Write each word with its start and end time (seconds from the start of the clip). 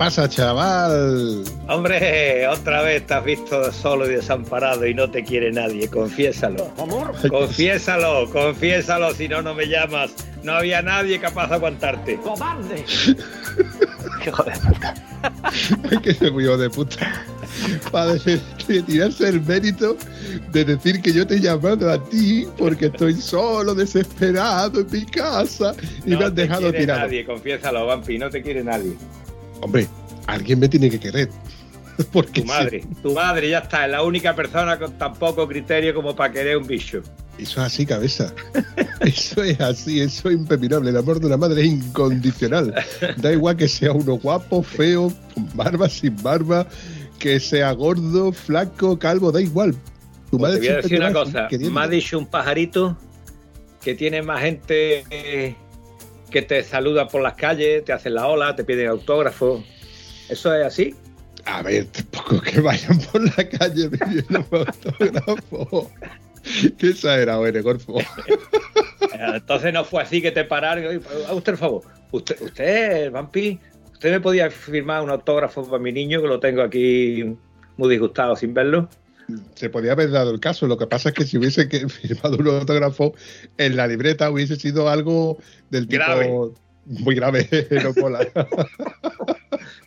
Pasa, 0.00 0.26
chaval? 0.30 1.44
Hombre, 1.68 2.48
otra 2.48 2.80
vez 2.80 3.06
te 3.06 3.12
has 3.12 3.22
visto 3.22 3.70
solo 3.70 4.06
y 4.10 4.14
desamparado 4.14 4.86
y 4.86 4.94
no 4.94 5.10
te 5.10 5.22
quiere 5.22 5.52
nadie, 5.52 5.88
confiésalo. 5.90 6.72
Amor, 6.78 7.12
Confiésalo, 7.28 8.30
confiésalo, 8.30 9.12
si 9.12 9.28
no, 9.28 9.42
no 9.42 9.52
me 9.54 9.66
llamas. 9.66 10.10
No 10.42 10.52
había 10.54 10.80
nadie 10.80 11.20
capaz 11.20 11.48
de 11.48 11.56
aguantarte. 11.56 12.16
cobarde. 12.16 12.82
Hijo 14.26 14.42
de 14.42 14.52
puta. 14.52 14.94
Hay 15.90 15.98
que 15.98 16.14
ser 16.14 16.32
muy 16.32 16.44
hijo 16.44 16.56
de 16.56 16.70
puta. 16.70 17.26
Para 17.92 18.14
de- 18.14 18.40
de 18.68 18.82
tirarse 18.82 19.28
el 19.28 19.42
mérito 19.42 19.96
de 20.52 20.64
decir 20.64 21.02
que 21.02 21.12
yo 21.12 21.26
te 21.26 21.34
he 21.34 21.40
llamado 21.40 21.90
a 21.90 22.02
ti 22.02 22.46
porque 22.56 22.86
estoy 22.86 23.14
solo, 23.14 23.74
desesperado 23.74 24.80
en 24.80 24.86
mi 24.90 25.04
casa 25.04 25.74
y 26.06 26.10
me 26.10 26.16
no 26.16 26.26
has 26.26 26.34
te 26.34 26.42
dejado 26.42 26.60
quiere 26.70 26.78
tirado. 26.78 27.00
nadie, 27.00 27.24
confiésalo, 27.26 27.86
Vampi, 27.86 28.16
no 28.18 28.30
te 28.30 28.40
quiere 28.42 28.62
nadie. 28.64 28.94
Hombre, 29.60 29.86
alguien 30.26 30.58
me 30.58 30.68
tiene 30.68 30.90
que 30.90 30.98
querer. 30.98 31.28
Porque 32.12 32.40
Tu 32.42 32.46
madre, 32.46 32.84
tu 33.02 33.12
madre 33.12 33.50
ya 33.50 33.58
está, 33.58 33.84
es 33.84 33.90
la 33.90 34.02
única 34.02 34.34
persona 34.34 34.78
con 34.78 34.96
tan 34.96 35.12
poco 35.14 35.46
criterio 35.46 35.94
como 35.94 36.16
para 36.16 36.32
querer 36.32 36.56
un 36.56 36.66
bicho. 36.66 37.02
eso 37.38 37.60
es 37.60 37.66
así, 37.66 37.84
cabeza. 37.84 38.32
Eso 39.00 39.42
es 39.42 39.58
así, 39.60 40.00
eso 40.02 40.28
es 40.28 40.36
impepinable. 40.36 40.90
El 40.90 40.96
amor 40.98 41.20
de 41.20 41.26
una 41.26 41.38
madre 41.38 41.62
es 41.62 41.68
incondicional. 41.68 42.74
Da 43.16 43.32
igual 43.32 43.56
que 43.56 43.66
sea 43.66 43.92
uno 43.92 44.18
guapo, 44.18 44.62
feo, 44.62 45.10
con 45.34 45.48
barba, 45.54 45.88
sin 45.88 46.14
barba, 46.22 46.66
que 47.18 47.40
sea 47.40 47.72
gordo, 47.72 48.30
flaco, 48.30 48.98
calvo, 48.98 49.32
da 49.32 49.40
igual. 49.40 49.74
Tu 50.30 50.36
Pues 50.38 50.52
te 50.52 50.58
voy 50.58 50.68
a 50.68 50.76
decir 50.76 50.98
una 51.00 51.12
cosa, 51.14 51.48
me 51.50 51.80
ha 51.80 51.88
dicho 51.88 52.18
un 52.18 52.26
pajarito 52.26 52.94
que 53.82 53.94
tiene 53.94 54.20
más 54.20 54.42
gente 54.42 55.56
que 56.30 56.42
te 56.42 56.62
saluda 56.62 57.08
por 57.08 57.22
las 57.22 57.34
calles, 57.34 57.84
te 57.84 57.92
hacen 57.92 58.14
la 58.14 58.26
ola, 58.26 58.54
te 58.56 58.64
piden 58.64 58.88
autógrafo. 58.88 59.62
¿Eso 60.28 60.54
es 60.54 60.64
así? 60.66 60.94
A 61.44 61.62
ver, 61.62 61.86
tampoco 61.86 62.40
que 62.40 62.60
vayan 62.60 62.98
por 63.10 63.22
la 63.22 63.48
calle 63.48 63.88
pidiendo 63.90 64.44
autógrafo. 64.52 65.90
Qué 66.78 66.88
exagerado 66.88 67.46
eres, 67.46 67.62
Gorfo. 67.62 67.98
Eh, 68.00 68.04
Entonces 69.34 69.72
no 69.72 69.84
fue 69.84 70.02
así 70.02 70.22
que 70.22 70.30
te 70.32 70.44
pararon. 70.44 70.84
y, 70.84 70.86
"Oye, 70.86 71.00
Haga 71.24 71.34
usted 71.34 71.52
el 71.52 71.58
favor. 71.58 71.82
Usted, 72.12 72.40
usted, 72.40 73.10
Vampi, 73.10 73.58
usted 73.92 74.10
me 74.10 74.20
podía 74.20 74.50
firmar 74.50 75.02
un 75.02 75.10
autógrafo 75.10 75.64
para 75.68 75.82
mi 75.82 75.92
niño 75.92 76.20
que 76.22 76.28
lo 76.28 76.40
tengo 76.40 76.62
aquí 76.62 77.36
muy 77.76 77.88
disgustado 77.90 78.36
sin 78.36 78.54
verlo. 78.54 78.88
Se 79.54 79.70
podía 79.70 79.92
haber 79.92 80.10
dado 80.10 80.30
el 80.30 80.40
caso. 80.40 80.66
Lo 80.66 80.78
que 80.78 80.86
pasa 80.86 81.10
es 81.10 81.14
que 81.14 81.24
si 81.24 81.38
hubiese 81.38 81.68
que- 81.68 81.88
firmado 81.88 82.36
un 82.36 82.48
autógrafo 82.48 83.14
en 83.58 83.76
la 83.76 83.86
libreta 83.86 84.30
hubiese 84.30 84.56
sido 84.56 84.88
algo 84.88 85.38
del 85.70 85.86
tipo 85.88 86.04
Grave. 86.04 86.30
muy 86.86 87.14
grave. 87.14 87.48
no. 87.70 87.92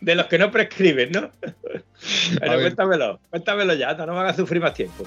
De 0.00 0.14
los 0.14 0.26
que 0.26 0.38
no 0.38 0.50
prescriben, 0.50 1.12
¿no? 1.12 1.30
Pero 2.38 2.60
cuéntamelo, 2.60 3.20
cuéntamelo 3.30 3.74
ya, 3.74 3.94
no 3.94 4.12
me 4.12 4.20
hagas 4.20 4.36
sufrir 4.36 4.60
más 4.60 4.74
tiempo. 4.74 5.04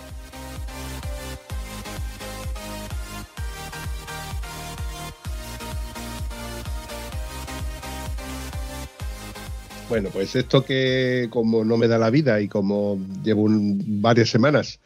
Bueno, 9.90 10.10
pues 10.12 10.36
esto 10.36 10.66
que 10.66 11.28
como 11.30 11.64
no 11.64 11.78
me 11.78 11.88
da 11.88 11.98
la 11.98 12.10
vida 12.10 12.42
y 12.42 12.48
como 12.48 13.00
llevo 13.24 13.44
un- 13.44 14.02
varias 14.02 14.30
semanas 14.30 14.80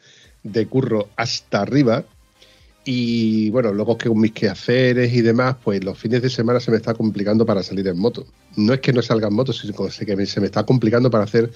de 0.44 0.66
curro 0.66 1.08
hasta 1.16 1.62
arriba 1.62 2.04
y 2.84 3.50
bueno, 3.50 3.72
luego 3.72 3.96
que 3.98 4.08
con 4.08 4.20
mis 4.20 4.32
quehaceres 4.32 5.12
y 5.12 5.20
demás, 5.20 5.56
pues 5.62 5.84
los 5.84 5.98
fines 5.98 6.22
de 6.22 6.30
semana 6.30 6.60
se 6.60 6.70
me 6.70 6.76
está 6.76 6.94
complicando 6.94 7.46
para 7.46 7.62
salir 7.62 7.86
en 7.88 7.98
moto. 7.98 8.26
No 8.56 8.72
es 8.74 8.80
que 8.80 8.92
no 8.92 9.02
salga 9.02 9.28
en 9.28 9.34
moto, 9.34 9.52
sino 9.52 9.72
que 9.74 10.26
se 10.26 10.40
me 10.40 10.46
está 10.46 10.64
complicando 10.64 11.10
para 11.10 11.24
hacer 11.24 11.50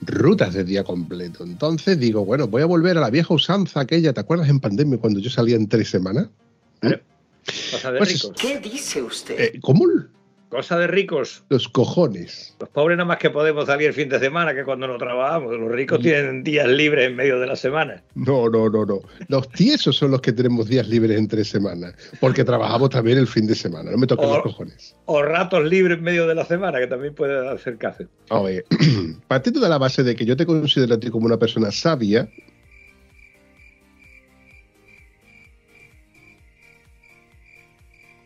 rutas 0.00 0.54
de 0.54 0.64
día 0.64 0.84
completo. 0.84 1.44
Entonces 1.44 1.98
digo, 1.98 2.24
bueno, 2.24 2.46
voy 2.48 2.62
a 2.62 2.66
volver 2.66 2.96
a 2.98 3.00
la 3.00 3.10
vieja 3.10 3.32
usanza 3.34 3.80
aquella, 3.80 4.12
¿te 4.12 4.20
acuerdas 4.20 4.48
en 4.48 4.60
pandemia 4.60 4.98
cuando 4.98 5.20
yo 5.20 5.30
salía 5.30 5.56
en 5.56 5.68
tres 5.68 5.90
semanas? 5.90 6.28
De 6.82 7.00
Pues-. 7.98 8.30
¿Qué 8.38 8.60
dice 8.60 9.02
usted? 9.02 9.38
Eh, 9.38 9.58
¿Cómo? 9.60 9.84
Cosa 10.48 10.78
de 10.78 10.86
ricos. 10.86 11.44
Los 11.50 11.68
cojones. 11.68 12.56
Los 12.58 12.70
pobres 12.70 12.96
nada 12.96 13.06
más 13.06 13.18
que 13.18 13.28
podemos 13.28 13.66
salir 13.66 13.88
el 13.88 13.92
fin 13.92 14.08
de 14.08 14.18
semana 14.18 14.54
que 14.54 14.64
cuando 14.64 14.86
no 14.86 14.96
trabajamos. 14.96 15.52
Los 15.52 15.68
Mm. 15.68 15.72
ricos 15.74 16.00
tienen 16.00 16.42
días 16.42 16.66
libres 16.66 17.06
en 17.06 17.16
medio 17.16 17.38
de 17.38 17.46
la 17.46 17.54
semana. 17.54 18.02
No, 18.14 18.48
no, 18.48 18.70
no, 18.70 18.86
no. 18.86 19.00
Los 19.28 19.50
tiesos 19.50 19.96
son 19.96 20.10
los 20.10 20.22
que 20.22 20.32
tenemos 20.32 20.66
días 20.66 20.88
libres 20.88 21.18
entre 21.18 21.44
semanas, 21.44 21.92
porque 22.18 22.44
trabajamos 22.44 22.88
también 22.88 23.18
el 23.18 23.26
fin 23.26 23.46
de 23.46 23.54
semana. 23.54 23.90
No 23.90 23.98
me 23.98 24.06
toquen 24.06 24.26
los 24.30 24.42
cojones. 24.42 24.96
O 25.04 25.22
ratos 25.22 25.64
libres 25.64 25.98
en 25.98 26.04
medio 26.04 26.26
de 26.26 26.34
la 26.34 26.46
semana, 26.46 26.78
que 26.78 26.86
también 26.86 27.14
puede 27.14 27.46
hacer 27.46 27.76
caso. 27.76 28.04
A 28.30 28.40
ver, 28.40 28.64
partiendo 29.28 29.60
de 29.60 29.68
la 29.68 29.76
base 29.76 30.02
de 30.02 30.16
que 30.16 30.24
yo 30.24 30.34
te 30.34 30.46
considero 30.46 30.94
a 30.94 30.98
ti 31.00 31.10
como 31.10 31.26
una 31.26 31.36
persona 31.38 31.70
sabia, 31.70 32.26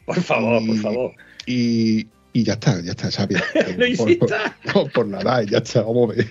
Por 0.04 0.20
favor, 0.20 0.66
por 0.66 0.76
favor. 0.78 1.12
Y, 1.46 2.06
y 2.32 2.44
ya 2.44 2.54
está, 2.54 2.80
ya 2.82 2.92
está, 2.92 3.10
sabia. 3.10 3.42
No 3.78 3.86
por, 3.96 4.28
por- 4.72 4.92
por 4.92 5.06
nada, 5.08 5.42
ya 5.44 5.58
está, 5.58 5.82
vamos 5.82 6.10
a 6.12 6.16
ver. 6.16 6.26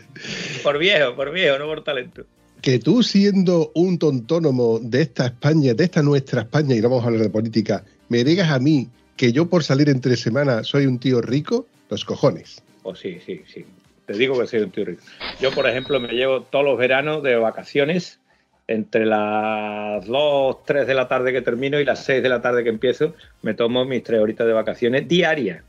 Por 0.64 0.78
viejo, 0.78 1.16
por 1.16 1.32
viejo, 1.32 1.58
no 1.60 1.66
por 1.66 1.84
talento. 1.84 2.26
Que 2.62 2.78
tú 2.80 3.02
siendo 3.02 3.72
un 3.74 3.98
tontónomo 3.98 4.80
de 4.80 5.02
esta 5.02 5.26
España, 5.28 5.74
de 5.74 5.84
esta 5.84 6.04
nuestra 6.04 6.42
España, 6.42 6.76
y 6.76 6.82
no 6.82 6.90
vamos 6.90 7.04
a 7.04 7.08
hablar 7.08 7.24
de 7.24 7.30
política, 7.30 7.84
me 8.10 8.24
digas 8.24 8.50
a 8.52 8.60
mí 8.60 8.88
que 9.18 9.32
yo 9.32 9.50
por 9.50 9.64
salir 9.64 9.90
entre 9.90 10.16
semanas 10.16 10.68
soy 10.68 10.86
un 10.86 11.00
tío 11.00 11.22
rico, 11.22 11.68
los 11.90 12.06
cojones. 12.06 12.62
Oh, 12.84 12.96
sí, 12.96 13.18
sí, 13.26 13.42
sí. 13.52 13.66
Te 14.06 14.14
digo 14.14 14.40
que 14.40 14.48
soy 14.48 14.60
un 14.62 14.72
tío 14.72 14.86
rico. 14.86 15.02
Yo, 15.40 15.52
por 15.52 15.68
ejemplo, 15.68 16.00
me 16.00 16.10
llevo 16.14 16.42
todos 16.42 16.66
los 16.66 16.78
veranos 16.78 17.24
de 17.24 17.36
vacaciones 17.36 18.20
entre 18.74 19.06
las 19.06 20.06
2, 20.06 20.66
3 20.66 20.88
de 20.88 20.94
la 20.94 21.08
tarde 21.08 21.32
que 21.34 21.42
termino 21.42 21.80
y 21.80 21.86
las 21.86 22.04
6 22.06 22.24
de 22.24 22.30
la 22.30 22.42
tarde 22.42 22.64
que 22.64 22.70
empiezo. 22.70 23.14
Me 23.42 23.54
tomo 23.54 23.86
mis 23.86 24.04
tres 24.04 24.20
horitas 24.20 24.48
de 24.48 24.54
vacaciones 24.54 25.08
diarias. 25.08 25.64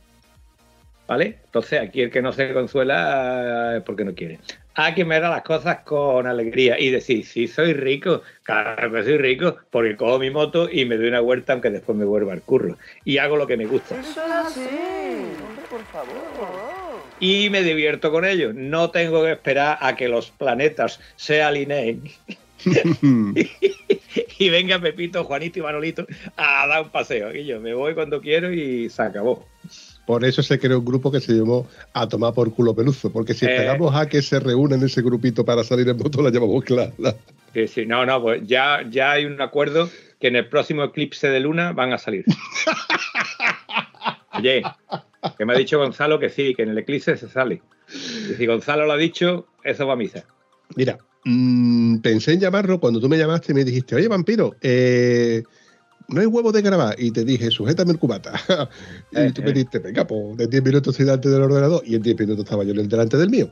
¿Vale? 1.07 1.39
Entonces, 1.45 1.81
aquí 1.81 2.01
el 2.01 2.09
que 2.09 2.21
no 2.21 2.31
se 2.31 2.53
consuela 2.53 3.77
es 3.77 3.83
porque 3.83 4.05
no 4.05 4.15
quiere. 4.15 4.39
Hay 4.75 4.95
que 4.95 5.05
mirar 5.05 5.29
las 5.29 5.43
cosas 5.43 5.79
con 5.79 6.25
alegría 6.25 6.79
y 6.79 6.89
decir, 6.89 7.25
sí, 7.25 7.47
soy 7.47 7.73
rico, 7.73 8.23
claro 8.41 8.91
que 8.91 9.03
soy 9.03 9.17
rico, 9.17 9.57
porque 9.69 9.95
cojo 9.95 10.17
mi 10.17 10.31
moto 10.31 10.67
y 10.71 10.85
me 10.85 10.97
doy 10.97 11.09
una 11.09 11.19
vuelta 11.19 11.53
aunque 11.53 11.69
después 11.69 11.95
me 11.95 12.05
vuelva 12.05 12.33
al 12.33 12.41
curro. 12.41 12.77
Y 13.05 13.17
hago 13.19 13.37
lo 13.37 13.45
que 13.45 13.57
me 13.57 13.65
gusta. 13.65 13.99
Eso 13.99 14.25
es 14.25 14.31
así. 14.31 14.61
Hombre, 14.61 15.65
por 15.69 15.83
favor. 15.83 16.15
y 17.19 17.49
me 17.51 17.61
divierto 17.61 18.11
con 18.11 18.25
ello. 18.25 18.51
No 18.53 18.89
tengo 18.89 19.23
que 19.23 19.33
esperar 19.33 19.77
a 19.81 19.95
que 19.95 20.07
los 20.07 20.31
planetas 20.31 20.99
se 21.17 21.43
alineen 21.43 22.01
y 24.39 24.49
venga 24.49 24.79
Pepito, 24.79 25.23
Juanito 25.23 25.59
y 25.59 25.61
Manolito 25.61 26.05
a 26.37 26.67
dar 26.67 26.83
un 26.83 26.89
paseo. 26.89 27.35
Y 27.35 27.45
yo 27.45 27.59
me 27.59 27.73
voy 27.73 27.93
cuando 27.93 28.21
quiero 28.21 28.51
y 28.53 28.89
se 28.89 29.01
acabó. 29.01 29.45
Por 30.05 30.25
eso 30.25 30.43
se 30.43 30.59
creó 30.59 30.79
un 30.79 30.85
grupo 30.85 31.11
que 31.11 31.21
se 31.21 31.33
llamó 31.33 31.67
A 31.93 32.07
Tomar 32.07 32.33
por 32.33 32.53
Culo 32.53 32.75
Peluzo, 32.75 33.11
porque 33.11 33.33
si 33.33 33.45
Eh. 33.45 33.51
esperamos 33.55 33.95
a 33.95 34.07
que 34.07 34.21
se 34.21 34.39
reúnan 34.39 34.83
ese 34.83 35.01
grupito 35.01 35.45
para 35.45 35.63
salir 35.63 35.87
en 35.87 35.97
moto, 35.97 36.21
la 36.21 36.29
llamamos 36.29 36.63
clara. 36.65 36.91
Sí, 37.53 37.67
sí, 37.67 37.85
no, 37.85 38.05
no, 38.05 38.21
pues 38.21 38.41
ya, 38.45 38.83
ya 38.89 39.11
hay 39.11 39.25
un 39.25 39.41
acuerdo 39.41 39.89
que 40.19 40.27
en 40.27 40.35
el 40.35 40.47
próximo 40.49 40.83
eclipse 40.83 41.29
de 41.29 41.39
luna 41.39 41.71
van 41.71 41.93
a 41.93 41.97
salir. 41.97 42.25
Oye, 44.37 44.63
que 45.37 45.45
me 45.45 45.53
ha 45.53 45.57
dicho 45.57 45.77
Gonzalo 45.77 46.19
que 46.19 46.29
sí, 46.29 46.53
que 46.55 46.63
en 46.63 46.69
el 46.69 46.77
eclipse 46.77 47.15
se 47.17 47.29
sale. 47.29 47.61
Y 48.29 48.33
si 48.33 48.45
Gonzalo 48.45 48.85
lo 48.85 48.93
ha 48.93 48.97
dicho, 48.97 49.47
eso 49.63 49.85
va 49.87 49.93
a 49.93 49.97
misa. 49.97 50.25
Mira, 50.75 50.97
mm, 51.25 51.97
pensé 51.97 52.33
en 52.33 52.39
llamarlo 52.39 52.79
cuando 52.79 52.99
tú 52.99 53.09
me 53.09 53.17
llamaste 53.17 53.51
y 53.51 53.55
me 53.55 53.63
dijiste, 53.63 53.95
oye, 53.95 54.07
vampiro, 54.07 54.55
eh, 54.61 55.43
no 56.09 56.19
hay 56.21 56.27
huevo 56.27 56.51
de 56.51 56.61
grabar. 56.61 56.95
Y 56.99 57.11
te 57.11 57.23
dije, 57.23 57.49
sujétame 57.49 57.91
el 57.93 57.99
cubata. 57.99 58.33
y 59.11 59.17
Eh, 59.19 59.31
tú 59.33 59.41
eh. 59.41 59.45
me 59.45 59.53
dijiste, 59.53 59.79
venga, 59.79 60.05
pues 60.05 60.37
de 60.37 60.47
10 60.47 60.63
minutos 60.63 60.93
estoy 60.93 61.05
delante 61.05 61.29
del 61.29 61.41
ordenador. 61.41 61.81
Y 61.85 61.95
en 61.95 62.01
10 62.01 62.19
minutos 62.19 62.43
estaba 62.45 62.63
yo 62.63 62.73
delante 62.73 63.17
del 63.17 63.29
mío. 63.29 63.49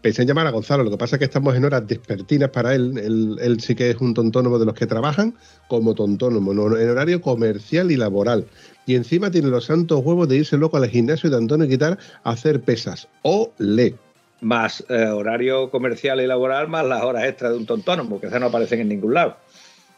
Pensé 0.00 0.22
en 0.22 0.28
llamar 0.28 0.46
a 0.46 0.50
Gonzalo, 0.50 0.82
lo 0.82 0.90
que 0.90 0.96
pasa 0.96 1.16
es 1.16 1.18
que 1.18 1.26
estamos 1.26 1.54
en 1.54 1.62
horas 1.66 1.86
despertinas 1.86 2.48
para 2.48 2.74
él. 2.74 2.96
él. 2.96 3.36
él 3.42 3.60
sí 3.60 3.74
que 3.74 3.90
es 3.90 3.96
un 4.00 4.14
tontónomo 4.14 4.58
de 4.58 4.64
los 4.64 4.74
que 4.74 4.86
trabajan 4.86 5.34
como 5.68 5.94
tontónomo, 5.94 6.54
no- 6.54 6.74
en 6.78 6.88
horario 6.88 7.20
comercial 7.20 7.90
y 7.92 7.96
laboral. 7.96 8.46
Y 8.86 8.94
encima 8.94 9.30
tiene 9.30 9.48
los 9.48 9.66
santos 9.66 10.00
huevos 10.02 10.26
de 10.26 10.36
irse 10.38 10.56
loco 10.56 10.78
al 10.78 10.88
gimnasio 10.88 11.28
de 11.28 11.36
Antonio 11.36 11.68
Quitar 11.68 11.98
a 12.24 12.30
hacer 12.30 12.62
pesas. 12.62 13.08
O 13.22 13.52
le. 13.58 13.94
Más 14.40 14.84
eh, 14.88 15.06
horario 15.06 15.70
comercial 15.70 16.20
y 16.20 16.26
laboral, 16.26 16.68
más 16.68 16.86
las 16.86 17.02
horas 17.02 17.24
extras 17.24 17.52
de 17.52 17.58
un 17.58 17.66
tontónomo, 17.66 18.20
que 18.20 18.26
esas 18.28 18.40
no 18.40 18.46
aparecen 18.46 18.80
en 18.80 18.88
ningún 18.88 19.14
lado. 19.14 19.36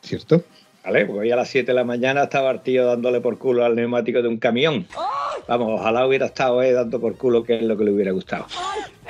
¿Cierto? 0.03 0.43
¿Vale? 0.85 1.07
Porque 1.07 1.21
hoy 1.21 1.31
a 1.31 1.37
las 1.37 1.49
7 1.49 1.69
de 1.69 1.75
la 1.75 1.85
mañana 1.85 2.25
estaba 2.25 2.51
el 2.51 2.61
tío 2.61 2.85
dándole 2.87 3.21
por 3.21 3.39
culo 3.39 3.65
al 3.65 3.77
neumático 3.77 4.21
de 4.21 4.27
un 4.27 4.39
camión. 4.39 4.87
Vamos, 5.47 5.81
ojalá 5.81 6.07
hubiera 6.07 6.27
estado 6.27 6.61
eh, 6.63 6.73
dando 6.73 7.01
por 7.01 7.17
culo, 7.17 7.45
que 7.45 7.57
es 7.57 7.63
lo 7.63 7.77
que 7.77 7.85
le 7.85 7.93
hubiera 7.93 8.11
gustado. 8.11 8.47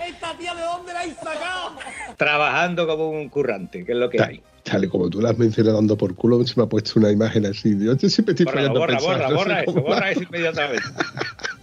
¿Esta 0.06 0.36
tía 0.36 0.54
de 0.54 0.62
dónde 0.62 0.92
la 0.92 1.00
habéis 1.00 1.16
sacado? 1.16 1.70
Trabajando 2.18 2.86
como 2.86 3.08
un 3.10 3.28
currante, 3.30 3.86
que 3.86 3.92
es 3.92 3.98
lo 3.98 4.10
que 4.10 4.18
Ta- 4.18 4.26
hay. 4.26 4.42
Tal 4.64 4.84
y 4.84 4.88
como 4.88 5.10
tú 5.10 5.20
las 5.20 5.36
mencionas 5.38 5.74
dando 5.74 5.96
por 5.96 6.14
culo, 6.14 6.44
se 6.46 6.54
me 6.56 6.64
ha 6.64 6.66
puesto 6.68 7.00
una 7.00 7.10
imagen 7.10 7.46
así. 7.46 7.74
Yo 7.80 7.96
siempre 7.96 8.32
estoy 8.32 8.44
Borra, 8.44 8.56
fallando 8.58 8.78
borra, 8.80 8.96
pensar, 8.98 9.16
borra, 9.16 9.28
no 9.28 9.34
borra 9.36 9.60
eso, 9.62 9.72
borra 9.72 10.10
eso 10.10 10.22
inmediatamente. 10.22 10.82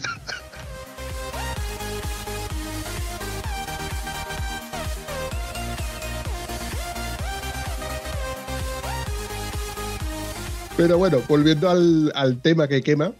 Pero 10.79 10.97
bueno, 10.97 11.21
volviendo 11.27 11.69
al, 11.69 12.09
al 12.15 12.41
tema 12.41 12.69
que 12.69 12.81
quema, 12.81 13.11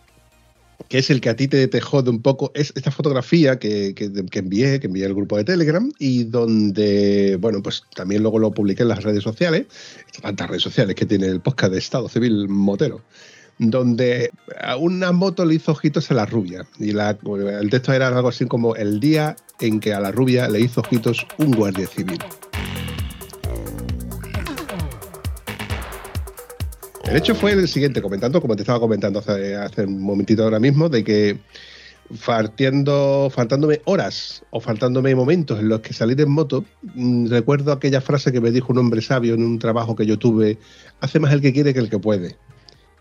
que 0.88 1.00
es 1.00 1.10
el 1.10 1.20
que 1.20 1.28
a 1.30 1.36
ti 1.36 1.50
te, 1.50 1.68
te 1.68 1.82
jode 1.82 2.10
un 2.10 2.22
poco, 2.22 2.54
es 2.56 2.72
esta 2.74 2.90
fotografía 2.90 3.60
que, 3.60 3.94
que- 3.94 4.14
que 4.32 4.40
envié, 4.40 4.80
que 4.80 4.88
envié 4.88 5.06
al 5.06 5.14
grupo 5.14 5.36
de 5.36 5.44
Telegram 5.44 5.92
y 6.00 6.24
donde, 6.24 7.38
bueno, 7.42 7.62
pues 7.62 7.84
también 7.94 8.22
luego 8.22 8.40
lo 8.40 8.52
publiqué 8.52 8.84
en 8.84 8.88
las 8.88 9.04
redes 9.04 9.24
sociales, 9.26 9.66
tantas 10.22 10.48
redes 10.50 10.64
sociales 10.64 10.96
que 10.96 11.06
tiene 11.06 11.28
el 11.28 11.42
podcast 11.42 11.74
de 11.74 11.80
Estado 11.80 12.08
Civil 12.08 12.48
Motero, 12.48 13.02
donde 13.58 14.32
a 14.62 14.78
una 14.78 15.12
moto 15.12 15.44
le 15.44 15.56
hizo 15.56 15.74
ojitos 15.74 16.10
a 16.12 16.14
la 16.14 16.26
rubia 16.26 16.66
y 16.80 16.94
la- 16.94 17.18
el 17.60 17.70
texto 17.70 17.92
era 17.92 18.08
algo 18.08 18.30
así 18.30 18.46
como 18.46 18.74
el 18.78 19.02
día 19.02 19.36
en 19.60 19.82
que 19.82 19.94
a 19.94 20.00
la 20.00 20.14
rubia 20.14 20.48
le 20.48 20.62
hizo 20.62 20.80
ojitos 20.80 21.28
un 21.40 21.52
guardia 21.52 21.88
civil. 21.88 22.20
El 27.10 27.16
hecho 27.16 27.34
fue 27.34 27.54
el 27.54 27.68
siguiente, 27.68 28.04
comentando, 28.04 28.40
como 28.40 28.56
te 28.56 28.62
estaba 28.62 28.80
comentando 28.80 29.18
hace, 29.18 29.84
un 29.84 30.00
momentito 30.00 30.44
ahora 30.44 30.60
mismo, 30.60 30.90
de 30.90 31.04
que 31.04 31.40
faltándome 32.16 33.82
horas 33.86 34.44
o 34.52 34.60
faltándome 34.60 35.16
momentos 35.16 35.60
en 35.60 35.70
los 35.70 35.80
que 35.80 35.92
salir 35.92 36.22
en 36.22 36.30
moto, 36.30 36.64
mm, 36.94 37.30
recuerdo 37.30 37.72
aquella 37.72 38.00
frase 38.00 38.32
que 38.32 38.40
me 38.40 38.52
dijo 38.52 38.72
un 38.72 38.78
hombre 38.78 39.02
sabio 39.02 39.34
en 39.34 39.44
un 39.44 39.58
trabajo 39.58 39.96
que 39.96 40.06
yo 40.06 40.20
tuve, 40.20 40.60
hace 41.00 41.20
más 41.20 41.34
el 41.34 41.42
que 41.42 41.52
quiere 41.52 41.74
que 41.74 41.80
el 41.80 41.90
que 41.90 41.98
puede. 41.98 42.38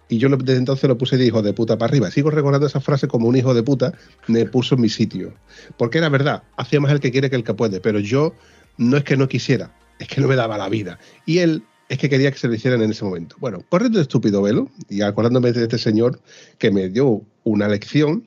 Y 0.09 0.17
yo 0.17 0.31
desde 0.31 0.57
entonces 0.57 0.89
lo 0.89 0.97
puse 0.97 1.19
de 1.19 1.27
hijo 1.27 1.43
de 1.43 1.53
puta 1.53 1.77
para 1.77 1.91
arriba. 1.91 2.11
Sigo 2.11 2.31
recordando 2.31 2.67
esa 2.67 2.81
frase 2.81 3.09
como 3.09 3.29
un 3.29 3.37
hijo 3.37 3.53
de 3.53 3.63
puta 3.63 3.93
me 4.27 4.47
puso 4.47 4.77
en 4.77 4.81
mi 4.81 4.89
sitio. 4.89 5.35
Porque 5.77 5.99
era 5.99 6.09
verdad, 6.09 6.45
hacía 6.57 6.81
más 6.81 6.93
el 6.93 7.01
que 7.01 7.13
quiere 7.13 7.29
que 7.29 7.37
el 7.37 7.45
que 7.45 7.53
puede, 7.53 7.79
pero 7.83 7.99
yo 7.99 8.33
no 8.79 8.97
es 8.97 9.05
que 9.05 9.19
no 9.19 9.29
quisiera, 9.29 9.71
es 9.99 10.09
que 10.09 10.23
no 10.23 10.29
me 10.29 10.37
daba 10.37 10.57
la 10.57 10.71
vida. 10.71 10.99
Y 11.27 11.41
él 11.41 11.63
es 11.89 11.99
que 11.99 12.09
quería 12.09 12.31
que 12.31 12.39
se 12.39 12.49
lo 12.49 12.55
hicieran 12.55 12.83
en 12.83 12.91
ese 12.91 13.05
momento. 13.05 13.37
Bueno, 13.41 13.65
corriendo 13.69 13.99
de 13.99 14.03
estúpido 14.03 14.43
velo 14.43 14.69
y 14.89 15.01
acordándome 15.01 15.53
de 15.53 15.63
este 15.63 15.79
señor 15.79 16.21
que 16.59 16.71
me 16.71 16.89
dio 16.89 17.23
una 17.45 17.67
lección, 17.69 18.27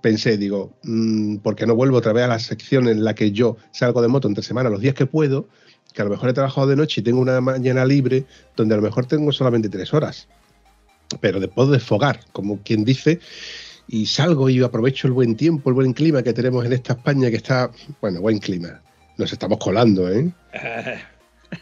pensé, 0.00 0.38
digo, 0.38 0.72
mm, 0.84 1.36
¿por 1.38 1.54
qué 1.54 1.66
no 1.66 1.74
vuelvo 1.74 1.98
otra 1.98 2.12
vez 2.12 2.24
a 2.24 2.28
la 2.28 2.38
sección 2.38 2.88
en 2.88 3.04
la 3.04 3.14
que 3.14 3.32
yo 3.32 3.56
salgo 3.72 4.00
de 4.00 4.08
moto 4.08 4.28
entre 4.28 4.42
semana 4.42 4.70
los 4.70 4.80
días 4.80 4.94
que 4.94 5.06
puedo? 5.06 5.48
Que 5.92 6.02
a 6.02 6.04
lo 6.04 6.10
mejor 6.10 6.30
he 6.30 6.32
trabajado 6.32 6.66
de 6.66 6.76
noche 6.76 7.00
y 7.00 7.04
tengo 7.04 7.20
una 7.20 7.40
mañana 7.40 7.84
libre 7.84 8.24
donde 8.56 8.74
a 8.74 8.78
lo 8.78 8.82
mejor 8.82 9.06
tengo 9.06 9.32
solamente 9.32 9.68
tres 9.68 9.92
horas. 9.92 10.28
Pero 11.20 11.40
de 11.40 11.48
puedo 11.48 11.70
desfogar, 11.70 12.20
como 12.32 12.58
quien 12.62 12.84
dice, 12.84 13.20
y 13.86 14.06
salgo 14.06 14.48
y 14.48 14.62
aprovecho 14.62 15.06
el 15.06 15.12
buen 15.12 15.36
tiempo, 15.36 15.68
el 15.68 15.74
buen 15.74 15.92
clima 15.92 16.22
que 16.22 16.32
tenemos 16.32 16.64
en 16.64 16.72
esta 16.72 16.94
España 16.94 17.30
que 17.30 17.36
está, 17.36 17.70
bueno, 18.00 18.22
buen 18.22 18.38
clima. 18.38 18.80
Nos 19.18 19.32
estamos 19.32 19.58
colando, 19.58 20.10
¿eh? 20.10 20.32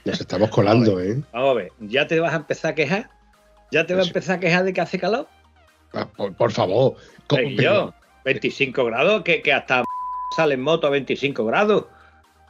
Nos 0.04 0.20
estamos 0.20 0.50
colando, 0.50 1.00
¿eh? 1.00 1.20
Vamos 1.32 1.50
a 1.50 1.54
ver, 1.54 1.72
¿ya 1.80 2.06
te 2.06 2.18
vas 2.20 2.32
a 2.32 2.36
empezar 2.36 2.72
a 2.72 2.74
quejar? 2.74 3.10
¿Ya 3.70 3.86
te 3.86 3.94
vas 3.94 4.02
a 4.02 4.04
Sí. 4.04 4.10
empezar 4.10 4.36
a 4.36 4.40
quejar 4.40 4.64
de 4.64 4.72
que 4.72 4.80
hace 4.80 4.98
calor? 4.98 5.28
Ah, 5.94 6.06
Por, 6.16 6.34
por 6.34 6.52
favor. 6.52 6.94
¿cómo- 7.26 7.40
Ey, 7.42 7.56
yo, 7.56 7.92
25 8.24 8.84
grados, 8.84 9.22
que, 9.22 9.42
que 9.42 9.52
hasta 9.52 9.82
sale 10.36 10.54
en 10.54 10.60
moto 10.62 10.86
a 10.86 10.90
25 10.90 11.44
grados. 11.44 11.86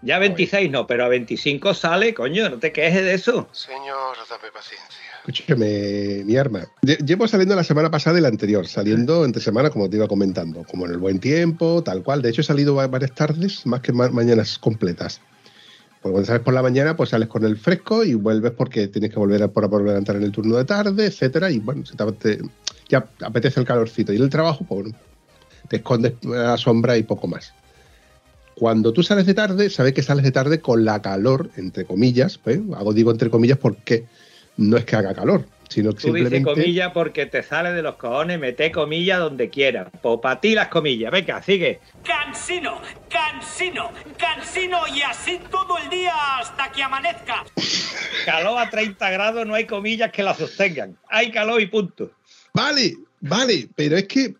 Ya 0.04 0.16
a 0.16 0.18
26 0.18 0.68
no, 0.70 0.84
pero 0.86 1.04
a 1.04 1.08
25 1.08 1.74
sale, 1.74 2.12
coño, 2.12 2.48
no 2.50 2.58
te 2.58 2.72
quejes 2.72 3.04
de 3.04 3.14
eso. 3.14 3.48
Señor, 3.52 4.16
dame 4.28 4.50
paciencia. 4.52 4.98
Escúchame, 5.20 6.24
mi 6.24 6.36
arma. 6.36 6.64
Lle- 6.82 6.98
Llevo 7.04 7.28
saliendo 7.28 7.54
la 7.54 7.62
semana 7.62 7.88
pasada 7.88 8.18
y 8.18 8.22
la 8.22 8.26
anterior, 8.26 8.66
saliendo 8.66 9.24
entre 9.24 9.40
semana, 9.40 9.70
como 9.70 9.88
te 9.88 9.96
iba 9.96 10.08
comentando, 10.08 10.64
como 10.64 10.86
en 10.86 10.92
el 10.92 10.98
buen 10.98 11.20
tiempo, 11.20 11.82
tal 11.84 12.02
cual. 12.02 12.20
De 12.22 12.30
hecho, 12.30 12.40
he 12.40 12.44
salido 12.44 12.74
va- 12.74 12.88
varias 12.88 13.12
tardes, 13.14 13.64
más 13.64 13.80
que 13.80 13.92
ma- 13.92 14.08
mañanas 14.10 14.58
completas. 14.58 15.20
Pues 16.02 16.10
cuando 16.10 16.26
sales 16.26 16.42
por 16.42 16.52
la 16.52 16.62
mañana, 16.62 16.96
pues 16.96 17.10
sales 17.10 17.28
con 17.28 17.44
el 17.44 17.56
fresco 17.56 18.02
y 18.02 18.14
vuelves 18.14 18.50
porque 18.52 18.88
tienes 18.88 19.10
que 19.10 19.20
volver 19.20 19.40
a, 19.44 19.48
por, 19.48 19.68
volver 19.68 19.94
a 19.94 19.98
entrar 19.98 20.16
en 20.16 20.24
el 20.24 20.32
turno 20.32 20.56
de 20.56 20.64
tarde, 20.64 21.06
etcétera. 21.06 21.48
Y 21.48 21.60
bueno, 21.60 21.84
ya 22.88 23.06
apetece 23.20 23.60
el 23.60 23.66
calorcito. 23.66 24.12
Y 24.12 24.16
el 24.16 24.28
trabajo, 24.28 24.64
pues 24.68 24.82
bueno, 24.82 24.98
te 25.68 25.76
escondes 25.76 26.14
a 26.24 26.28
la 26.28 26.56
sombra 26.56 26.96
y 26.96 27.04
poco 27.04 27.28
más. 27.28 27.54
Cuando 28.56 28.92
tú 28.92 29.04
sales 29.04 29.26
de 29.26 29.34
tarde, 29.34 29.70
sabes 29.70 29.92
que 29.92 30.02
sales 30.02 30.24
de 30.24 30.32
tarde 30.32 30.60
con 30.60 30.84
la 30.84 31.00
calor, 31.00 31.50
entre 31.56 31.84
comillas. 31.84 32.40
¿eh? 32.46 32.60
Hago 32.74 32.92
digo 32.92 33.12
entre 33.12 33.30
comillas 33.30 33.58
porque 33.58 34.04
no 34.56 34.76
es 34.76 34.84
que 34.84 34.96
haga 34.96 35.14
calor, 35.14 35.46
sino 35.72 35.92
que 35.92 36.06
Tú 36.06 36.12
dices 36.12 36.44
comillas 36.44 36.92
porque 36.92 37.26
te 37.26 37.42
sale 37.42 37.72
de 37.72 37.82
los 37.82 37.96
cojones, 37.96 38.38
mete 38.38 38.70
comillas 38.70 39.18
donde 39.18 39.50
quieras. 39.50 39.88
Pues 40.02 40.20
para 40.22 40.40
ti 40.40 40.54
las 40.54 40.68
comillas, 40.68 41.10
venga, 41.10 41.42
sigue. 41.42 41.80
Cansino, 42.04 42.80
cansino, 43.08 43.90
cansino 44.18 44.78
y 44.94 45.02
así 45.02 45.40
todo 45.50 45.78
el 45.78 45.90
día 45.90 46.12
hasta 46.38 46.70
que 46.70 46.82
amanezca. 46.82 47.44
Calor 48.26 48.58
a 48.58 48.70
30 48.70 49.10
grados, 49.10 49.46
no 49.46 49.54
hay 49.54 49.66
comillas 49.66 50.12
que 50.12 50.22
la 50.22 50.34
sostengan. 50.34 50.96
Hay 51.08 51.30
calor 51.30 51.60
y 51.60 51.66
punto. 51.66 52.10
Vale, 52.54 52.94
vale, 53.20 53.68
pero 53.74 53.96
es 53.96 54.06
que 54.06 54.34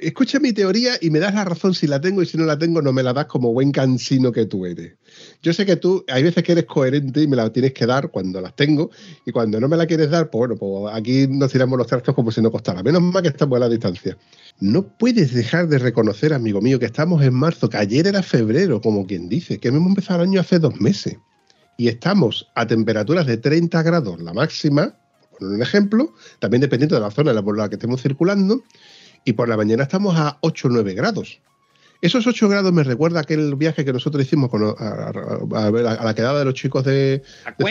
escucha 0.00 0.38
mi 0.38 0.52
teoría 0.52 0.92
y 1.00 1.10
me 1.10 1.18
das 1.18 1.34
la 1.34 1.44
razón 1.44 1.74
si 1.74 1.86
la 1.86 2.00
tengo 2.00 2.22
y 2.22 2.26
si 2.26 2.36
no 2.36 2.44
la 2.44 2.58
tengo 2.58 2.82
no 2.82 2.92
me 2.92 3.02
la 3.02 3.12
das 3.12 3.26
como 3.26 3.52
buen 3.52 3.72
cansino 3.72 4.32
que 4.32 4.46
tú 4.46 4.66
eres. 4.66 4.94
Yo 5.42 5.52
sé 5.52 5.64
que 5.64 5.76
tú 5.76 6.04
hay 6.08 6.22
veces 6.22 6.42
que 6.42 6.52
eres 6.52 6.64
coherente 6.64 7.22
y 7.22 7.28
me 7.28 7.36
la 7.36 7.52
tienes 7.52 7.72
que 7.72 7.86
dar 7.86 8.10
cuando 8.10 8.40
las 8.40 8.56
tengo 8.56 8.90
y 9.24 9.30
cuando 9.30 9.60
no 9.60 9.68
me 9.68 9.76
la 9.76 9.86
quieres 9.86 10.10
dar, 10.10 10.30
pues 10.30 10.40
bueno, 10.40 10.56
pues 10.56 10.94
aquí 10.94 11.26
nos 11.28 11.52
tiramos 11.52 11.78
los 11.78 11.86
trastos 11.86 12.14
como 12.14 12.32
si 12.32 12.42
no 12.42 12.50
costara. 12.50 12.82
Menos 12.82 13.02
mal 13.02 13.22
que 13.22 13.28
estamos 13.28 13.56
a 13.56 13.60
la 13.60 13.68
distancia. 13.68 14.16
No 14.60 14.82
puedes 14.82 15.32
dejar 15.32 15.68
de 15.68 15.78
reconocer, 15.78 16.32
amigo 16.32 16.60
mío, 16.60 16.78
que 16.78 16.86
estamos 16.86 17.22
en 17.22 17.34
marzo, 17.34 17.68
que 17.68 17.76
ayer 17.76 18.06
era 18.06 18.22
febrero, 18.22 18.80
como 18.80 19.06
quien 19.06 19.28
dice, 19.28 19.58
que 19.58 19.68
hemos 19.68 19.86
empezado 19.86 20.22
el 20.22 20.28
año 20.30 20.40
hace 20.40 20.58
dos 20.58 20.80
meses 20.80 21.18
y 21.78 21.86
estamos 21.86 22.50
a 22.56 22.66
temperaturas 22.66 23.24
de 23.26 23.36
30 23.36 23.82
grados 23.84 24.20
la 24.20 24.34
máxima, 24.34 24.96
por 25.38 25.48
un 25.48 25.62
ejemplo, 25.62 26.12
también 26.40 26.60
dependiendo 26.60 26.96
de 26.96 27.00
la 27.00 27.12
zona 27.12 27.40
por 27.40 27.56
la 27.56 27.68
que 27.68 27.76
estemos 27.76 28.02
circulando, 28.02 28.64
y 29.24 29.34
por 29.34 29.48
la 29.48 29.56
mañana 29.56 29.84
estamos 29.84 30.16
a 30.16 30.38
8 30.40 30.68
o 30.68 30.70
9 30.72 30.94
grados. 30.94 31.40
Esos 32.00 32.26
8 32.26 32.48
grados 32.48 32.72
me 32.72 32.84
recuerda 32.84 33.20
aquel 33.20 33.54
viaje 33.56 33.84
que 33.84 33.92
nosotros 33.92 34.22
hicimos 34.24 34.50
con- 34.50 34.62
a, 34.62 34.72
a- 34.78 35.64
a 35.66 35.70
ver, 35.70 35.86
a 35.86 36.04
la 36.04 36.14
quedada 36.14 36.38
de 36.40 36.44
los 36.44 36.54
chicos 36.54 36.84
de. 36.84 37.22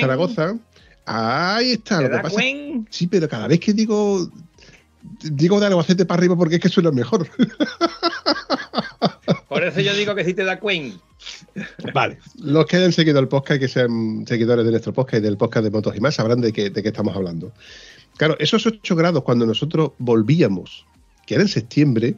Zaragoza. 0.02 0.58
Ahí 1.06 1.72
está. 1.74 1.98
¿Te 2.00 2.04
Lo 2.04 2.10
que 2.10 2.16
da 2.18 2.22
pasa, 2.24 2.36
cuen? 2.36 2.88
sí, 2.90 3.08
pero 3.08 3.30
cada 3.30 3.48
vez 3.48 3.60
que 3.62 3.72
digo 3.74 4.30
digo 5.22 5.60
de 5.62 5.68
Albacete 5.68 6.06
para 6.06 6.20
arriba 6.20 6.36
porque 6.36 6.56
es 6.56 6.62
que 6.62 6.68
suena 6.70 6.92
mejor. 6.92 7.28
Por 9.48 9.64
eso 9.64 9.80
yo 9.80 9.94
digo 9.96 10.14
que 10.16 10.26
sí 10.26 10.34
te 10.34 10.44
da 10.44 10.60
cuen. 10.60 11.00
Vale. 11.94 12.18
Los 12.42 12.66
que 12.66 12.78
hayan 12.78 12.92
seguido 12.92 13.20
el 13.20 13.28
podcast 13.28 13.58
y 13.58 13.60
que 13.62 13.68
sean 13.68 14.26
seguidores 14.28 14.66
de 14.66 14.72
nuestro 14.72 14.94
podcast 14.94 15.22
y 15.22 15.24
del 15.24 15.38
podcast 15.38 15.64
de 15.64 15.72
Motos 15.72 15.96
y 15.96 16.00
más 16.02 16.16
sabrán 16.16 16.42
de 16.42 16.52
qué, 16.54 16.70
de 16.70 16.84
qué 16.84 16.90
estamos 16.90 17.16
hablando. 17.16 17.52
Claro, 18.18 18.36
esos 18.40 18.66
8 18.66 18.96
grados 18.96 19.24
cuando 19.24 19.46
nosotros 19.46 19.92
volvíamos, 19.98 20.86
que 21.26 21.36
era 21.36 21.44
en 21.44 21.50
septiembre, 21.50 22.16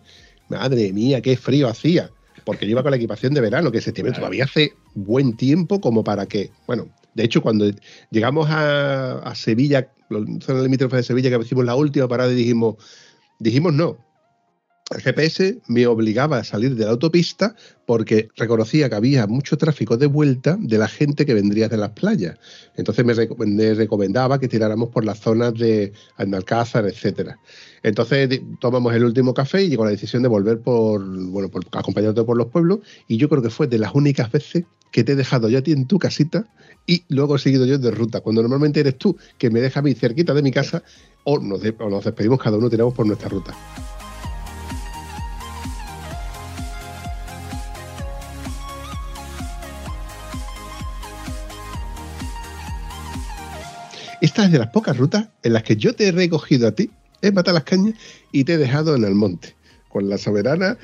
madre 0.49 0.91
mía, 0.93 1.21
qué 1.21 1.37
frío 1.37 1.67
hacía. 1.67 2.11
Porque 2.45 2.65
yo 2.65 2.71
iba 2.71 2.83
con 2.83 2.91
la 2.91 2.97
equipación 2.97 3.33
de 3.33 3.41
verano, 3.41 3.71
que 3.71 3.77
en 3.77 3.83
septiembre 3.83 4.15
todavía 4.15 4.45
hace 4.45 4.73
buen 4.95 5.35
tiempo 5.37 5.79
como 5.79 6.03
para 6.03 6.25
que, 6.25 6.51
bueno, 6.67 6.87
de 7.13 7.23
hecho 7.23 7.41
cuando 7.41 7.69
llegamos 8.11 8.49
a, 8.49 9.19
a 9.19 9.35
Sevilla, 9.35 9.91
la 10.09 10.19
zona 10.41 10.61
limítrofe 10.61 10.97
de 10.97 11.03
Sevilla, 11.03 11.29
que 11.29 11.43
hicimos 11.43 11.65
la 11.65 11.75
última 11.75 12.07
parada 12.07 12.31
y 12.31 12.35
dijimos, 12.35 12.75
dijimos 13.39 13.73
no, 13.73 13.97
el 14.95 15.01
GPS 15.01 15.59
me 15.67 15.85
obligaba 15.85 16.39
a 16.39 16.43
salir 16.43 16.75
de 16.75 16.85
la 16.85 16.91
autopista 16.91 17.55
porque 17.85 18.29
reconocía 18.35 18.89
que 18.89 18.95
había 18.95 19.27
mucho 19.27 19.55
tráfico 19.57 19.97
de 19.97 20.07
vuelta 20.07 20.57
de 20.59 20.77
la 20.79 20.87
gente 20.87 21.27
que 21.27 21.35
vendría 21.35 21.69
de 21.69 21.77
las 21.77 21.91
playas. 21.91 22.37
Entonces 22.75 23.05
me 23.05 23.13
recomendaba 23.75 24.39
que 24.39 24.47
tiráramos 24.47 24.89
por 24.89 25.05
las 25.05 25.19
zonas 25.19 25.53
de 25.53 25.93
Andalcázar, 26.17 26.87
etcétera. 26.87 27.37
Entonces 27.83 28.41
tomamos 28.59 28.93
el 28.93 29.03
último 29.03 29.33
café 29.33 29.63
y 29.63 29.69
llegó 29.69 29.85
la 29.85 29.91
decisión 29.91 30.23
de 30.23 30.29
volver 30.29 30.59
por, 30.59 31.03
bueno, 31.29 31.49
por, 31.49 31.65
acompañándote 31.71 32.25
por 32.25 32.37
los 32.37 32.47
pueblos. 32.47 32.79
Y 33.07 33.17
yo 33.17 33.29
creo 33.29 33.41
que 33.41 33.49
fue 33.49 33.67
de 33.67 33.79
las 33.79 33.95
únicas 33.95 34.31
veces 34.31 34.65
que 34.91 35.03
te 35.03 35.13
he 35.13 35.15
dejado 35.15 35.49
yo 35.49 35.59
a 35.59 35.61
ti 35.61 35.71
en 35.71 35.87
tu 35.87 35.99
casita 35.99 36.47
y 36.85 37.03
luego 37.09 37.35
he 37.35 37.39
seguido 37.39 37.65
yo 37.65 37.77
de 37.77 37.91
ruta, 37.91 38.21
cuando 38.21 38.41
normalmente 38.41 38.79
eres 38.79 38.97
tú 38.97 39.15
que 39.37 39.51
me 39.51 39.61
deja 39.61 39.79
a 39.79 39.83
mí 39.83 39.93
cerquita 39.93 40.33
de 40.33 40.41
mi 40.41 40.51
casa 40.51 40.83
o 41.23 41.39
nos, 41.39 41.61
o 41.61 41.89
nos 41.89 42.03
despedimos 42.03 42.39
cada 42.39 42.57
uno, 42.57 42.69
tiramos 42.69 42.93
por 42.93 43.05
nuestra 43.05 43.29
ruta. 43.29 43.55
Esta 54.21 54.43
es 54.43 54.51
de 54.51 54.59
las 54.59 54.67
pocas 54.67 54.97
rutas 54.97 55.29
en 55.43 55.53
las 55.53 55.63
que 55.63 55.77
yo 55.77 55.95
te 55.95 56.07
he 56.07 56.11
recogido 56.11 56.67
a 56.67 56.71
ti, 56.71 56.89
he 57.21 57.31
matado 57.31 57.55
las 57.55 57.63
cañas 57.63 57.95
y 58.31 58.43
te 58.43 58.53
he 58.53 58.57
dejado 58.57 58.95
en 58.95 59.03
el 59.03 59.15
monte, 59.15 59.55
con 59.89 60.09
la 60.09 60.17
soberana 60.17 60.77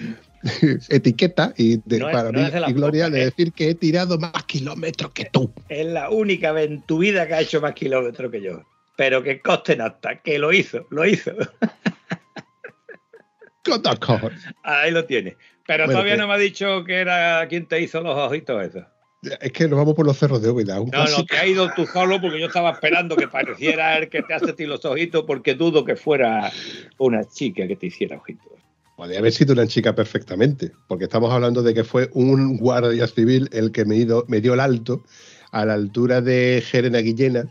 etiqueta 0.90 1.54
y 1.58 1.78
de- 1.86 2.00
No 2.00 2.10
es- 2.10 2.16
para 2.16 2.32
no 2.32 2.40
mí 2.40 2.48
y 2.68 2.74
gloria 2.74 3.10
de 3.10 3.22
¿eh? 3.22 3.26
decir 3.26 3.52
que 3.54 3.70
he 3.70 3.76
tirado 3.76 4.18
más 4.20 4.44
kilómetros 4.46 5.12
que 5.12 5.26
tú. 5.26 5.52
Es 5.70 5.86
la 5.86 6.10
única 6.10 6.52
vez 6.52 6.70
en 6.70 6.82
tu 6.84 7.00
vida 7.00 7.28
que 7.28 7.34
ha 7.34 7.42
hecho 7.42 7.62
más 7.62 7.74
kilómetros 7.74 8.32
que 8.32 8.42
yo. 8.42 8.64
Pero 8.98 9.22
que 9.24 9.42
coste 9.42 9.74
en 9.74 9.82
acta, 9.82 10.22
que 10.22 10.40
lo 10.40 10.54
hizo, 10.54 10.88
lo 10.90 11.06
hizo. 11.06 11.32
Ahí 14.64 14.92
lo 14.92 15.06
tienes. 15.06 15.36
Pero 15.68 15.86
Bueno, 15.86 15.94
todavía 16.00 16.14
que- 16.14 16.22
no 16.22 16.28
me 16.28 16.34
ha 16.36 16.38
dicho 16.38 16.84
que 16.86 16.94
era 16.96 17.46
quien 17.50 17.68
te 17.68 17.82
hizo 17.82 18.00
los 18.02 18.16
ojitos 18.16 18.64
esos. 18.64 18.84
Es 19.22 19.52
que 19.52 19.68
nos 19.68 19.78
vamos 19.78 19.96
por 19.96 20.06
los 20.06 20.18
cerros 20.18 20.42
de 20.42 20.50
Úbeda. 20.52 20.76
No, 20.76 20.84
no, 20.86 20.92
clásico. 20.92 21.26
te 21.28 21.38
ha 21.38 21.48
ido 21.48 21.72
tú 21.76 21.86
solo 21.88 22.22
porque 22.22 22.40
yo 22.40 22.48
estaba 22.48 22.72
esperando 22.72 23.16
que 23.16 23.28
pareciera 23.28 23.98
el 23.98 24.10
que 24.10 24.22
te 24.22 24.34
hace 24.34 24.52
a 24.52 24.56
ti 24.56 24.66
los 24.66 24.86
ojitos 24.86 25.24
porque 25.26 25.56
dudo 25.56 25.84
que 25.84 25.96
fuera 25.96 26.52
una 27.00 27.24
chica 27.28 27.68
que 27.68 27.76
te 27.76 27.88
hiciera 27.88 28.18
ojitos. 28.18 28.54
Podría 28.96 29.20
haber 29.20 29.32
sido 29.34 29.54
una 29.54 29.68
chica 29.68 29.94
perfectamente, 29.94 30.72
porque 30.88 31.04
estamos 31.06 31.32
hablando 31.34 31.64
de 31.64 31.74
que 31.74 31.84
fue 31.84 32.10
un 32.14 32.58
guardia 32.58 33.08
civil 33.08 33.50
el 33.52 33.72
que 33.72 33.84
me, 33.84 33.98
ido- 33.98 34.26
me 34.28 34.40
dio 34.42 34.54
el 34.54 34.60
alto 34.60 35.04
a 35.52 35.66
la 35.66 35.74
altura 35.74 36.22
de 36.22 36.64
Gerena 36.66 37.00
Guillena, 37.00 37.50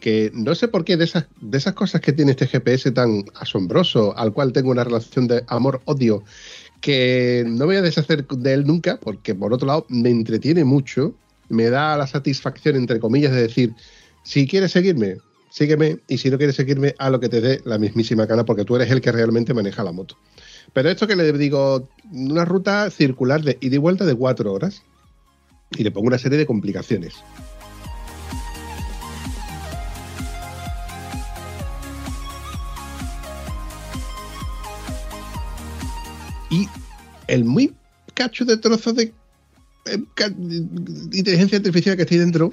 que 0.00 0.30
no 0.34 0.54
sé 0.54 0.66
por 0.66 0.84
qué 0.84 0.96
de 0.96 1.04
esas, 1.04 1.26
de 1.40 1.58
esas 1.58 1.74
cosas 1.74 2.00
que 2.00 2.12
tiene 2.12 2.32
este 2.32 2.46
GPS 2.48 2.90
tan 2.92 3.24
asombroso, 3.34 4.16
al 4.16 4.32
cual 4.32 4.52
tengo 4.52 4.70
una 4.70 4.82
relación 4.82 5.28
de 5.28 5.44
amor-odio, 5.46 6.24
que 6.80 7.44
no 7.46 7.66
voy 7.66 7.76
a 7.76 7.82
deshacer 7.82 8.26
de 8.26 8.52
él 8.52 8.66
nunca, 8.66 8.98
porque 9.00 9.34
por 9.34 9.52
otro 9.52 9.66
lado 9.66 9.86
me 9.88 10.10
entretiene 10.10 10.64
mucho, 10.64 11.14
me 11.48 11.70
da 11.70 11.96
la 11.96 12.06
satisfacción, 12.06 12.76
entre 12.76 13.00
comillas, 13.00 13.32
de 13.32 13.42
decir, 13.42 13.74
si 14.22 14.46
quieres 14.46 14.72
seguirme, 14.72 15.16
sígueme, 15.50 15.98
y 16.08 16.18
si 16.18 16.30
no 16.30 16.38
quieres 16.38 16.56
seguirme, 16.56 16.94
a 16.98 17.10
lo 17.10 17.20
que 17.20 17.28
te 17.28 17.40
dé 17.40 17.60
la 17.64 17.78
mismísima 17.78 18.26
gana, 18.26 18.44
porque 18.44 18.64
tú 18.64 18.76
eres 18.76 18.90
el 18.90 19.00
que 19.00 19.12
realmente 19.12 19.52
maneja 19.54 19.84
la 19.84 19.92
moto. 19.92 20.16
Pero 20.72 20.88
esto 20.88 21.06
que 21.06 21.16
le 21.16 21.32
digo, 21.32 21.88
una 22.12 22.44
ruta 22.44 22.90
circular 22.90 23.42
de 23.42 23.58
ida 23.60 23.74
y 23.74 23.78
vuelta 23.78 24.04
de 24.06 24.14
cuatro 24.14 24.52
horas, 24.52 24.82
y 25.76 25.82
le 25.82 25.90
pongo 25.90 26.06
una 26.06 26.18
serie 26.18 26.38
de 26.38 26.46
complicaciones. 26.46 27.14
Y 36.50 36.68
el 37.28 37.44
muy 37.44 37.74
cacho 38.14 38.44
de 38.44 38.56
trozo 38.58 38.92
de 38.92 39.12
eh, 39.86 39.96
de 40.36 41.16
inteligencia 41.16 41.58
artificial 41.58 41.96
que 41.96 42.02
estoy 42.02 42.18
dentro, 42.18 42.50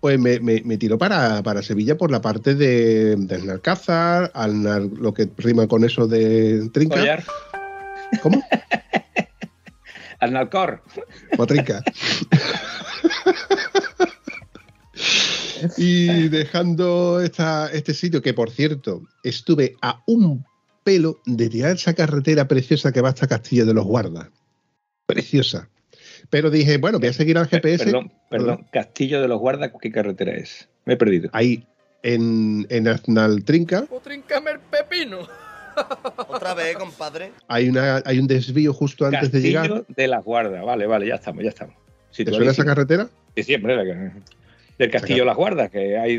pues 0.00 0.18
me, 0.18 0.38
me- 0.40 0.62
me 0.64 0.78
tiró 0.78 0.96
para, 0.98 1.42
para 1.42 1.62
Sevilla 1.62 1.96
por 1.98 2.10
la 2.10 2.20
parte 2.20 2.54
de, 2.54 3.16
de 3.16 3.50
Alcázar, 3.50 4.30
al 4.34 4.62
lo 4.94 5.12
que 5.12 5.28
rima 5.38 5.66
con 5.66 5.82
eso 5.84 6.06
de 6.06 6.68
Trinca. 6.72 6.96
Collar, 7.00 7.24
¿Cómo? 8.22 8.42
Alnalcor. 10.20 10.82
O 11.36 11.46
Trinca. 11.46 11.82
y 15.76 16.28
dejando 16.28 17.20
esta, 17.20 17.70
este 17.72 17.94
sitio, 17.94 18.22
que 18.22 18.34
por 18.34 18.50
cierto, 18.50 19.02
estuve 19.22 19.76
a 19.82 20.02
un 20.06 20.44
pelo 20.88 21.20
de 21.26 21.50
tirar 21.50 21.72
esa 21.76 21.92
carretera 21.92 22.48
preciosa 22.48 22.92
que 22.92 23.02
va 23.02 23.10
hasta 23.10 23.26
Castillo 23.26 23.66
de 23.66 23.74
los 23.74 23.84
Guardas. 23.84 24.30
Preciosa. 25.04 25.68
Pero 26.30 26.48
dije, 26.50 26.78
bueno, 26.78 26.98
voy 26.98 27.08
a 27.08 27.12
seguir 27.12 27.36
al 27.36 27.46
GPS. 27.46 27.84
Perdón, 27.84 28.10
perdón. 28.30 28.66
Castillo 28.72 29.20
de 29.20 29.28
los 29.28 29.38
Guardas, 29.38 29.70
¿qué 29.82 29.92
carretera 29.92 30.32
es? 30.32 30.66
Me 30.86 30.94
he 30.94 30.96
perdido. 30.96 31.28
Ahí 31.34 31.66
en, 32.02 32.66
en 32.70 32.88
Aznaltrinca 32.88 33.84
O 33.90 34.00
tríncame 34.00 34.52
el 34.52 34.60
pepino. 34.60 35.28
Otra 36.28 36.54
vez, 36.54 36.74
compadre. 36.76 37.32
hay, 37.48 37.68
una, 37.68 38.02
hay 38.06 38.18
un 38.18 38.26
desvío 38.26 38.72
justo 38.72 39.04
antes 39.04 39.30
de 39.30 39.38
Castillo 39.42 39.62
llegar. 39.62 39.84
de 39.86 40.08
las 40.08 40.24
Guardas. 40.24 40.64
Vale, 40.64 40.86
vale, 40.86 41.06
ya 41.06 41.16
estamos, 41.16 41.42
ya 41.44 41.50
estamos. 41.50 41.74
¿Te 42.16 42.24
suena 42.32 42.50
esa 42.50 42.64
carretera? 42.64 43.08
Sí, 43.36 43.42
siempre 43.42 43.76
la 43.76 43.84
que- 43.84 44.10
del 44.78 44.90
Castillo 44.90 45.24
las 45.24 45.36
Guardas, 45.36 45.70
que 45.70 45.98
hay, 45.98 46.18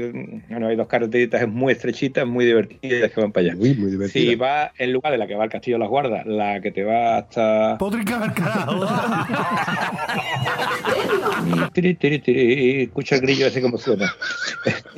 bueno, 0.49 0.67
hay 0.67 0.75
dos 0.75 0.87
carreteritas 0.87 1.47
muy 1.47 1.71
estrechitas, 1.71 2.27
muy 2.27 2.45
divertidas 2.45 3.09
que 3.11 3.21
van 3.21 3.31
para 3.31 3.47
allá. 3.47 3.55
Muy. 3.55 3.73
Si 4.09 4.35
va 4.35 4.71
en 4.77 4.91
lugar 4.91 5.13
de 5.13 5.17
la 5.17 5.27
que 5.27 5.35
va 5.35 5.43
al 5.45 5.49
Castillo 5.49 5.77
las 5.77 5.87
Guardas, 5.89 6.25
la 6.25 6.59
que 6.61 6.71
te 6.71 6.83
va 6.83 7.17
hasta. 7.19 7.77
Podrica 7.77 8.21
al 8.21 8.33
carajo. 8.33 8.85
Tiri, 11.73 11.93
tiri, 11.95 12.19
tiri, 12.19 12.81
escucha 12.83 13.15
el 13.15 13.21
grillo 13.21 13.47
ese 13.47 13.61
como 13.61 13.77
suena. 13.77 14.11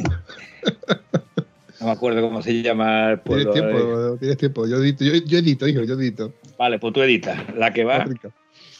No 1.79 1.87
me 1.87 1.93
acuerdo 1.93 2.21
cómo 2.21 2.43
se 2.43 2.61
llama 2.61 3.13
el 3.13 3.21
Tienes 3.21 3.45
pueblo. 3.47 3.53
tiempo, 3.53 4.17
tienes 4.19 4.37
tiempo. 4.37 4.67
Yo 4.67 4.77
edito, 4.77 5.03
yo, 5.03 5.13
yo 5.25 5.37
edito, 5.39 5.67
hijo, 5.67 5.81
yo 5.83 5.95
edito. 5.95 6.31
Vale, 6.55 6.77
pues 6.77 6.93
tú 6.93 7.01
editas. 7.01 7.39
La 7.55 7.73
que 7.73 7.83
va. 7.83 7.95
África. 7.97 8.29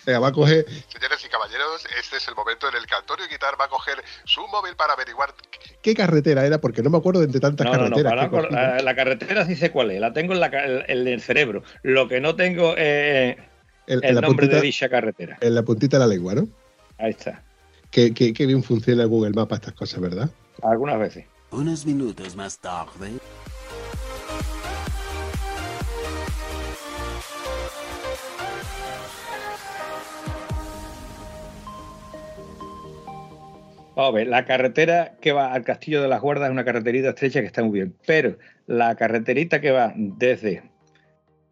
Venga, 0.06 0.20
va 0.20 0.28
a 0.30 0.32
coger. 0.32 0.66
Señoras 0.88 1.24
y 1.26 1.30
caballeros, 1.30 1.86
este 2.00 2.18
es 2.18 2.28
el 2.28 2.36
momento 2.36 2.68
en 2.70 2.76
el 2.76 2.86
que 2.86 2.96
Antonio 2.96 3.26
Guitar 3.30 3.54
va 3.60 3.66
a 3.66 3.70
coger 3.70 4.04
su 4.26 4.42
móvil 4.48 4.76
para 4.76 4.94
averiguar 4.94 5.34
¿Qué 5.84 5.94
carretera 5.96 6.46
era? 6.46 6.60
Porque 6.60 6.82
no 6.82 6.90
me 6.90 6.98
acuerdo 6.98 7.20
de 7.22 7.26
entre 7.28 7.40
tantas 7.40 7.66
No, 7.66 7.74
no, 7.74 7.90
no, 7.90 8.04
carreteras. 8.04 8.30
para 8.30 8.80
eh, 8.80 8.84
la 8.84 8.96
carretera 8.96 9.46
sí 9.46 9.56
sé 9.56 9.72
cuál 9.72 9.92
es, 9.92 10.00
la 10.00 10.14
tengo 10.14 10.34
en, 10.34 10.40
la, 10.40 10.48
en 10.88 11.08
el 11.08 11.22
cerebro. 11.22 11.64
Lo 11.84 12.08
que 12.08 12.20
no 12.20 12.36
tengo 12.36 12.76
es 12.78 13.38
El- 13.88 14.04
en, 14.04 14.04
el 14.04 14.16
nombre 14.16 14.30
puntita, 14.48 14.56
de 14.56 14.62
dicha 14.62 14.90
carretera. 14.90 15.38
en 15.42 15.56
la 15.56 15.64
puntita 15.64 15.98
de 15.98 16.00
la 16.02 16.08
lengua, 16.08 16.36
¿no? 16.36 16.48
Ahí 16.98 17.12
está. 17.12 17.44
Qué, 17.90 18.14
qué- 18.14 18.34
qué 18.34 18.46
bien 18.46 18.64
funciona 18.64 19.06
Google 19.06 19.32
Maps 19.32 19.50
para 19.50 19.60
estas 19.60 19.74
cosas, 19.74 20.00
¿verdad? 20.02 20.30
Algunas 20.64 20.98
veces. 21.00 21.26
Unos 21.52 21.86
minutos 21.86 22.36
más 22.36 22.58
tarde. 22.60 23.12
Vamos 33.96 34.14
a 34.14 34.16
ver, 34.16 34.28
la 34.28 34.46
carretera 34.46 35.14
que 35.20 35.32
va 35.34 35.54
al 35.54 35.64
Castillo 35.64 36.02
de 36.02 36.08
las 36.08 36.22
Guardas 36.22 36.48
es 36.48 36.52
una 36.52 36.64
carreterita 36.64 37.10
estrecha 37.10 37.42
que 37.42 37.48
está 37.48 37.62
muy 37.64 37.74
bien, 37.80 37.94
pero 38.06 38.38
la 38.68 38.96
carreterita 38.96 39.60
que 39.60 39.72
va 39.72 39.94
desde 39.96 40.64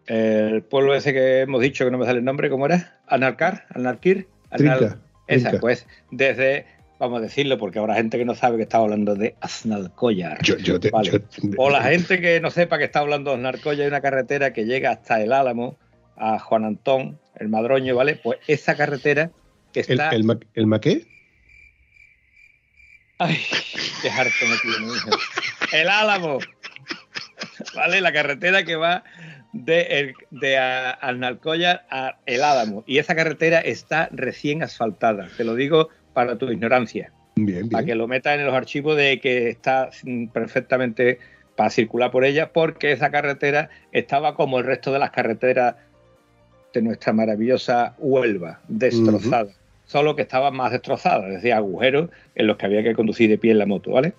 el 0.07 0.63
pueblo 0.63 0.95
ese 0.95 1.13
que 1.13 1.41
hemos 1.41 1.61
dicho 1.61 1.85
que 1.85 1.91
no 1.91 1.97
me 1.97 2.05
sale 2.05 2.19
el 2.19 2.25
nombre, 2.25 2.49
¿cómo 2.49 2.65
era? 2.65 2.99
Analcar, 3.07 3.65
Analquir, 3.75 4.27
Anal- 4.51 4.77
Trinca. 4.79 4.99
esa, 5.27 5.49
Trinca. 5.49 5.59
pues 5.61 5.85
desde, 6.11 6.65
vamos 6.97 7.19
a 7.19 7.21
decirlo, 7.23 7.57
porque 7.57 7.77
habrá 7.79 7.95
gente 7.95 8.17
que 8.17 8.25
no 8.25 8.33
sabe 8.35 8.57
que 8.57 8.63
estaba 8.63 8.85
hablando 8.85 9.15
de 9.15 9.35
Aznalcóllar. 9.41 10.41
Yo, 10.41 10.57
yo 10.57 10.79
te- 10.79 10.89
Vale. 10.91 11.11
yo- 11.11 11.19
O 11.57 11.69
la 11.69 11.83
gente 11.83 12.21
que 12.21 12.39
no 12.39 12.49
sepa 12.51 12.77
que 12.77 12.85
está 12.85 12.99
hablando 12.99 13.31
de 13.31 13.35
Aznalcóllar, 13.37 13.81
hay 13.81 13.87
una 13.89 14.01
carretera 14.01 14.53
que 14.53 14.65
llega 14.65 14.91
hasta 14.91 15.21
el 15.21 15.33
Álamo, 15.33 15.77
a 16.15 16.39
Juan 16.39 16.65
Antón, 16.65 17.19
el 17.35 17.49
Madroño, 17.49 17.95
¿vale? 17.95 18.15
Pues 18.21 18.39
esa 18.47 18.75
carretera 18.75 19.31
que 19.73 19.81
¿El, 19.81 19.91
está... 19.91 20.09
el, 20.11 20.23
ma- 20.23 20.39
el 20.53 20.67
maqué? 20.67 21.03
Ay, 23.19 23.37
qué 24.01 24.09
harto 24.09 24.31
me 24.47 24.57
tiene. 24.57 24.93
El 25.73 25.89
Álamo. 25.89 26.39
¿Vale? 27.75 28.01
La 28.01 28.13
carretera 28.13 28.63
que 28.63 28.75
va 28.75 29.03
de, 29.53 30.13
de 30.31 30.57
a- 30.57 30.91
Alnalcollar 30.91 31.85
a 31.89 32.17
El 32.25 32.43
Álamo. 32.43 32.83
Y 32.87 32.97
esa 32.99 33.15
carretera 33.15 33.59
está 33.59 34.09
recién 34.11 34.63
asfaltada. 34.63 35.27
Te 35.37 35.43
lo 35.43 35.55
digo 35.55 35.89
para 36.13 36.37
tu 36.37 36.49
ignorancia. 36.51 37.11
Bien, 37.35 37.69
Para 37.69 37.81
que 37.83 37.87
bien. 37.87 37.97
lo 37.97 38.07
metas 38.07 38.37
en 38.39 38.45
los 38.45 38.53
archivos 38.55 38.97
de 38.97 39.19
que 39.19 39.49
está 39.49 39.89
mm, 40.03 40.27
perfectamente 40.27 41.19
para 41.55 41.69
circular 41.69 42.11
por 42.11 42.23
ella, 42.23 42.51
porque 42.53 42.91
esa 42.93 43.11
carretera 43.11 43.69
estaba 43.91 44.35
como 44.35 44.59
el 44.59 44.65
resto 44.65 44.91
de 44.93 44.99
las 44.99 45.11
carreteras 45.11 45.75
de 46.73 46.81
nuestra 46.81 47.11
maravillosa 47.13 47.95
Huelva, 47.97 48.61
destrozada. 48.69 49.49
Solo 49.89 50.15
que 50.15 50.21
estaba 50.21 50.51
más 50.51 50.71
destrozada, 50.71 51.27
es 51.27 51.33
decir, 51.35 51.51
agujeros 51.51 52.11
en 52.35 52.45
los 52.45 52.57
que 52.57 52.67
había 52.67 52.83
que 52.83 52.93
conducir 52.93 53.27
de 53.27 53.39
pie 53.39 53.51
en 53.51 53.57
la 53.57 53.65
moto, 53.65 53.91
¿vale? 53.91 54.13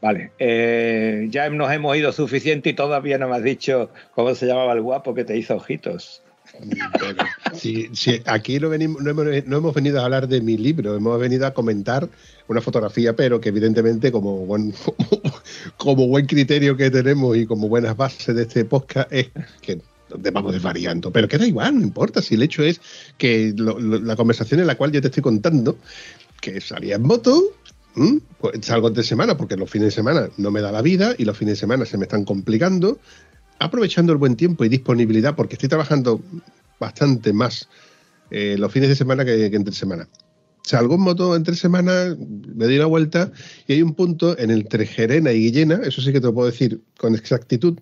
Vale, 0.00 0.32
eh, 0.38 1.26
ya 1.28 1.50
nos 1.50 1.70
hemos 1.70 1.94
ido 1.94 2.10
suficiente 2.10 2.70
y 2.70 2.72
todavía 2.72 3.18
no 3.18 3.28
me 3.28 3.36
has 3.36 3.42
dicho 3.42 3.90
cómo 4.14 4.34
se 4.34 4.46
llamaba 4.46 4.72
el 4.72 4.80
guapo 4.80 5.14
que 5.14 5.24
te 5.24 5.36
hizo 5.36 5.56
ojitos. 5.56 6.22
Pero, 6.98 7.22
sí, 7.52 7.90
sí, 7.92 8.22
aquí 8.24 8.58
no, 8.58 8.70
venimos, 8.70 9.02
no, 9.02 9.10
hemos, 9.10 9.46
no 9.46 9.56
hemos 9.58 9.74
venido 9.74 10.00
a 10.00 10.04
hablar 10.06 10.26
de 10.26 10.40
mi 10.40 10.56
libro, 10.56 10.96
hemos 10.96 11.20
venido 11.20 11.46
a 11.46 11.52
comentar 11.52 12.08
una 12.48 12.62
fotografía, 12.62 13.14
pero 13.14 13.42
que 13.42 13.50
evidentemente 13.50 14.10
como 14.10 14.46
buen, 14.46 14.72
como, 15.76 16.08
buen 16.08 16.24
criterio 16.24 16.78
que 16.78 16.90
tenemos 16.90 17.36
y 17.36 17.44
como 17.44 17.68
buenas 17.68 17.94
bases 17.94 18.34
de 18.34 18.42
este 18.42 18.64
podcast 18.64 19.12
es 19.12 19.30
que 19.60 19.82
vamos 20.32 20.52
desvariando, 20.52 21.10
pero 21.10 21.28
queda 21.28 21.46
igual, 21.46 21.78
no 21.78 21.82
importa. 21.82 22.22
Si 22.22 22.34
el 22.34 22.42
hecho 22.42 22.62
es 22.62 22.80
que 23.18 23.54
la 23.56 24.16
conversación 24.16 24.60
en 24.60 24.66
la 24.66 24.76
cual 24.76 24.92
yo 24.92 25.00
te 25.00 25.08
estoy 25.08 25.22
contando, 25.22 25.78
que 26.40 26.60
salía 26.60 26.96
en 26.96 27.02
moto, 27.02 27.54
pues 28.38 28.64
salgo 28.64 28.88
entre 28.88 29.02
semana, 29.02 29.36
porque 29.36 29.56
los 29.56 29.70
fines 29.70 29.86
de 29.86 29.92
semana 29.92 30.28
no 30.36 30.50
me 30.50 30.60
da 30.60 30.72
la 30.72 30.82
vida 30.82 31.14
y 31.18 31.24
los 31.24 31.36
fines 31.36 31.54
de 31.54 31.60
semana 31.60 31.84
se 31.84 31.98
me 31.98 32.04
están 32.04 32.24
complicando, 32.24 32.98
aprovechando 33.58 34.12
el 34.12 34.18
buen 34.18 34.36
tiempo 34.36 34.64
y 34.64 34.68
disponibilidad, 34.68 35.34
porque 35.34 35.54
estoy 35.54 35.68
trabajando 35.68 36.20
bastante 36.78 37.32
más 37.32 37.68
eh, 38.30 38.56
los 38.58 38.72
fines 38.72 38.88
de 38.88 38.96
semana 38.96 39.24
que, 39.24 39.46
entre 39.46 39.74
semana. 39.74 40.08
Salgo 40.62 40.94
en 40.94 41.00
moto 41.00 41.34
entre 41.34 41.56
semana, 41.56 42.16
me 42.18 42.66
doy 42.66 42.76
la 42.76 42.86
vuelta 42.86 43.32
y 43.66 43.74
hay 43.74 43.82
un 43.82 43.94
punto 43.94 44.38
en 44.38 44.50
el 44.50 44.60
entre 44.60 44.86
Gerena 44.86 45.32
y 45.32 45.40
Guillena, 45.40 45.80
eso 45.84 46.00
sí 46.00 46.12
que 46.12 46.20
te 46.20 46.26
lo 46.26 46.34
puedo 46.34 46.50
decir 46.50 46.80
con 46.98 47.14
exactitud. 47.14 47.78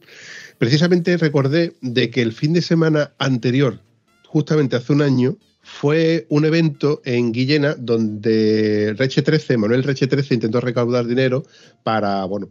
Precisamente 0.59 1.17
recordé 1.17 1.75
de 1.81 2.11
que 2.11 2.21
el 2.21 2.33
fin 2.33 2.53
de 2.53 2.63
semana 2.63 3.13
anterior, 3.19 3.81
justamente 4.27 4.77
hace 4.77 4.93
un 4.93 5.03
año, 5.03 5.37
fue 5.63 6.27
un 6.31 6.45
evento 6.45 7.03
en 7.05 7.31
Guillena 7.31 7.75
donde 7.79 8.95
Reche 8.97 9.23
13, 9.23 9.59
Manuel 9.59 9.85
Reche 9.85 10.07
13 10.07 10.35
intentó 10.35 10.61
recaudar 10.61 11.07
dinero 11.07 11.45
para, 11.83 12.25
bueno, 12.25 12.49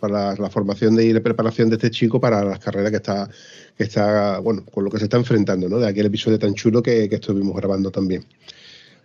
para, 0.00 0.36
la 0.36 0.50
formación 0.50 0.94
de, 0.94 1.06
y 1.06 1.12
la 1.12 1.20
preparación 1.20 1.68
de 1.68 1.76
este 1.76 1.90
chico 1.90 2.20
para 2.20 2.44
las 2.44 2.60
carreras 2.60 2.90
que 2.90 2.96
está, 2.96 3.28
que 3.76 3.84
está, 3.84 4.38
bueno, 4.38 4.64
con 4.64 4.84
lo 4.84 4.90
que 4.90 4.98
se 4.98 5.04
está 5.04 5.16
enfrentando, 5.16 5.68
¿no? 5.68 5.78
De 5.78 5.88
aquel 5.88 6.06
episodio 6.06 6.38
tan 6.38 6.54
chulo 6.54 6.82
que, 6.82 7.08
que 7.08 7.16
estuvimos 7.16 7.56
grabando 7.56 7.90
también. 7.90 8.24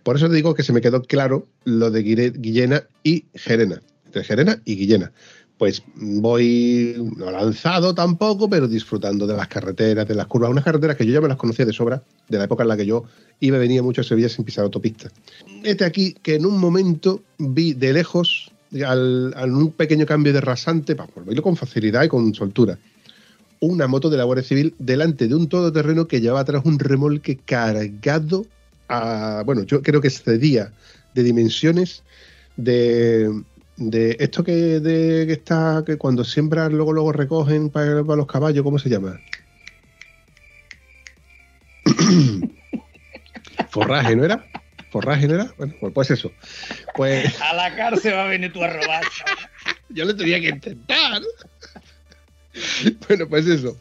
Por 0.02 0.16
eso 0.16 0.28
te 0.28 0.36
digo 0.36 0.54
que 0.54 0.62
se 0.62 0.72
me 0.72 0.80
quedó 0.80 1.02
claro 1.02 1.48
lo 1.64 1.90
de 1.90 2.02
Guillena 2.02 2.86
y 3.02 3.26
Gerena, 3.34 3.82
entre 4.06 4.22
Gerena 4.22 4.62
y 4.64 4.76
Guillena. 4.76 5.12
Pues 5.58 5.82
voy, 5.94 6.94
no 7.16 7.30
lanzado 7.30 7.94
tampoco, 7.94 8.48
pero 8.48 8.68
disfrutando 8.68 9.26
de 9.26 9.36
las 9.36 9.48
carreteras, 9.48 10.06
de 10.06 10.14
las 10.14 10.26
curvas, 10.26 10.50
unas 10.50 10.64
carreteras 10.64 10.96
que 10.96 11.06
yo 11.06 11.14
ya 11.14 11.20
me 11.22 11.28
las 11.28 11.38
conocía 11.38 11.64
de 11.64 11.72
sobra, 11.72 12.02
de 12.28 12.38
la 12.38 12.44
época 12.44 12.62
en 12.62 12.68
la 12.68 12.76
que 12.76 12.84
yo 12.84 13.04
iba 13.40 13.56
y 13.56 13.60
venía 13.60 13.82
mucho 13.82 14.02
a 14.02 14.04
Sevilla 14.04 14.28
sin 14.28 14.44
pisar 14.44 14.64
autopista. 14.64 15.08
Este 15.62 15.84
aquí 15.84 16.14
que 16.22 16.34
en 16.34 16.44
un 16.44 16.58
momento 16.58 17.22
vi 17.38 17.72
de 17.72 17.94
lejos, 17.94 18.52
al, 18.86 19.34
un 19.46 19.72
pequeño 19.72 20.04
cambio 20.04 20.34
de 20.34 20.42
rasante, 20.42 20.94
para 20.94 21.10
verlo 21.24 21.42
con 21.42 21.56
facilidad 21.56 22.04
y 22.04 22.08
con 22.08 22.34
soltura, 22.34 22.78
una 23.60 23.86
moto 23.86 24.10
de 24.10 24.18
la 24.18 24.24
Guardia 24.24 24.44
Civil 24.44 24.74
delante 24.78 25.26
de 25.26 25.34
un 25.34 25.48
todoterreno 25.48 26.06
que 26.06 26.20
llevaba 26.20 26.40
atrás 26.40 26.62
un 26.66 26.78
remolque 26.78 27.36
cargado 27.36 28.44
a, 28.88 29.42
bueno, 29.46 29.62
yo 29.62 29.80
creo 29.80 30.02
que 30.02 30.08
excedía 30.08 30.72
de 31.14 31.22
dimensiones 31.22 32.02
de, 32.56 33.30
de 33.76 34.16
esto 34.20 34.42
que, 34.42 34.80
de, 34.80 35.26
que 35.26 35.32
está, 35.32 35.82
que 35.86 35.96
cuando 35.96 36.24
siembran 36.24 36.72
luego 36.72 36.92
luego 36.92 37.12
recogen 37.12 37.70
para, 37.70 38.02
para 38.04 38.16
los 38.16 38.26
caballos, 38.26 38.64
¿cómo 38.64 38.78
se 38.78 38.88
llama? 38.88 39.20
Forraje, 43.70 44.16
¿no 44.16 44.24
era? 44.24 44.44
Forraje, 44.90 45.28
¿no 45.28 45.34
era? 45.34 45.52
Bueno, 45.58 45.74
pues, 45.80 45.92
pues 45.92 46.10
eso. 46.10 46.32
Pues 46.94 47.40
A 47.40 47.54
la 47.54 47.76
cárcel 47.76 48.14
va 48.14 48.24
a 48.24 48.28
venir 48.28 48.52
tú 48.52 48.62
a 48.62 48.68
robar. 48.68 49.04
yo 49.90 50.04
lo 50.04 50.16
tenía 50.16 50.40
que 50.40 50.48
intentar. 50.48 51.22
bueno, 53.06 53.28
pues 53.28 53.46
eso. 53.46 53.76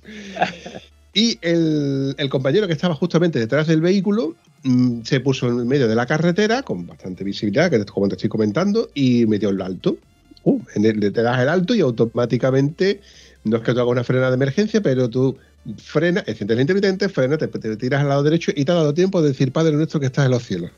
Y 1.13 1.39
el, 1.41 2.13
el 2.17 2.29
compañero 2.29 2.67
que 2.67 2.73
estaba 2.73 2.93
justamente 2.95 3.39
detrás 3.39 3.67
del 3.67 3.79
vehículo 3.79 4.35
mm, 4.65 5.03
se 5.03 5.21
puso 5.21 5.47
en 5.47 5.65
medio 5.67 5.87
de 5.87 5.95
la 5.95 6.05
carretera 6.05 6.61
con 6.63 6.85
bastante 6.85 7.23
visibilidad, 7.23 7.69
que 7.69 7.77
es 7.77 7.85
como 7.85 8.09
te 8.09 8.15
estoy 8.15 8.29
comentando, 8.29 8.89
y 8.93 9.25
metió 9.27 9.49
el 9.49 9.61
alto. 9.61 9.95
Uh, 10.43 10.59
en 10.75 10.85
el- 10.85 11.13
te 11.13 11.21
das 11.23 11.39
el 11.39 11.49
alto 11.49 11.73
y 11.73 11.79
automáticamente, 11.79 12.99
no 13.45 13.57
es 13.57 13.63
que 13.63 13.73
tú 13.73 13.79
hagas 13.79 13.91
una 13.91 14.03
frena 14.03 14.27
de 14.29 14.35
emergencia, 14.35 14.81
pero 14.81 15.09
tú 15.09 15.37
frenas, 15.77 16.27
enciendes 16.27 16.55
el 16.55 16.61
intermitente, 16.61 17.09
frenas, 17.09 17.39
te, 17.39 17.47
tiras 17.77 18.01
al 18.01 18.09
lado 18.09 18.23
derecho 18.23 18.51
y 18.55 18.65
te 18.65 18.71
ha 18.71 18.75
dado 18.75 18.93
tiempo 18.93 19.21
de 19.21 19.29
decir, 19.29 19.51
Padre 19.51 19.71
nuestro 19.75 19.99
que 19.99 20.07
estás 20.07 20.25
en 20.25 20.31
los 20.31 20.43
cielos. 20.43 20.71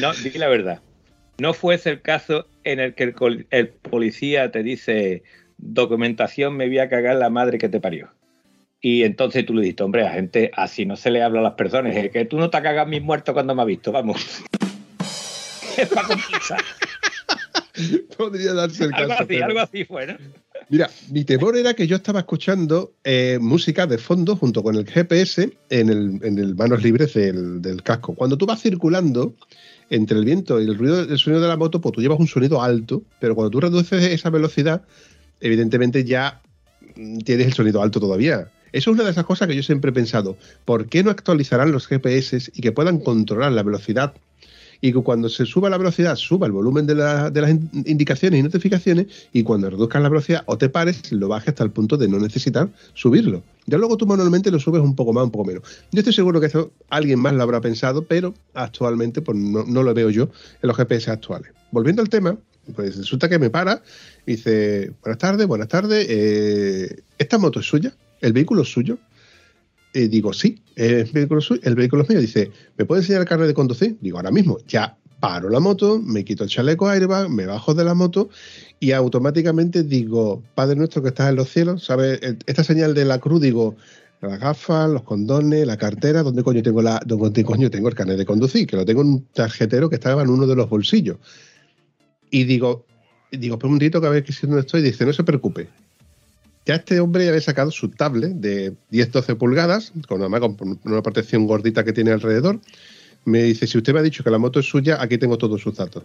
No, 0.00 0.12
di 0.14 0.30
la 0.38 0.48
verdad. 0.48 0.80
No 1.38 1.54
fuese 1.54 1.90
el 1.90 2.02
caso 2.02 2.46
en 2.64 2.80
el 2.80 2.94
que 2.94 3.04
el, 3.04 3.46
el 3.50 3.68
policía 3.68 4.50
te 4.50 4.62
dice 4.62 5.22
documentación, 5.56 6.56
me 6.56 6.66
voy 6.68 6.78
a 6.78 6.88
cagar 6.88 7.16
la 7.16 7.30
madre 7.30 7.58
que 7.58 7.68
te 7.68 7.80
parió. 7.80 8.10
Y 8.80 9.02
entonces 9.02 9.44
tú 9.44 9.54
le 9.54 9.62
dices, 9.62 9.80
hombre, 9.80 10.06
a 10.06 10.12
gente 10.12 10.50
así 10.54 10.86
no 10.86 10.96
se 10.96 11.10
le 11.10 11.22
habla 11.22 11.40
a 11.40 11.42
las 11.42 11.54
personas. 11.54 11.96
Es 11.96 12.10
que 12.12 12.24
tú 12.24 12.38
no 12.38 12.48
te 12.50 12.62
cagas 12.62 12.86
mis 12.86 13.02
muertos 13.02 13.32
cuando 13.32 13.54
me 13.54 13.62
has 13.62 13.68
visto, 13.68 13.90
vamos. 13.92 14.16
es 15.76 15.88
para 15.88 16.06
compensar. 16.06 16.60
Podría 18.16 18.52
darse 18.54 18.84
el 18.84 18.94
Algo 18.94 19.08
caso. 19.10 19.22
así, 19.22 19.28
pero- 19.28 19.44
algo 19.46 19.60
así 19.60 19.84
fue, 19.84 20.06
¿no? 20.06 20.14
Mira, 20.70 20.90
mi 21.10 21.24
temor 21.24 21.56
era 21.56 21.72
que 21.74 21.86
yo 21.86 21.96
estaba 21.96 22.18
escuchando 22.20 22.92
eh, 23.04 23.38
música 23.40 23.86
de 23.86 23.96
fondo 23.96 24.36
junto 24.36 24.62
con 24.62 24.74
el 24.74 24.84
GPS 24.86 25.50
en 25.70 25.88
el, 25.88 26.18
en 26.22 26.38
el 26.38 26.54
manos 26.56 26.82
libres 26.82 27.14
del, 27.14 27.62
del 27.62 27.82
casco. 27.82 28.14
Cuando 28.14 28.36
tú 28.36 28.44
vas 28.44 28.60
circulando 28.60 29.34
entre 29.88 30.18
el 30.18 30.24
viento 30.26 30.60
y 30.60 30.64
el 30.64 30.76
ruido 30.76 31.06
del 31.06 31.16
sonido 31.18 31.40
de 31.40 31.48
la 31.48 31.56
moto, 31.56 31.80
pues 31.80 31.94
tú 31.94 32.02
llevas 32.02 32.18
un 32.20 32.26
sonido 32.26 32.60
alto, 32.62 33.02
pero 33.18 33.34
cuando 33.34 33.50
tú 33.50 33.60
reduces 33.60 34.02
esa 34.04 34.28
velocidad, 34.28 34.82
evidentemente 35.40 36.04
ya 36.04 36.42
tienes 37.24 37.46
el 37.46 37.52
sonido 37.54 37.80
alto 37.80 37.98
todavía. 37.98 38.50
Eso 38.72 38.90
es 38.90 38.94
una 38.94 39.04
de 39.04 39.10
esas 39.10 39.24
cosas 39.24 39.48
que 39.48 39.56
yo 39.56 39.62
siempre 39.62 39.90
he 39.90 39.94
pensado. 39.94 40.36
¿Por 40.64 40.86
qué 40.86 41.02
no 41.02 41.10
actualizarán 41.10 41.72
los 41.72 41.86
GPS 41.86 42.50
y 42.54 42.60
que 42.60 42.72
puedan 42.72 42.98
controlar 42.98 43.52
la 43.52 43.62
velocidad 43.62 44.14
y 44.80 44.92
que 44.92 45.00
cuando 45.02 45.28
se 45.28 45.44
suba 45.44 45.68
la 45.68 45.76
velocidad 45.76 46.14
suba 46.14 46.46
el 46.46 46.52
volumen 46.52 46.86
de, 46.86 46.94
la- 46.94 47.30
de 47.30 47.40
las 47.40 47.50
in- 47.50 47.68
indicaciones 47.84 48.38
y 48.38 48.42
notificaciones 48.44 49.06
y 49.32 49.42
cuando 49.42 49.68
reduzcas 49.68 50.00
la 50.00 50.08
velocidad 50.08 50.44
o 50.46 50.56
te 50.56 50.68
pares 50.68 51.10
lo 51.10 51.26
bajes 51.26 51.48
hasta 51.48 51.64
el 51.64 51.72
punto 51.72 51.96
de 51.96 52.06
no 52.06 52.20
necesitar 52.20 52.68
subirlo. 52.94 53.42
Ya 53.66 53.76
luego 53.76 53.96
tú 53.96 54.06
manualmente 54.06 54.52
lo 54.52 54.60
subes 54.60 54.80
un 54.80 54.94
poco 54.94 55.12
más, 55.12 55.24
un 55.24 55.32
poco 55.32 55.46
menos. 55.46 55.62
Yo 55.90 55.98
estoy 55.98 56.12
seguro 56.12 56.38
que 56.38 56.46
esto 56.46 56.70
alguien 56.90 57.18
más 57.18 57.32
lo 57.34 57.42
habrá 57.42 57.60
pensado, 57.60 58.04
pero 58.04 58.34
actualmente 58.54 59.20
pues 59.20 59.36
no, 59.36 59.64
no 59.64 59.82
lo 59.82 59.92
veo 59.94 60.10
yo 60.10 60.24
en 60.62 60.68
los 60.68 60.76
GPS 60.76 61.10
actuales. 61.10 61.50
Volviendo 61.72 62.00
al 62.00 62.08
tema, 62.08 62.38
pues 62.76 62.96
resulta 62.98 63.28
que 63.28 63.40
me 63.40 63.50
para 63.50 63.82
y 64.26 64.32
dice, 64.36 64.92
buenas 65.02 65.18
tardes, 65.18 65.46
buenas 65.48 65.66
tardes, 65.68 66.06
eh, 66.08 67.00
¿esta 67.18 67.36
moto 67.38 67.58
es 67.58 67.66
suya? 67.66 67.92
¿El 68.20 68.32
vehículo 68.32 68.62
es 68.62 68.68
suyo? 68.68 68.98
Eh, 69.94 70.08
digo, 70.08 70.32
sí, 70.32 70.62
el 70.76 71.04
vehículo, 71.04 71.40
suyo, 71.40 71.60
el 71.64 71.74
vehículo 71.74 72.02
es 72.02 72.08
mío. 72.08 72.20
Dice, 72.20 72.50
¿me 72.76 72.84
puede 72.84 73.00
enseñar 73.00 73.22
el 73.22 73.28
carnet 73.28 73.48
de 73.48 73.54
conducir? 73.54 73.96
Digo, 74.00 74.18
ahora 74.18 74.30
mismo. 74.30 74.58
Ya 74.68 74.96
paro 75.20 75.48
la 75.48 75.58
moto, 75.58 76.00
me 76.00 76.24
quito 76.24 76.44
el 76.44 76.50
chaleco 76.50 76.88
airbag, 76.88 77.28
me 77.28 77.46
bajo 77.46 77.74
de 77.74 77.84
la 77.84 77.94
moto 77.94 78.28
y 78.78 78.92
automáticamente 78.92 79.82
digo, 79.82 80.42
Padre 80.54 80.76
nuestro 80.76 81.02
que 81.02 81.08
estás 81.08 81.30
en 81.30 81.36
los 81.36 81.48
cielos, 81.48 81.84
¿sabes? 81.84 82.20
El- 82.22 82.38
Esta 82.46 82.62
señal 82.62 82.94
de 82.94 83.04
la 83.04 83.18
cruz, 83.18 83.40
digo, 83.40 83.74
las 84.20 84.38
gafas, 84.38 84.88
los 84.90 85.02
condones, 85.02 85.66
la 85.66 85.76
cartera, 85.76 86.22
¿dónde 86.22 86.42
coño 86.42 86.62
tengo 86.62 86.82
la, 86.82 87.00
dónde 87.04 87.44
coño 87.44 87.70
tengo 87.70 87.88
el 87.88 87.94
carnet 87.94 88.18
de 88.18 88.26
conducir? 88.26 88.66
Que 88.66 88.76
lo 88.76 88.84
tengo 88.84 89.02
en 89.02 89.08
un 89.08 89.24
tarjetero 89.32 89.88
que 89.88 89.96
estaba 89.96 90.22
en 90.22 90.28
uno 90.30 90.46
de 90.46 90.54
los 90.54 90.68
bolsillos. 90.68 91.16
Y 92.30 92.44
digo, 92.44 92.84
digo, 93.32 93.54
espera 93.54 93.68
un 93.68 93.72
momentito 93.74 94.00
que 94.00 94.06
a 94.06 94.10
ver 94.10 94.22
que 94.24 94.32
si 94.32 94.46
dónde 94.46 94.60
estoy. 94.60 94.82
Dice, 94.82 95.04
no 95.06 95.12
se 95.12 95.24
preocupe. 95.24 95.68
Ya 96.68 96.74
este 96.74 97.00
hombre 97.00 97.24
ya 97.24 97.30
había 97.30 97.40
sacado 97.40 97.70
su 97.70 97.88
tablet 97.88 98.32
de 98.32 98.74
10-12 98.92 99.38
pulgadas, 99.38 99.90
con, 100.06 100.20
además 100.20 100.40
con 100.40 100.78
una 100.84 101.02
protección 101.02 101.46
gordita 101.46 101.82
que 101.82 101.94
tiene 101.94 102.10
alrededor. 102.10 102.60
Me 103.24 103.42
dice, 103.42 103.66
si 103.66 103.78
usted 103.78 103.94
me 103.94 104.00
ha 104.00 104.02
dicho 104.02 104.22
que 104.22 104.28
la 104.28 104.36
moto 104.36 104.60
es 104.60 104.66
suya, 104.66 105.00
aquí 105.00 105.16
tengo 105.16 105.38
todos 105.38 105.62
sus 105.62 105.74
datos. 105.74 106.04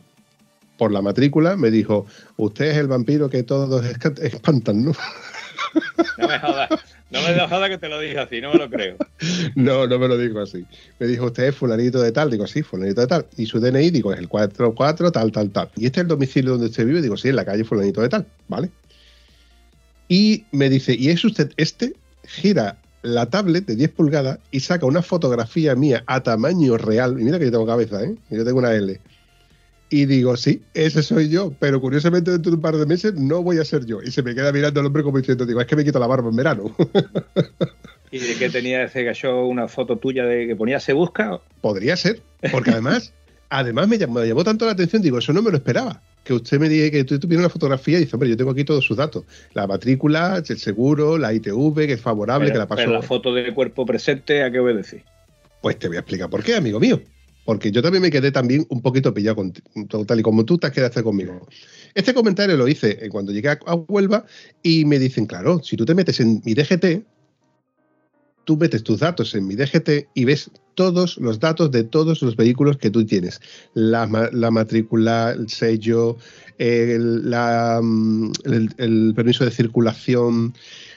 Por 0.78 0.93
la 0.93 1.02
matrícula 1.02 1.58
me 1.58 1.69
dijo, 1.69 2.06
usted 2.38 2.67
es 2.67 2.78
el 2.78 2.88
vampiro 2.88 3.30
que 3.30 3.43
todos 3.43 3.86
espantan, 4.21 4.86
¿no? 4.86 4.93
No 6.17 6.28
me 6.28 6.39
jodas. 6.39 6.69
No 7.10 7.21
me 7.21 7.47
jodas 7.47 7.69
que 7.69 7.78
te 7.78 7.89
lo 7.89 7.99
dije 7.99 8.19
así, 8.19 8.39
no 8.39 8.54
me 8.54 8.60
lo 8.60 8.69
creo. 8.69 8.95
No, 9.56 9.86
no 9.86 9.99
me 9.99 10.08
lo 10.08 10.17
dijo 10.17 10.39
así. 10.39 10.65
Me 10.97 11.08
dijo, 11.08 11.26
usted 11.26 11.43
es 11.45 11.56
fulanito 11.56 11.99
de 11.99 12.13
tal. 12.13 12.32
Digo, 12.32 12.47
sí, 12.47 12.63
fulanito 12.63 13.02
de 13.02 13.08
tal. 13.08 13.26
Y 13.36 13.47
su 13.47 13.60
DNI, 13.60 13.89
digo, 13.89 14.13
es 14.13 14.19
el 14.19 14.30
44, 14.30 15.12
tal, 15.12 15.32
tal, 15.32 15.49
tal. 15.49 15.69
Y 15.76 15.88
este 15.88 15.99
es 15.99 16.04
el 16.04 16.08
domicilio 16.08 16.52
donde 16.52 16.67
usted 16.67 16.86
vive. 16.86 17.02
Digo, 17.02 17.17
sí, 17.17 17.30
en 17.30 17.36
la 17.36 17.43
calle 17.43 17.65
fulanito 17.65 18.02
de 18.02 18.10
tal. 18.10 18.26
¿Vale? 18.47 18.71
Y 20.07 20.45
me 20.51 20.69
dice, 20.69 20.95
¿y 20.97 21.09
es 21.09 21.23
usted 21.23 21.51
este? 21.57 21.93
Gira 22.23 22.77
la 23.03 23.25
tablet 23.29 23.65
de 23.65 23.75
10 23.75 23.91
pulgadas 23.91 24.39
y 24.51 24.61
saca 24.61 24.85
una 24.85 25.01
fotografía 25.01 25.75
mía 25.75 26.03
a 26.07 26.23
tamaño 26.23 26.77
real. 26.77 27.19
Y 27.19 27.23
mira 27.23 27.37
que 27.37 27.45
yo 27.45 27.51
tengo 27.51 27.67
cabeza, 27.67 28.03
¿eh? 28.03 28.15
Yo 28.29 28.45
tengo 28.45 28.59
una 28.59 28.73
L. 28.73 28.99
Y 29.89 30.05
digo, 30.05 30.35
sí, 30.37 30.63
ese 30.73 31.03
soy 31.03 31.29
yo, 31.29 31.53
pero 31.59 31.79
curiosamente 31.79 32.31
dentro 32.31 32.49
de 32.49 32.55
un 32.55 32.61
par 32.61 32.75
de 32.75 32.85
meses 32.85 33.13
no 33.13 33.43
voy 33.43 33.59
a 33.59 33.65
ser 33.65 33.85
yo. 33.85 34.01
Y 34.01 34.09
se 34.09 34.23
me 34.23 34.33
queda 34.33 34.51
mirando 34.51 34.79
el 34.79 34.87
hombre 34.87 35.03
como 35.03 35.19
diciendo, 35.19 35.45
digo, 35.45 35.61
es 35.61 35.67
que 35.67 35.75
me 35.75 35.83
quito 35.83 35.99
la 35.99 36.07
barba 36.07 36.29
en 36.29 36.35
verano. 36.35 36.75
¿Y 38.11 38.19
de 38.19 38.35
qué 38.35 38.49
tenía 38.49 38.83
ese 38.83 39.03
gallo 39.03 39.45
una 39.45 39.67
foto 39.67 39.97
tuya 39.97 40.25
de 40.25 40.47
que 40.47 40.55
ponía 40.55 40.79
se 40.79 40.93
busca? 40.93 41.41
Podría 41.61 41.95
ser, 41.95 42.21
porque 42.51 42.71
además, 42.71 43.13
además 43.49 43.87
me 43.87 43.97
llamó, 43.97 44.19
me 44.19 44.27
llamó 44.27 44.43
tanto 44.43 44.65
la 44.65 44.71
atención, 44.71 45.01
digo, 45.01 45.19
eso 45.19 45.33
no 45.33 45.41
me 45.41 45.51
lo 45.51 45.57
esperaba. 45.57 46.01
Que 46.23 46.33
usted 46.33 46.59
me 46.59 46.69
diga 46.69 46.89
que 46.89 47.03
tú 47.03 47.19
tuviera 47.19 47.41
una 47.41 47.49
fotografía 47.49 47.97
y 47.97 48.01
dice, 48.01 48.15
hombre, 48.15 48.29
yo 48.29 48.38
tengo 48.38 48.51
aquí 48.51 48.63
todos 48.63 48.86
sus 48.86 48.95
datos. 48.97 49.25
La 49.53 49.67
matrícula, 49.67 50.41
el 50.47 50.57
seguro, 50.57 51.17
la 51.17 51.33
ITV, 51.33 51.86
que 51.86 51.93
es 51.93 52.01
favorable, 52.01 52.45
Pero- 52.47 52.53
que 52.53 52.59
la 52.59 52.67
pasó. 52.67 52.81
pero 52.81 52.91
la 52.93 53.01
foto 53.01 53.33
de 53.33 53.53
cuerpo 53.53 53.86
presente, 53.86 54.43
¿a 54.43 54.51
qué 54.51 54.59
obedece? 54.59 55.03
Pues 55.62 55.77
te 55.79 55.88
voy 55.88 55.97
a 55.97 55.99
explicar 56.01 56.29
por 56.29 56.43
qué, 56.43 56.55
amigo 56.55 56.79
mío. 56.79 57.01
Porque 57.45 57.71
yo 57.71 57.81
también 57.81 58.01
me 58.01 58.09
quedé 58.09 58.31
también 58.31 58.65
un 58.69 58.81
poquito 58.81 59.13
pillado 59.13 59.36
con, 59.36 59.53
tal 60.05 60.19
y 60.19 60.23
como 60.23 60.45
tú 60.45 60.57
te 60.57 60.67
has 60.67 60.73
quedado 60.73 61.03
conmigo. 61.03 61.45
Este 61.93 62.13
comentario 62.13 62.55
lo 62.55 62.69
hice 62.69 62.97
eh, 63.01 63.09
cuando 63.09 63.33
llegué 63.33 63.49
a, 63.49 63.59
a 63.65 63.75
Huelva 63.75 64.25
y 64.62 64.86
me 64.86 64.97
dicen, 64.97 65.25
claro, 65.25 65.62
si 65.62 65.75
tú 65.75 65.86
te 65.86 65.93
metes 65.93 66.21
en 66.21 66.41
mi 66.45 66.53
DGT, 66.53 67.03
tú 68.45 68.58
metes 68.58 68.84
tus 68.84 68.99
datos 68.99 69.34
en 69.36 69.47
mi 69.47 69.56
DGT 69.56 70.08
y 70.13 70.25
ves 70.25 70.51
todos 70.75 71.17
los 71.17 71.39
datos 71.39 71.71
de 71.71 71.84
todos 71.84 72.21
los 72.21 72.36
vehículos 72.36 72.77
que 72.77 72.89
tú 72.89 73.06
tienes. 73.06 73.39
La, 73.73 74.08
la 74.32 74.51
matrícula, 74.51 75.32
el 75.32 75.47
sello, 75.49 76.17
el, 76.58 77.29
la, 77.29 77.79
mm, 77.82 78.32
el- 78.77 79.13
permiso 79.15 79.45
de 79.45 79.51
circulación, 79.51 80.53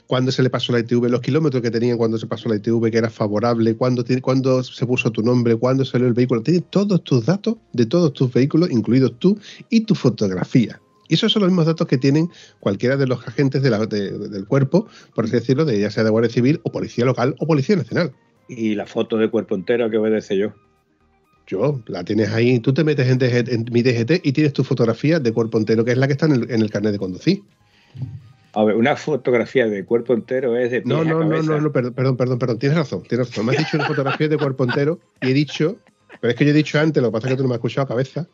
cuándo 0.07 0.33
se 0.33 0.43
le 0.43 0.51
pasó 0.51 0.73
la 0.73 0.81
ITV, 0.81 1.09
los 1.09 1.21
kilómetros 1.21 1.63
que 1.63 1.71
tenían 1.71 1.99
cuando 1.99 2.19
se 2.19 2.27
pasó 2.27 2.49
la 2.49 2.57
ITV, 2.57 2.91
que 2.91 2.99
era 2.99 3.11
favorable, 3.11 3.77
cuándo, 3.77 4.05
cuándo 4.23 4.63
se 4.63 4.87
puso 4.87 5.11
tu 5.11 5.23
nombre, 5.23 5.57
cuándo 5.57 5.85
salió 5.85 6.07
el 6.07 6.15
vehículo. 6.15 6.43
Tiene 6.43 6.61
todos 6.61 7.03
tus 7.05 7.27
datos 7.27 7.57
de 7.73 7.87
todos 7.87 8.13
tus 8.13 8.33
vehículos, 8.33 8.71
incluidos 8.71 9.19
tú, 9.19 9.39
y 9.69 9.81
tu 9.83 9.95
fotografía. 9.95 10.81
Y 11.09 11.15
esos 11.15 11.33
son 11.33 11.43
los 11.43 11.51
mismos 11.51 11.67
datos 11.67 11.87
que 11.87 11.99
tienen 11.99 12.31
cualquiera 12.61 12.97
de 12.97 13.07
los 13.07 13.27
agentes 13.27 13.63
de 13.63 13.71
la- 13.71 13.87
de- 13.87 14.11
del 14.29 14.47
cuerpo, 14.47 14.87
por 15.15 15.25
así 15.25 15.35
decirlo, 15.35 15.65
de 15.65 15.79
ya 15.81 15.91
sea 15.91 16.05
de 16.05 16.11
Guardia 16.11 16.31
Civil 16.31 16.61
o 16.65 16.73
Policía 16.73 17.05
Local 17.05 17.35
o 17.39 17.47
Policía 17.47 17.77
Nacional. 17.77 18.13
Y 18.49 18.75
la 18.75 18.87
foto 18.87 19.17
de 19.17 19.29
cuerpo 19.31 19.55
entero 19.55 19.91
que 19.91 19.99
obedece 19.99 20.37
yo. 20.37 20.53
Yo, 21.47 21.81
la 21.87 22.03
tienes 22.05 22.31
ahí, 22.31 22.59
tú 22.59 22.73
te 22.75 22.83
metes 22.83 23.07
en, 23.09 23.19
DG 23.19 23.49
en 23.53 23.67
mi 23.71 23.83
DGT 23.83 24.21
y 24.27 24.33
tienes 24.33 24.53
tu 24.53 24.65
fotografía 24.65 25.21
de 25.21 25.33
cuerpo 25.33 25.59
entero, 25.59 25.85
que 25.85 25.93
es 25.93 25.99
la 25.99 26.07
que 26.09 26.15
está 26.15 26.27
en 26.27 26.33
el, 26.33 26.51
en 26.51 26.61
el 26.61 26.71
carnet 26.71 26.91
de 26.93 26.99
conducir. 26.99 27.43
A 28.53 28.65
ver, 28.65 28.75
una 28.75 28.97
fotografía 28.97 29.69
de 29.69 29.85
cuerpo 29.85 30.13
entero 30.15 30.57
es 30.57 30.71
de 30.73 30.83
No, 30.85 31.05
no, 31.05 31.23
no, 31.23 31.43
no, 31.43 31.61
no, 31.61 31.73
perdón, 31.73 31.93
perdón, 31.95 32.17
perdón, 32.17 32.39
perdón, 32.39 32.59
tienes 32.59 32.79
razón, 32.79 33.03
tienes 33.09 33.29
razón. 33.29 33.47
Me 33.47 33.53
has 33.53 33.59
dicho 33.59 33.77
una 33.77 33.87
fotografía 33.87 34.29
de 34.29 34.39
cuerpo 34.39 34.65
entero 34.65 34.99
y 35.21 35.29
he 35.31 35.35
dicho, 35.35 35.77
pero 36.21 36.31
es 36.33 36.37
que 36.37 36.45
yo 36.45 36.51
he 36.51 36.55
dicho 36.55 36.81
antes, 36.81 37.01
lo 37.03 37.11
que 37.11 37.13
pasa 37.13 37.29
es 37.29 37.33
que 37.35 37.37
tú 37.37 37.43
no 37.45 37.51
me 37.51 37.55
has 37.55 37.59
escuchado 37.59 37.85
a 37.85 37.89
cabeza, 37.89 38.27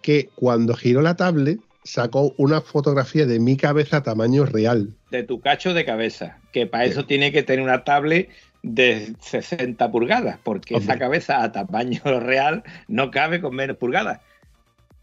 que 0.00 0.30
cuando 0.36 0.74
giró 0.74 1.02
la 1.02 1.16
tablet 1.16 1.58
sacó 1.88 2.34
una 2.36 2.60
fotografía 2.60 3.24
de 3.24 3.40
mi 3.40 3.56
cabeza 3.56 3.98
a 3.98 4.02
tamaño 4.02 4.44
real. 4.44 4.94
De 5.10 5.22
tu 5.22 5.40
cacho 5.40 5.72
de 5.72 5.86
cabeza, 5.86 6.38
que 6.52 6.66
para 6.66 6.84
eso 6.84 7.06
tiene 7.06 7.32
que 7.32 7.42
tener 7.42 7.64
una 7.64 7.82
tablet 7.82 8.28
de 8.62 9.14
60 9.20 9.90
pulgadas, 9.90 10.38
porque 10.42 10.74
Hombre. 10.74 10.84
esa 10.92 10.98
cabeza 10.98 11.42
a 11.42 11.50
tamaño 11.50 12.02
real 12.20 12.62
no 12.88 13.10
cabe 13.10 13.40
con 13.40 13.54
menos 13.54 13.78
pulgadas. 13.78 14.20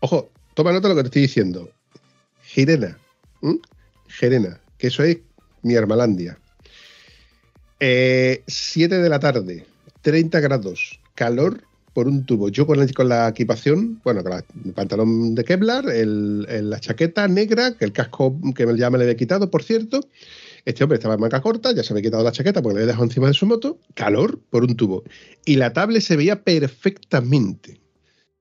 Ojo, 0.02 0.30
toma 0.54 0.74
nota 0.74 0.88
de 0.88 0.94
lo 0.94 0.98
que 0.98 1.04
te 1.04 1.08
estoy 1.08 1.22
diciendo. 1.24 1.70
Girena. 2.44 2.98
¿m? 3.42 3.60
Gerena, 4.08 4.60
que 4.78 4.88
eso 4.88 5.04
es 5.04 5.18
mi 5.64 5.76
Armalandia. 5.76 6.38
7 7.80 8.98
de 8.98 9.10
la 9.10 9.20
tarde, 9.20 9.66
30 10.02 10.40
grados, 10.40 11.00
calor 11.16 11.64
por 11.96 12.10
un 12.10 12.26
tubo. 12.26 12.50
Yo 12.50 12.68
con 12.68 12.78
la, 12.78 12.86
con 12.90 13.08
la 13.08 13.30
equipación, 13.30 14.02
bueno, 14.04 14.22
con 14.22 14.32
la- 14.34 14.44
el 14.66 14.74
pantalón 14.74 15.34
de 15.34 15.46
Kevlar, 15.46 15.90
el- 15.90 16.46
el- 16.50 16.70
la 16.70 16.80
chaqueta 16.82 17.26
negra, 17.30 17.74
que 17.78 17.86
el 17.86 17.94
casco 17.94 18.38
que 18.54 18.66
ya 18.78 18.90
me 18.90 18.98
le 18.98 19.06
había 19.06 19.16
quitado, 19.16 19.50
por 19.50 19.64
cierto. 19.64 20.02
Este 20.66 20.84
hombre 20.84 20.98
estaba 20.98 21.14
en 21.14 21.22
manga 21.22 21.42
corta, 21.42 21.72
ya 21.74 21.84
se 21.84 21.94
había 21.94 22.04
quitado 22.04 22.24
la 22.24 22.32
chaqueta 22.34 22.62
porque 22.62 22.74
le 22.76 22.80
había 22.82 22.88
dejado 22.88 23.06
encima 23.06 23.28
de 23.28 23.34
su 23.34 23.46
moto. 23.46 23.80
Calor 23.94 24.40
por 24.50 24.64
un 24.66 24.76
tubo. 24.76 25.04
Y 25.46 25.56
la 25.56 25.72
tablet 25.72 26.02
se 26.02 26.18
veía 26.18 26.44
perfectamente. 26.44 27.80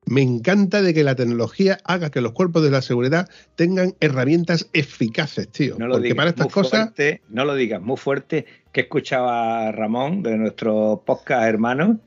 Me 0.06 0.20
encanta 0.22 0.82
de 0.82 0.92
que 0.92 1.04
la 1.04 1.14
tecnología 1.14 1.78
haga 1.84 2.10
que 2.10 2.20
los 2.20 2.32
cuerpos 2.32 2.62
de 2.64 2.70
la 2.70 2.82
seguridad 2.82 3.28
tengan 3.54 3.94
herramientas 4.00 4.68
eficaces, 4.72 5.48
tío. 5.48 5.76
No 5.78 5.86
lo 5.86 5.94
Porque 5.94 6.08
digas 6.08 6.16
para 6.16 6.30
estas 6.30 6.46
muy 6.46 6.52
cosas, 6.52 6.80
fuerte, 6.80 7.22
no 7.30 7.44
lo 7.44 7.54
digas 7.54 7.80
muy 7.80 7.96
fuerte, 7.96 8.44
que 8.72 8.80
escuchaba 8.82 9.70
Ramón 9.72 10.22
de 10.22 10.36
nuestro 10.36 11.02
podcast 11.06 11.44
hermano, 11.46 12.00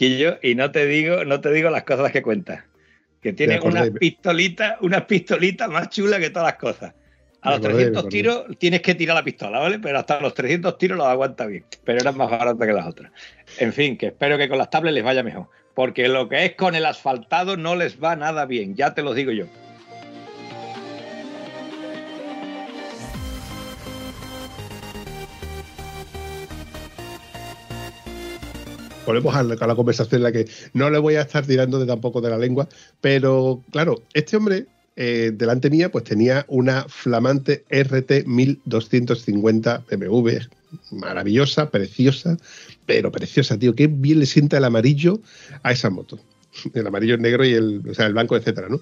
Quillo, 0.00 0.38
y 0.42 0.54
no 0.54 0.70
te 0.70 0.86
digo, 0.86 1.26
no 1.26 1.42
te 1.42 1.52
digo 1.52 1.68
las 1.68 1.82
cosas 1.82 2.10
que 2.10 2.22
cuentas. 2.22 2.64
Que 3.20 3.34
tiene 3.34 3.60
unas 3.60 3.90
pistolitas, 3.90 4.78
unas 4.80 5.02
pistolitas 5.04 5.68
más 5.68 5.90
chulas 5.90 6.20
que 6.20 6.30
todas 6.30 6.46
las 6.46 6.56
cosas. 6.56 6.94
A 7.42 7.50
los 7.50 7.58
acordé, 7.58 7.74
me 7.74 7.74
300 7.74 7.98
acordé. 7.98 8.10
tiros 8.10 8.58
tienes 8.58 8.80
que 8.80 8.94
tirar 8.94 9.14
la 9.14 9.22
pistola, 9.22 9.58
¿vale? 9.58 9.78
Pero 9.78 9.98
hasta 9.98 10.18
los 10.22 10.32
300 10.32 10.78
tiros 10.78 10.96
los 10.96 11.06
aguanta 11.06 11.44
bien. 11.44 11.66
Pero 11.84 12.00
eran 12.00 12.16
más 12.16 12.30
baratas 12.30 12.66
que 12.66 12.72
las 12.72 12.86
otras. 12.86 13.12
En 13.58 13.74
fin, 13.74 13.98
que 13.98 14.06
espero 14.06 14.38
que 14.38 14.48
con 14.48 14.56
las 14.56 14.70
tablets 14.70 14.94
les 14.94 15.04
vaya 15.04 15.22
mejor. 15.22 15.48
Porque 15.74 16.08
lo 16.08 16.30
que 16.30 16.46
es 16.46 16.54
con 16.54 16.74
el 16.74 16.86
asfaltado 16.86 17.58
no 17.58 17.76
les 17.76 18.02
va 18.02 18.16
nada 18.16 18.46
bien, 18.46 18.76
ya 18.76 18.94
te 18.94 19.02
lo 19.02 19.12
digo 19.12 19.32
yo. 19.32 19.44
Volvemos 29.10 29.34
a 29.34 29.42
la, 29.42 29.74
conversación 29.74 30.20
en 30.20 30.22
la 30.22 30.32
que 30.32 30.46
no 30.72 30.90
le 30.90 30.98
voy 30.98 31.16
a 31.16 31.22
estar 31.22 31.44
tirando 31.44 31.78
de 31.78 31.86
tampoco 31.86 32.20
de 32.20 32.30
la 32.30 32.38
lengua, 32.38 32.68
pero 33.00 33.62
claro, 33.70 34.02
este 34.14 34.36
hombre 34.36 34.66
eh, 34.96 35.32
delante 35.34 35.70
mía 35.70 35.90
pues 35.90 36.04
tenía 36.04 36.44
una 36.48 36.84
flamante 36.88 37.64
RT 37.70 38.26
1250 38.26 39.84
BMW, 39.90 40.30
maravillosa, 40.92 41.70
preciosa, 41.70 42.36
pero 42.86 43.10
preciosa, 43.10 43.58
tío, 43.58 43.74
qué 43.74 43.86
bien 43.86 44.20
le 44.20 44.26
sienta 44.26 44.58
el 44.58 44.64
amarillo 44.64 45.20
a 45.62 45.72
esa 45.72 45.90
moto. 45.90 46.18
El 46.74 46.86
amarillo, 46.86 47.14
el 47.14 47.22
negro 47.22 47.44
y 47.44 47.52
el, 47.52 47.82
o 47.88 47.94
sea, 47.94 48.06
el 48.06 48.12
blanco, 48.12 48.36
etcétera, 48.36 48.68
¿no? 48.68 48.80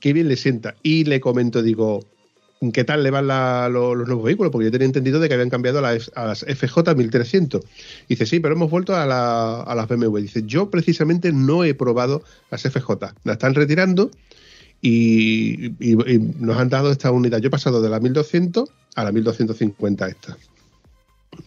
Qué 0.00 0.12
bien 0.12 0.28
le 0.28 0.36
sienta. 0.36 0.76
Y 0.82 1.04
le 1.04 1.18
comento, 1.20 1.62
digo, 1.62 2.04
¿qué 2.72 2.84
tal 2.84 3.02
le 3.02 3.10
van 3.10 3.26
los 3.72 3.96
nuevos 4.06 4.24
vehículos? 4.24 4.50
Porque 4.50 4.64
yo 4.66 4.70
tenía 4.72 4.86
entendido 4.86 5.20
de 5.20 5.28
que 5.28 5.34
habían 5.34 5.50
cambiado 5.50 5.78
a, 5.78 5.82
la 5.82 5.94
F- 5.94 6.10
a 6.14 6.26
las 6.26 6.44
FJ 6.44 6.94
1300. 6.94 7.62
Dice, 8.08 8.26
sí, 8.26 8.40
pero 8.40 8.54
hemos 8.54 8.70
vuelto 8.70 8.96
a, 8.96 9.04
la- 9.06 9.62
a 9.62 9.74
las 9.74 9.86
BMW. 9.88 10.18
Dice, 10.22 10.42
yo 10.44 10.70
precisamente 10.70 11.32
no 11.32 11.64
he 11.64 11.74
probado 11.74 12.22
las 12.50 12.62
FJ. 12.64 13.14
La 13.24 13.34
están 13.34 13.54
retirando 13.54 14.10
y, 14.80 15.66
y- 15.80 16.12
y 16.14 16.18
nos 16.38 16.56
han 16.56 16.68
dado 16.68 16.90
esta 16.90 17.10
unidad. 17.10 17.38
Yo 17.40 17.48
he 17.48 17.50
pasado 17.50 17.80
de 17.82 17.88
la 17.90 18.00
1200 18.00 18.70
a 18.94 19.04
la 19.04 19.12
1250 19.12 20.08
esta. 20.08 20.36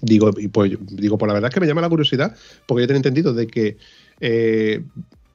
Digo, 0.02 0.32
y 0.38 0.48
pues, 0.50 0.78
digo, 0.92 1.18
pues 1.18 1.28
la 1.28 1.34
verdad 1.34 1.50
es 1.50 1.54
que 1.54 1.60
me 1.60 1.68
llama 1.68 1.82
la 1.82 1.90
curiosidad, 1.90 2.36
porque 2.68 2.82
yo 2.84 2.88
tenía 2.88 2.98
entendido 3.00 3.34
de 3.34 3.48
que 3.48 3.78
eh, 4.20 4.84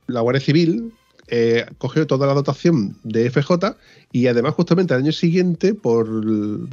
la 0.07 0.21
Guardia 0.21 0.41
Civil 0.41 0.93
eh, 1.29 1.65
cogió 1.79 2.07
toda 2.07 2.27
la 2.27 2.35
dotación 2.35 2.97
de 3.03 3.31
FJ 3.31 3.77
y 4.13 4.27
además 4.27 4.55
justamente 4.55 4.95
al 4.95 5.01
año 5.01 5.13
siguiente, 5.13 5.75
por, 5.75 6.07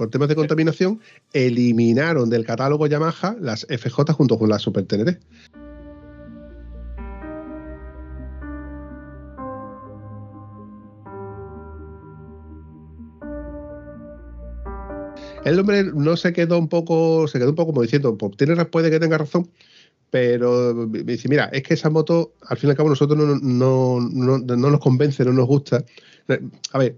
temas 0.10 0.28
de 0.28 0.36
contaminación, 0.36 1.00
eliminaron 1.34 2.30
del 2.30 2.46
catálogo 2.46 2.88
Yamaha 2.88 3.36
las 3.40 3.66
FJ 3.70 4.14
junto 4.14 4.38
con 4.38 4.50
las 4.50 4.62
Super 4.62 4.86
Teneré. 4.86 5.20
El 15.44 15.60
hombre 15.60 15.84
no 15.84 16.16
se 16.18 16.34
quedó 16.34 16.60
un 16.60 16.68
poco, 16.68 17.28
se 17.28 17.40
quedó 17.40 17.50
un 17.50 17.56
poco 17.56 17.72
como 17.72 17.82
diciendo, 17.82 18.16
pues 18.16 18.38
tiene, 18.38 18.64
puede 18.66 18.92
que 18.92 19.00
tenga 19.00 19.18
razón, 19.18 19.50
pero 20.12 20.74
me 20.76 21.04
dice, 21.04 21.30
mira, 21.30 21.45
es 21.45 21.63
que 21.63 21.74
esa 21.74 21.89
moto, 21.89 22.36
al 22.47 22.58
fin 22.58 22.67
y 22.67 22.71
al 22.71 22.78
cabo, 22.78 22.89
nosotros 22.89 23.17
no, 23.17 23.26
no, 23.38 24.00
no, 24.02 24.38
no 24.38 24.69
nos 24.69 24.80
convence, 24.80 25.24
no 25.24 25.32
nos 25.32 25.47
gusta. 25.47 25.84
A 26.74 26.78
ver, 26.78 26.97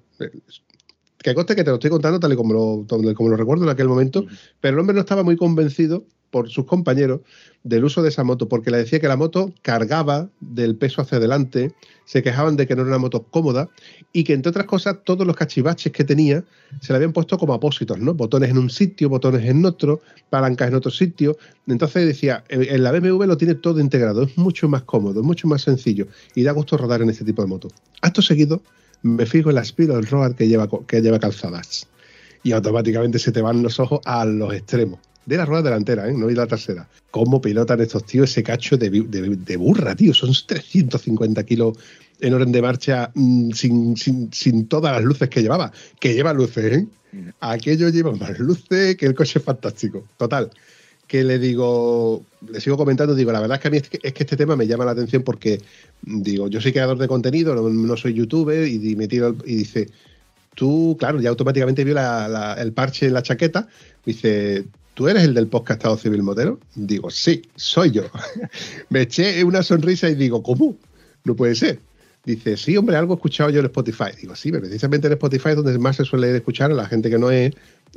que 1.23 1.33
conste 1.33 1.55
que 1.55 1.63
te 1.63 1.71
lo 1.71 1.77
estoy 1.77 1.89
contando 1.89 2.19
tal 2.19 2.33
y 2.33 2.35
como 2.35 2.53
lo, 2.53 2.85
tal 2.87 3.03
y 3.03 3.13
como 3.13 3.29
lo 3.29 3.37
recuerdo 3.37 3.63
en 3.63 3.69
aquel 3.69 3.87
momento, 3.87 4.25
pero 4.61 4.75
el 4.75 4.79
hombre 4.79 4.93
no 4.93 4.99
estaba 4.99 5.23
muy 5.23 5.37
convencido 5.37 6.05
por 6.29 6.49
sus 6.49 6.65
compañeros 6.65 7.21
del 7.63 7.85
uso 7.85 8.01
de 8.01 8.09
esa 8.09 8.23
moto, 8.23 8.49
porque 8.49 8.71
le 8.71 8.77
decía 8.77 8.99
que 8.99 9.07
la 9.07 9.15
moto 9.15 9.53
cargaba 9.61 10.29
del 10.41 10.75
peso 10.75 11.01
hacia 11.01 11.19
adelante, 11.19 11.71
se 12.05 12.23
quejaban 12.23 12.57
de 12.57 12.65
que 12.65 12.75
no 12.75 12.81
era 12.81 12.89
una 12.89 12.97
moto 12.97 13.23
cómoda 13.29 13.69
y 14.11 14.23
que 14.23 14.33
entre 14.33 14.49
otras 14.49 14.65
cosas 14.65 14.97
todos 15.05 15.27
los 15.27 15.35
cachivaches 15.35 15.93
que 15.93 16.03
tenía 16.03 16.43
se 16.81 16.91
le 16.91 16.97
habían 16.97 17.13
puesto 17.13 17.37
como 17.37 17.53
apósitos, 17.53 17.99
¿no? 17.99 18.15
Botones 18.15 18.49
en 18.49 18.57
un 18.57 18.71
sitio, 18.71 19.09
botones 19.09 19.45
en 19.45 19.63
otro, 19.63 20.01
palancas 20.31 20.69
en 20.69 20.75
otro 20.75 20.89
sitio. 20.89 21.37
Entonces 21.67 22.07
decía, 22.07 22.43
en 22.49 22.63
en 22.63 22.83
la 22.83 22.91
BMW 22.91 23.25
lo 23.25 23.37
tiene 23.37 23.53
todo 23.53 23.79
integrado, 23.79 24.23
es 24.23 24.35
mucho 24.35 24.67
más 24.67 24.81
cómodo, 24.81 25.21
es 25.21 25.25
mucho 25.25 25.47
más 25.47 25.61
sencillo 25.61 26.07
y 26.33 26.41
da 26.41 26.51
gusto 26.51 26.77
rodar 26.77 27.03
en 27.03 27.11
este 27.11 27.23
tipo 27.23 27.43
de 27.43 27.47
moto. 27.47 27.67
Acto 28.01 28.23
seguido, 28.23 28.63
me 29.03 29.25
fijo 29.25 29.49
en 29.49 29.55
la 29.55 29.63
Spiral 29.63 30.05
Road 30.07 30.33
que 30.35 30.47
lleva, 30.47 30.67
que 30.87 31.01
lleva 31.01 31.19
calzadas 31.19 31.87
y 32.43 32.51
automáticamente 32.51 33.19
se 33.19 33.31
te 33.31 33.41
van 33.41 33.61
los 33.63 33.79
ojos 33.79 33.99
a 34.05 34.25
los 34.25 34.53
extremos. 34.53 34.99
De 35.25 35.37
la 35.37 35.45
rueda 35.45 35.61
delantera, 35.63 36.09
¿eh? 36.09 36.13
no 36.13 36.29
y 36.29 36.35
la 36.35 36.47
trasera. 36.47 36.85
¿Cómo 37.09 37.39
pilotan 37.39 37.79
estos 37.79 38.05
tíos 38.05 38.29
ese 38.29 38.43
cacho 38.43 38.75
de, 38.77 38.89
de- 38.89 39.37
de 39.37 39.57
burra, 39.57 39.95
tío? 39.95 40.13
Son 40.13 40.31
350 40.45 41.43
kilos 41.45 41.77
en 42.19 42.33
orden 42.33 42.51
de 42.51 42.61
marcha 42.61 43.09
mm, 43.15 43.51
sin, 43.51 43.95
sin- 43.95 44.33
sin 44.33 44.67
todas 44.67 44.91
las 44.93 45.03
luces 45.03 45.29
que 45.29 45.41
llevaba. 45.41 45.71
Que 45.99 46.13
lleva 46.13 46.33
luces, 46.33 46.73
¿eh? 46.73 46.87
Aquello 47.39 47.87
lleva 47.89 48.11
más 48.13 48.37
luces 48.39 48.97
que 48.97 49.05
el 49.05 49.15
coche 49.15 49.39
es 49.39 49.45
fantástico. 49.45 50.03
Total. 50.17 50.49
Que 51.07 51.23
le 51.23 51.37
digo, 51.37 52.23
le 52.49 52.59
sigo 52.61 52.77
comentando, 52.77 53.13
digo, 53.13 53.31
la 53.31 53.39
verdad 53.41 53.57
es 53.57 53.61
que 53.61 53.67
a 53.67 53.71
mí 53.71 53.77
es 53.77 53.89
que, 53.89 53.99
es 54.01 54.13
que 54.13 54.23
este 54.23 54.37
tema 54.37 54.55
me 54.55 54.65
llama 54.67 54.85
la 54.85 54.91
atención 54.91 55.21
porque, 55.21 55.61
mm, 56.05 56.21
digo, 56.21 56.47
yo 56.47 56.59
soy 56.61 56.71
creador 56.71 56.97
de 56.97 57.07
contenido, 57.07 57.53
no, 57.53 57.69
no 57.69 57.97
soy 57.97 58.13
youtuber 58.13 58.67
y, 58.67 58.95
me 58.95 59.07
tiro 59.07 59.35
y 59.45 59.55
dice, 59.57 59.89
tú, 60.55 60.95
claro, 60.99 61.19
ya 61.21 61.29
automáticamente 61.29 61.83
vio 61.83 61.93
la- 61.93 62.27
la- 62.27 62.53
el 62.55 62.71
parche 62.73 63.07
en 63.07 63.13
la 63.13 63.21
chaqueta. 63.21 63.67
Dice, 64.05 64.65
¿tú 64.93 65.07
eres 65.07 65.23
el 65.23 65.33
del 65.33 65.47
podcast 65.47 65.83
Civil 66.01 66.23
Motero? 66.23 66.59
Digo, 66.75 67.09
sí, 67.11 67.43
soy 67.55 67.91
yo. 67.91 68.03
Me 68.89 69.01
eché 69.01 69.43
una 69.43 69.61
sonrisa 69.61 70.09
y 70.09 70.15
digo, 70.15 70.41
¿cómo? 70.41 70.77
No 71.25 71.35
puede 71.35 71.55
ser. 71.55 71.79
Dice, 72.25 72.55
sí, 72.55 72.77
hombre, 72.77 72.95
algo 72.95 73.13
he 73.13 73.17
escuchado 73.17 73.49
yo 73.49 73.59
en 73.59 73.65
Spotify. 73.65 74.11
Digo, 74.19 74.33
sí, 74.35 74.49
precisamente 74.49 75.07
en 75.07 75.13
Spotify 75.13 75.49
es 75.49 75.55
donde 75.57 75.77
más 75.77 75.97
se 75.97 76.05
suele 76.05 76.33
escuchar 76.33 76.71
a 76.71 76.73
la 76.73 76.85
gente 76.85 77.09
que 77.09 77.17
no 77.19 77.27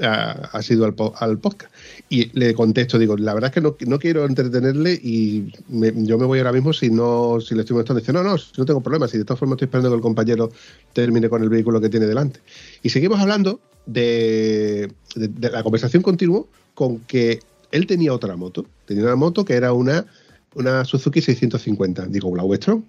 ha, 0.01 0.63
sido 0.63 0.85
al, 0.85 0.95
po- 0.95 1.15
al 1.19 1.39
podcast. 1.39 1.73
Y 2.09 2.37
le 2.37 2.53
contesto, 2.53 2.99
digo, 2.99 3.17
la 3.17 3.35
verdad 3.35 3.51
es 3.51 3.63
que 3.77 3.87
no, 3.87 3.99
quiero 4.01 4.27
entretenerle 4.27 4.95
y 5.01 5.53
yo 5.69 6.19
me 6.19 6.27
voy 6.27 6.41
ahora 6.41 6.53
mismo 6.53 6.73
si 6.73 6.91
no 6.91 7.39
si 7.41 7.55
le 7.55 7.61
estoy 7.61 7.75
molestando. 7.75 8.01
Dice, 8.01 8.13
no, 8.13 8.25
no, 8.25 8.35
no 8.35 8.65
tengo 8.65 8.81
problema, 8.81 9.07
si 9.07 9.17
de 9.17 9.25
todas 9.25 9.39
formas 9.39 9.57
estoy 9.57 9.67
esperando 9.67 9.91
que 9.91 9.97
el 9.97 10.03
compañero 10.03 10.51
termine 10.93 11.29
con 11.29 11.45
el 11.45 11.49
vehículo 11.49 11.81
que 11.81 11.89
tiene 11.89 12.07
delante. 12.07 12.41
Y 12.83 12.89
seguimos 12.91 13.21
hablando 13.21 13.61
de, 13.87 14.93
la 15.41 15.63
conversación 15.63 16.03
continuó 16.03 16.49
con 16.75 16.99
que 17.01 17.39
él 17.71 17.87
tenía 17.87 18.13
otra 18.13 18.37
moto. 18.37 18.67
Tenía 18.87 19.05
una 19.05 19.15
moto 19.15 19.45
que 19.45 19.55
era 19.55 19.73
una, 19.73 20.05
una 20.57 20.85
Suzuki 20.85 21.21
650. 21.23 22.07
Digo, 22.07 22.35
¿la 22.35 22.43
vuestro? 22.43 22.83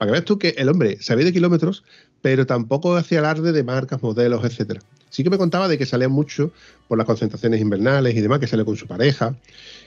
Para 0.00 0.08
que 0.08 0.12
veas 0.12 0.24
tú 0.24 0.38
que 0.38 0.54
el 0.56 0.70
hombre 0.70 0.96
sabía 1.02 1.26
de 1.26 1.32
kilómetros, 1.34 1.84
pero 2.22 2.46
tampoco 2.46 2.96
hacía 2.96 3.18
alarde 3.18 3.52
de 3.52 3.62
marcas, 3.62 4.02
modelos, 4.02 4.42
etcétera. 4.42 4.80
Sí 5.10 5.22
que 5.22 5.28
me 5.28 5.36
contaba 5.36 5.68
de 5.68 5.76
que 5.76 5.84
salía 5.84 6.08
mucho 6.08 6.52
por 6.88 6.96
las 6.96 7.06
concentraciones 7.06 7.60
invernales 7.60 8.16
y 8.16 8.22
demás, 8.22 8.38
que 8.38 8.46
sale 8.46 8.64
con 8.64 8.78
su 8.78 8.86
pareja 8.86 9.36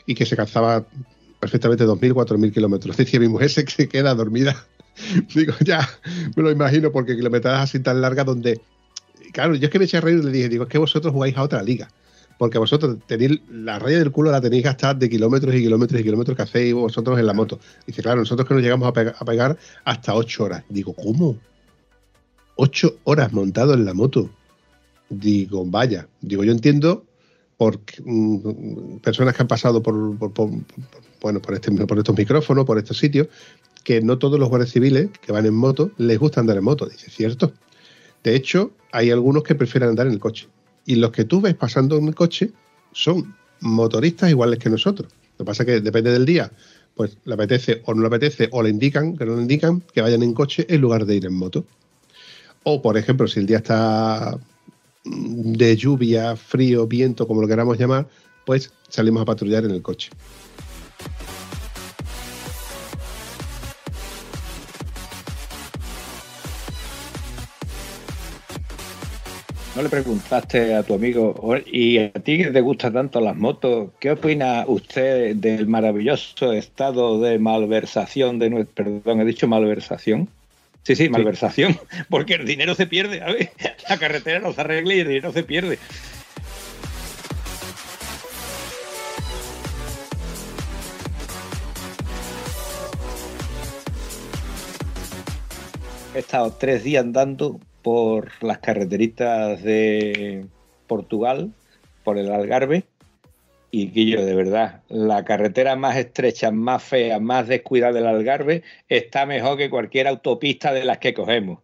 y 0.06 0.14
que 0.14 0.28
se 0.28 0.36
calzaba 0.36 0.86
perfectamente 1.40 1.88
2.000, 1.88 2.14
4.000 2.14 2.54
kilómetros. 2.54 2.96
Decía 2.96 3.20
mi 3.20 3.28
mujer 3.28 3.50
se 3.50 3.66
que 3.66 3.90
queda 3.90 4.14
dormida. 4.14 4.68
Digo, 5.34 5.56
ya, 5.62 5.90
me 6.36 6.44
lo 6.44 6.52
imagino, 6.52 6.92
porque 6.92 7.16
kilometradas 7.16 7.62
así 7.62 7.80
tan 7.80 8.00
largas 8.00 8.28
donde... 8.28 8.62
Claro, 9.32 9.56
yo 9.56 9.66
es 9.66 9.72
que 9.72 9.80
me 9.80 9.86
eché 9.86 9.98
a 9.98 10.02
reír 10.02 10.20
y 10.20 10.26
le 10.26 10.32
dije, 10.32 10.48
digo, 10.48 10.66
es 10.66 10.70
que 10.70 10.78
vosotros 10.78 11.12
jugáis 11.12 11.36
a 11.38 11.42
otra 11.42 11.64
liga. 11.64 11.90
Porque 12.38 12.58
vosotros 12.58 12.98
tenéis 13.08 13.40
la 13.52 13.80
raya 13.80 14.00
del 14.00 14.12
culo 14.12 14.32
la 14.32 14.42
tenéis 14.42 14.64
gastada 14.64 14.96
de 14.96 15.10
kilómetros 15.10 15.54
y 15.56 15.62
kilómetros 15.62 16.02
y 16.02 16.04
kilómetros 16.04 16.36
que 16.36 16.44
hacéis 16.44 16.74
vosotros 16.74 17.18
en 17.20 17.26
la 17.26 17.34
moto. 17.34 17.60
Dice, 17.88 18.02
claro, 18.02 18.20
nosotros 18.22 18.48
que 18.48 18.54
nos 18.56 18.64
llegamos 18.64 18.88
a 18.88 18.94
pegar, 18.94 19.16
a 19.18 19.26
pegar 19.26 19.58
hasta 19.86 20.14
ocho 20.16 20.44
horas. 20.46 20.64
Digo, 20.70 20.94
¿cómo? 20.94 21.38
Ocho 22.56 22.98
horas 23.04 23.32
montado 23.34 23.74
en 23.74 23.86
la 23.86 23.94
moto. 23.94 24.30
Digo, 25.10 25.66
vaya. 25.66 26.08
Digo, 26.22 26.44
yo 26.44 26.52
entiendo 26.52 27.06
por 27.58 27.80
mm, 28.04 28.98
personas 28.98 29.36
que 29.36 29.42
han 29.44 29.48
pasado 29.48 29.82
por, 29.82 30.18
por- 30.18 30.34
por- 30.34 30.50
bueno, 31.22 31.42
por, 31.42 31.54
este, 31.54 31.72
por 31.72 31.98
estos 31.98 32.18
micrófonos, 32.18 32.66
por 32.66 32.78
estos 32.78 32.98
sitios, 32.98 33.28
que 33.84 34.02
no 34.02 34.18
todos 34.18 34.40
los 34.40 34.50
guardias 34.50 34.72
civiles 34.72 35.10
que 35.22 35.32
van 35.32 35.46
en 35.46 35.54
moto 35.54 35.92
les 35.98 36.18
gusta 36.20 36.40
andar 36.42 36.58
en 36.58 36.64
moto. 36.64 36.86
Dice, 36.88 37.10
cierto. 37.10 37.54
De 38.24 38.36
hecho, 38.36 38.72
hay 38.92 39.12
algunos 39.12 39.44
que 39.44 39.56
prefieren 39.56 39.90
andar 39.90 40.08
en 40.08 40.14
el 40.14 40.20
coche. 40.20 40.48
Y 40.86 40.96
los 40.96 41.12
que 41.12 41.26
tú 41.26 41.42
ves 41.42 41.56
pasando 41.56 41.98
en 41.98 42.08
el 42.08 42.16
coche 42.16 42.52
son 42.92 43.36
motoristas 43.62 44.30
iguales 44.30 44.60
que 44.60 44.70
nosotros. 44.70 45.12
Lo 45.38 45.46
que 45.46 45.48
pasa 45.48 45.64
es 45.64 45.68
que 45.68 45.82
depende 45.82 46.12
del 46.12 46.26
día, 46.26 46.52
pues 46.96 47.18
le 47.26 47.34
apetece 47.34 47.82
o 47.86 47.94
no 47.94 48.02
le 48.02 48.08
apetece, 48.08 48.50
o 48.52 48.62
le 48.62 48.70
indican, 48.70 49.18
que 49.18 49.26
no 49.26 49.36
le 49.36 49.42
indican, 49.42 49.82
que 49.94 50.02
vayan 50.02 50.24
en 50.24 50.34
coche 50.34 50.66
en 50.70 50.82
lugar 50.82 51.06
de 51.06 51.16
ir 51.16 51.26
en 51.26 51.34
moto. 51.34 51.66
O, 52.64 52.82
por 52.82 52.98
ejemplo, 52.98 53.28
si 53.28 53.40
el 53.40 53.46
día 53.46 53.58
está 53.58 54.38
de 55.04 55.76
lluvia, 55.76 56.36
frío, 56.36 56.88
viento, 56.88 57.28
como 57.28 57.42
lo 57.42 57.48
queramos 57.48 57.78
llamar, 57.78 58.08
pues 58.46 58.72
salimos 58.90 59.22
a 59.22 59.26
patrullar 59.26 59.66
en 59.66 59.72
el 59.72 59.82
coche. 59.82 60.10
¿No 69.76 69.82
le 69.82 69.90
preguntaste 69.90 70.76
a 70.76 70.84
tu 70.84 70.94
amigo, 70.94 71.34
"O- 71.40 71.58
y 71.58 71.98
a 71.98 72.12
ti 72.12 72.38
que 72.38 72.52
te 72.52 72.62
gustan 72.62 72.94
tanto 72.94 73.20
las 73.20 73.36
motos, 73.36 73.90
qué 74.00 74.12
opina 74.12 74.66
usted 74.68 75.36
del 75.36 75.68
maravilloso 75.68 76.54
estado 76.54 77.20
de 77.20 77.40
malversación 77.40 78.38
de 78.38 78.52
nuestro... 78.52 78.86
Perdón, 79.02 79.22
he 79.22 79.26
dicho 79.26 79.48
malversación. 79.48 80.30
Sí, 80.84 80.96
sí, 80.96 81.10
malversación, 81.10 81.80
porque 82.10 82.36
el 82.36 82.46
dinero 82.46 82.76
se 82.76 82.86
pierde, 82.86 83.22
a 83.22 83.28
ver, 83.32 83.50
la 83.90 83.98
carretera 83.98 84.40
no 84.40 84.54
se 84.54 84.62
arregla 84.62 84.94
y 84.94 85.00
el 85.00 85.08
dinero 85.08 85.32
se 85.32 85.44
pierde. 85.44 85.80
He 96.16 96.20
estado 96.20 96.52
tres 96.54 96.84
días 96.84 97.04
andando 97.04 97.60
por 97.84 98.32
las 98.42 98.58
carreteritas 98.60 99.62
de 99.62 100.46
Portugal, 100.88 101.52
por 102.04 102.18
el 102.18 102.32
Algarve, 102.32 102.86
y 103.72 103.90
Guillo, 103.90 104.24
de 104.24 104.36
verdad, 104.36 104.82
la 104.88 105.26
carretera 105.26 105.76
más 105.76 105.98
estrecha, 105.98 106.52
más 106.52 106.84
fea, 106.84 107.20
más 107.20 107.48
descuidada 107.48 107.94
del 107.94 108.06
Algarve 108.06 108.62
está 108.88 109.26
mejor 109.26 109.58
que 109.58 109.70
cualquier 109.70 110.08
autopista 110.08 110.72
de 110.74 110.86
las 110.86 111.00
que 111.00 111.14
cogemos. 111.16 111.60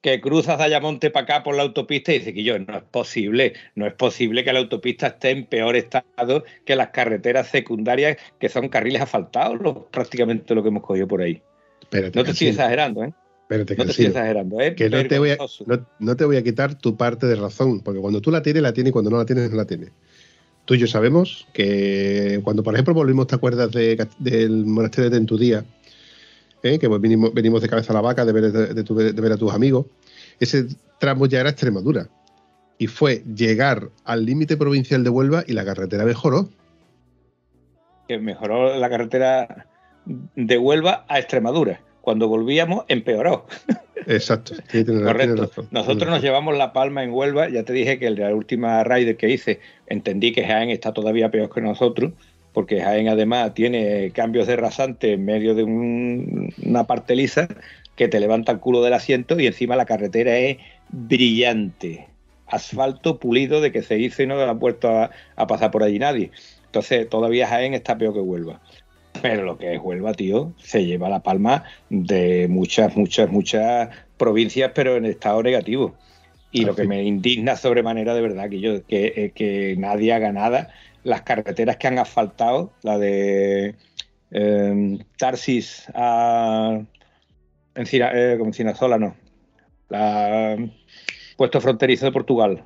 Que 0.00 0.20
cruzas 0.20 0.58
de 0.58 0.64
Ayamonte 0.64 1.10
para 1.10 1.24
acá 1.24 1.42
por 1.44 1.56
la 1.56 1.62
autopista 1.62 2.12
y 2.12 2.18
dices, 2.18 2.34
Guillo, 2.34 2.58
no 2.58 2.76
es 2.76 2.82
posible, 2.82 3.54
no 3.76 3.86
es 3.86 3.94
posible 3.94 4.42
que 4.44 4.52
la 4.52 4.58
autopista 4.58 5.06
esté 5.06 5.30
en 5.30 5.46
peor 5.46 5.76
estado 5.76 6.44
que 6.64 6.76
las 6.76 6.88
carreteras 6.88 7.48
secundarias 7.48 8.16
que 8.40 8.48
son 8.48 8.68
carriles 8.68 9.02
asfaltados, 9.02 9.60
lo- 9.60 9.86
prácticamente 9.86 10.54
lo 10.54 10.62
que 10.62 10.68
hemos 10.68 10.82
cogido 10.82 11.06
por 11.06 11.22
ahí. 11.22 11.40
Espérate, 11.80 12.18
No 12.18 12.24
te 12.24 12.32
estoy 12.32 12.48
exagerando, 12.48 13.04
¿eh? 13.04 13.12
Espérate, 13.48 13.76
No 13.76 13.84
te 13.84 13.90
estoy 13.90 14.06
exagerando, 14.06 14.60
¿eh? 14.60 14.74
que 14.74 14.90
no 14.90 15.06
te, 15.06 15.18
voy 15.18 15.30
a, 15.30 15.38
no, 15.66 15.86
no 16.00 16.16
te 16.16 16.24
voy 16.24 16.36
a 16.36 16.42
quitar 16.42 16.74
tu 16.74 16.96
parte 16.96 17.26
de 17.26 17.36
razón, 17.36 17.80
porque 17.80 18.00
cuando 18.00 18.20
tú 18.20 18.30
la 18.30 18.42
tienes, 18.42 18.62
la 18.62 18.72
tienes, 18.72 18.90
y 18.90 18.92
cuando 18.92 19.10
no 19.10 19.18
la 19.18 19.24
tienes, 19.24 19.50
no 19.50 19.56
la 19.56 19.64
tienes. 19.66 19.90
Tú 20.64 20.74
y 20.74 20.78
yo 20.78 20.86
sabemos 20.88 21.46
que 21.52 22.40
cuando, 22.42 22.64
por 22.64 22.74
ejemplo, 22.74 22.92
volvimos, 22.92 23.28
¿te 23.28 23.36
acuerdas 23.36 23.70
de, 23.70 24.06
del 24.18 24.66
monasterio 24.66 25.10
de 25.10 25.16
Tentudía? 25.16 25.64
¿Eh? 26.64 26.78
Que 26.80 26.88
venimos, 26.88 27.32
venimos 27.32 27.62
de 27.62 27.68
cabeza 27.68 27.92
a 27.92 27.94
la 27.94 28.00
vaca 28.00 28.24
de 28.24 28.32
ver, 28.32 28.50
de, 28.52 28.82
tu- 28.82 28.96
de 28.96 29.12
ver 29.12 29.30
a 29.32 29.36
tus 29.36 29.52
amigos. 29.54 29.86
Ese 30.40 30.66
tramo 30.98 31.26
ya 31.26 31.38
era 31.40 31.50
Extremadura. 31.50 32.08
Y 32.78 32.88
fue 32.88 33.22
llegar 33.32 33.90
al 34.04 34.26
límite 34.26 34.56
provincial 34.56 35.04
de 35.04 35.10
Huelva 35.10 35.44
y 35.46 35.52
la 35.52 35.64
carretera 35.64 36.04
mejoró. 36.04 36.48
que 38.08 38.18
mejoró 38.18 38.76
la 38.76 38.90
carretera 38.90 39.66
de 40.34 40.58
Huelva 40.58 41.04
a 41.08 41.18
Extremadura. 41.20 41.80
Cuando 42.06 42.28
volvíamos, 42.28 42.84
empeoró. 42.86 43.46
Exacto. 44.06 44.54
sí, 44.70 44.84
Correcto. 44.84 45.42
razón, 45.46 45.66
Nosotros 45.72 46.08
nos 46.08 46.22
llevamos 46.22 46.56
la 46.56 46.72
palma 46.72 47.02
en 47.02 47.10
Huelva. 47.10 47.48
Ya 47.48 47.64
te 47.64 47.72
dije 47.72 47.98
que 47.98 48.08
la 48.10 48.32
última 48.32 48.84
raider 48.84 49.16
que 49.16 49.28
hice, 49.28 49.58
entendí 49.88 50.30
que 50.30 50.44
Jaén 50.46 50.70
está 50.70 50.92
todavía 50.92 51.32
peor 51.32 51.52
que 51.52 51.60
nosotros, 51.60 52.12
porque 52.52 52.80
Jaén 52.80 53.08
además 53.08 53.54
tiene 53.54 54.12
cambios 54.12 54.46
de 54.46 54.54
rasante 54.54 55.14
en 55.14 55.24
medio 55.24 55.56
de 55.56 55.64
un- 55.64 56.54
una 56.64 56.84
parte 56.84 57.16
lisa 57.16 57.48
que 57.96 58.06
te 58.06 58.20
levanta 58.20 58.52
el 58.52 58.60
culo 58.60 58.84
del 58.84 58.92
asiento 58.94 59.40
y 59.40 59.48
encima 59.48 59.74
la 59.74 59.84
carretera 59.86 60.38
es 60.38 60.58
brillante. 60.90 62.06
Asfalto 62.46 63.18
pulido 63.18 63.60
de 63.60 63.72
que 63.72 63.82
se 63.82 63.98
hizo 63.98 64.22
y 64.22 64.28
no 64.28 64.34
ha 64.40 64.52
vuelto 64.52 64.88
a, 64.90 65.10
a 65.34 65.46
pasar 65.48 65.72
por 65.72 65.82
allí 65.82 65.98
nadie. 65.98 66.30
Entonces 66.66 67.08
todavía 67.08 67.48
Jaén 67.48 67.74
está 67.74 67.98
peor 67.98 68.14
que 68.14 68.20
Huelva. 68.20 68.60
Pero 69.22 69.44
lo 69.44 69.58
que 69.58 69.74
es 69.74 69.80
Huelva, 69.82 70.14
tío, 70.14 70.52
se 70.58 70.84
lleva 70.84 71.08
la 71.08 71.22
palma 71.22 71.64
de 71.90 72.46
muchas, 72.48 72.96
muchas, 72.96 73.30
muchas 73.30 73.90
provincias, 74.16 74.72
pero 74.74 74.96
en 74.96 75.04
estado 75.04 75.42
negativo. 75.42 75.94
Y 76.50 76.64
lo 76.64 76.74
que 76.74 76.82
Así. 76.82 76.88
me 76.88 77.02
indigna 77.02 77.56
sobremanera 77.56 78.14
de 78.14 78.20
verdad, 78.22 78.48
que 78.48 78.60
yo, 78.60 78.86
que, 78.86 79.32
que 79.34 79.74
nadie 79.78 80.12
haga 80.12 80.32
nada. 80.32 80.70
Las 81.02 81.22
carreteras 81.22 81.76
que 81.76 81.88
han 81.88 81.98
asfaltado, 81.98 82.72
la 82.82 82.98
de 82.98 83.74
eh, 84.30 84.98
Tarsis 85.18 85.86
a 85.94 86.80
Encina, 87.74 88.10
eh, 88.14 88.36
como 88.38 88.50
Encinasola, 88.50 88.98
no. 88.98 89.16
La 89.88 90.56
puesto 91.36 91.60
fronterizo 91.60 92.06
de 92.06 92.12
Portugal. 92.12 92.64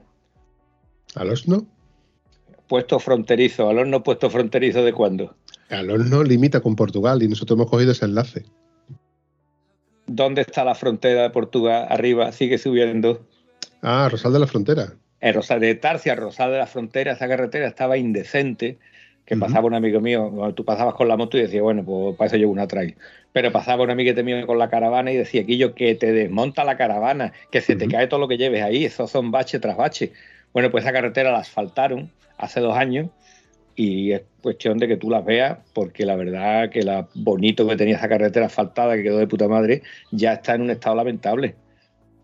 ¿Al 1.15 1.31
Osno? 1.31 1.67
Puesto 2.69 3.01
fronterizo, 3.01 3.69
al 3.69 3.79
horno 3.79 4.03
puesto 4.03 4.31
fronterizo 4.31 4.85
de 4.85 4.93
cuándo. 4.93 5.35
Al 5.71 5.89
Osno 5.91 6.25
limita 6.25 6.61
con 6.61 6.75
Portugal 6.75 7.23
y 7.23 7.29
nosotros 7.29 7.57
hemos 7.57 7.71
cogido 7.71 7.93
ese 7.93 8.05
enlace. 8.05 8.45
¿Dónde 10.07 10.43
está 10.43 10.65
la 10.65 10.75
frontera 10.75 11.23
de 11.23 11.31
Portugal? 11.31 11.87
Arriba, 11.89 12.33
sigue 12.33 12.59
subiendo. 12.59 13.25
Ah, 13.81 14.09
Rosal 14.11 14.33
de 14.33 14.41
la 14.41 14.49
Frontera. 14.49 14.95
En 15.21 15.35
Rosal 15.35 15.61
de 15.61 15.75
Tarsia, 15.77 16.17
Rosal 16.17 16.51
de 16.51 16.59
la 16.59 16.67
Frontera, 16.67 17.13
esa 17.13 17.29
carretera 17.29 17.69
estaba 17.69 17.97
indecente. 17.97 18.79
Que 19.25 19.37
pasaba 19.37 19.69
un 19.69 19.75
amigo 19.75 20.01
mío, 20.01 20.53
tú 20.57 20.65
pasabas 20.65 20.95
con 20.95 21.07
la 21.07 21.17
moto 21.17 21.39
y 21.39 21.43
decías, 21.43 21.63
bueno, 21.63 21.85
pues 21.85 22.17
para 22.17 22.27
eso 22.27 22.37
llevo 22.37 22.51
una 22.51 22.67
trail. 22.67 22.97
Pero 23.33 23.53
pasaba 23.53 23.85
un 23.85 23.91
amiguete 23.91 24.25
mío 24.25 24.45
con 24.45 24.59
la 24.59 24.69
caravana 24.69 25.13
y 25.13 25.17
decía, 25.17 25.47
Quillo, 25.47 25.73
que 25.73 25.95
te 25.95 26.13
desmonta 26.13 26.65
la 26.65 26.77
caravana, 26.77 27.33
que 27.53 27.61
se 27.61 27.77
te 27.77 27.87
cae 27.87 28.09
todo 28.09 28.19
lo 28.19 28.27
que 28.27 28.39
lleves 28.39 28.65
ahí, 28.65 28.85
esos 28.85 29.09
son 29.09 29.31
bache 29.31 29.61
tras 29.61 29.77
bache. 29.77 30.13
Bueno, 30.53 30.73
pues 30.73 30.83
esa 30.83 30.93
carretera 30.93 31.31
la 31.31 31.39
asfaltaron 31.39 32.11
hace 32.39 32.59
dos 32.59 32.77
años 32.77 33.11
y 33.81 34.13
es 34.13 34.21
cuestión 34.43 34.77
de 34.77 34.87
que 34.87 34.99
tú 34.99 35.09
las 35.09 35.25
veas, 35.25 35.57
porque 35.73 36.05
la 36.05 36.15
verdad 36.15 36.69
que 36.69 36.83
la 36.83 37.09
bonito 37.15 37.67
que 37.67 37.77
tenía 37.77 37.97
esa 37.97 38.11
carretera 38.11 38.45
asfaltada, 38.45 38.95
que 38.95 39.03
quedó 39.03 39.17
de 39.17 39.27
puta 39.27 39.49
madre, 39.49 39.83
ya 40.11 40.35
está 40.35 40.55
en 40.55 40.63
un 40.63 40.71
estado 40.71 40.97
lamentable. 40.97 41.55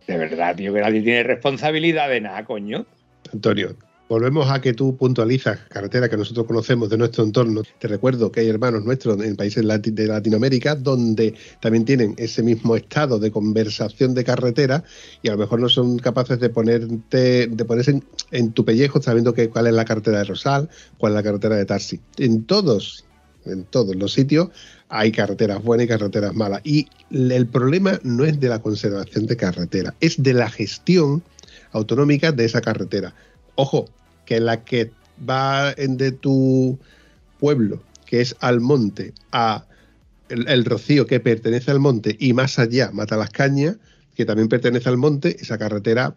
De 0.06 0.18
verdad, 0.18 0.54
tío, 0.54 0.74
que 0.74 0.80
nadie 0.80 1.00
tiene 1.00 1.22
responsabilidad 1.22 2.10
de 2.10 2.20
nada, 2.20 2.44
coño. 2.44 2.84
Antonio, 3.32 3.74
Volvemos 4.08 4.48
a 4.48 4.60
que 4.60 4.72
tú 4.72 4.96
puntualizas 4.96 5.58
carretera 5.68 6.08
que 6.08 6.16
nosotros 6.16 6.46
conocemos 6.46 6.88
de 6.88 6.96
nuestro 6.96 7.24
entorno. 7.24 7.62
Te 7.80 7.88
recuerdo 7.88 8.30
que 8.30 8.38
hay 8.38 8.48
hermanos 8.48 8.84
nuestros 8.84 9.20
en 9.20 9.34
países 9.34 9.66
de 9.82 10.06
Latinoamérica 10.06 10.76
donde 10.76 11.34
también 11.60 11.84
tienen 11.84 12.14
ese 12.16 12.44
mismo 12.44 12.76
estado 12.76 13.18
de 13.18 13.32
conversación 13.32 14.14
de 14.14 14.22
carretera 14.22 14.84
y 15.22 15.28
a 15.28 15.32
lo 15.32 15.38
mejor 15.38 15.58
no 15.58 15.68
son 15.68 15.98
capaces 15.98 16.38
de 16.38 16.50
ponerte, 16.50 17.48
de 17.48 17.64
ponerse 17.64 17.90
en, 17.90 18.04
en 18.30 18.52
tu 18.52 18.64
pellejo 18.64 19.02
sabiendo 19.02 19.34
que, 19.34 19.48
cuál 19.48 19.66
es 19.66 19.74
la 19.74 19.84
carretera 19.84 20.18
de 20.18 20.24
Rosal, 20.24 20.68
cuál 20.98 21.12
es 21.12 21.16
la 21.16 21.22
carretera 21.24 21.56
de 21.56 21.64
Tarsi. 21.64 21.98
En 22.18 22.44
todos, 22.44 23.04
en 23.44 23.64
todos 23.64 23.96
los 23.96 24.12
sitios 24.12 24.50
hay 24.88 25.10
carreteras 25.10 25.64
buenas 25.64 25.86
y 25.86 25.88
carreteras 25.88 26.32
malas. 26.32 26.60
Y 26.62 26.86
el 27.10 27.46
problema 27.48 27.98
no 28.04 28.24
es 28.24 28.38
de 28.38 28.50
la 28.50 28.60
conservación 28.60 29.26
de 29.26 29.36
carretera, 29.36 29.94
es 30.00 30.22
de 30.22 30.32
la 30.32 30.48
gestión 30.48 31.24
autonómica 31.72 32.30
de 32.30 32.44
esa 32.44 32.60
carretera. 32.60 33.12
Ojo, 33.56 33.86
que 34.24 34.40
la 34.40 34.64
que 34.64 34.90
va 35.28 35.74
de 35.74 36.12
tu 36.12 36.78
pueblo, 37.38 37.82
que 38.06 38.20
es 38.20 38.36
al 38.40 38.60
monte, 38.60 39.12
a 39.32 39.66
el, 40.28 40.64
rocío 40.64 41.06
que 41.06 41.20
pertenece 41.20 41.70
al 41.70 41.80
monte 41.80 42.16
y 42.18 42.32
más 42.32 42.58
allá, 42.58 42.90
Mata 42.92 43.16
las 43.16 43.30
Cañas, 43.30 43.76
que 44.14 44.24
también 44.24 44.48
pertenece 44.48 44.88
al 44.88 44.96
monte, 44.96 45.36
esa 45.40 45.58
carretera 45.58 46.16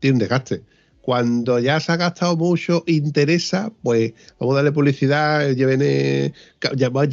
tiene 0.00 0.14
un 0.14 0.18
desgaste. 0.18 0.62
Cuando 1.00 1.58
ya 1.58 1.78
se 1.80 1.92
ha 1.92 1.96
gastado 1.96 2.36
mucho, 2.36 2.82
interesa, 2.86 3.70
pues 3.82 4.14
vamos 4.40 4.54
a 4.54 4.56
darle 4.56 4.72
publicidad, 4.72 5.50
lleven, 5.50 6.32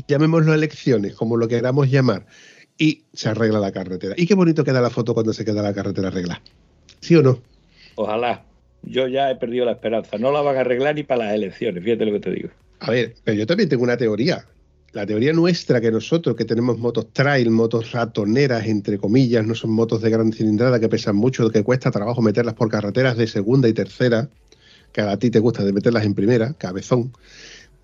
llamémoslo 0.08 0.54
elecciones, 0.54 1.14
como 1.14 1.36
lo 1.36 1.50
queramos 1.50 1.90
llamar, 1.90 2.26
y 2.78 3.04
se 3.14 3.30
arregla 3.30 3.60
la 3.60 3.74
carretera. 3.74 4.16
Y 4.18 4.26
qué 4.28 4.34
bonito 4.34 4.64
queda 4.64 4.80
la 4.80 4.90
foto 4.90 5.14
cuando 5.14 5.34
se 5.34 5.44
queda 5.44 5.62
la 5.62 5.74
carretera 5.74 6.08
arreglada. 6.08 6.42
¿Sí 7.02 7.16
o 7.16 7.22
no? 7.22 7.42
Ojalá. 7.96 8.46
Yo 8.84 9.08
ya 9.08 9.30
he 9.30 9.36
perdido 9.36 9.66
la 9.66 9.74
esperanza. 9.74 10.18
No 10.18 10.32
la 10.32 10.42
van 10.42 10.58
a 10.58 10.62
arreglar 10.62 10.96
ni 10.96 11.04
para 11.04 11.26
las 11.26 11.36
elecciones, 11.36 11.84
fíjate 11.84 12.06
lo 12.06 12.14
que 12.14 12.20
te 12.20 12.32
digo. 12.32 12.50
A 12.80 12.92
ver, 12.92 13.16
pero 13.24 13.38
yo 13.38 13.46
también 13.46 13.70
tengo 13.70 13.84
una 13.84 13.98
teoría. 13.98 14.46
La 14.94 15.06
teoría 15.06 15.32
nuestra 15.32 15.80
que 15.80 15.92
nosotros 15.92 16.36
que 16.36 16.44
tenemos 16.44 16.78
motos 16.78 17.14
trail, 17.14 17.50
motos 17.50 17.92
ratoneras, 17.92 18.66
entre 18.66 18.98
comillas, 18.98 19.46
no 19.46 19.56
son 19.56 19.72
motos 19.72 20.02
de 20.02 20.10
gran 20.10 20.34
cilindrada 20.34 20.80
que 20.80 20.90
pesan 20.90 21.16
mucho, 21.16 21.50
que 21.50 21.64
cuesta 21.64 21.92
trabajo 21.92 22.22
meterlas 22.22 22.56
por 22.56 22.70
carreteras 22.70 23.16
de 23.16 23.28
segunda 23.28 23.70
y 23.70 23.74
tercera, 23.74 24.30
que 24.92 25.02
a 25.02 25.18
ti 25.18 25.30
te 25.30 25.40
gusta 25.40 25.64
de 25.64 25.72
meterlas 25.72 26.04
en 26.04 26.14
primera, 26.14 26.54
cabezón, 26.54 27.14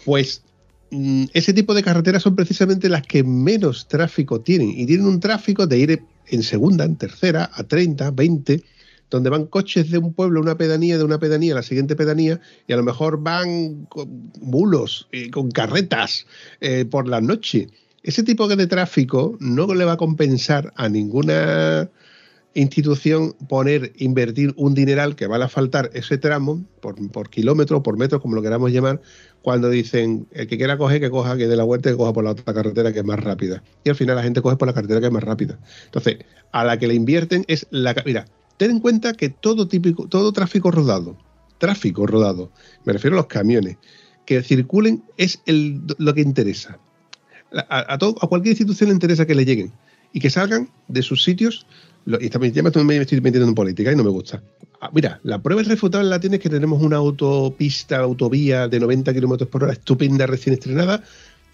pues 0.03 0.43
mm, 0.91 1.25
ese 1.33 1.53
tipo 1.53 1.73
de 1.73 1.83
carreteras 1.83 2.23
son 2.23 2.35
precisamente 2.35 2.89
las 2.89 3.03
que 3.03 3.23
menos 3.23 3.87
tráfico 3.87 4.41
tienen. 4.41 4.71
Y 4.71 4.85
tienen 4.85 5.05
un 5.05 5.21
tráfico 5.21 5.65
de 5.65 5.77
ir 5.77 6.01
en 6.27 6.43
segunda, 6.43 6.83
en 6.83 6.97
tercera, 6.97 7.49
a 7.53 7.63
30, 7.63 8.11
20, 8.11 8.63
donde 9.09 9.29
van 9.29 9.45
coches 9.45 9.89
de 9.89 9.97
un 9.97 10.13
pueblo 10.13 10.39
a 10.39 10.43
una 10.43 10.57
pedanía, 10.57 10.97
de 10.97 11.03
una 11.03 11.19
pedanía 11.19 11.53
a 11.53 11.57
la 11.57 11.63
siguiente 11.63 11.95
pedanía, 11.95 12.39
y 12.67 12.73
a 12.73 12.77
lo 12.77 12.83
mejor 12.83 13.21
van 13.21 13.85
con 13.85 14.31
mulos, 14.41 15.07
y 15.11 15.29
con 15.29 15.51
carretas 15.51 16.25
eh, 16.61 16.85
por 16.85 17.07
la 17.07 17.21
noche. 17.21 17.69
Ese 18.03 18.23
tipo 18.23 18.47
de 18.47 18.67
tráfico 18.67 19.37
no 19.39 19.73
le 19.73 19.85
va 19.85 19.93
a 19.93 19.97
compensar 19.97 20.73
a 20.75 20.87
ninguna 20.89 21.89
institución 22.53 23.33
poner, 23.47 23.93
invertir 23.97 24.53
un 24.57 24.73
dineral 24.73 25.15
que 25.15 25.27
va 25.27 25.37
a 25.43 25.47
faltar 25.47 25.91
ese 25.93 26.17
tramo 26.17 26.65
por, 26.81 26.95
por 27.11 27.29
kilómetro, 27.29 27.83
por 27.83 27.97
metro, 27.97 28.19
como 28.19 28.35
lo 28.35 28.41
queramos 28.41 28.71
llamar, 28.71 28.99
cuando 29.43 29.69
dicen 29.69 30.27
el 30.31 30.47
que 30.47 30.57
quiera 30.57 30.77
coger, 30.77 30.99
que 30.99 31.09
coja, 31.09 31.37
que 31.37 31.47
dé 31.47 31.55
la 31.55 31.63
vuelta, 31.63 31.89
que 31.89 31.95
coja 31.95 32.13
por 32.13 32.23
la 32.23 32.31
otra 32.31 32.53
carretera 32.53 32.91
que 32.91 32.99
es 32.99 33.05
más 33.05 33.19
rápida. 33.19 33.63
Y 33.83 33.89
al 33.89 33.95
final 33.95 34.15
la 34.15 34.23
gente 34.23 34.41
coge 34.41 34.57
por 34.57 34.67
la 34.67 34.73
carretera 34.73 34.99
que 34.99 35.05
es 35.05 35.11
más 35.11 35.23
rápida. 35.23 35.59
Entonces, 35.85 36.17
a 36.51 36.63
la 36.63 36.79
que 36.79 36.87
le 36.87 36.95
invierten 36.95 37.45
es 37.47 37.67
la... 37.69 37.95
Mira, 38.05 38.25
ten 38.57 38.71
en 38.71 38.79
cuenta 38.79 39.13
que 39.13 39.29
todo 39.29 39.67
típico, 39.67 40.07
todo 40.07 40.31
tráfico 40.33 40.71
rodado, 40.71 41.17
tráfico 41.57 42.05
rodado, 42.05 42.51
me 42.85 42.93
refiero 42.93 43.15
a 43.15 43.19
los 43.21 43.27
camiones, 43.27 43.77
que 44.25 44.43
circulen 44.43 45.03
es 45.17 45.39
lo 45.45 46.13
que 46.13 46.21
interesa. 46.21 46.79
A, 47.69 47.97
todo- 47.97 48.15
a 48.21 48.27
cualquier 48.27 48.51
institución 48.53 48.89
le 48.89 48.93
interesa 48.93 49.25
que 49.25 49.35
le 49.35 49.45
lleguen 49.45 49.71
y 50.11 50.19
que 50.19 50.29
salgan 50.29 50.69
de 50.87 51.01
sus 51.01 51.23
sitios. 51.23 51.65
lo- 52.05 52.21
y 52.21 52.29
también, 52.29 52.53
ya 52.53 52.63
me 52.63 52.69
estoy, 52.69 52.85
me 52.85 52.95
estoy 52.97 53.19
metiendo 53.19 53.47
en 53.49 53.53
política 53.55 53.91
y 53.91 53.95
no 53.95 54.03
me 54.03 54.09
gusta. 54.09 54.41
Ah, 54.79 54.89
mira, 54.93 55.19
la 55.23 55.41
prueba 55.41 55.61
irrefutable 55.61 56.07
la 56.09 56.19
tiene 56.21 56.37
es 56.37 56.41
que 56.41 56.49
tenemos 56.49 56.81
una 56.81 56.95
autopista, 56.97 57.97
autovía 57.99 58.67
de 58.69 58.79
90 58.79 59.13
kilómetros 59.13 59.49
por 59.49 59.63
hora 59.63 59.73
estupenda, 59.73 60.25
recién 60.25 60.53
estrenada, 60.53 61.03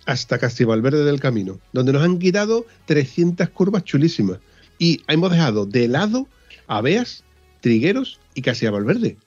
hasta 0.05 0.37
Casti 0.37 0.63
Valverde 0.63 1.05
del 1.05 1.19
Camino, 1.19 1.59
donde 1.71 1.91
nos 1.93 2.03
han 2.03 2.19
quitado 2.19 2.65
300 2.85 3.49
curvas 3.49 3.83
chulísimas. 3.83 4.37
Y 4.77 5.01
hemos 5.07 5.31
dejado 5.31 5.65
de 5.65 5.87
lado 5.87 6.27
a 6.67 6.81
Beas, 6.81 7.23
Trigueros 7.61 8.19
y 8.35 8.41
casi 8.41 8.65
a 8.65 8.71
Valverde. 8.71 9.17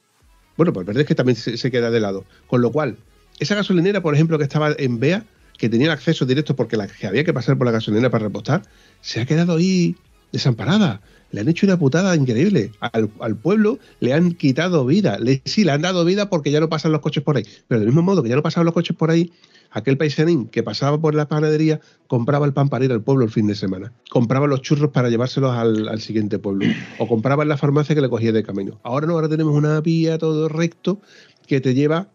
Bueno, 0.57 0.73
Valverde 0.73 1.03
es 1.03 1.07
que 1.07 1.15
también 1.15 1.37
se, 1.37 1.71
queda 1.71 1.91
de 1.91 2.01
lado. 2.01 2.25
Con 2.47 2.61
lo 2.61 2.73
cual, 2.73 2.97
esa 3.39 3.55
gasolinera, 3.55 4.03
por 4.03 4.15
ejemplo, 4.15 4.39
que 4.39 4.45
estaba 4.45 4.75
en 4.79 4.99
Bea, 4.99 5.25
que 5.59 5.69
tenía 5.69 5.93
acceso 5.93 6.27
directo 6.27 6.57
porque 6.57 6.77
la, 6.77 6.87
que 6.87 7.07
había 7.07 7.25
que 7.25 7.33
pasar 7.33 7.57
por 7.57 7.67
la 7.67 7.73
gasolinera 7.73 8.11
para 8.11 8.25
repostar, 8.25 8.63
se 9.01 9.21
ha 9.21 9.27
quedado 9.27 9.57
ahí 9.57 9.97
desamparada. 10.33 11.01
Le 11.33 11.41
han 11.41 11.49
hecho 11.49 11.67
una 11.67 11.79
putada 11.79 12.15
increíble. 12.15 12.73
Al, 12.81 13.37
pueblo 13.37 13.79
le 14.01 14.13
han 14.13 14.33
quitado 14.33 14.87
vida. 14.87 15.19
Le, 15.19 15.43
sí, 15.45 15.65
le 15.65 15.73
han 15.73 15.83
dado 15.83 16.05
vida 16.05 16.31
porque 16.31 16.51
ya 16.51 16.61
no 16.61 16.69
pasan 16.69 16.93
los 16.93 17.01
coches 17.01 17.23
por 17.23 17.37
ahí. 17.37 17.45
Pero 17.69 17.81
del 17.81 17.89
mismo 17.89 18.03
modo 18.03 18.23
que 18.23 18.29
ya 18.29 18.37
no 18.37 18.43
pasaban 18.43 18.67
los 18.67 18.75
coches 18.75 18.97
por 18.97 19.11
ahí, 19.11 19.33
aquel 19.77 19.99
paisanín 19.99 20.49
que 20.49 20.63
pasaba 20.63 20.99
por 20.99 21.15
la 21.15 21.29
panadería 21.29 21.81
compraba 22.07 22.47
el 22.47 22.55
pan 22.55 22.71
para 22.71 22.87
ir 22.87 22.93
al 22.93 23.03
pueblo 23.03 23.27
el 23.27 23.31
fin 23.31 23.47
de 23.47 23.55
semana. 23.55 23.93
Compraba 24.11 24.47
los 24.47 24.63
churros 24.63 24.91
para 24.91 25.11
llevárselos 25.11 25.55
al, 25.55 26.01
siguiente 26.01 26.39
pueblo. 26.39 26.65
O 26.99 27.07
compraba 27.07 27.43
en 27.43 27.51
la 27.51 27.59
farmacia 27.59 27.95
que 27.95 28.01
le 28.01 28.09
cogía 28.09 28.33
de 28.33 28.43
camino. 28.43 28.81
Ahora 28.83 29.07
no, 29.07 29.13
ahora 29.13 29.29
tenemos 29.29 29.55
una 29.55 29.79
vía 29.83 30.17
todo 30.17 30.49
recto 30.49 31.03
que 31.47 31.61
te 31.61 31.75
lleva 31.75 32.09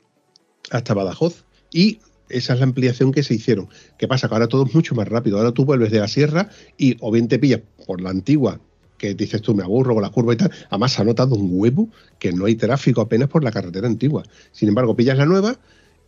hasta 0.72 0.96
Badajoz. 0.96 1.46
Y 1.72 2.00
esa 2.30 2.54
es 2.54 2.60
la 2.60 2.66
ampliación 2.66 3.12
que 3.12 3.22
se 3.22 3.36
hicieron. 3.36 3.70
¿Qué 4.00 4.08
pasa? 4.08 4.28
Que 4.28 4.34
ahora 4.34 4.48
todo 4.48 4.66
es 4.66 4.74
mucho 4.74 4.96
más 4.96 5.08
rápido. 5.08 5.38
Ahora 5.38 5.52
tú 5.52 5.64
vuelves 5.64 5.92
de 5.92 6.00
la 6.00 6.08
sierra 6.08 6.50
y 6.78 6.98
o 7.00 7.12
bien 7.12 7.28
te 7.28 7.38
pillas 7.38 7.62
por 7.86 8.02
la 8.02 8.10
antigua, 8.10 8.60
que 8.98 9.14
dices 9.14 9.40
tú 9.44 9.54
me 9.54 9.62
aburro 9.62 9.94
con 9.94 10.02
la 10.02 10.10
curva 10.10 10.34
y 10.34 10.38
tal. 10.38 10.52
Además, 10.72 11.00
ha 11.00 11.04
notado 11.04 11.36
un 11.36 11.50
huevo 11.52 11.90
que 12.18 12.34
no 12.34 12.46
hay 12.46 12.56
tráfico 12.56 13.02
apenas 13.02 13.30
por 13.30 13.44
la 13.44 13.52
carretera 13.52 13.86
antigua. 13.86 14.24
Sin 14.52 14.68
embargo, 14.68 14.96
pillas 14.96 15.20
la 15.20 15.28
nueva 15.28 15.60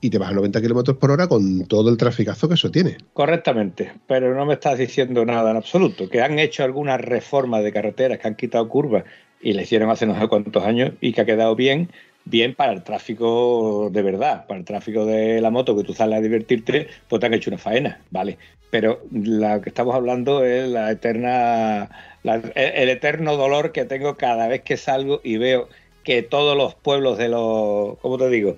y 0.04 0.10
te 0.10 0.18
vas 0.18 0.30
a 0.30 0.34
90 0.34 0.62
kilómetros 0.62 0.98
por 0.98 1.12
hora 1.12 1.28
con 1.28 1.66
todo 1.66 1.89
el 1.89 1.98
traficazo 1.98 2.48
que 2.48 2.56
eso 2.56 2.70
tiene. 2.72 2.98
Correctamente, 3.13 3.94
pero 4.06 4.36
no 4.36 4.46
me 4.46 4.56
estás 4.56 4.78
diciendo 4.78 5.26
nada 5.26 5.52
en 5.52 5.58
absoluto. 5.58 6.10
Que 6.10 6.22
han 6.22 6.39
hecho 6.39 6.63
algunas 6.63 7.00
reformas 7.00 7.63
de 7.63 7.72
carreteras 7.72 8.20
que 8.20 8.28
han 8.28 8.36
quitado 8.36 8.68
curvas 8.68 9.06
y 9.39 9.54
le 9.54 9.63
hicieron 9.63 9.89
hace 9.89 10.06
no 10.06 10.20
sé 10.20 10.28
cuántos 10.28 10.63
años 10.63 10.92
y 11.00 11.13
que 11.13 11.22
ha 11.22 11.26
quedado 11.26 11.56
bien, 11.56 11.89
bien 12.26 12.54
para 12.56 12.74
el 12.74 12.84
tráfico 12.84 13.89
de 13.92 14.02
verdad, 14.02 14.46
para 14.48 14.60
el 14.60 14.66
tráfico 14.66 15.06
de 15.06 15.39
la 15.42 15.52
moto 15.52 15.76
que 15.78 15.84
tú 15.84 15.94
sales 15.94 16.18
a 16.20 16.22
divertirte, 16.22 16.88
pues 17.08 17.20
te 17.20 17.26
han 17.28 17.34
hecho 17.34 17.50
una 17.50 17.58
faena, 17.58 18.06
vale. 18.10 18.38
Pero 18.70 19.04
la 19.12 19.62
que 19.62 19.70
estamos 19.70 19.96
hablando 19.96 20.44
es 20.44 20.68
la 20.68 20.92
eterna, 20.92 21.89
la- 22.24 22.36
el 22.56 22.89
eterno 22.89 23.38
dolor 23.38 23.72
que 23.72 23.86
tengo 23.86 24.18
cada 24.18 24.48
vez 24.48 24.63
que 24.63 24.78
salgo 24.78 25.22
y 25.24 25.38
veo 25.38 25.70
que 26.04 26.22
todos 26.24 26.58
los 26.58 26.76
pueblos 26.76 27.18
de 27.18 27.30
los, 27.30 27.98
¿cómo 28.00 28.18
te 28.18 28.30
digo? 28.30 28.58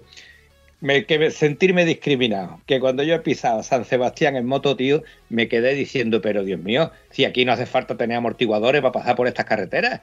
Me, 0.85 1.05
que 1.05 1.19
me- 1.19 1.31
sentirme 1.31 1.83
discriminado. 1.85 2.61
Que 2.65 2.79
cuando 2.79 3.03
yo 3.03 3.15
he 3.15 3.19
pisado 3.19 3.63
San 3.63 3.85
Sebastián 3.85 4.35
en 4.35 4.45
moto, 4.45 4.75
tío, 4.75 5.03
me 5.29 5.47
quedé 5.47 5.73
diciendo, 5.73 6.21
pero 6.21 6.43
Dios 6.43 6.59
mío, 6.59 6.91
si 7.11 7.25
aquí 7.25 7.43
no 7.45 7.51
hace 7.53 7.65
falta 7.65 7.97
tener 7.97 8.17
amortiguadores 8.17 8.81
para 8.81 8.91
pasar 8.91 9.15
por 9.15 9.27
estas 9.27 9.45
carreteras. 9.45 10.01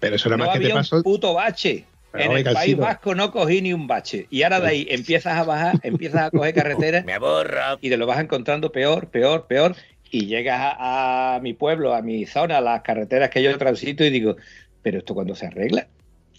Pero 0.00 0.16
eso 0.16 0.28
No 0.28 0.38
más 0.38 0.48
que 0.50 0.58
te 0.58 0.64
había 0.66 0.74
pasó. 0.76 0.96
un 0.96 1.02
puto 1.02 1.34
bache. 1.34 1.84
Pero, 2.12 2.32
en 2.36 2.46
el 2.46 2.54
País. 2.54 2.76
Vasco 2.76 3.14
no 3.14 3.30
cogí 3.30 3.60
ni 3.62 3.72
un 3.72 3.86
bache. 3.86 4.26
Y 4.30 4.42
ahora 4.42 4.60
de 4.60 4.68
ahí 4.68 4.86
empiezas 4.90 5.36
a 5.38 5.44
bajar, 5.44 5.74
empiezas 5.82 6.22
a 6.22 6.30
coger 6.30 6.54
carreteras. 6.54 7.04
Me 7.04 7.12
aborra. 7.12 7.76
Y 7.80 7.88
te 7.90 7.96
lo 7.96 8.06
vas 8.06 8.20
encontrando 8.20 8.72
peor, 8.72 9.08
peor, 9.08 9.46
peor. 9.46 9.74
Y 10.10 10.26
llegas 10.26 10.58
a, 10.78 11.34
a 11.36 11.40
mi 11.40 11.52
pueblo, 11.52 11.94
a 11.94 12.00
mi 12.02 12.24
zona, 12.26 12.58
a 12.58 12.60
las 12.60 12.82
carreteras 12.82 13.28
que 13.30 13.42
yo 13.42 13.56
transito 13.58 14.04
y 14.04 14.10
digo, 14.10 14.36
pero 14.82 14.98
esto 14.98 15.14
cuando 15.14 15.34
se 15.34 15.46
arregla. 15.46 15.88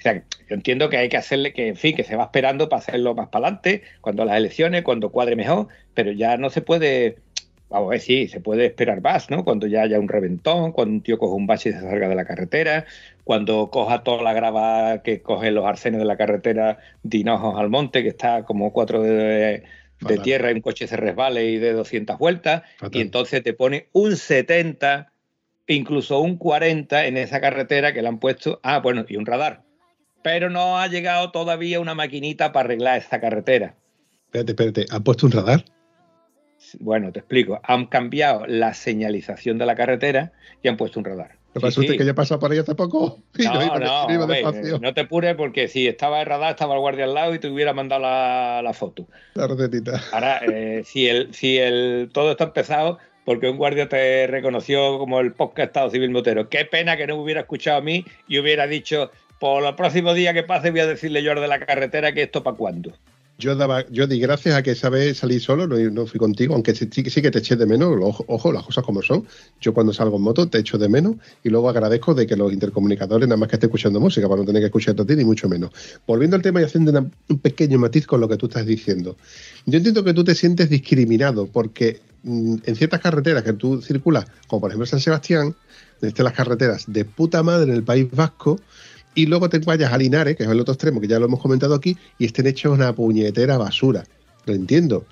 Sea, 0.08 0.24
yo 0.48 0.56
entiendo 0.56 0.90
que 0.90 0.98
hay 0.98 1.10
que 1.10 1.18
hacerle 1.18 1.52
que, 1.52 1.68
en 1.68 1.76
fin, 1.76 1.96
que 1.96 2.04
se 2.04 2.16
va 2.16 2.26
esperando 2.26 2.70
para 2.70 2.80
hacerlo 2.80 3.14
más 3.14 3.28
para 3.28 3.48
adelante, 3.48 3.82
cuando 4.00 4.24
las 4.24 4.38
elecciones, 4.38 4.84
cuando 4.84 5.12
cuadre 5.12 5.36
mejor, 5.36 5.68
pero 5.94 6.14
ya 6.14 6.38
no 6.38 6.50
se 6.50 6.62
puede, 6.62 7.18
vamos 7.70 7.88
a 7.88 7.92
ver, 7.92 8.00
sí, 8.00 8.30
se 8.30 8.40
puede 8.40 8.68
esperar 8.68 9.02
más, 9.02 9.30
¿no? 9.30 9.44
Cuando 9.44 9.68
ya 9.68 9.82
haya 9.82 10.00
un 10.00 10.08
reventón, 10.08 10.72
cuando 10.72 10.94
un 10.94 11.02
tío 11.02 11.18
coja 11.18 11.36
un 11.36 11.46
bache 11.46 11.72
y 11.72 11.74
se 11.74 11.82
salga 11.82 12.08
de 12.08 12.16
la 12.16 12.24
carretera, 12.24 12.86
cuando 13.26 13.70
coja 13.70 14.04
toda 14.04 14.24
la 14.24 14.32
grava 14.32 15.04
que 15.04 15.22
cogen 15.22 15.56
los 15.56 15.66
arcenes 15.66 16.00
de 16.00 16.06
la 16.06 16.16
carretera 16.16 16.78
de 17.04 17.18
Hinojos 17.18 17.60
al 17.60 17.70
monte, 17.70 18.02
que 18.02 18.10
está 18.10 18.46
como 18.46 18.72
cuatro 18.72 19.04
de, 19.04 19.64
de 20.00 20.18
tierra 20.20 20.52
y 20.52 20.54
un 20.54 20.62
coche 20.62 20.88
se 20.88 20.96
resbale 20.96 21.52
y 21.52 21.58
de 21.58 21.74
200 21.74 22.18
vueltas, 22.18 22.64
Fatal. 22.78 22.98
y 22.98 23.02
entonces 23.02 23.44
te 23.44 23.52
pone 23.52 23.88
un 23.92 24.16
70, 24.16 25.12
incluso 25.68 26.22
un 26.22 26.38
40 26.38 27.08
en 27.08 27.18
esa 27.18 27.42
carretera 27.42 27.94
que 27.94 28.02
le 28.02 28.08
han 28.08 28.20
puesto, 28.20 28.62
ah, 28.64 28.80
bueno, 28.80 29.06
y 29.10 29.18
un 29.18 29.26
radar. 29.26 29.67
Pero 30.28 30.50
no 30.50 30.78
ha 30.78 30.88
llegado 30.88 31.32
todavía 31.32 31.80
una 31.80 31.96
maquinita 31.96 32.52
para 32.52 32.66
arreglar 32.66 32.98
esta 32.98 33.22
carretera. 33.22 33.76
Espérate, 34.26 34.52
espérate. 34.52 34.86
¿Ha 34.92 35.00
puesto 35.00 35.26
un 35.26 35.32
radar? 35.32 35.64
Bueno, 36.80 37.14
te 37.14 37.20
explico. 37.20 37.62
Han 37.64 37.86
cambiado 37.86 38.46
la 38.46 38.74
señalización 38.74 39.58
de 39.58 39.66
la 39.66 39.76
carretera 39.76 40.34
y 40.62 40.68
han 40.68 40.76
puesto 40.76 41.00
un 41.00 41.06
radar. 41.06 41.38
Me 41.56 41.62
pasa 41.62 41.80
Sí, 41.82 41.96
que 41.98 42.04
ya 42.06 42.14
pasa 42.14 42.38
por 42.40 42.52
ahí 42.52 42.58
hace 42.58 42.76
poco. 42.76 43.20
y 43.38 43.44
No, 43.46 43.64
iba- 43.64 43.80
no, 43.80 44.12
iba 44.12 44.24
hombre, 44.26 44.42
despacio. 44.44 44.80
no 44.80 44.94
te 44.94 45.06
pures 45.06 45.34
porque 45.36 45.70
si 45.70 45.88
estaba 45.88 46.20
el 46.20 46.26
radar 46.26 46.50
estaba 46.52 46.74
el 46.74 46.82
guardia 46.82 47.06
al 47.06 47.14
lado 47.14 47.34
y 47.34 47.40
te 47.40 47.48
hubiera 47.48 47.72
mandado 47.72 48.02
la, 48.02 48.60
la 48.62 48.74
foto. 48.74 49.08
La 49.34 49.48
recetita. 49.48 50.04
Ahora, 50.12 50.42
eh, 50.46 50.82
si 50.84 51.08
el, 51.08 51.34
si 51.34 51.58
el 51.58 52.10
todo 52.12 52.32
está 52.32 52.44
empezado 52.44 52.98
porque 53.24 53.50
un 53.50 53.56
guardia 53.56 53.88
te 53.88 54.28
reconoció 54.28 54.98
como 55.00 55.22
el 55.22 55.32
podcast 55.32 55.68
Estado 55.70 55.90
Civil 55.90 56.10
Motero. 56.12 56.50
Qué 56.50 56.66
pena 56.66 56.98
que 56.98 57.08
no 57.08 57.16
me 57.16 57.24
hubiera 57.24 57.40
escuchado 57.42 57.78
a 57.78 57.82
mí 57.82 58.04
y 58.28 58.40
hubiera 58.40 58.68
dicho, 58.68 59.10
por 59.40 59.64
el 59.64 59.76
próximo 59.76 60.14
día 60.14 60.34
que 60.34 60.44
pase 60.44 60.72
voy 60.72 60.80
a 60.82 60.88
decirle 60.88 61.24
yo 61.24 61.32
al 61.32 61.42
de 61.42 61.48
la 61.48 61.66
carretera 61.66 62.14
que 62.14 62.24
esto 62.24 62.44
para 62.44 62.58
cuándo. 62.58 62.94
Yo 63.40 63.56
daba, 63.56 63.86
yo 63.92 64.08
di 64.08 64.20
gracias 64.20 64.56
a 64.56 64.64
que 64.64 64.72
esa 64.72 64.90
vez 64.90 65.20
salí 65.20 65.40
solo, 65.40 65.68
no, 65.68 66.08
fui 66.08 66.20
contigo, 66.20 66.56
aunque 66.56 66.74
sí, 66.74 66.88
que 66.88 67.30
te 67.30 67.38
eché 67.38 67.56
de 67.56 67.68
menos, 67.68 67.96
ojo, 68.02 68.26
ojo, 68.28 68.52
las 68.52 68.64
cosas 68.64 68.84
como 68.84 69.04
son. 69.04 69.28
Yo 69.62 69.76
cuando 69.76 69.94
salgo 69.94 70.18
en 70.18 70.24
moto 70.24 70.50
te 70.50 70.58
echo 70.58 70.80
de 70.80 70.90
menos 70.90 71.18
y 71.44 71.50
luego 71.50 71.70
agradezco 71.70 72.16
de 72.16 72.26
que 72.26 72.36
los 72.36 72.52
intercomunicadores 72.52 73.28
nada 73.28 73.38
más 73.38 73.48
que 73.48 73.58
esté 73.58 73.68
escuchando 73.68 74.00
música 74.00 74.28
para 74.28 74.42
no 74.42 74.46
tener 74.46 74.64
que 74.64 74.68
escucharte 74.68 75.04
a 75.04 75.06
ti 75.06 75.16
ni 75.16 75.24
mucho 75.24 75.48
menos. 75.48 75.70
Volviendo 76.08 76.36
al 76.36 76.42
tema 76.42 76.62
y 76.62 76.64
haciendo 76.64 76.92
un 77.30 77.40
pequeño 77.40 77.78
matiz 77.78 78.08
con 78.08 78.22
lo 78.22 78.28
que 78.28 78.38
tú 78.38 78.48
estás 78.48 78.66
diciendo. 78.66 79.18
Yo 79.68 79.78
entiendo 79.78 80.04
que 80.04 80.16
tú 80.16 80.24
te 80.24 80.34
sientes 80.34 80.68
discriminado 80.72 81.46
porque 81.46 82.00
mm, 82.24 82.56
en 82.66 82.76
ciertas 82.76 83.02
carreteras 83.02 83.44
que 83.44 83.54
tú 83.54 83.84
circulas, 83.84 84.26
como 84.48 84.62
por 84.62 84.72
ejemplo 84.72 84.88
San 84.88 85.00
Sebastián, 85.00 85.56
están 86.02 86.24
las 86.24 86.34
carreteras 86.34 86.86
de 86.88 87.06
puta 87.06 87.44
madre 87.44 87.72
en 87.72 87.78
el 87.78 87.84
País 87.84 88.08
Vasco, 88.12 88.60
y 89.18 89.26
luego 89.26 89.50
te 89.50 89.58
vayas 89.58 89.92
a 89.92 89.98
Linares, 89.98 90.38
que 90.38 90.44
es 90.44 90.50
el 90.50 90.60
otro 90.60 90.76
extremo 90.76 91.02
que 91.02 91.08
ya 91.08 91.18
lo 91.18 91.26
hemos 91.26 91.42
comentado 91.42 91.74
aquí, 91.74 91.98
y 92.20 92.26
estén 92.26 92.46
hechos 92.46 92.72
una 92.72 92.94
puñetera 92.94 93.58
basura. 93.58 94.04
Lo 94.46 94.54
entiendo. 94.54 95.08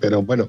Pero 0.00 0.22
bueno, 0.22 0.48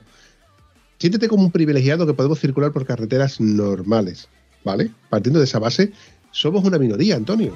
siéntete 0.97 1.27
como 1.27 1.43
un 1.43 1.51
privilegiado 1.51 2.07
que 2.07 2.15
podemos 2.15 2.39
circular 2.39 2.71
por 2.71 2.83
carreteras 2.83 3.39
normales, 3.39 4.27
¿vale? 4.63 4.89
Partiendo 5.07 5.37
de 5.39 5.45
esa 5.45 5.59
base, 5.59 5.91
somos 6.31 6.65
una 6.65 6.79
minoría, 6.79 7.15
Antonio. 7.15 7.53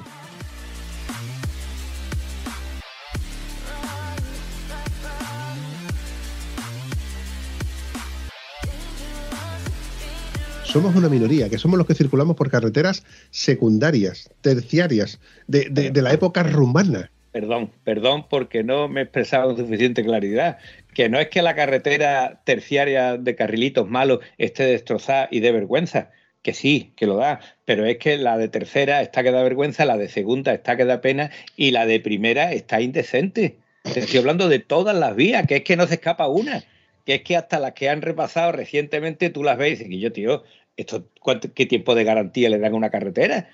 Somos 10.72 10.96
una 10.96 11.10
minoría, 11.10 11.50
que 11.50 11.58
somos 11.58 11.76
los 11.76 11.86
que 11.86 11.94
circulamos 11.94 12.34
por 12.34 12.50
carreteras 12.50 13.04
secundarias, 13.30 14.30
terciarias, 14.40 15.20
de, 15.46 15.92
la 15.94 16.14
época 16.14 16.44
rumana. 16.44 17.10
Perdón, 17.30 17.70
perdón 17.84 18.26
porque 18.30 18.64
no 18.64 18.88
me 18.88 19.00
he 19.00 19.02
expresado 19.02 19.48
con 19.48 19.58
suficiente 19.58 20.02
claridad. 20.02 20.56
Que 20.94 21.10
no 21.10 21.20
es 21.20 21.28
que 21.28 21.42
la 21.42 21.54
carretera 21.54 22.40
terciaria 22.46 23.18
de 23.18 23.34
carrilitos 23.36 23.86
malos 23.86 24.20
esté 24.38 24.64
destrozada 24.64 25.28
y 25.30 25.40
de 25.40 25.52
vergüenza, 25.52 26.10
que 26.40 26.54
sí, 26.54 26.94
que 26.96 27.06
lo 27.06 27.16
da, 27.16 27.40
pero 27.66 27.84
es 27.84 27.98
que 27.98 28.16
la 28.16 28.38
de 28.38 28.48
tercera 28.48 29.02
está 29.02 29.22
que 29.22 29.30
da 29.30 29.42
vergüenza, 29.42 29.84
la 29.84 29.98
de 29.98 30.08
segunda 30.08 30.54
está 30.54 30.78
que 30.78 30.86
da 30.86 31.02
pena 31.02 31.30
y 31.54 31.72
la 31.72 31.84
de 31.84 32.00
primera 32.00 32.50
está 32.54 32.80
indecente. 32.80 33.58
Te 33.92 34.00
estoy 34.00 34.20
hablando 34.20 34.48
de 34.48 34.58
todas 34.58 34.96
las 34.96 35.14
vías, 35.16 35.46
que 35.46 35.56
es 35.56 35.64
que 35.64 35.76
no 35.76 35.86
se 35.86 35.94
escapa 35.94 36.28
una, 36.28 36.64
que 37.04 37.16
es 37.16 37.22
que 37.22 37.36
hasta 37.36 37.58
las 37.58 37.72
que 37.72 37.88
han 37.88 38.00
repasado 38.00 38.52
recientemente 38.52 39.30
tú 39.30 39.42
las 39.42 39.58
ves 39.58 39.80
y 39.80 39.98
yo, 39.98 40.12
tío, 40.12 40.44
esto, 40.76 41.08
¿cuánto- 41.20 41.52
¿qué 41.52 41.66
tiempo 41.66 41.94
de 41.94 42.04
garantía 42.04 42.48
le 42.48 42.58
dan 42.58 42.72
a 42.72 42.76
una 42.76 42.90
carretera? 42.90 43.48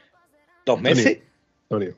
¿Dos 0.65 0.81
meses? 0.81 1.19
Antonio, 1.71 1.97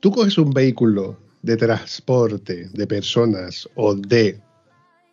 tú 0.00 0.10
coges 0.10 0.38
un 0.38 0.50
vehículo 0.50 1.18
de 1.42 1.56
transporte 1.56 2.68
de 2.72 2.86
personas 2.86 3.68
o 3.74 3.94
de, 3.94 4.40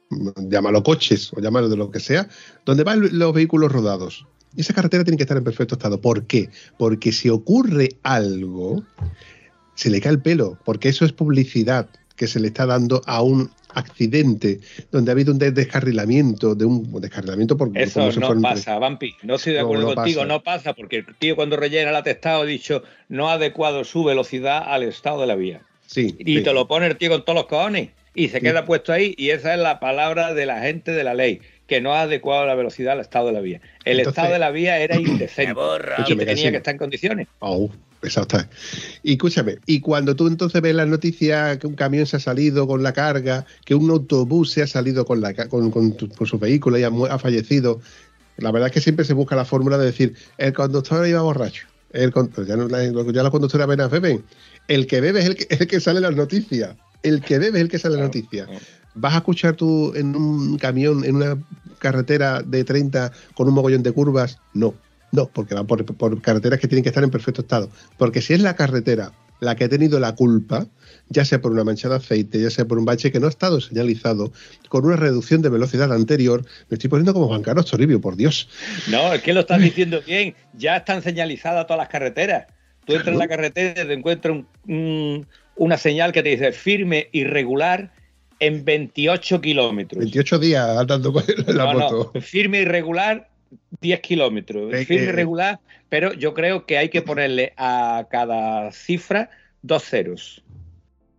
mm, 0.09 0.49
llámalo 0.49 0.83
coches 0.83 1.31
o 1.33 1.39
llámalo 1.39 1.69
de 1.69 1.77
lo 1.77 1.91
que 1.91 1.99
sea, 1.99 2.27
donde 2.65 2.83
van 2.83 3.17
los 3.17 3.33
vehículos 3.33 3.71
rodados. 3.71 4.25
Y 4.55 4.61
esa 4.61 4.73
carretera 4.73 5.03
tiene 5.03 5.17
que 5.17 5.23
estar 5.23 5.37
en 5.37 5.43
perfecto 5.43 5.75
estado. 5.75 5.99
¿Por 5.99 6.25
qué? 6.25 6.49
Porque 6.77 7.11
si 7.11 7.29
ocurre 7.29 7.89
algo, 8.03 8.83
se 9.75 9.89
le 9.89 9.99
cae 9.99 10.11
el 10.13 10.21
pelo, 10.21 10.59
porque 10.63 10.89
eso 10.89 11.05
es 11.05 11.11
publicidad 11.11 11.89
que 12.15 12.27
se 12.27 12.39
le 12.39 12.47
está 12.47 12.67
dando 12.67 13.01
a 13.07 13.23
un 13.23 13.49
accidente 13.73 14.59
donde 14.91 15.11
ha 15.11 15.13
habido 15.13 15.31
un 15.31 15.39
des- 15.39 15.53
descarrilamiento, 15.53 16.55
de 16.55 16.65
un 16.65 17.01
descarrilamiento 17.01 17.57
por 17.57 17.69
Eso 17.77 18.05
no 18.05 18.11
fueron- 18.27 18.41
pasa, 18.41 18.77
Vampi. 18.79 19.13
No 19.23 19.35
estoy 19.35 19.53
de 19.53 19.59
No, 19.59 19.65
acuerdo 19.65 19.89
no 19.89 19.95
contigo, 19.95 20.21
pasa. 20.21 20.27
no 20.33 20.43
pasa, 20.43 20.73
porque 20.73 20.97
el 20.97 21.05
tío 21.17 21.35
cuando 21.35 21.57
rellena 21.57 21.89
el 21.89 21.95
atestado 21.95 22.43
ha 22.43 22.45
dicho 22.45 22.83
no 23.09 23.29
ha 23.29 23.33
adecuado 23.33 23.83
su 23.83 24.03
velocidad 24.03 24.63
al 24.65 24.83
estado 24.83 25.21
de 25.21 25.27
la 25.27 25.35
vía. 25.35 25.61
Sí, 25.85 26.15
Y 26.19 26.37
sí. 26.37 26.43
te 26.43 26.53
lo 26.53 26.67
pone 26.67 26.87
el 26.87 26.97
tío 26.97 27.09
con 27.09 27.23
todos 27.23 27.35
los 27.35 27.45
cojones 27.47 27.89
y 28.15 28.29
se 28.29 28.39
Sí. 28.39 28.43
queda 28.45 28.65
puesto 28.65 28.93
ahí 28.93 29.13
y 29.17 29.29
esa 29.29 29.53
es 29.53 29.59
la 29.59 29.79
palabra 29.79 30.33
de 30.33 30.45
la 30.45 30.61
gente 30.61 30.91
de 30.91 31.03
la 31.03 31.13
ley, 31.13 31.41
que 31.73 31.81
no 31.81 31.93
ha 31.93 32.01
adecuado 32.01 32.45
la 32.45 32.53
velocidad 32.55 32.93
al 32.93 32.99
estado 32.99 33.27
de 33.27 33.33
la 33.33 33.39
vía. 33.41 33.59
El 33.83 33.97
Entonces- 33.99 34.17
estado 34.19 34.33
de 34.33 34.39
la 34.39 34.51
vía 34.51 34.77
era 34.79 34.95
indecente 34.99 35.59
y 36.07 36.15
tenía 36.15 36.51
que 36.51 36.57
estar 36.57 36.73
en 36.73 36.77
condiciones. 36.77 37.27
Oh, 37.39 37.71
exacto. 38.03 38.37
Y 39.01 39.13
escúchame, 39.13 39.57
y 39.65 39.79
cuando 39.79 40.15
tú 40.15 40.27
entonces 40.27 40.61
ves 40.61 40.75
las 40.75 40.87
noticias 40.87 41.57
que 41.57 41.65
un 41.67 41.75
camión 41.75 42.05
se 42.05 42.17
ha 42.17 42.19
salido 42.19 42.67
con 42.67 42.83
la 42.83 42.93
carga, 42.93 43.45
que 43.65 43.73
un 43.75 43.89
autobús 43.89 44.51
se 44.51 44.61
ha 44.61 44.67
salido 44.67 45.03
con, 45.05 45.19
la, 45.21 45.33
con, 45.33 45.71
con 45.71 45.97
tu- 45.97 46.09
con 46.09 46.27
su 46.27 46.37
vehículo 46.37 46.77
y 46.77 46.83
ha, 46.83 47.17
fallecido, 47.17 47.81
la 48.37 48.51
verdad 48.51 48.67
es 48.67 48.73
que 48.73 48.81
siempre 48.81 49.03
se 49.05 49.13
busca 49.13 49.35
la 49.35 49.45
fórmula 49.45 49.77
de 49.77 49.85
decir, 49.85 50.13
el 50.37 50.53
conductor 50.53 51.07
iba 51.07 51.21
borracho. 51.21 51.67
El, 51.91 52.11
pero 52.11 52.43
ya, 52.45 52.55
no, 52.55 52.67
la- 52.67 52.83
ya 52.83 53.23
los 53.23 53.31
conductores 53.31 53.65
apenas 53.65 53.89
beben. 53.89 54.23
El 54.67 54.85
que 54.87 55.01
bebe 55.01 55.19
es 55.21 55.25
el 55.25 55.35
que, 55.35 55.47
es 55.49 55.59
el 55.61 55.67
que 55.67 55.79
sale 55.79 55.97
en 55.97 56.03
las 56.03 56.15
noticias. 56.15 56.75
El 57.01 57.21
que 57.21 57.39
bebe 57.39 57.57
es 57.59 57.63
el 57.63 57.69
que 57.69 57.79
sale 57.79 57.95
en 57.95 58.01
las 58.01 58.07
noticias. 58.09 58.47
¿Vas 58.95 59.15
a 59.15 59.17
escuchar 59.17 59.55
tú 59.55 59.91
en 59.95 60.15
un 60.15 60.57
camión, 60.59 61.03
en 61.03 61.15
una 61.15 61.35
carretera 61.83 62.41
de 62.41 62.63
30 62.63 63.11
con 63.35 63.47
un 63.47 63.53
mogollón 63.53 63.83
de 63.83 63.91
curvas? 63.91 64.39
No, 64.55 64.73
no, 65.11 65.27
porque 65.27 65.53
van 65.53 65.67
por, 65.67 65.85
por 65.85 66.19
carreteras 66.21 66.59
que 66.59 66.67
tienen 66.67 66.81
que 66.83 66.89
estar 66.89 67.03
en 67.03 67.11
perfecto 67.11 67.41
estado. 67.41 67.69
Porque 67.99 68.21
si 68.23 68.33
es 68.33 68.39
la 68.41 68.55
carretera 68.55 69.11
la 69.39 69.55
que 69.55 69.65
ha 69.65 69.69
tenido 69.69 69.99
la 69.99 70.15
culpa, 70.15 70.67
ya 71.09 71.25
sea 71.25 71.41
por 71.41 71.51
una 71.51 71.65
mancha 71.65 71.89
de 71.89 71.95
aceite, 71.97 72.41
ya 72.41 72.49
sea 72.49 72.63
por 72.65 72.77
un 72.79 72.85
bache 72.85 73.11
que 73.11 73.19
no 73.19 73.27
ha 73.27 73.29
estado 73.29 73.59
señalizado, 73.59 74.31
con 74.69 74.85
una 74.85 74.95
reducción 74.95 75.41
de 75.41 75.49
velocidad 75.49 75.91
anterior, 75.91 76.45
me 76.69 76.75
estoy 76.75 76.89
poniendo 76.89 77.13
como 77.13 77.27
Juan 77.27 77.41
Carlos 77.41 77.69
Toribio, 77.69 77.99
por 77.99 78.15
Dios. 78.15 78.47
No, 78.89 79.13
es 79.13 79.21
que 79.21 79.33
lo 79.33 79.41
estás 79.41 79.59
diciendo 79.61 80.01
bien. 80.07 80.33
Ya 80.57 80.77
están 80.77 81.01
señalizadas 81.01 81.67
todas 81.67 81.77
las 81.79 81.89
carreteras. 81.89 82.47
Tú 82.85 82.93
entras 82.93 83.13
en 83.13 83.19
la 83.19 83.27
carretera 83.27 83.83
y 83.83 83.87
te 83.87 83.93
encuentras 83.93 84.33
un- 84.33 84.47
un- 84.73 85.27
una 85.57 85.77
señal 85.77 86.13
que 86.13 86.23
te 86.23 86.29
dice 86.29 86.51
firme 86.53 87.09
y 87.11 87.25
regular 87.25 87.91
en 88.45 88.65
28 88.65 89.41
kilómetros. 89.41 89.99
28 89.99 90.39
días 90.39 90.77
andando 90.77 91.13
con 91.13 91.23
la 91.47 91.65
No, 91.65 91.73
no, 91.73 91.79
moto. 91.79 92.21
firme 92.21 92.61
y 92.61 92.65
regular 92.65 93.29
10 93.81 93.99
kilómetros. 94.01 94.75
Firme 94.85 95.07
y 95.07 95.11
regular, 95.11 95.59
pero 95.89 96.13
yo 96.13 96.33
creo 96.33 96.65
que 96.65 96.77
hay 96.77 96.89
que 96.89 97.01
ponerle 97.01 97.53
a 97.57 98.07
cada 98.09 98.71
cifra 98.71 99.29
dos 99.61 99.83
ceros. 99.83 100.43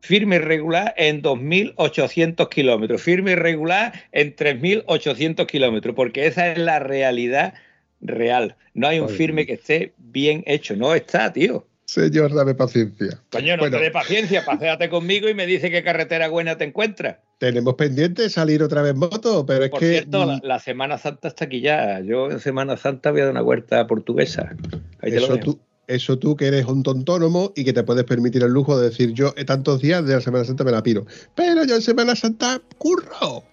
Firme 0.00 0.36
y 0.36 0.40
regular 0.40 0.94
en 0.98 1.22
2.800 1.22 2.48
kilómetros. 2.50 3.00
Firme 3.00 3.32
y 3.32 3.36
regular 3.36 3.92
en 4.12 4.36
3.800 4.36 5.46
kilómetros, 5.46 5.94
porque 5.94 6.26
esa 6.26 6.52
es 6.52 6.58
la 6.58 6.78
realidad 6.78 7.54
real. 8.02 8.56
No 8.74 8.86
hay 8.86 9.00
un 9.00 9.08
firme 9.08 9.46
que 9.46 9.54
esté 9.54 9.94
bien 9.96 10.42
hecho. 10.46 10.76
No 10.76 10.94
está, 10.94 11.32
tío. 11.32 11.66
Señor, 11.94 12.34
dame 12.34 12.54
paciencia. 12.56 13.20
Coño, 13.30 13.56
no 13.56 13.62
Bueno. 13.62 13.76
te 13.76 13.84
dé 13.84 13.90
paciencia, 13.92 14.44
paséate 14.44 14.88
conmigo 14.88 15.28
y 15.28 15.34
me 15.34 15.46
dice 15.46 15.70
qué 15.70 15.84
carretera 15.84 16.28
buena 16.28 16.58
te 16.58 16.64
encuentras. 16.64 17.18
Tenemos 17.38 17.74
pendiente 17.74 18.28
salir 18.30 18.64
otra 18.64 18.82
vez 18.82 18.94
en 18.94 18.98
moto, 18.98 19.46
pero 19.46 19.64
es 19.64 19.70
Por 19.70 19.78
que. 19.78 19.90
cierto, 19.90 20.24
la, 20.26 20.40
la 20.42 20.58
Semana 20.58 20.98
Santa 20.98 21.28
está 21.28 21.44
aquí 21.44 21.60
ya. 21.60 22.00
Yo 22.00 22.32
en 22.32 22.40
Semana 22.40 22.76
Santa 22.76 23.12
voy 23.12 23.20
a 23.20 23.24
dar 23.24 23.30
una 23.32 23.42
huerta 23.44 23.86
portuguesa. 23.86 24.56
Ahí 25.02 25.12
te 25.12 25.20
lo 25.20 25.26
Eso 25.26 25.36
tú, 25.38 25.60
eso 25.86 26.18
tú 26.18 26.34
que 26.36 26.48
eres 26.48 26.64
un 26.64 26.82
tontónomo 26.82 27.52
y 27.54 27.64
que 27.64 27.72
te 27.72 27.84
puedes 27.84 28.02
permitir 28.04 28.42
el 28.42 28.50
lujo 28.50 28.76
de 28.76 28.88
decir 28.88 29.12
yo 29.12 29.32
eh, 29.36 29.44
tantos 29.44 29.80
días 29.80 30.04
de 30.04 30.14
la 30.14 30.20
Semana 30.20 30.44
Santa 30.44 30.64
me 30.64 30.72
la 30.72 30.82
piro. 30.82 31.06
Pero 31.36 31.64
yo 31.64 31.76
en 31.76 31.82
Semana 31.82 32.16
Santa 32.16 32.60
curro. 32.76 33.44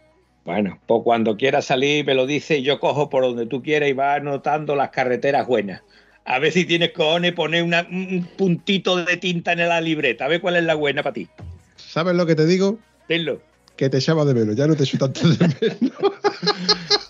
Bueno, 0.46 0.80
pues 0.88 1.02
cuando 1.04 1.38
quieras 1.38 1.66
salir 1.66 2.04
me 2.08 2.16
lo 2.16 2.26
dice 2.26 2.58
y 2.58 2.64
yo 2.64 2.80
cojo 2.80 3.08
por 3.12 3.22
donde 3.24 3.46
tú 3.46 3.62
quieras 3.62 3.90
y 3.90 3.94
vas 3.94 4.18
anotando 4.18 4.76
las 4.76 4.90
carreteras 4.90 5.46
buenas. 5.46 5.84
A 6.26 6.40
ver 6.40 6.52
si 6.52 6.66
tienes 6.66 6.92
cojones, 6.92 7.34
poner 7.34 7.64
una- 7.64 7.88
un 7.90 8.28
puntito 8.38 9.04
de 9.04 9.18
tinta 9.18 9.54
en 9.54 9.60
la 9.68 9.82
libreta. 9.82 10.26
A 10.26 10.28
ver 10.28 10.40
cuál 10.42 10.56
es 10.56 10.64
la 10.64 10.76
buena 10.76 11.02
para 11.04 11.14
ti. 11.14 11.28
¿Sabes 11.76 12.16
lo 12.16 12.26
que 12.26 12.36
te 12.36 12.46
digo? 12.46 12.78
Tenlo. 13.08 13.42
Que 13.76 13.90
te 13.90 13.98
echaba 13.98 14.24
de 14.26 14.34
menos, 14.34 14.56
ya 14.56 14.68
no 14.68 14.76
te 14.76 14.84
echo 14.84 14.98
tanto 14.98 15.28
de 15.28 15.48
menos. 15.60 15.92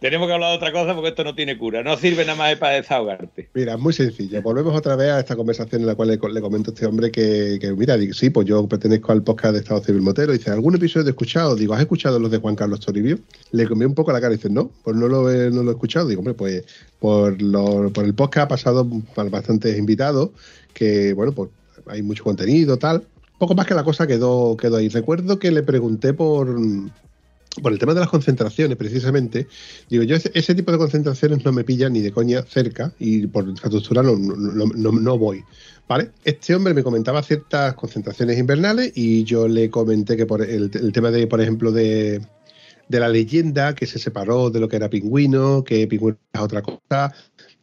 Tenemos 0.00 0.26
que 0.26 0.34
hablar 0.34 0.50
de 0.50 0.56
otra 0.56 0.72
cosa 0.72 0.94
porque 0.94 1.10
esto 1.10 1.24
no 1.24 1.34
tiene 1.34 1.56
cura. 1.56 1.82
No 1.82 1.96
sirve 1.96 2.24
nada 2.24 2.36
más 2.36 2.56
para 2.56 2.74
desahogarte. 2.74 3.48
Mira, 3.54 3.74
es 3.74 3.78
muy 3.78 3.92
sencillo. 3.92 4.42
Volvemos 4.42 4.74
otra 4.76 4.96
vez 4.96 5.10
a 5.10 5.20
esta 5.20 5.36
conversación 5.36 5.82
en 5.82 5.86
la 5.86 5.94
cual 5.94 6.08
le, 6.08 6.18
comento 6.18 6.70
a 6.70 6.74
este 6.74 6.86
hombre 6.86 7.10
que, 7.10 7.58
mira, 7.76 7.96
sí, 8.12 8.30
pues 8.30 8.46
yo 8.46 8.66
pertenezco 8.66 9.12
al 9.12 9.22
podcast 9.22 9.54
de 9.54 9.60
Estado 9.60 9.80
Civil 9.82 10.02
Motero. 10.02 10.32
Dice, 10.32 10.50
¿algún 10.50 10.74
episodio 10.74 11.06
he 11.06 11.10
escuchado? 11.10 11.54
Digo, 11.54 11.74
¿has 11.74 11.80
escuchado 11.80 12.18
los 12.18 12.30
de 12.30 12.38
Juan 12.38 12.56
Carlos 12.56 12.80
Toribio? 12.80 13.18
Le 13.52 13.66
comí 13.68 13.84
un 13.84 13.94
poco 13.94 14.12
la 14.12 14.20
cara 14.20 14.34
y 14.34 14.36
dice, 14.36 14.50
no, 14.50 14.70
pues 14.82 14.96
no 14.96 15.08
lo 15.08 15.30
he, 15.30 15.50
no 15.50 15.62
lo 15.62 15.70
he 15.70 15.74
escuchado. 15.74 16.08
Digo, 16.08 16.20
hombre, 16.20 16.34
pues 16.34 16.64
por, 16.98 17.40
lo- 17.40 17.90
por 17.92 18.04
el 18.04 18.14
podcast 18.14 18.44
ha 18.46 18.48
pasado 18.48 18.86
bastantes 19.30 19.78
invitados 19.78 20.30
que, 20.74 21.12
bueno, 21.12 21.32
pues 21.32 21.50
hay 21.86 22.02
mucho 22.02 22.24
contenido, 22.24 22.76
tal. 22.76 23.04
Poco 23.38 23.54
más 23.54 23.66
que 23.66 23.74
la 23.74 23.84
cosa 23.84 24.06
quedó, 24.06 24.56
quedó 24.56 24.76
ahí. 24.76 24.88
Recuerdo 24.88 25.38
que 25.38 25.50
le 25.50 25.62
pregunté 25.62 26.12
por 26.14 26.56
por 27.60 27.72
el 27.72 27.78
tema 27.78 27.92
de 27.92 28.00
las 28.00 28.08
concentraciones, 28.08 28.76
precisamente, 28.76 29.46
digo, 29.88 30.04
yo 30.04 30.16
ese, 30.16 30.30
ese 30.34 30.54
tipo 30.54 30.72
de 30.72 30.78
concentraciones 30.78 31.44
no 31.44 31.52
me 31.52 31.64
pillan 31.64 31.92
ni 31.92 32.00
de 32.00 32.12
coña 32.12 32.42
cerca 32.42 32.92
y 32.98 33.26
por 33.26 33.46
infraestructura 33.46 34.02
no, 34.02 34.16
no, 34.16 34.66
no, 34.66 34.92
no 34.92 35.18
voy. 35.18 35.44
¿Vale? 35.88 36.10
Este 36.24 36.54
hombre 36.54 36.72
me 36.72 36.82
comentaba 36.82 37.22
ciertas 37.22 37.74
concentraciones 37.74 38.38
invernales 38.38 38.92
y 38.94 39.24
yo 39.24 39.48
le 39.48 39.68
comenté 39.68 40.16
que 40.16 40.24
por 40.24 40.40
el, 40.40 40.70
el 40.72 40.92
tema 40.92 41.10
de, 41.10 41.26
por 41.26 41.40
ejemplo, 41.40 41.72
de, 41.72 42.22
de 42.88 43.00
la 43.00 43.08
leyenda 43.08 43.74
que 43.74 43.86
se 43.86 43.98
separó 43.98 44.50
de 44.50 44.60
lo 44.60 44.68
que 44.68 44.76
era 44.76 44.88
pingüino, 44.88 45.64
que 45.64 45.86
pingüino 45.86 46.18
es 46.32 46.40
otra 46.40 46.62
cosa, 46.62 47.12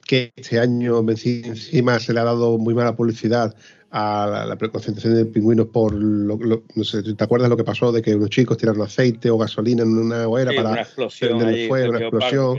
que 0.05 0.33
este 0.35 0.59
año 0.59 1.05
encima 1.07 1.99
se 1.99 2.13
le 2.13 2.19
ha 2.19 2.23
dado 2.23 2.57
muy 2.57 2.73
mala 2.73 2.95
publicidad 2.95 3.55
a 3.91 4.27
la, 4.31 4.45
la 4.45 4.57
concentración 4.57 5.15
de 5.15 5.25
pingüinos 5.25 5.67
por 5.67 5.93
lo, 5.93 6.37
lo- 6.37 6.63
no 6.75 6.83
sé, 6.83 7.01
¿te 7.01 7.23
acuerdas 7.23 7.49
lo 7.49 7.57
que 7.57 7.63
pasó 7.63 7.91
de 7.91 8.01
que 8.01 8.15
unos 8.15 8.29
chicos 8.29 8.57
tiraron 8.57 8.81
aceite 8.81 9.29
o 9.29 9.37
gasolina 9.37 9.83
en 9.83 9.97
una 9.97 10.27
hoguera 10.27 10.51
Sí, 10.51 10.57
para 10.57 10.69
una 10.71 10.81
explosión 10.81 11.41
el 11.41 11.67
fuego, 11.67 11.89
una 11.89 11.99
explosión? 11.99 12.57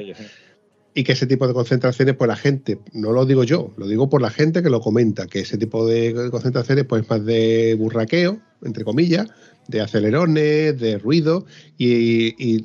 y 0.93 1.05
que 1.05 1.13
ese 1.13 1.27
tipo 1.29 1.47
de 1.47 1.55
concentraciones, 1.55 2.17
pues 2.17 2.27
la 2.27 2.35
gente, 2.37 2.81
no 2.93 3.13
lo 3.13 3.25
digo 3.25 3.45
yo, 3.45 3.71
lo 3.77 3.87
digo 3.87 4.09
por 4.11 4.21
la 4.21 4.31
gente 4.31 4.61
que 4.61 4.71
lo 4.71 4.81
comenta, 4.81 5.29
que 5.29 5.41
ese 5.41 5.57
tipo 5.57 5.87
de 5.87 6.29
concentraciones, 6.33 6.85
pues 6.85 7.09
más 7.09 7.25
de 7.25 7.77
burraqueo, 7.79 8.41
entre 8.65 8.83
comillas, 8.85 9.29
de 9.69 9.81
acelerones, 9.83 10.79
de 10.81 10.99
ruido, 10.99 11.47
y, 11.79 12.35
y- 12.45 12.65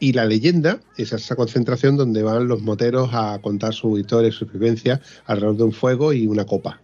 y 0.00 0.12
la 0.12 0.24
leyenda 0.24 0.80
es 0.96 1.12
esa 1.12 1.36
concentración 1.36 1.96
donde 1.96 2.24
van 2.24 2.48
los 2.48 2.60
moteros 2.62 3.10
a 3.12 3.38
contar 3.40 3.72
su 3.72 3.96
historia 3.96 4.30
y 4.30 4.32
su 4.32 4.44
vivencia 4.46 5.00
alrededor 5.26 5.56
de 5.58 5.62
un 5.62 5.72
fuego 5.72 6.12
y 6.12 6.26
una 6.26 6.44
copa. 6.44 6.82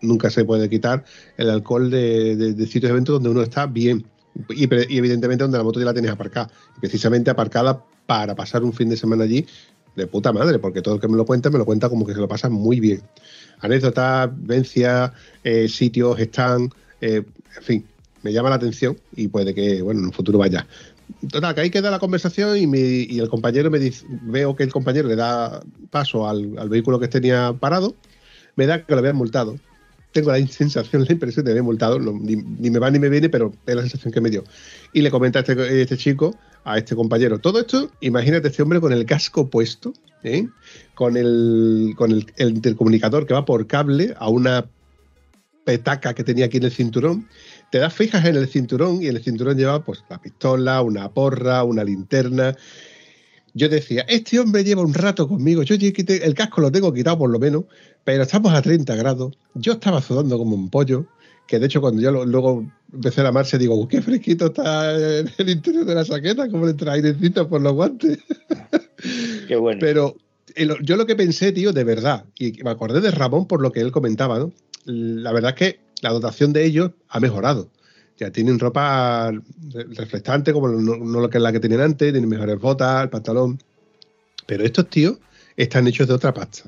Nunca 0.00 0.30
se 0.30 0.44
puede 0.44 0.68
quitar 0.68 1.04
el 1.36 1.50
alcohol 1.50 1.90
de, 1.90 2.54
sitios 2.66 2.82
de 2.84 2.90
eventos 2.90 3.14
donde 3.14 3.30
uno 3.30 3.42
está 3.42 3.66
bien. 3.66 4.06
Y, 4.50 4.64
evidentemente 4.96 5.42
donde 5.42 5.58
la 5.58 5.64
moto 5.64 5.80
ya 5.80 5.86
la 5.86 5.92
tienes 5.92 6.10
aparcada. 6.12 6.50
Precisamente 6.80 7.30
aparcada 7.30 7.84
para 8.06 8.34
pasar 8.34 8.62
un 8.62 8.72
fin 8.72 8.88
de 8.88 8.96
semana 8.96 9.24
allí 9.24 9.46
de 9.96 10.06
puta 10.06 10.32
madre, 10.32 10.58
porque 10.60 10.80
todo 10.80 10.94
el 10.94 11.00
que 11.00 11.08
me 11.08 11.16
lo 11.16 11.26
cuenta 11.26 11.50
me 11.50 11.58
lo 11.58 11.64
cuenta 11.64 11.88
como 11.88 12.06
que 12.06 12.14
se 12.14 12.20
lo 12.20 12.28
pasa 12.28 12.48
muy 12.48 12.78
bien. 12.78 13.02
Anécdotas, 13.60 14.30
vivencias, 14.40 15.10
eh, 15.42 15.68
sitios, 15.68 16.18
están, 16.20 16.70
eh, 17.00 17.24
en 17.56 17.62
fin, 17.62 17.86
me 18.22 18.32
llama 18.32 18.50
la 18.50 18.56
atención 18.56 18.96
y 19.16 19.28
puede 19.28 19.54
que, 19.54 19.82
bueno, 19.82 20.00
en 20.00 20.06
un 20.06 20.12
futuro 20.12 20.38
vaya. 20.38 20.66
Total, 21.30 21.54
que 21.54 21.62
ahí 21.62 21.70
queda 21.70 21.90
la 21.90 21.98
conversación 21.98 22.56
y, 22.56 22.66
mi- 22.66 23.06
y 23.08 23.18
el 23.18 23.28
compañero 23.28 23.70
me 23.70 23.78
dice, 23.78 24.04
veo 24.08 24.54
que 24.54 24.62
el 24.62 24.72
compañero 24.72 25.08
le 25.08 25.16
da 25.16 25.60
paso 25.90 26.28
al, 26.28 26.56
al 26.58 26.68
vehículo 26.68 27.00
que 27.00 27.08
tenía 27.08 27.52
parado, 27.58 27.96
me 28.56 28.66
da 28.66 28.84
que 28.84 28.92
lo 28.92 28.98
habían 29.00 29.16
multado. 29.16 29.58
Tengo 30.12 30.32
la 30.32 30.46
sensación, 30.46 31.04
la 31.04 31.12
impresión 31.12 31.44
de 31.44 31.52
habían 31.52 31.64
multado, 31.64 31.98
ni, 31.98 32.36
me 32.36 32.78
va 32.78 32.90
ni 32.90 32.98
me 32.98 33.08
viene, 33.08 33.28
pero 33.28 33.52
es 33.66 33.74
la 33.74 33.82
sensación 33.82 34.12
que 34.12 34.20
me 34.20 34.30
dio. 34.30 34.44
Y 34.92 35.02
le 35.02 35.10
comenta 35.10 35.40
a 35.40 35.42
este, 35.42 35.82
este 35.82 35.96
chico, 35.96 36.34
a 36.64 36.78
este 36.78 36.96
compañero, 36.96 37.38
todo 37.38 37.60
esto, 37.60 37.90
imagínate 38.00 38.48
este 38.48 38.62
hombre 38.62 38.80
con 38.80 38.92
el 38.92 39.04
casco 39.04 39.48
puesto, 39.48 39.92
¿eh? 40.22 40.48
con, 40.94 41.16
el, 41.16 41.94
con 41.96 42.10
el 42.10 42.50
intercomunicador 42.50 43.26
que 43.26 43.34
va 43.34 43.44
por 43.44 43.66
cable 43.66 44.14
a 44.18 44.28
una 44.28 44.66
petaca 45.68 46.14
que 46.14 46.24
tenía 46.24 46.46
aquí 46.46 46.56
en 46.56 46.64
el 46.64 46.72
cinturón. 46.72 47.28
Te 47.70 47.76
das 47.76 47.92
fijas 47.92 48.24
en 48.24 48.36
el 48.36 48.48
cinturón 48.48 49.02
y 49.02 49.08
en 49.08 49.16
el 49.16 49.22
cinturón 49.22 49.58
lleva 49.58 49.84
pues 49.84 50.02
la 50.08 50.18
pistola, 50.18 50.80
una 50.80 51.10
porra, 51.10 51.62
una 51.62 51.84
linterna. 51.84 52.56
Yo 53.54 53.68
decía, 53.68 54.02
este 54.08 54.38
hombre 54.38 54.62
lleva 54.64 54.82
un 54.82 54.94
rato 54.94 55.26
conmigo, 55.28 55.62
yo 55.62 55.74
el 55.76 56.34
casco 56.34 56.60
lo 56.60 56.70
tengo 56.70 56.92
quitado 56.92 57.18
por 57.18 57.30
lo 57.30 57.38
menos, 57.38 57.64
pero 58.04 58.22
estamos 58.22 58.52
a 58.52 58.62
30 58.62 58.94
grados, 58.96 59.34
yo 59.54 59.72
estaba 59.72 60.00
sudando 60.02 60.38
como 60.38 60.54
un 60.54 60.70
pollo, 60.70 61.06
que 61.46 61.58
de 61.58 61.66
hecho 61.66 61.80
cuando 61.80 62.00
yo 62.02 62.12
lo- 62.12 62.24
luego 62.26 62.64
empecé 62.92 63.22
la 63.22 63.32
marcha 63.32 63.56
digo, 63.58 63.88
qué 63.88 64.02
fresquito 64.02 64.46
está 64.46 64.94
en 65.20 65.30
el 65.38 65.48
interior 65.48 65.84
de 65.86 65.94
la 65.94 66.04
saqueta, 66.04 66.48
como 66.48 66.64
le 66.66 66.72
entra 66.72 66.92
airecito 66.92 67.48
por 67.48 67.60
los 67.62 67.72
guantes. 67.72 68.18
Qué 69.48 69.56
bueno. 69.56 69.78
Pero 69.80 70.16
el- 70.54 70.76
yo 70.82 70.96
lo 70.96 71.06
que 71.06 71.16
pensé, 71.16 71.52
tío, 71.52 71.72
de 71.72 71.84
verdad, 71.84 72.24
y 72.38 72.52
me 72.62 72.70
acordé 72.70 73.00
de 73.00 73.10
Ramón 73.10 73.46
por 73.46 73.60
lo 73.62 73.72
que 73.72 73.80
él 73.80 73.92
comentaba, 73.92 74.38
¿no? 74.38 74.52
La 74.84 75.32
verdad 75.32 75.50
es 75.50 75.56
que 75.56 75.80
la 76.02 76.10
dotación 76.10 76.52
de 76.52 76.64
ellos 76.64 76.90
ha 77.08 77.20
mejorado. 77.20 77.68
Ya 78.18 78.30
tienen 78.30 78.58
ropa 78.58 79.30
re- 79.30 79.86
reflectante, 79.94 80.52
como 80.52 80.68
no, 80.68 80.96
no 80.96 81.20
lo 81.20 81.30
que 81.30 81.38
es 81.38 81.42
la 81.42 81.52
que 81.52 81.60
tenían 81.60 81.80
antes, 81.82 82.12
tienen 82.12 82.28
mejores 82.28 82.58
botas, 82.58 83.04
el 83.04 83.10
pantalón. 83.10 83.58
Pero 84.46 84.64
estos 84.64 84.90
tíos 84.90 85.18
están 85.56 85.86
hechos 85.86 86.08
de 86.08 86.14
otra 86.14 86.34
pasta. 86.34 86.64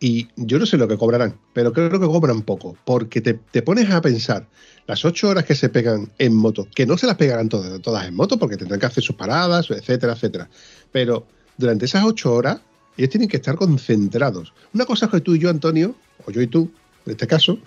Y 0.00 0.28
yo 0.36 0.58
no 0.58 0.66
sé 0.66 0.76
lo 0.76 0.86
que 0.86 0.96
cobrarán, 0.96 1.36
pero 1.52 1.72
creo 1.72 1.90
que 1.90 1.98
cobran 1.98 2.42
poco, 2.42 2.76
porque 2.84 3.20
te, 3.20 3.34
te 3.34 3.62
pones 3.62 3.90
a 3.90 4.00
pensar 4.00 4.46
las 4.86 5.04
ocho 5.04 5.28
horas 5.28 5.44
que 5.44 5.56
se 5.56 5.68
pegan 5.68 6.10
en 6.18 6.34
moto, 6.34 6.68
que 6.72 6.86
no 6.86 6.96
se 6.96 7.06
las 7.06 7.16
pegarán 7.16 7.48
todas, 7.48 7.80
todas 7.82 8.06
en 8.06 8.14
moto, 8.14 8.38
porque 8.38 8.56
tendrán 8.56 8.78
que 8.78 8.86
hacer 8.86 9.02
sus 9.02 9.16
paradas, 9.16 9.70
etcétera, 9.70 10.12
etcétera. 10.12 10.48
Pero 10.92 11.26
durante 11.56 11.84
esas 11.86 12.04
ocho 12.04 12.32
horas, 12.32 12.60
ellos 12.96 13.10
tienen 13.10 13.28
que 13.28 13.38
estar 13.38 13.56
concentrados. 13.56 14.52
Una 14.72 14.84
cosa 14.86 15.06
es 15.06 15.12
que 15.12 15.20
tú 15.20 15.34
y 15.34 15.40
yo, 15.40 15.50
Antonio, 15.50 15.96
o 16.24 16.30
yo 16.30 16.42
y 16.42 16.46
tú, 16.46 16.70
en 17.04 17.12
este 17.12 17.26
caso, 17.26 17.58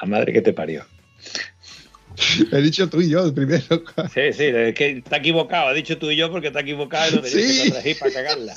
La 0.00 0.06
madre 0.08 0.32
que 0.32 0.40
te 0.42 0.52
parió. 0.52 0.84
He 2.52 2.60
dicho 2.62 2.88
tú 2.88 3.00
y 3.00 3.08
yo 3.10 3.32
primero. 3.34 3.62
Sí, 4.12 4.32
sí, 4.32 4.44
es 4.44 4.74
que 4.74 4.98
está 4.98 5.16
equivocado. 5.18 5.68
Ha 5.68 5.72
dicho 5.74 5.98
tú 5.98 6.10
y 6.10 6.16
yo 6.16 6.30
porque 6.30 6.48
está 6.48 6.60
equivocado 6.60 7.10
y 7.12 7.16
no 7.16 7.22
tenías 7.22 7.52
Sí. 7.52 7.82
que 7.82 7.94
para 7.96 8.12
cagarla. 8.12 8.54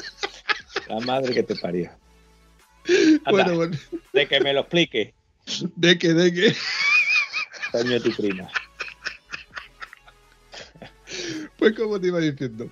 La 0.87 0.99
madre 0.99 1.33
que 1.33 1.43
te 1.43 1.55
parió. 1.55 1.89
Anda, 3.25 3.31
Bueno, 3.31 3.55
bueno, 3.55 3.77
De 4.13 4.27
que 4.27 4.39
me 4.41 4.53
lo 4.53 4.61
explique, 4.61 5.13
de 5.75 5.97
que, 5.97 6.13
de 6.13 6.33
que. 6.33 6.55
Toño, 7.71 7.99
tu 8.01 8.11
prima. 8.11 8.47
Pues 11.57 11.73
como 11.73 11.99
te 11.99 12.07
iba 12.07 12.19
diciendo. 12.19 12.69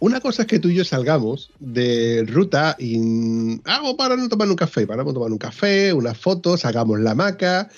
Una 0.00 0.20
cosa 0.20 0.42
es 0.42 0.48
que 0.48 0.60
tú 0.60 0.68
y 0.68 0.76
yo 0.76 0.84
salgamos 0.84 1.50
de 1.58 2.24
ruta 2.28 2.76
y 2.78 3.60
hago 3.64 3.96
para 3.96 4.16
no 4.16 4.28
tomar 4.28 4.48
un 4.48 4.54
café, 4.54 4.86
paramos 4.86 5.10
a 5.10 5.14
tomar 5.14 5.32
un 5.32 5.38
café, 5.38 5.92
unas 5.92 6.16
fotos, 6.16 6.60
sacamos 6.60 7.00
la 7.00 7.12
hamaca, 7.12 7.68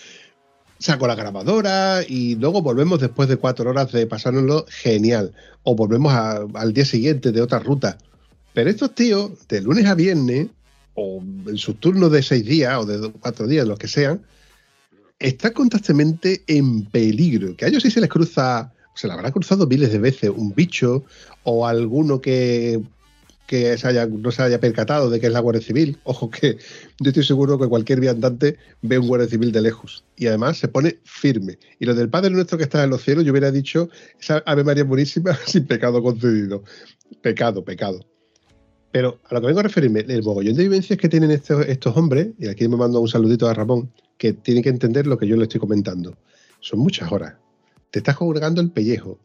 saco 0.81 1.07
la 1.07 1.14
grabadora 1.14 2.01
y 2.07 2.35
luego 2.37 2.62
volvemos 2.62 3.01
después 3.01 3.28
de 3.28 3.37
cuatro 3.37 3.70
horas 3.70 3.93
de 3.93 4.07
pasárnoslo 4.07 4.66
genial. 4.68 5.33
O 5.62 5.76
volvemos 5.76 6.12
al 6.12 6.72
día 6.72 6.85
siguiente 6.85 7.33
de 7.33 7.43
otra 7.43 7.61
ruta. 7.61 7.99
Pero 8.55 8.70
estos 8.70 8.95
tíos, 8.95 9.47
de 9.49 9.61
lunes 9.61 9.87
a 9.87 9.95
viernes, 9.95 10.49
o 10.95 11.22
en 11.47 11.57
sus 11.57 11.78
turnos 11.78 12.11
de 12.11 12.22
seis 12.22 12.45
días 12.45 12.76
o 12.78 12.87
de 12.87 13.11
cuatro 13.12 13.47
días, 13.47 13.68
los 13.68 13.78
que 13.78 13.89
sean, 13.89 14.22
están 15.18 15.53
constantemente 15.53 16.43
en 16.47 16.85
peligro. 16.87 17.55
Que 17.55 17.66
a 17.66 17.68
ellos 17.68 17.83
sí 17.83 17.91
se 17.91 18.01
les 18.01 18.09
cruza, 18.09 18.72
se 18.95 19.07
le 19.07 19.12
habrá 19.12 19.31
cruzado 19.31 19.66
miles 19.66 19.93
de 19.93 19.99
veces 19.99 20.31
un 20.35 20.55
bicho 20.55 21.05
o 21.45 21.66
alguno 21.66 22.20
que, 22.20 22.81
que 23.51 23.77
no 24.09 24.31
se 24.31 24.43
haya 24.45 24.61
percatado 24.61 25.11
de 25.11 25.19
que 25.19 25.27
es 25.27 25.33
la 25.33 25.41
Guardia 25.41 25.61
Civil. 25.61 25.99
Ojo 26.05 26.31
que 26.31 26.57
yo 27.01 27.09
estoy 27.09 27.25
seguro 27.25 27.59
que 27.59 27.67
cualquier 27.67 27.99
viandante 27.99 28.57
ve 28.81 28.97
un 28.97 29.09
Guardia 29.09 29.29
Civil 29.29 29.51
de 29.51 29.61
lejos 29.61 30.05
y 30.17 30.29
además 30.29 30.59
se 30.59 30.69
pone 30.69 31.01
firme. 31.03 31.59
Y 31.81 31.85
lo 31.85 31.97
del 31.97 32.09
Padre 32.09 32.31
Nuestro 32.31 32.59
que 32.59 32.63
está 32.63 32.85
en 32.85 32.91
los 32.91 33.03
cielos, 33.03 33.25
yo 33.25 33.33
hubiera 33.33 33.51
dicho, 33.51 33.89
esa 34.21 34.39
Ave 34.47 34.63
María 34.63 34.85
buenísima 34.85 35.37
sin 35.47 35.67
pecado 35.67 36.01
concedido. 36.01 36.63
Pecado, 37.23 37.65
pecado. 37.65 38.07
Pero 38.93 39.19
a 39.29 39.35
lo 39.35 39.41
que 39.41 39.49
vengo 39.49 39.59
a 39.59 39.65
referirme, 39.65 40.05
el 40.07 40.23
mogollón 40.23 40.55
de 40.55 40.63
vivencias 40.63 40.97
que 40.97 41.09
tienen 41.09 41.33
estos, 41.33 41.67
estos 41.67 41.97
hombres, 41.97 42.29
y 42.39 42.47
aquí 42.47 42.69
me 42.69 42.77
mando 42.77 43.01
un 43.01 43.09
saludito 43.09 43.49
a 43.49 43.55
Ramón, 43.55 43.91
que 44.17 44.33
tiene 44.33 44.63
que 44.63 44.69
entender 44.69 45.09
lo 45.09 45.19
que 45.19 45.27
yo 45.27 45.35
le 45.35 45.43
estoy 45.43 45.59
comentando. 45.59 46.17
Son 46.61 46.79
muchas 46.79 47.11
horas. 47.11 47.35
Te 47.91 47.99
estás 47.99 48.17
colgando 48.17 48.61
el 48.61 48.71
pellejo. 48.71 49.19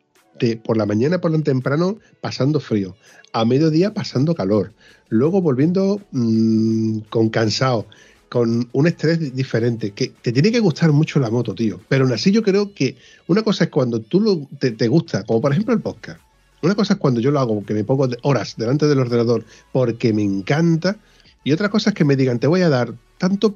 Por 0.64 0.78
la 0.78 0.86
mañana, 0.86 1.20
por 1.20 1.32
lo 1.32 1.42
temprano, 1.42 1.98
pasando 2.22 2.60
frío. 2.60 2.96
A 3.32 3.46
mediodía, 3.46 3.94
pasando 3.94 4.36
calor. 4.36 4.74
Luego 5.10 5.42
volviendo 5.42 6.02
mm, 6.12 7.00
con 7.10 7.30
cansado, 7.30 7.86
con 8.30 8.68
un 8.72 8.88
estrés 8.88 9.34
diferente. 9.34 9.92
Que 9.92 10.10
te 10.10 10.32
tiene 10.32 10.52
que 10.52 10.60
gustar 10.60 10.92
mucho 10.92 11.20
la 11.20 11.30
moto, 11.30 11.56
tío. 11.56 11.80
Pero 11.88 12.04
aún 12.04 12.14
así, 12.14 12.32
yo 12.32 12.44
creo 12.44 12.74
que 12.74 12.98
una 13.28 13.44
cosa 13.44 13.66
es 13.66 13.70
cuando 13.70 14.02
tú 14.02 14.48
te, 14.60 14.72
te 14.72 14.88
gusta, 14.88 15.24
como 15.24 15.42
por 15.42 15.52
ejemplo 15.52 15.74
el 15.74 15.82
podcast. 15.82 16.20
Una 16.62 16.76
cosa 16.76 16.94
es 16.94 17.00
cuando 17.00 17.20
yo 17.20 17.32
lo 17.32 17.40
hago, 17.40 17.64
que 17.64 17.74
me 17.74 17.84
pongo 17.84 18.10
horas 18.24 18.56
delante 18.58 18.88
del 18.88 19.00
ordenador 19.00 19.46
porque 19.72 20.14
me 20.14 20.24
encanta. 20.24 20.98
Y 21.44 21.52
otra 21.52 21.70
cosa 21.70 21.92
es 21.92 21.96
que 21.96 22.06
me 22.06 22.16
digan, 22.16 22.40
te 22.40 22.48
voy 22.48 22.62
a 22.62 22.70
dar 22.70 22.94
tanto 23.18 23.54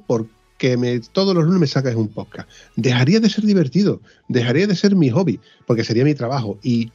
porque 0.60 0.76
me, 0.76 1.00
todos 1.00 1.34
los 1.34 1.44
lunes 1.44 1.58
me 1.58 1.66
sacas 1.66 1.94
un 1.94 2.08
podcast. 2.08 2.46
Dejaría 2.76 3.18
de 3.18 3.30
ser 3.30 3.44
divertido, 3.44 4.02
dejaría 4.28 4.66
de 4.66 4.76
ser 4.76 4.94
mi 4.94 5.08
hobby, 5.08 5.40
porque 5.66 5.84
sería 5.84 6.04
mi 6.04 6.14
trabajo. 6.14 6.58
Y 6.62 6.92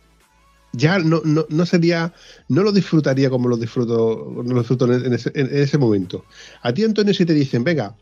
ya 0.72 1.00
no, 1.00 1.22
no, 1.26 1.48
no 1.50 1.66
sería, 1.66 2.14
no 2.48 2.62
lo 2.62 2.72
disfrutaría 2.72 3.32
como 3.32 3.50
lo 3.50 3.58
disfruto, 3.58 4.44
lo 4.46 4.60
disfruto 4.60 4.94
en 4.94 5.14
ese, 5.14 5.32
en 5.34 5.50
ese 5.52 5.80
momento. 5.80 6.26
A 6.62 6.74
ti, 6.74 6.84
Antonio, 6.84 7.12
si 7.16 7.26
te 7.26 7.34
dicen, 7.34 7.64
venga, 7.64 7.96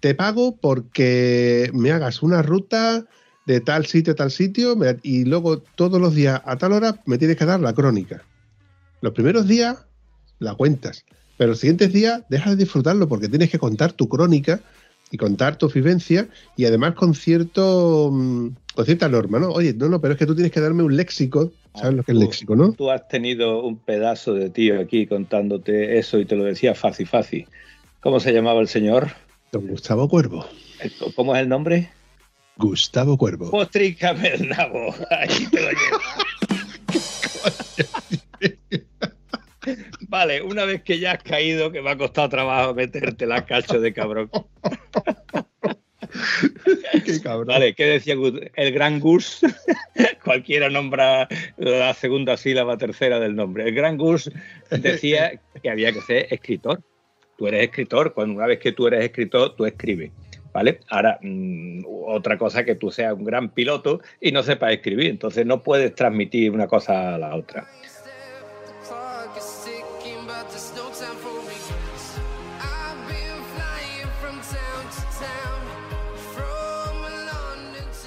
te 0.00 0.14
pago 0.14 0.56
porque 0.56 1.70
me 1.72 1.90
hagas 1.90 2.22
una 2.22 2.42
ruta 2.42 3.06
de 3.46 3.60
tal 3.60 3.86
sitio 3.86 4.12
a 4.12 4.16
tal 4.16 4.30
sitio 4.30 4.76
y 5.02 5.24
luego 5.24 5.62
todos 5.74 5.98
los 6.02 6.14
días 6.14 6.42
a 6.44 6.58
tal 6.58 6.72
hora 6.72 7.00
me 7.06 7.16
tienes 7.16 7.38
que 7.38 7.46
dar 7.46 7.60
la 7.60 7.72
crónica. 7.72 8.26
Los 9.00 9.14
primeros 9.14 9.48
días 9.48 9.86
la 10.38 10.54
cuentas, 10.54 11.06
pero 11.38 11.52
los 11.52 11.60
siguientes 11.60 11.94
días 11.94 12.24
dejas 12.28 12.50
de 12.50 12.64
disfrutarlo 12.64 13.08
porque 13.08 13.28
tienes 13.28 13.48
que 13.48 13.58
contar 13.58 13.92
tu 13.92 14.06
crónica 14.06 14.60
y 15.12 15.16
contar 15.18 15.56
tu 15.56 15.68
vivencia 15.68 16.26
y 16.56 16.64
además 16.64 16.94
con 16.94 17.14
cierto 17.14 18.10
mm, 18.12 18.48
con 18.74 18.84
cierta 18.86 19.08
norma, 19.08 19.38
¿no? 19.38 19.50
Oye, 19.50 19.74
no, 19.74 19.88
no, 19.88 20.00
pero 20.00 20.14
es 20.14 20.18
que 20.18 20.26
tú 20.26 20.34
tienes 20.34 20.50
que 20.50 20.60
darme 20.60 20.82
un 20.82 20.96
léxico, 20.96 21.52
¿sabes 21.74 21.94
lo 21.96 22.02
que 22.02 22.12
es 22.12 22.18
Tú- 22.18 22.24
léxico, 22.24 22.56
no? 22.56 22.72
Tú 22.72 22.90
has 22.90 23.06
tenido 23.06 23.62
un 23.62 23.76
pedazo 23.78 24.32
de 24.34 24.48
tío 24.50 24.80
aquí 24.80 25.06
contándote 25.06 25.98
eso 25.98 26.18
y 26.18 26.24
te 26.24 26.34
lo 26.34 26.44
decía 26.44 26.74
fácil, 26.74 27.06
fácil. 27.06 27.46
¿Cómo 28.00 28.18
se 28.18 28.32
llamaba 28.32 28.60
el 28.60 28.68
señor? 28.68 29.08
Don 29.52 29.66
Gustavo 29.68 30.08
Cuervo. 30.08 30.46
¿Cómo 31.14 31.36
es 31.36 31.42
el 31.42 31.48
nombre? 31.50 31.90
Gustavo 32.56 33.16
Cuervo. 33.18 33.66
Tríncame 33.70 34.28
el 34.34 34.48
nabo. 34.48 34.94
Ahí 35.10 35.46
te 35.50 35.60
lo 35.60 35.68
llevas. 35.70 36.02
Vale, 40.12 40.42
una 40.42 40.66
vez 40.66 40.82
que 40.82 40.98
ya 40.98 41.12
has 41.12 41.22
caído, 41.22 41.72
que 41.72 41.80
me 41.80 41.88
ha 41.88 41.96
costado 41.96 42.28
trabajo 42.28 42.74
meterte 42.74 43.24
la 43.24 43.46
cacho 43.46 43.80
de 43.80 43.94
cabrón. 43.94 44.30
Qué 47.06 47.20
cabrón. 47.22 47.46
Vale, 47.46 47.74
¿qué 47.74 47.86
decía 47.86 48.14
Gus? 48.14 48.34
El 48.54 48.72
gran 48.72 49.00
Gus? 49.00 49.40
Cualquiera 50.22 50.68
nombra 50.68 51.28
la 51.56 51.94
segunda 51.94 52.36
sílaba 52.36 52.76
tercera 52.76 53.18
del 53.20 53.34
nombre. 53.34 53.66
El 53.66 53.74
gran 53.74 53.96
Gus 53.96 54.30
decía 54.68 55.40
que 55.62 55.70
había 55.70 55.92
que 55.92 56.02
ser 56.02 56.26
escritor. 56.28 56.82
Tú 57.38 57.46
eres 57.46 57.62
escritor, 57.62 58.12
cuando 58.12 58.34
una 58.34 58.46
vez 58.46 58.58
que 58.58 58.72
tú 58.72 58.88
eres 58.88 59.06
escritor, 59.06 59.56
tú 59.56 59.64
escribes. 59.64 60.10
¿Vale? 60.52 60.80
Ahora, 60.90 61.18
mm, 61.22 61.84
otra 61.86 62.36
cosa 62.36 62.64
que 62.64 62.74
tú 62.74 62.90
seas 62.90 63.14
un 63.14 63.24
gran 63.24 63.48
piloto 63.48 64.02
y 64.20 64.30
no 64.30 64.42
sepas 64.42 64.74
escribir. 64.74 65.06
Entonces 65.06 65.46
no 65.46 65.62
puedes 65.62 65.94
transmitir 65.94 66.50
una 66.50 66.66
cosa 66.66 67.14
a 67.14 67.18
la 67.18 67.34
otra. 67.34 67.66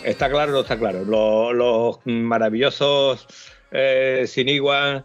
Está 0.06 0.30
claro 0.30 0.52
no 0.52 0.60
está 0.60 0.78
claro. 0.78 1.04
Los, 1.04 1.56
los 1.56 2.00
maravillosos 2.06 3.28
eh, 3.72 4.26
Sinigua, 4.28 5.04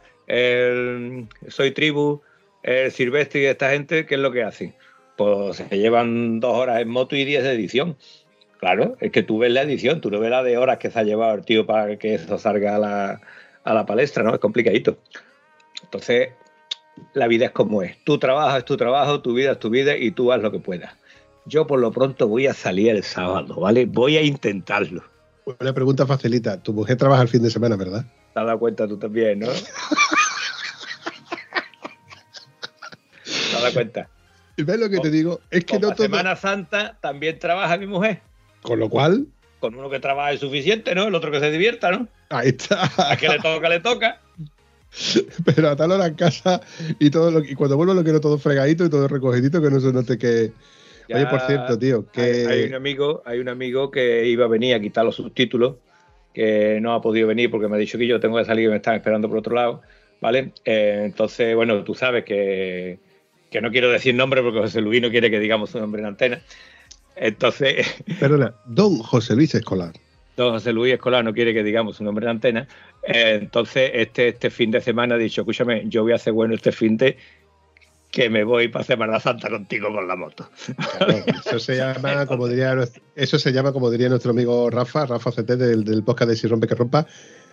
Soy 1.49 1.71
Tribu, 1.71 2.21
el 2.63 2.93
Silvestre 2.93 3.41
y 3.41 3.45
esta 3.47 3.71
gente, 3.71 4.05
¿qué 4.05 4.17
es 4.17 4.21
lo 4.21 4.31
que 4.31 4.43
hacen? 4.43 4.75
Pues 5.17 5.57
se 5.57 5.79
llevan 5.79 6.39
dos 6.39 6.55
horas 6.55 6.83
en 6.83 6.89
moto 6.91 7.17
y 7.17 7.25
diez 7.25 7.43
de 7.43 7.53
edición. 7.53 7.97
Claro, 8.59 8.99
es 9.01 9.11
que 9.11 9.23
tú 9.23 9.39
ves 9.39 9.51
la 9.51 9.63
edición, 9.63 10.03
tú 10.03 10.11
no 10.11 10.21
ves 10.21 10.31
la 10.31 10.43
de 10.43 10.59
horas 10.59 10.77
que 10.77 10.91
se 10.91 10.99
ha 10.99 11.03
llevado 11.03 11.35
el 11.35 11.47
tío 11.47 11.65
para 11.65 11.97
que 11.97 12.17
eso 12.17 12.37
salga 12.37 12.77
a 12.77 12.79
la, 12.79 13.21
a 13.65 13.73
la 13.73 13.87
palestra, 13.87 14.23
¿no? 14.23 14.35
Es 14.35 14.39
complicadito. 14.39 14.99
Entonces, 15.83 16.29
la 17.15 17.27
vida 17.27 17.47
es 17.47 17.53
como 17.53 17.81
es. 17.81 17.97
Tu 18.05 18.19
trabajo 18.19 18.59
es 18.59 18.67
tu 18.67 18.77
trabajo, 18.77 19.23
tu 19.23 19.33
vida 19.33 19.53
es 19.53 19.59
tu 19.59 19.71
vida 19.71 19.97
y 19.97 20.11
tú 20.11 20.31
haz 20.31 20.43
lo 20.43 20.53
que 20.53 20.59
puedas. 20.59 21.00
Yo 21.47 21.67
por 21.67 21.81
lo 21.81 21.91
pronto 21.91 22.29
voy 22.29 22.47
a 22.47 22.55
salir 22.55 22.91
el 22.91 23.03
sábado, 23.03 23.57
¿vale? 23.57 23.87
Voy 23.87 24.17
a 24.17 24.23
intentarlo. 24.23 25.03
Una 25.45 25.73
pregunta 25.73 26.07
facilita. 26.07 26.63
Tu 26.63 26.73
mujer 26.73 26.97
trabaja 26.97 27.23
el 27.23 27.29
fin 27.29 27.43
de 27.43 27.51
semana, 27.51 27.77
¿verdad? 27.77 28.05
Te 28.35 28.41
has 28.41 28.47
dado 28.47 28.59
cuenta 28.59 28.87
tú 28.87 28.99
también, 28.99 29.41
¿no? 29.41 29.49
Te 33.25 33.57
has 33.57 33.63
dado 33.63 33.73
cuenta. 33.73 34.09
¿Y 34.57 34.63
ves 34.63 34.79
lo 34.79 34.91
que 34.91 34.99
te 34.99 35.11
digo? 35.11 35.41
Es 35.51 35.65
que 35.65 35.79
no 35.79 35.89
a 35.89 35.95
todo... 35.95 36.05
Semana 36.05 36.37
Santa 36.37 36.99
también 37.01 37.39
trabaja 37.39 37.79
mi 37.79 37.87
mujer. 37.87 38.21
Con 38.63 38.79
lo 38.79 38.91
cual, 38.91 39.27
Con 39.59 39.75
uno 39.75 39.89
que 39.89 40.01
trabaja 40.01 40.33
es 40.33 40.41
suficiente, 40.41 40.95
¿no? 40.95 41.09
El 41.09 41.15
otro 41.15 41.31
que 41.31 41.41
se 41.41 41.51
divierta, 41.51 41.91
¿no? 41.91 42.09
ahí 42.29 42.49
está. 42.51 42.91
A 42.97 43.17
que 43.17 43.29
le 43.29 43.39
toca, 43.39 43.69
le 43.69 43.81
toca. 43.81 44.21
Pero 45.45 45.71
a 45.71 45.77
tal 45.77 45.93
hora 45.93 46.07
en 46.07 46.15
casa 46.15 46.61
y 46.99 47.11
todo 47.11 47.31
lo, 47.31 47.41
y 47.41 47.55
cuando 47.55 47.77
vuelvo 47.77 47.95
lo 47.95 48.03
quiero 48.05 48.21
todo 48.21 48.39
fregadito 48.39 48.85
y 48.85 48.91
todo 48.91 49.09
recogidito, 49.09 49.63
que 49.63 49.71
no 49.71 49.81
se 49.81 49.93
note 49.93 50.19
que... 50.19 50.53
Ya 51.11 51.17
Oye, 51.17 51.27
por 51.27 51.41
cierto, 51.41 51.77
tío, 51.77 52.09
que... 52.13 52.21
Hay, 52.21 52.47
hay 52.47 52.65
un 52.67 52.75
amigo, 52.75 53.21
hay 53.25 53.41
un 53.41 53.49
amigo 53.49 53.91
que 53.91 54.29
iba 54.29 54.45
a 54.45 54.49
venir 54.49 54.77
a 54.77 54.81
quitar 54.81 55.05
los 55.05 55.17
subtítulos, 55.17 55.75
que 56.33 56.79
no 56.81 56.95
ha 56.95 57.03
podido 57.03 57.27
venir 57.27 57.51
porque 57.51 57.67
me 57.67 57.75
ha 57.75 57.81
dicho 57.81 57.99
que 57.99 58.07
yo 58.07 58.21
tengo 58.21 58.39
que 58.39 58.45
salir 58.45 58.67
y 58.67 58.69
me 58.69 58.77
están 58.77 58.95
esperando 58.95 59.29
por 59.29 59.39
otro 59.39 59.57
lado, 59.57 59.83
¿vale? 60.21 60.53
Eh, 60.65 61.03
entonces, 61.07 61.57
bueno, 61.57 61.83
tú 61.83 61.97
sabes 61.97 62.25
que, 62.25 63.01
que 63.51 63.61
no 63.61 63.73
quiero 63.73 63.91
decir 63.91 64.15
nombre 64.15 64.41
porque 64.41 64.61
José 64.61 64.81
Luis 64.81 65.03
no 65.03 65.11
quiere 65.11 65.33
que 65.33 65.41
digamos 65.41 65.71
su 65.71 65.81
nombre 65.81 66.01
en 66.01 66.07
antena. 66.07 66.41
Entonces, 67.17 67.85
Perdona, 68.21 68.55
don 68.67 68.99
José 68.99 69.35
Luis 69.35 69.53
Escolar. 69.57 69.95
don 70.37 70.53
José 70.53 70.73
Luis 70.73 70.95
Escolar 70.95 71.25
no 71.25 71.35
quiere 71.35 71.53
que 71.53 71.65
digamos 71.65 71.97
su 71.97 72.05
nombre 72.05 72.25
en 72.25 72.31
antena. 72.31 72.69
Eh, 73.03 73.39
entonces, 73.41 73.91
este, 73.95 74.29
este 74.29 74.51
fin 74.51 74.71
de 74.71 74.81
semana 74.81 75.17
ha 75.17 75.19
dicho, 75.19 75.41
escúchame, 75.41 75.83
yo 75.89 76.05
voy 76.05 76.13
a 76.13 76.17
hacer 76.17 76.33
bueno 76.33 76.55
este 76.55 76.71
fin 76.71 76.97
de 76.97 77.17
que 78.11 78.29
me 78.29 78.45
voy 78.45 78.69
para 78.69 78.85
Semana 78.85 79.21
Santa 79.21 79.49
contigo 79.49 79.93
con 79.93 80.07
la 80.09 80.17
moto. 80.17 80.49
Claro, 80.99 81.25
eso 81.27 81.59
se 81.61 81.77
llama, 81.77 82.27
como 82.27 82.49
diría, 82.49 82.75
nuestro- 82.75 83.03
eso 83.15 83.39
se 83.39 83.53
llama, 83.53 83.73
como 83.73 83.91
diría 83.91 84.09
nuestro 84.09 84.33
amigo 84.33 84.69
Rafa, 84.71 85.07
Rafa 85.07 85.31
CT 85.31 85.57
del, 85.57 85.85
del 85.85 86.03
podcast 86.03 86.31
de 86.31 86.37
Si 86.37 86.49
Rompe 86.49 86.67
que 86.67 86.75
Rompa, 86.75 87.07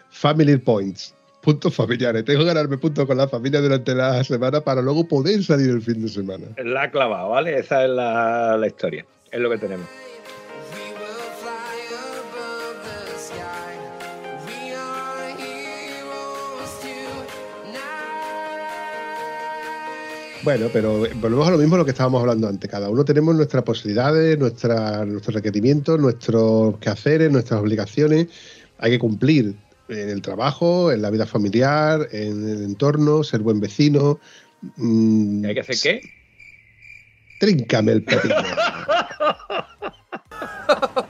Family 0.10 0.58
Points. 0.58 1.14
Puntos 1.42 1.76
familiares. 1.76 2.26
Tengo 2.26 2.40
que 2.40 2.46
ganarme 2.48 2.78
puntos 2.78 3.06
con 3.06 3.16
la 3.18 3.28
familia 3.28 3.62
durante 3.62 3.94
la 3.96 4.22
semana 4.24 4.62
para 4.62 4.82
luego 4.82 5.08
poder 5.08 5.42
salir 5.44 5.70
el 5.70 5.82
fin 5.82 6.02
de 6.02 6.10
semana. 6.10 6.46
La 6.64 6.84
ha 6.84 6.92
clavado, 6.92 7.30
¿vale? 7.30 7.58
Esa 7.58 7.86
es 7.86 7.90
la, 7.92 8.58
la 8.58 8.68
historia. 8.68 9.06
Es 9.32 9.40
lo 9.40 9.50
que 9.50 9.58
tenemos. 9.60 9.86
Bueno, 20.44 20.68
pero 20.72 21.00
volvemos 21.16 21.48
a 21.48 21.52
lo 21.52 21.58
mismo 21.58 21.78
lo 21.78 21.86
que 21.86 21.92
estábamos 21.92 22.22
hablando 22.22 22.48
antes. 22.48 22.70
Cada 22.70 22.90
uno 22.90 23.04
tenemos 23.04 23.36
nuestras 23.36 23.64
posibilidades, 23.64 24.38
nuestra, 24.38 25.06
nuestros 25.06 25.36
requerimientos, 25.36 26.00
nuestros 26.00 26.78
quehaceres, 26.80 27.32
nuestras 27.32 27.60
obligaciones. 27.60 28.28
Hay 28.78 28.92
que 28.92 29.00
cumplir 29.00 29.56
en 29.90 30.10
el 30.10 30.22
trabajo, 30.22 30.92
en 30.92 31.02
la 31.02 31.10
vida 31.10 31.26
familiar, 31.26 32.08
en 32.12 32.50
el 32.50 32.64
entorno, 32.64 33.24
ser 33.24 33.42
buen 33.42 33.60
vecino. 33.60 34.20
Mm, 34.76 35.46
¿Hay 35.46 35.54
que 35.54 35.60
hacer 35.62 35.78
qué? 35.82 36.02
Tríncame 37.40 37.94
el 37.94 38.04
pepino. 38.04 38.36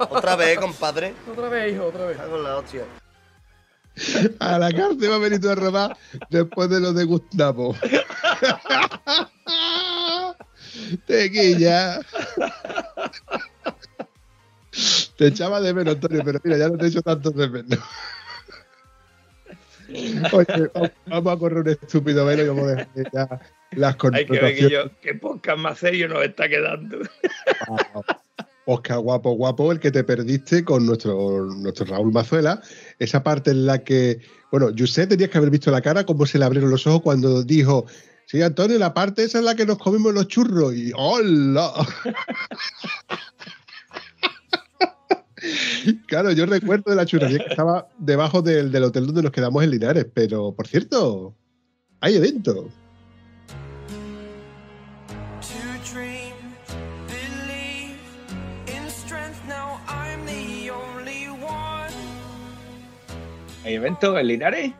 Otra 0.09 0.35
vez, 0.35 0.59
compadre. 0.59 1.13
Otra 1.31 1.49
vez, 1.49 1.73
hijo, 1.73 1.85
otra 1.85 2.05
vez. 2.05 2.19
Hago 2.19 2.37
la 2.37 2.57
hostia. 2.57 2.83
A 4.39 4.59
la 4.59 4.71
cárcel 4.71 5.09
va 5.11 5.15
a 5.15 5.19
venir 5.19 5.47
a 5.47 5.55
robar 5.55 5.97
después 6.29 6.69
de 6.69 6.79
lo 6.79 6.93
de 6.93 7.03
Gustavo. 7.05 7.75
Tequilla. 11.05 11.99
Te 15.17 15.27
echaba 15.27 15.59
de 15.61 15.73
menos, 15.73 15.95
Antonio, 15.95 16.21
pero 16.23 16.39
mira, 16.43 16.57
ya 16.57 16.69
no 16.69 16.77
te 16.77 16.87
echo 16.87 17.01
tanto 17.01 17.31
de 17.31 17.49
menos. 17.49 17.79
Oye, 20.33 20.69
vamos- 21.07 21.33
a 21.33 21.39
correr 21.39 21.59
un 21.59 21.69
estúpido 21.69 22.25
velo 22.25 22.43
y 22.43 22.47
vamos 22.49 22.67
a 22.67 22.75
dejar 22.75 22.89
ya 23.13 23.39
las 23.71 23.95
Hay 24.13 24.25
que 24.25 24.39
ver 24.39 24.55
que 24.55 24.69
yo, 24.69 24.91
qué 25.01 25.15
podcast 25.15 25.57
más 25.59 25.79
serio 25.79 26.07
nos 26.07 26.23
está 26.23 26.47
quedando. 26.47 26.99
Oscar 28.65 28.99
guapo, 28.99 29.31
guapo, 29.31 29.71
el 29.71 29.79
que 29.79 29.91
te 29.91 30.03
perdiste 30.03 30.65
con 30.65 30.85
nuestro, 30.85 31.45
nuestro 31.45 31.85
Raúl 31.85 32.11
Mazuela. 32.11 32.61
Esa 32.99 33.23
parte 33.23 33.51
en 33.51 33.65
la 33.65 33.83
que, 33.83 34.19
bueno, 34.51 34.69
José 34.77 35.07
tenías 35.07 35.29
que 35.29 35.37
haber 35.37 35.51
visto 35.51 35.71
la 35.71 35.81
cara, 35.81 36.05
cómo 36.05 36.25
se 36.25 36.39
le 36.39 36.45
abrieron 36.45 36.71
los 36.71 36.87
ojos 36.87 37.01
cuando 37.01 37.43
dijo, 37.43 37.85
sí, 38.25 38.41
Antonio, 38.41 38.79
la 38.79 38.93
parte 38.93 39.23
esa 39.23 39.39
es 39.39 39.43
la 39.43 39.55
que 39.55 39.65
nos 39.65 39.77
comimos 39.77 40.13
los 40.13 40.27
churros. 40.27 40.73
Y 40.73 40.91
¡hola! 40.95 41.73
claro, 46.07 46.31
yo 46.31 46.45
recuerdo 46.45 46.91
de 46.91 46.95
la 46.95 47.05
churrería 47.05 47.39
que 47.39 47.51
estaba 47.51 47.89
debajo 47.97 48.41
del, 48.41 48.71
del 48.71 48.83
hotel 48.83 49.05
donde 49.05 49.23
nos 49.23 49.31
quedamos 49.31 49.63
en 49.63 49.71
Linares, 49.71 50.05
pero, 50.13 50.53
por 50.53 50.67
cierto, 50.67 51.35
hay 52.01 52.15
evento. 52.15 52.69
¿Hay 63.67 63.75
evento 63.75 64.17
en 64.17 64.27
Linares? 64.27 64.71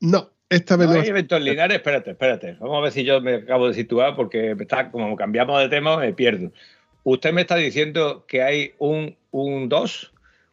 No, 0.00 0.30
esta 0.48 0.76
vez 0.76 0.88
No 0.88 0.94
no. 0.94 1.00
hay 1.02 1.08
evento 1.10 1.36
en 1.36 1.44
Linares, 1.44 1.76
espérate, 1.76 2.12
espérate. 2.12 2.56
Vamos 2.58 2.78
a 2.78 2.80
ver 2.80 2.90
si 2.92 3.04
yo 3.04 3.20
me 3.20 3.34
acabo 3.34 3.68
de 3.68 3.74
situar 3.74 4.16
porque 4.16 4.56
está, 4.58 4.90
como 4.90 5.14
cambiamos 5.14 5.60
de 5.60 5.68
tema 5.68 5.98
me 5.98 6.14
pierdo. 6.14 6.50
Usted 7.04 7.34
me 7.34 7.42
está 7.42 7.56
diciendo 7.56 8.24
que 8.26 8.42
hay 8.42 8.72
un, 8.78 9.14
un 9.30 9.68
dos, 9.68 10.10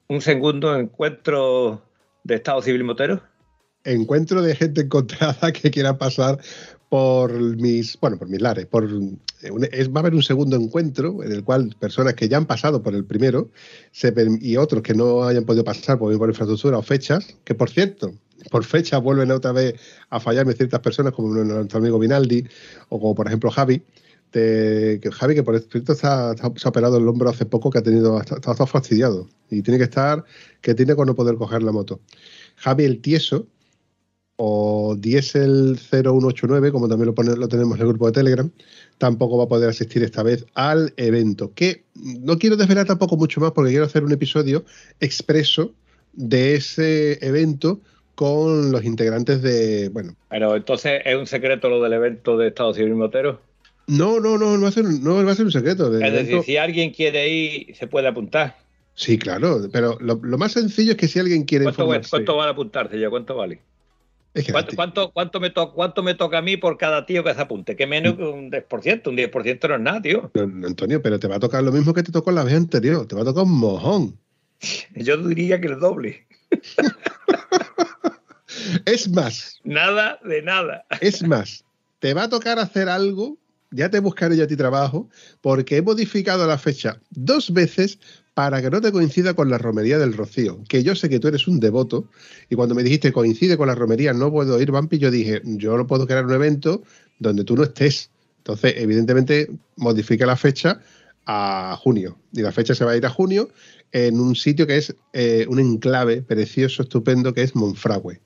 un 0.09 0.19
segundo 0.21 0.77
encuentro 0.77 1.81
de 2.25 2.35
Estado 2.35 2.61
Civil 2.61 2.83
Motero. 2.83 3.21
encuentro 3.85 4.41
de 4.41 4.53
gente 4.53 4.81
encontrada 4.81 5.53
que 5.53 5.71
quiera 5.71 5.97
pasar 5.97 6.39
por 6.89 7.31
mis, 7.57 7.99
bueno, 7.99 8.17
por 8.17 8.27
mis 8.29 8.41
lares. 8.41 8.65
Por, 8.65 8.85
un- 8.85 9.19
es, 9.71 9.89
va 9.89 9.97
a 9.97 9.99
haber 9.99 10.15
un 10.15 10.23
segundo 10.23 10.55
encuentro 10.57 11.23
en 11.23 11.31
el 11.31 11.43
cual 11.43 11.75
personas 11.79 12.15
que 12.15 12.27
ya 12.27 12.37
han 12.37 12.45
pasado 12.45 12.81
por 12.81 12.93
el 12.95 13.05
primero 13.05 13.49
se, 13.91 14.13
y 14.41 14.57
otros 14.57 14.81
que 14.81 14.93
no 14.95 15.23
hayan 15.23 15.45
podido 15.45 15.63
pasar 15.63 15.97
por, 15.99 16.17
por 16.17 16.29
infraestructura 16.29 16.77
o 16.77 16.81
fechas, 16.81 17.35
que 17.43 17.53
por 17.55 17.69
cierto, 17.69 18.13
por 18.49 18.63
fechas 18.65 19.01
vuelven 19.01 19.31
otra 19.31 19.51
vez 19.51 19.75
a 20.09 20.19
fallarme 20.19 20.53
ciertas 20.53 20.79
personas 20.79 21.13
como 21.13 21.29
nuestro 21.33 21.77
amigo 21.79 21.99
Vinaldi 21.99 22.45
o 22.89 22.99
como 22.99 23.13
por 23.15 23.27
ejemplo 23.27 23.51
Javi, 23.51 23.83
te- 24.31 24.99
que 25.01 25.11
Javi, 25.11 25.35
que 25.35 25.43
por 25.43 25.59
cierto 25.59 25.93
está- 25.93 26.31
está- 26.33 26.51
se 26.55 26.67
ha 26.67 26.69
operado 26.69 26.97
el 26.97 27.07
hombro 27.07 27.29
hace 27.29 27.45
poco, 27.45 27.69
que 27.69 27.77
ha 27.79 27.83
tenido, 27.83 28.19
está, 28.19 28.37
está 28.37 28.65
fastidiado 28.65 29.27
y 29.51 29.61
tiene 29.61 29.77
que 29.77 29.83
estar, 29.85 30.23
que 30.61 30.73
tiene 30.73 30.95
con 30.95 31.05
no 31.07 31.15
poder 31.15 31.35
coger 31.35 31.61
la 31.63 31.71
moto. 31.71 31.99
Javi 32.57 32.83
el 32.85 32.99
Tieso, 33.01 33.47
o 34.41 34.95
Diesel 34.97 35.77
0189, 35.77 36.71
como 36.71 36.87
también 36.87 37.07
lo, 37.07 37.13
pone- 37.13 37.35
lo 37.35 37.49
tenemos 37.49 37.75
en 37.77 37.81
el 37.81 37.89
grupo 37.89 38.05
de 38.05 38.13
Telegram, 38.13 38.49
tampoco 38.97 39.37
va 39.37 39.43
a 39.43 39.47
poder 39.49 39.69
asistir 39.69 40.01
esta 40.01 40.23
vez 40.23 40.45
al 40.53 40.93
evento. 40.95 41.51
Que 41.53 41.83
no 41.93 42.37
quiero 42.39 42.55
desvelar 42.55 42.85
tampoco 42.87 43.17
mucho 43.17 43.41
más 43.41 43.51
porque 43.51 43.71
quiero 43.71 43.83
hacer 43.85 44.05
un 44.05 44.13
episodio 44.13 44.63
expreso 45.01 45.73
de 46.13 46.55
ese 46.55 47.19
evento 47.25 47.81
con 48.15 48.71
los 48.71 48.85
integrantes 48.85 49.41
de, 49.41 49.89
bueno, 49.89 50.15
Pero 50.29 50.55
entonces 50.55 51.01
es 51.03 51.15
un 51.17 51.27
secreto 51.27 51.67
lo 51.69 51.81
del 51.83 51.91
evento 51.93 52.37
de 52.37 52.47
Estado 52.47 52.73
Civil 52.73 52.95
Motero. 52.95 53.41
no, 53.87 54.21
no, 54.21 54.37
no, 54.37 54.55
no 54.55 54.61
va 54.63 54.69
a 54.69 54.71
ser, 54.71 54.85
un- 54.85 55.03
no 55.03 55.21
va 55.25 55.31
a 55.33 55.35
ser 55.35 55.45
un 55.47 55.51
secreto. 55.51 55.87
Es 55.93 55.99
decir, 56.13 56.29
evento- 56.29 56.43
si 56.43 56.55
alguien 56.55 56.91
quiere 56.93 57.27
ir, 57.27 57.75
se 57.75 57.87
puede 57.87 58.07
apuntar. 58.07 58.55
Sí, 58.93 59.17
claro, 59.17 59.67
pero 59.71 59.97
lo, 59.99 60.17
lo 60.23 60.37
más 60.37 60.53
sencillo 60.53 60.91
es 60.91 60.97
que 60.97 61.07
si 61.09 61.19
alguien 61.19 61.43
quiere 61.43 61.65
¿Cuánto, 61.65 61.81
informarse, 61.83 62.09
cuánto 62.09 62.35
vale 62.37 62.51
apuntarse 62.51 62.97
yo? 62.99 63.09
¿Cuánto 63.09 63.35
vale? 63.35 63.59
Es 64.33 64.45
que 64.45 64.51
¿Cuánto, 64.51 64.75
cuánto, 64.75 65.11
cuánto 65.11 65.39
me 65.39 65.49
to- 65.49 65.73
¿Cuánto 65.73 66.03
me 66.03 66.13
toca 66.13 66.37
a 66.37 66.41
mí 66.41 66.55
por 66.57 66.77
cada 66.77 67.05
tío 67.05 67.23
que 67.23 67.33
se 67.33 67.41
apunte? 67.41 67.75
Que 67.75 67.87
menos 67.87 68.15
que 68.15 68.23
un 68.23 68.51
10%. 68.51 69.07
Un 69.09 69.15
10% 69.17 69.67
no 69.67 69.75
es 69.75 69.81
nada, 69.81 70.01
tío. 70.01 70.31
No, 70.33 70.67
Antonio, 70.67 71.01
pero 71.01 71.19
te 71.19 71.27
va 71.27 71.35
a 71.37 71.39
tocar 71.39 71.63
lo 71.63 71.71
mismo 71.71 71.93
que 71.93 72.03
te 72.03 72.11
tocó 72.11 72.31
la 72.31 72.43
vez 72.43 72.53
anterior, 72.55 73.05
te 73.07 73.15
va 73.15 73.21
a 73.21 73.25
tocar 73.25 73.43
un 73.43 73.57
mojón. 73.57 74.19
Yo 74.95 75.17
diría 75.17 75.59
que 75.59 75.67
el 75.67 75.79
doble. 75.79 76.27
Es 78.85 79.09
más, 79.09 79.59
Nada 79.63 80.19
de 80.23 80.41
nada. 80.41 80.85
es 81.01 81.21
más, 81.27 81.63
te 81.99 82.13
va 82.13 82.23
a 82.23 82.29
tocar 82.29 82.59
hacer 82.59 82.89
algo, 82.89 83.37
ya 83.71 83.89
te 83.89 83.99
buscaré 83.99 84.35
yo 84.35 84.43
a 84.43 84.47
ti 84.47 84.55
trabajo, 84.57 85.07
porque 85.41 85.77
he 85.77 85.81
modificado 85.81 86.47
la 86.47 86.57
fecha 86.57 86.99
dos 87.11 87.53
veces 87.53 87.99
para 88.39 88.61
que 88.61 88.69
no 88.69 88.79
te 88.79 88.93
coincida 88.93 89.33
con 89.33 89.49
la 89.49 89.57
romería 89.57 89.99
del 89.99 90.13
Rocío, 90.13 90.63
que 90.69 90.81
yo 90.81 90.95
sé 90.95 91.09
que 91.09 91.19
tú 91.19 91.27
eres 91.27 91.45
un 91.49 91.59
devoto, 91.59 92.07
y 92.49 92.55
cuando 92.55 92.73
me 92.73 92.83
dijiste 92.83 93.11
coincide 93.11 93.57
con 93.57 93.67
la 93.67 93.75
romería, 93.75 94.13
no 94.13 94.31
puedo 94.31 94.61
ir, 94.61 94.71
Vampi, 94.71 94.97
yo 94.97 95.11
dije, 95.11 95.41
yo 95.43 95.75
no 95.75 95.85
puedo 95.85 96.07
crear 96.07 96.25
un 96.25 96.31
evento 96.31 96.81
donde 97.19 97.43
tú 97.43 97.57
no 97.57 97.63
estés. 97.63 98.09
Entonces, 98.37 98.75
evidentemente, 98.77 99.49
modifica 99.75 100.25
la 100.25 100.37
fecha 100.37 100.79
a 101.25 101.77
junio, 101.81 102.17
y 102.31 102.41
la 102.41 102.53
fecha 102.53 102.73
se 102.73 102.85
va 102.85 102.91
a 102.91 102.95
ir 102.95 103.05
a 103.05 103.09
junio 103.09 103.49
en 103.91 104.21
un 104.21 104.37
sitio 104.37 104.65
que 104.65 104.77
es 104.77 104.95
eh, 105.11 105.45
un 105.49 105.59
enclave 105.59 106.21
precioso, 106.21 106.83
estupendo, 106.83 107.33
que 107.33 107.43
es 107.43 107.57
Monfragüe. 107.57 108.21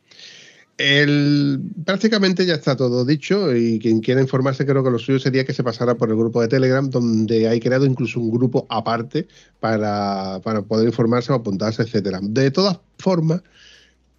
El, 0.78 1.62
prácticamente 1.86 2.48
ya 2.48 2.56
está 2.56 2.76
todo 2.76 3.06
dicho 3.06 3.56
y 3.56 3.78
quien 3.78 4.00
quiera 4.00 4.22
informarse 4.22 4.66
creo 4.66 4.84
que 4.84 4.90
lo 4.90 4.98
suyo 4.98 5.20
sería 5.20 5.46
que 5.46 5.54
se 5.54 5.64
pasara 5.64 5.96
por 5.96 6.10
el 6.10 6.16
grupo 6.16 6.42
de 6.42 6.48
Telegram 6.48 6.90
donde 6.90 7.48
hay 7.48 7.60
creado 7.60 7.86
incluso 7.86 8.20
un 8.20 8.32
grupo 8.32 8.66
aparte 8.70 9.28
para, 9.60 10.42
para 10.44 10.64
poder 10.64 10.88
informarse 10.88 11.32
o 11.32 11.36
apuntarse, 11.36 11.84
etcétera. 11.84 12.20
De 12.24 12.50
todas 12.50 12.80
formas, 12.98 13.44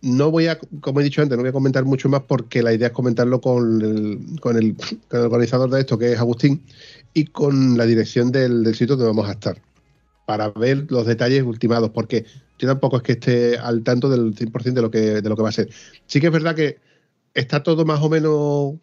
no 0.01 0.31
voy 0.31 0.47
a, 0.47 0.59
como 0.81 1.01
he 1.01 1.05
dicho 1.05 1.23
antes, 1.23 1.37
no 1.37 1.43
voy 1.43 1.49
a 1.49 1.53
comentar 1.53 1.85
mucho 1.85 2.09
más 2.09 2.23
porque 2.23 2.63
la 2.63 2.73
idea 2.73 2.89
es 2.89 2.93
comentarlo 2.93 3.41
con 3.41 3.81
el, 3.83 4.41
con 4.41 4.57
el, 4.57 4.77
con 5.09 5.21
el 5.21 5.27
organizador 5.27 5.71
de 5.71 5.81
esto, 5.81 5.99
que 5.99 6.13
es 6.13 6.19
Agustín, 6.21 6.63
y 7.15 7.25
con 7.25 7.77
la 7.77 7.87
dirección 7.87 8.31
del, 8.31 8.63
del 8.63 8.75
sitio 8.75 8.97
donde 8.97 9.09
vamos 9.09 9.29
a 9.29 9.33
estar, 9.33 9.61
para 10.27 10.51
ver 10.51 10.87
los 10.91 11.07
detalles 11.07 11.43
ultimados, 11.43 11.91
porque 11.91 12.27
yo 12.59 12.69
tampoco 12.69 12.99
es 12.99 13.03
que 13.03 13.13
esté 13.13 13.59
al 13.59 13.83
tanto 13.83 14.09
del 14.09 14.35
100% 14.35 14.75
de 14.75 14.83
lo 14.83 14.91
que, 14.91 15.23
de 15.23 15.29
lo 15.29 15.37
que 15.37 15.43
va 15.43 15.49
a 15.49 15.53
ser. 15.53 15.69
Sí 16.07 16.21
que 16.21 16.27
es 16.27 16.33
verdad 16.33 16.55
que 16.55 16.79
está 17.35 17.63
todo 17.63 17.85
más 17.85 18.01
o 18.03 18.09
menos 18.09 18.75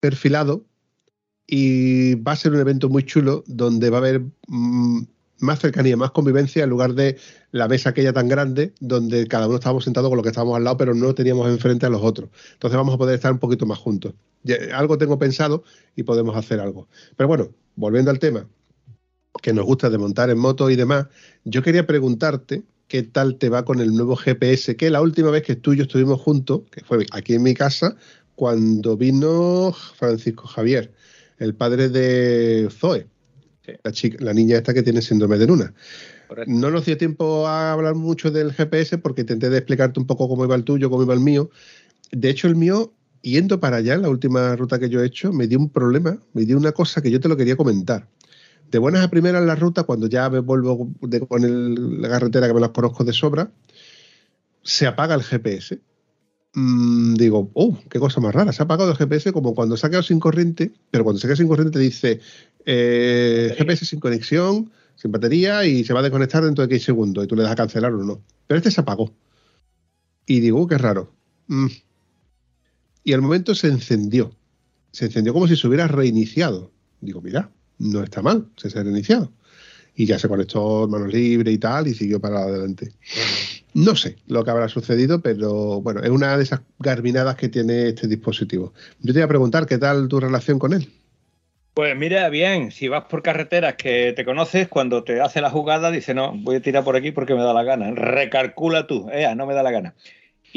perfilado 0.00 0.64
y 1.46 2.14
va 2.16 2.32
a 2.32 2.36
ser 2.36 2.52
un 2.52 2.60
evento 2.60 2.88
muy 2.88 3.04
chulo 3.04 3.44
donde 3.46 3.90
va 3.90 3.98
a 3.98 4.00
haber 4.00 4.22
mm, 4.48 5.02
más 5.38 5.60
cercanía, 5.60 5.96
más 5.96 6.10
convivencia 6.10 6.64
en 6.64 6.70
lugar 6.70 6.94
de 6.94 7.18
la 7.52 7.68
mesa 7.68 7.90
aquella 7.90 8.12
tan 8.12 8.28
grande 8.28 8.74
donde 8.80 9.26
cada 9.28 9.46
uno 9.46 9.56
estábamos 9.56 9.84
sentados 9.84 10.08
con 10.08 10.16
lo 10.16 10.22
que 10.22 10.30
estábamos 10.30 10.56
al 10.56 10.64
lado 10.64 10.76
pero 10.76 10.94
no 10.94 11.14
teníamos 11.14 11.48
enfrente 11.48 11.86
a 11.86 11.90
los 11.90 12.02
otros. 12.02 12.30
Entonces 12.54 12.76
vamos 12.76 12.94
a 12.94 12.98
poder 12.98 13.14
estar 13.14 13.32
un 13.32 13.38
poquito 13.38 13.66
más 13.66 13.78
juntos. 13.78 14.14
Algo 14.74 14.98
tengo 14.98 15.18
pensado 15.18 15.64
y 15.94 16.02
podemos 16.02 16.36
hacer 16.36 16.60
algo. 16.60 16.88
Pero 17.16 17.28
bueno, 17.28 17.48
volviendo 17.76 18.10
al 18.10 18.18
tema 18.18 18.46
que 19.42 19.52
nos 19.52 19.64
gusta 19.64 19.90
de 19.90 19.98
montar 19.98 20.30
en 20.30 20.38
moto 20.38 20.70
y 20.70 20.76
demás, 20.76 21.06
yo 21.44 21.62
quería 21.62 21.86
preguntarte 21.86 22.64
qué 22.88 23.02
tal 23.02 23.36
te 23.38 23.48
va 23.48 23.64
con 23.64 23.80
el 23.80 23.94
nuevo 23.94 24.16
GPS, 24.16 24.76
que 24.76 24.90
la 24.90 25.00
última 25.00 25.30
vez 25.30 25.42
que 25.42 25.56
tú 25.56 25.72
y 25.72 25.76
yo 25.78 25.82
estuvimos 25.82 26.20
juntos, 26.20 26.62
que 26.70 26.84
fue 26.84 27.04
aquí 27.12 27.34
en 27.34 27.42
mi 27.42 27.54
casa, 27.54 27.96
cuando 28.34 28.96
vino 28.96 29.74
Francisco 29.96 30.46
Javier, 30.46 30.92
el 31.38 31.54
padre 31.54 31.88
de 31.88 32.68
Zoe, 32.70 33.06
Sí. 33.66 33.72
la, 33.82 33.90
chica, 33.90 34.24
la 34.24 34.32
niña 34.32 34.58
esta 34.58 34.72
que 34.72 34.82
tiene 34.84 35.02
síndrome 35.02 35.38
de 35.38 35.46
Luna. 35.48 35.74
Correcto. 36.28 36.52
No 36.52 36.70
nos 36.70 36.86
dio 36.86 36.96
tiempo 36.96 37.48
a 37.48 37.72
hablar 37.72 37.96
mucho 37.96 38.30
del 38.30 38.52
GPS 38.52 38.98
porque 38.98 39.22
intenté 39.22 39.50
de 39.50 39.58
explicarte 39.58 39.98
un 39.98 40.06
poco 40.06 40.28
cómo 40.28 40.44
iba 40.44 40.54
el 40.54 40.62
tuyo, 40.62 40.88
cómo 40.88 41.02
iba 41.02 41.14
el 41.14 41.20
mío. 41.20 41.50
De 42.12 42.30
hecho, 42.30 42.46
el 42.46 42.54
mío, 42.54 42.92
yendo 43.22 43.58
para 43.58 43.78
allá, 43.78 43.96
la 43.96 44.08
última 44.08 44.54
ruta 44.54 44.78
que 44.78 44.88
yo 44.88 45.02
he 45.02 45.06
hecho, 45.06 45.32
me 45.32 45.48
dio 45.48 45.58
un 45.58 45.68
problema, 45.68 46.16
me 46.32 46.44
dio 46.44 46.56
una 46.56 46.70
cosa 46.70 47.02
que 47.02 47.10
yo 47.10 47.18
te 47.18 47.28
lo 47.28 47.36
quería 47.36 47.56
comentar. 47.56 48.08
De 48.70 48.78
buenas 48.78 49.04
a 49.04 49.10
primeras 49.10 49.44
la 49.44 49.54
ruta, 49.54 49.84
cuando 49.84 50.06
ya 50.08 50.28
me 50.28 50.40
vuelvo 50.40 50.90
de- 51.00 51.20
con 51.26 51.44
el- 51.44 52.00
la 52.02 52.08
carretera 52.08 52.46
que 52.48 52.54
me 52.54 52.60
las 52.60 52.70
conozco 52.70 53.04
de 53.04 53.12
sobra, 53.12 53.50
se 54.62 54.86
apaga 54.86 55.14
el 55.14 55.22
GPS. 55.22 55.80
Mm, 56.54 57.14
digo, 57.14 57.50
oh, 57.54 57.78
qué 57.90 57.98
cosa 58.00 58.20
más 58.20 58.34
rara, 58.34 58.52
se 58.52 58.62
ha 58.62 58.64
apagado 58.64 58.90
el 58.90 58.96
GPS 58.96 59.32
como 59.32 59.54
cuando 59.54 59.76
se 59.76 59.86
ha 59.86 59.90
quedado 59.90 60.02
sin 60.02 60.18
corriente, 60.20 60.72
pero 60.90 61.04
cuando 61.04 61.20
se 61.20 61.26
queda 61.26 61.36
sin 61.36 61.48
corriente 61.48 61.78
te 61.78 61.84
dice 61.84 62.20
eh, 62.64 63.54
GPS 63.56 63.84
sin 63.86 64.00
conexión, 64.00 64.72
sin 64.96 65.12
batería 65.12 65.64
y 65.66 65.84
se 65.84 65.92
va 65.92 66.00
a 66.00 66.02
desconectar 66.02 66.42
dentro 66.44 66.62
de 66.62 66.68
15 66.68 66.86
segundos 66.86 67.24
y 67.24 67.28
tú 67.28 67.36
le 67.36 67.42
das 67.44 67.52
a 67.52 67.56
cancelar 67.56 67.92
o 67.92 68.02
no. 68.02 68.22
Pero 68.46 68.58
este 68.58 68.70
se 68.70 68.80
apagó. 68.80 69.12
Y 70.26 70.40
digo, 70.40 70.60
"Uh, 70.62 70.66
qué 70.66 70.78
raro. 70.78 71.12
Mm. 71.46 71.66
Y 73.04 73.12
al 73.12 73.22
momento 73.22 73.54
se 73.54 73.68
encendió. 73.68 74.32
Se 74.90 75.04
encendió 75.04 75.32
como 75.32 75.46
si 75.46 75.54
se 75.56 75.68
hubiera 75.68 75.86
reiniciado. 75.86 76.72
Digo, 77.00 77.20
mira, 77.20 77.50
no 77.78 78.02
está 78.02 78.22
mal, 78.22 78.46
se 78.56 78.78
ha 78.78 78.82
reiniciado. 78.82 79.30
Y 79.94 80.04
ya 80.04 80.18
se 80.18 80.28
conectó 80.28 80.86
manos 80.88 81.12
libres 81.12 81.54
y 81.54 81.58
tal 81.58 81.86
y 81.88 81.94
siguió 81.94 82.20
para 82.20 82.40
adelante. 82.40 82.92
No 83.72 83.96
sé 83.96 84.16
lo 84.26 84.44
que 84.44 84.50
habrá 84.50 84.68
sucedido, 84.68 85.20
pero 85.20 85.80
bueno, 85.80 86.02
es 86.02 86.10
una 86.10 86.36
de 86.36 86.42
esas 86.42 86.60
garbinadas 86.78 87.36
que 87.36 87.48
tiene 87.48 87.88
este 87.88 88.06
dispositivo. 88.06 88.74
Yo 89.00 89.12
te 89.12 89.20
iba 89.20 89.26
a 89.26 89.28
preguntar 89.28 89.66
qué 89.66 89.78
tal 89.78 90.08
tu 90.08 90.20
relación 90.20 90.58
con 90.58 90.74
él. 90.74 90.88
Pues 91.76 91.94
mira, 91.94 92.30
bien, 92.30 92.70
si 92.70 92.88
vas 92.88 93.04
por 93.04 93.22
carreteras 93.22 93.74
que 93.74 94.14
te 94.14 94.24
conoces, 94.24 94.66
cuando 94.66 95.04
te 95.04 95.20
hace 95.20 95.42
la 95.42 95.50
jugada, 95.50 95.90
dice, 95.90 96.14
no, 96.14 96.32
voy 96.34 96.56
a 96.56 96.62
tirar 96.62 96.84
por 96.84 96.96
aquí 96.96 97.12
porque 97.12 97.34
me 97.34 97.42
da 97.42 97.52
la 97.52 97.64
gana. 97.64 97.90
Recalcula 97.90 98.86
tú, 98.86 99.10
eh, 99.12 99.30
no 99.36 99.44
me 99.44 99.52
da 99.52 99.62
la 99.62 99.72
gana. 99.72 99.94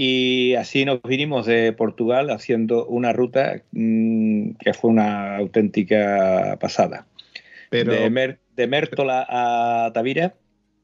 Y 0.01 0.55
así 0.55 0.85
nos 0.85 1.01
vinimos 1.01 1.45
de 1.45 1.73
Portugal 1.73 2.29
haciendo 2.29 2.85
una 2.85 3.11
ruta 3.11 3.63
mmm, 3.73 4.51
que 4.51 4.73
fue 4.73 4.91
una 4.91 5.35
auténtica 5.35 6.57
pasada. 6.61 7.05
Pero 7.69 7.91
de, 7.91 8.09
Mer 8.09 8.39
de, 8.55 8.67
Mértola 8.67 9.25
a 9.27 9.91
Tavira, 9.93 10.35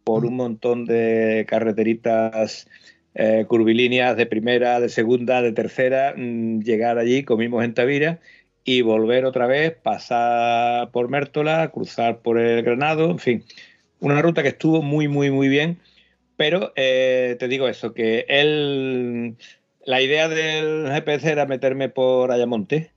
por 0.03 0.25
un 0.25 0.35
montón 0.35 0.83
de 0.83 1.45
carreteritas 1.47 2.67
eh, 3.13 3.45
curvilíneas 3.47 4.17
de 4.17 4.25
primera, 4.25 4.81
de 4.81 4.89
segunda, 4.89 5.41
de 5.41 5.53
tercera, 5.53 6.13
mmm, 6.17 6.59
llegar 6.59 6.97
allí, 6.97 7.23
comimos 7.23 7.63
en 7.63 7.73
Tavira 7.73 8.19
y 8.65 8.81
volver 8.81 9.23
otra 9.23 9.47
vez, 9.47 9.77
pasar 9.81 10.91
por 10.91 11.07
Mértola, 11.07 11.71
cruzar 11.71 12.19
por 12.19 12.37
el 12.37 12.63
Granado, 12.63 13.11
en 13.11 13.19
fin, 13.19 13.45
una 14.01 14.21
ruta 14.21 14.43
que 14.43 14.49
estuvo 14.49 14.81
muy, 14.81 15.07
muy, 15.07 15.31
muy 15.31 15.47
bien, 15.47 15.79
pero 16.37 16.73
eh, 16.75 17.35
te 17.39 17.47
digo 17.47 17.67
eso, 17.67 17.93
que 17.93 18.25
él, 18.27 19.35
la 19.85 20.01
idea 20.01 20.27
del 20.27 20.89
GPS 20.91 21.31
era 21.31 21.45
meterme 21.45 21.89
por 21.89 22.31
Ayamonte, 22.31 22.91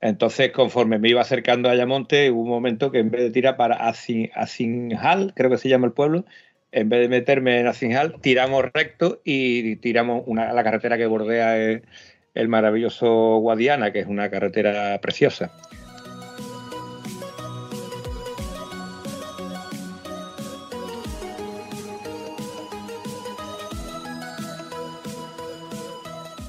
entonces 0.00 0.50
conforme 0.52 0.98
me 0.98 1.08
iba 1.08 1.20
acercando 1.20 1.68
a 1.68 1.72
Ayamonte, 1.72 2.30
hubo 2.30 2.42
un 2.42 2.48
momento 2.48 2.90
que 2.90 2.98
en 2.98 3.10
vez 3.10 3.22
de 3.22 3.30
tirar 3.30 3.56
para 3.56 3.76
Asin, 3.76 4.30
Asinjal, 4.34 5.32
creo 5.34 5.50
que 5.50 5.58
se 5.58 5.68
llama 5.68 5.86
el 5.86 5.92
pueblo, 5.92 6.24
en 6.72 6.88
vez 6.88 7.00
de 7.00 7.08
meterme 7.08 7.60
en 7.60 7.66
Asinjal, 7.66 8.20
tiramos 8.20 8.64
recto 8.72 9.20
y 9.24 9.76
tiramos 9.76 10.22
una, 10.26 10.52
la 10.52 10.64
carretera 10.64 10.96
que 10.96 11.06
bordea... 11.06 11.80
El 12.32 12.48
maravilloso 12.48 13.38
Guadiana, 13.38 13.92
que 13.92 13.98
es 13.98 14.06
una 14.06 14.30
carretera 14.30 15.00
preciosa. 15.00 15.50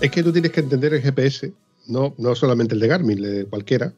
Es 0.02 0.10
que 0.10 0.24
tú 0.24 0.32
tienes 0.32 0.52
que 0.52 0.62
entender 0.62 0.96
el 0.96 1.02
GPS, 1.02 1.54
no, 1.88 2.16
no 2.18 2.34
solamente 2.34 2.74
el 2.74 2.82
de 2.82 2.88
Garmin, 2.88 3.18
el 3.20 3.36
de 3.36 3.46
cualquiera, 3.46 3.94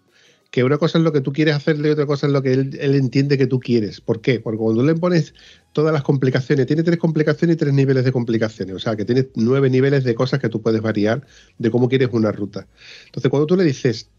que 0.52 0.64
una 0.66 0.78
cosa 0.78 0.98
es 0.98 1.04
lo 1.04 1.14
que 1.14 1.22
tú 1.22 1.32
quieres 1.32 1.56
hacerle 1.56 1.88
y 1.88 1.92
otra 1.92 2.06
cosa 2.06 2.28
es 2.28 2.34
lo 2.34 2.42
que 2.44 2.52
él, 2.52 2.78
él, 2.80 2.96
entiende 2.96 3.38
que 3.38 3.48
tú 3.48 3.60
quieres. 3.60 4.02
¿Por 4.02 4.20
qué? 4.20 4.42
Porque 4.42 4.58
cuando 4.58 4.82
tú 4.82 4.86
le 4.86 4.96
pones 4.96 5.34
todas 5.72 5.94
las 5.94 6.04
complicaciones, 6.04 6.68
tiene 6.68 6.84
tres 6.84 7.00
complicaciones 7.00 7.56
y 7.56 7.58
tres 7.58 7.74
niveles 7.74 8.04
de 8.04 8.12
complicaciones, 8.12 8.76
o 8.76 8.80
sea, 8.80 8.98
que 8.98 9.06
tiene 9.06 9.30
nueve 9.36 9.70
niveles 9.70 10.04
de 10.04 10.14
cosas 10.14 10.42
que 10.42 10.50
tú 10.50 10.62
puedes 10.62 10.82
variar 10.82 11.26
de 11.58 11.72
cómo 11.72 11.88
quieres 11.88 12.10
una 12.12 12.34
ruta. 12.34 12.68
Entonces, 13.06 13.32
cuando 13.32 13.48
tú 13.48 13.56
le 13.56 13.64
dices 13.64 14.10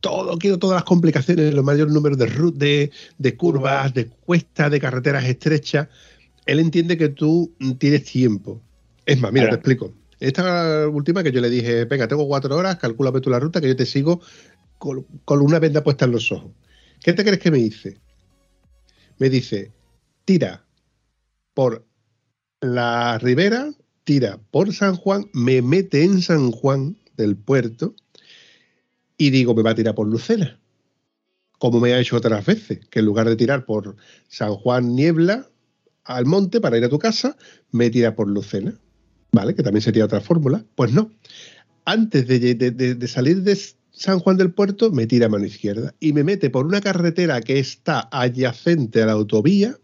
todo, 0.00 0.38
quiero 0.38 0.58
todas 0.58 0.76
las 0.76 0.84
complicaciones, 0.84 1.52
los 1.52 1.64
mayores 1.64 1.92
números 1.92 2.18
de, 2.18 2.26
de, 2.54 2.90
de 3.18 3.36
curvas, 3.36 3.92
de 3.92 4.06
cuestas, 4.06 4.70
de 4.70 4.80
carreteras 4.80 5.24
estrechas. 5.24 5.88
Él 6.46 6.60
entiende 6.60 6.96
que 6.96 7.08
tú 7.08 7.52
tienes 7.78 8.04
tiempo. 8.04 8.60
Es 9.06 9.20
más, 9.20 9.32
mira, 9.32 9.48
te 9.48 9.56
explico. 9.56 9.92
Esta 10.22 10.88
última 10.88 11.24
que 11.24 11.32
yo 11.32 11.40
le 11.40 11.50
dije, 11.50 11.84
venga, 11.84 12.06
tengo 12.06 12.28
cuatro 12.28 12.56
horas, 12.56 12.76
calcúlame 12.76 13.20
tú 13.20 13.28
la 13.28 13.40
ruta, 13.40 13.60
que 13.60 13.66
yo 13.66 13.74
te 13.74 13.86
sigo 13.86 14.20
con, 14.78 15.04
con 15.24 15.40
una 15.40 15.58
venda 15.58 15.82
puesta 15.82 16.04
en 16.04 16.12
los 16.12 16.30
ojos. 16.30 16.52
¿Qué 17.02 17.12
te 17.12 17.24
crees 17.24 17.40
que 17.40 17.50
me 17.50 17.58
dice? 17.58 17.98
Me 19.18 19.28
dice, 19.28 19.72
tira 20.24 20.64
por 21.54 21.84
la 22.60 23.18
ribera, 23.18 23.72
tira 24.04 24.38
por 24.52 24.72
San 24.72 24.94
Juan, 24.94 25.28
me 25.32 25.60
mete 25.60 26.04
en 26.04 26.22
San 26.22 26.52
Juan 26.52 26.96
del 27.16 27.36
puerto 27.36 27.96
y 29.16 29.30
digo, 29.30 29.56
me 29.56 29.64
va 29.64 29.70
a 29.70 29.74
tirar 29.74 29.96
por 29.96 30.06
Lucena. 30.06 30.60
Como 31.58 31.80
me 31.80 31.94
ha 31.94 31.98
hecho 31.98 32.16
otras 32.16 32.46
veces, 32.46 32.86
que 32.90 33.00
en 33.00 33.06
lugar 33.06 33.28
de 33.28 33.34
tirar 33.34 33.64
por 33.64 33.96
San 34.28 34.54
Juan 34.54 34.94
Niebla 34.94 35.50
al 36.04 36.26
monte 36.26 36.60
para 36.60 36.78
ir 36.78 36.84
a 36.84 36.88
tu 36.88 37.00
casa, 37.00 37.36
me 37.72 37.90
tira 37.90 38.14
por 38.14 38.28
Lucena. 38.28 38.78
¿Vale? 39.32 39.54
Que 39.54 39.62
también 39.62 39.82
sería 39.82 40.04
otra 40.04 40.20
fórmula. 40.20 40.64
Pues 40.74 40.92
no. 40.92 41.10
Antes 41.84 42.26
de, 42.28 42.38
de- 42.54 42.70
de- 42.70 42.94
de 42.94 43.08
salir 43.08 43.42
de 43.42 43.58
San 43.90 44.20
Juan 44.20 44.36
del 44.36 44.52
Puerto, 44.52 44.90
me 44.92 45.06
tira 45.06 45.26
a 45.26 45.28
mano 45.28 45.46
izquierda 45.46 45.94
y 46.00 46.12
me 46.12 46.22
mete 46.22 46.50
por 46.50 46.66
una 46.66 46.80
carretera 46.80 47.40
que 47.40 47.58
está 47.58 48.08
adyacente 48.12 49.02
a 49.02 49.06
la 49.06 49.12
autovía, 49.12 49.76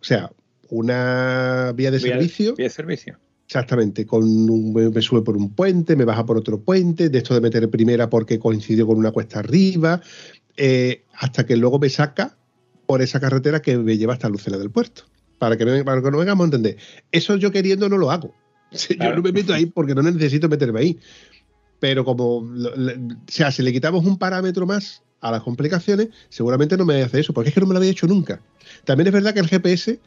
o 0.00 0.04
sea, 0.04 0.30
una 0.68 1.72
vía 1.74 1.90
de 1.90 1.98
Vía- 1.98 2.12
servicio. 2.14 2.54
vía 2.56 2.66
de 2.66 2.70
servicio. 2.70 3.18
Exactamente, 3.46 4.06
con 4.06 4.24
un- 4.24 4.72
me 4.72 4.90
me 4.90 5.02
sube 5.02 5.22
por 5.22 5.36
un 5.36 5.50
puente, 5.54 5.96
me 5.96 6.04
baja 6.04 6.26
por 6.26 6.36
otro 6.36 6.60
puente, 6.60 7.08
de 7.10 7.18
esto 7.18 7.34
de 7.34 7.40
meter 7.40 7.68
primera 7.70 8.10
porque 8.10 8.38
coincidió 8.38 8.86
con 8.86 8.96
una 8.98 9.12
cuesta 9.12 9.38
arriba, 9.38 10.00
eh, 10.56 11.04
hasta 11.14 11.46
que 11.46 11.56
luego 11.56 11.78
me 11.78 11.88
saca 11.90 12.36
por 12.86 13.02
esa 13.02 13.20
carretera 13.20 13.62
que 13.62 13.78
me 13.78 13.96
lleva 13.96 14.14
hasta 14.14 14.28
Lucena 14.28 14.58
del 14.58 14.70
Puerto. 14.70 15.02
Para 15.38 15.56
que, 15.56 15.64
no- 15.64 15.84
para 15.84 16.02
que 16.02 16.10
no 16.10 16.18
vengamos 16.18 16.44
a 16.44 16.46
entender. 16.46 16.76
Eso 17.12 17.36
yo 17.36 17.50
queriendo 17.50 17.88
no 17.88 17.98
lo 17.98 18.10
hago. 18.10 18.34
Yo 18.74 18.96
Claro. 18.96 19.16
no 19.16 19.22
me 19.22 19.32
meto 19.32 19.54
ahí 19.54 19.66
porque 19.66 19.94
no 19.94 20.02
necesito 20.02 20.48
meterme 20.48 20.80
ahí. 20.80 20.98
Pero 21.80 22.04
como, 22.04 22.38
o 22.38 22.48
sea, 23.26 23.50
si 23.50 23.62
le 23.62 23.72
quitamos 23.72 24.04
un 24.04 24.18
parámetro 24.18 24.66
más 24.66 25.02
a 25.20 25.30
las 25.30 25.42
complicaciones, 25.42 26.08
seguramente 26.28 26.76
no 26.76 26.84
me 26.84 27.02
hace 27.02 27.20
eso, 27.20 27.32
porque 27.32 27.48
es 27.48 27.54
que 27.54 27.60
no 27.60 27.66
me 27.66 27.74
lo 27.74 27.78
había 27.78 27.90
hecho 27.90 28.06
nunca. 28.06 28.40
También 28.84 29.08
es 29.08 29.12
verdad 29.12 29.34
que 29.34 29.40
el 29.40 29.48
GPS 29.48 29.98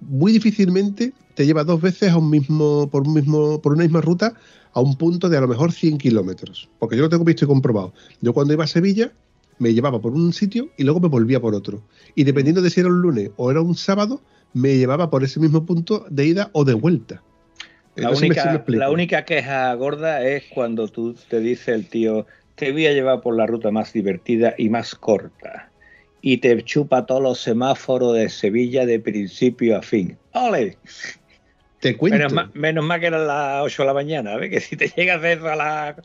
muy 0.00 0.32
difícilmente 0.32 1.12
te 1.34 1.46
lleva 1.46 1.64
dos 1.64 1.80
veces 1.80 2.12
a 2.12 2.18
un 2.18 2.30
mismo, 2.30 2.88
por 2.90 3.06
un 3.06 3.14
mismo, 3.14 3.60
por 3.60 3.72
una 3.72 3.84
misma 3.84 4.00
ruta 4.00 4.34
a 4.72 4.80
un 4.80 4.96
punto 4.96 5.28
de 5.28 5.36
a 5.36 5.40
lo 5.40 5.48
mejor 5.48 5.72
100 5.72 5.98
kilómetros. 5.98 6.68
Porque 6.78 6.96
yo 6.96 7.02
lo 7.02 7.08
tengo 7.08 7.24
visto 7.24 7.44
y 7.44 7.48
comprobado. 7.48 7.92
Yo 8.20 8.32
cuando 8.32 8.52
iba 8.52 8.64
a 8.64 8.68
Sevilla 8.68 9.12
me 9.58 9.74
llevaba 9.74 10.00
por 10.00 10.12
un 10.12 10.32
sitio 10.32 10.68
y 10.76 10.84
luego 10.84 11.00
me 11.00 11.08
volvía 11.08 11.40
por 11.40 11.54
otro. 11.54 11.82
Y 12.14 12.24
dependiendo 12.24 12.62
de 12.62 12.70
si 12.70 12.80
era 12.80 12.88
un 12.88 13.00
lunes 13.00 13.30
o 13.36 13.50
era 13.50 13.60
un 13.60 13.74
sábado, 13.74 14.20
me 14.52 14.76
llevaba 14.76 15.10
por 15.10 15.24
ese 15.24 15.40
mismo 15.40 15.66
punto 15.66 16.06
de 16.10 16.26
ida 16.26 16.50
o 16.52 16.64
de 16.64 16.74
vuelta. 16.74 17.22
Eh, 17.98 18.02
La 18.02 18.10
no 18.10 18.16
si 18.16 18.26
única, 18.26 18.54
explico. 18.54 18.78
la 18.80 18.90
única 18.90 19.24
queja 19.24 19.74
gorda 19.74 20.24
es 20.24 20.44
cuando 20.54 20.88
tú 20.88 21.14
te 21.28 21.40
dice 21.40 21.72
el 21.74 21.88
tío, 21.88 22.26
te 22.54 22.72
voy 22.72 22.86
a 22.86 22.92
llevar 22.92 23.20
por 23.20 23.36
la 23.36 23.46
ruta 23.46 23.70
más 23.70 23.92
divertida 23.92 24.54
y 24.56 24.68
más 24.68 24.94
corta. 24.94 25.70
Y 26.20 26.38
te 26.38 26.62
chupa 26.64 27.06
todos 27.06 27.22
los 27.22 27.40
semáforos 27.40 28.14
de 28.14 28.28
Sevilla 28.28 28.86
de 28.86 28.98
principio 29.00 29.76
a 29.76 29.82
fin. 29.82 30.16
¡Ole! 30.32 30.78
Te 31.80 31.96
cuento. 31.96 32.18
Menos 32.28 32.54
menos 32.54 32.84
mal 32.84 32.98
que 32.98 33.06
eran 33.06 33.26
las 33.28 33.62
8 33.62 33.82
de 33.82 33.86
la 33.86 33.94
mañana, 33.94 34.36
¿ves? 34.36 34.50
Que 34.50 34.60
si 34.60 34.76
te 34.76 34.88
llegas 34.96 35.22
a 35.22 35.30
eso 35.32 35.48
a, 35.48 35.54
la- 35.54 35.96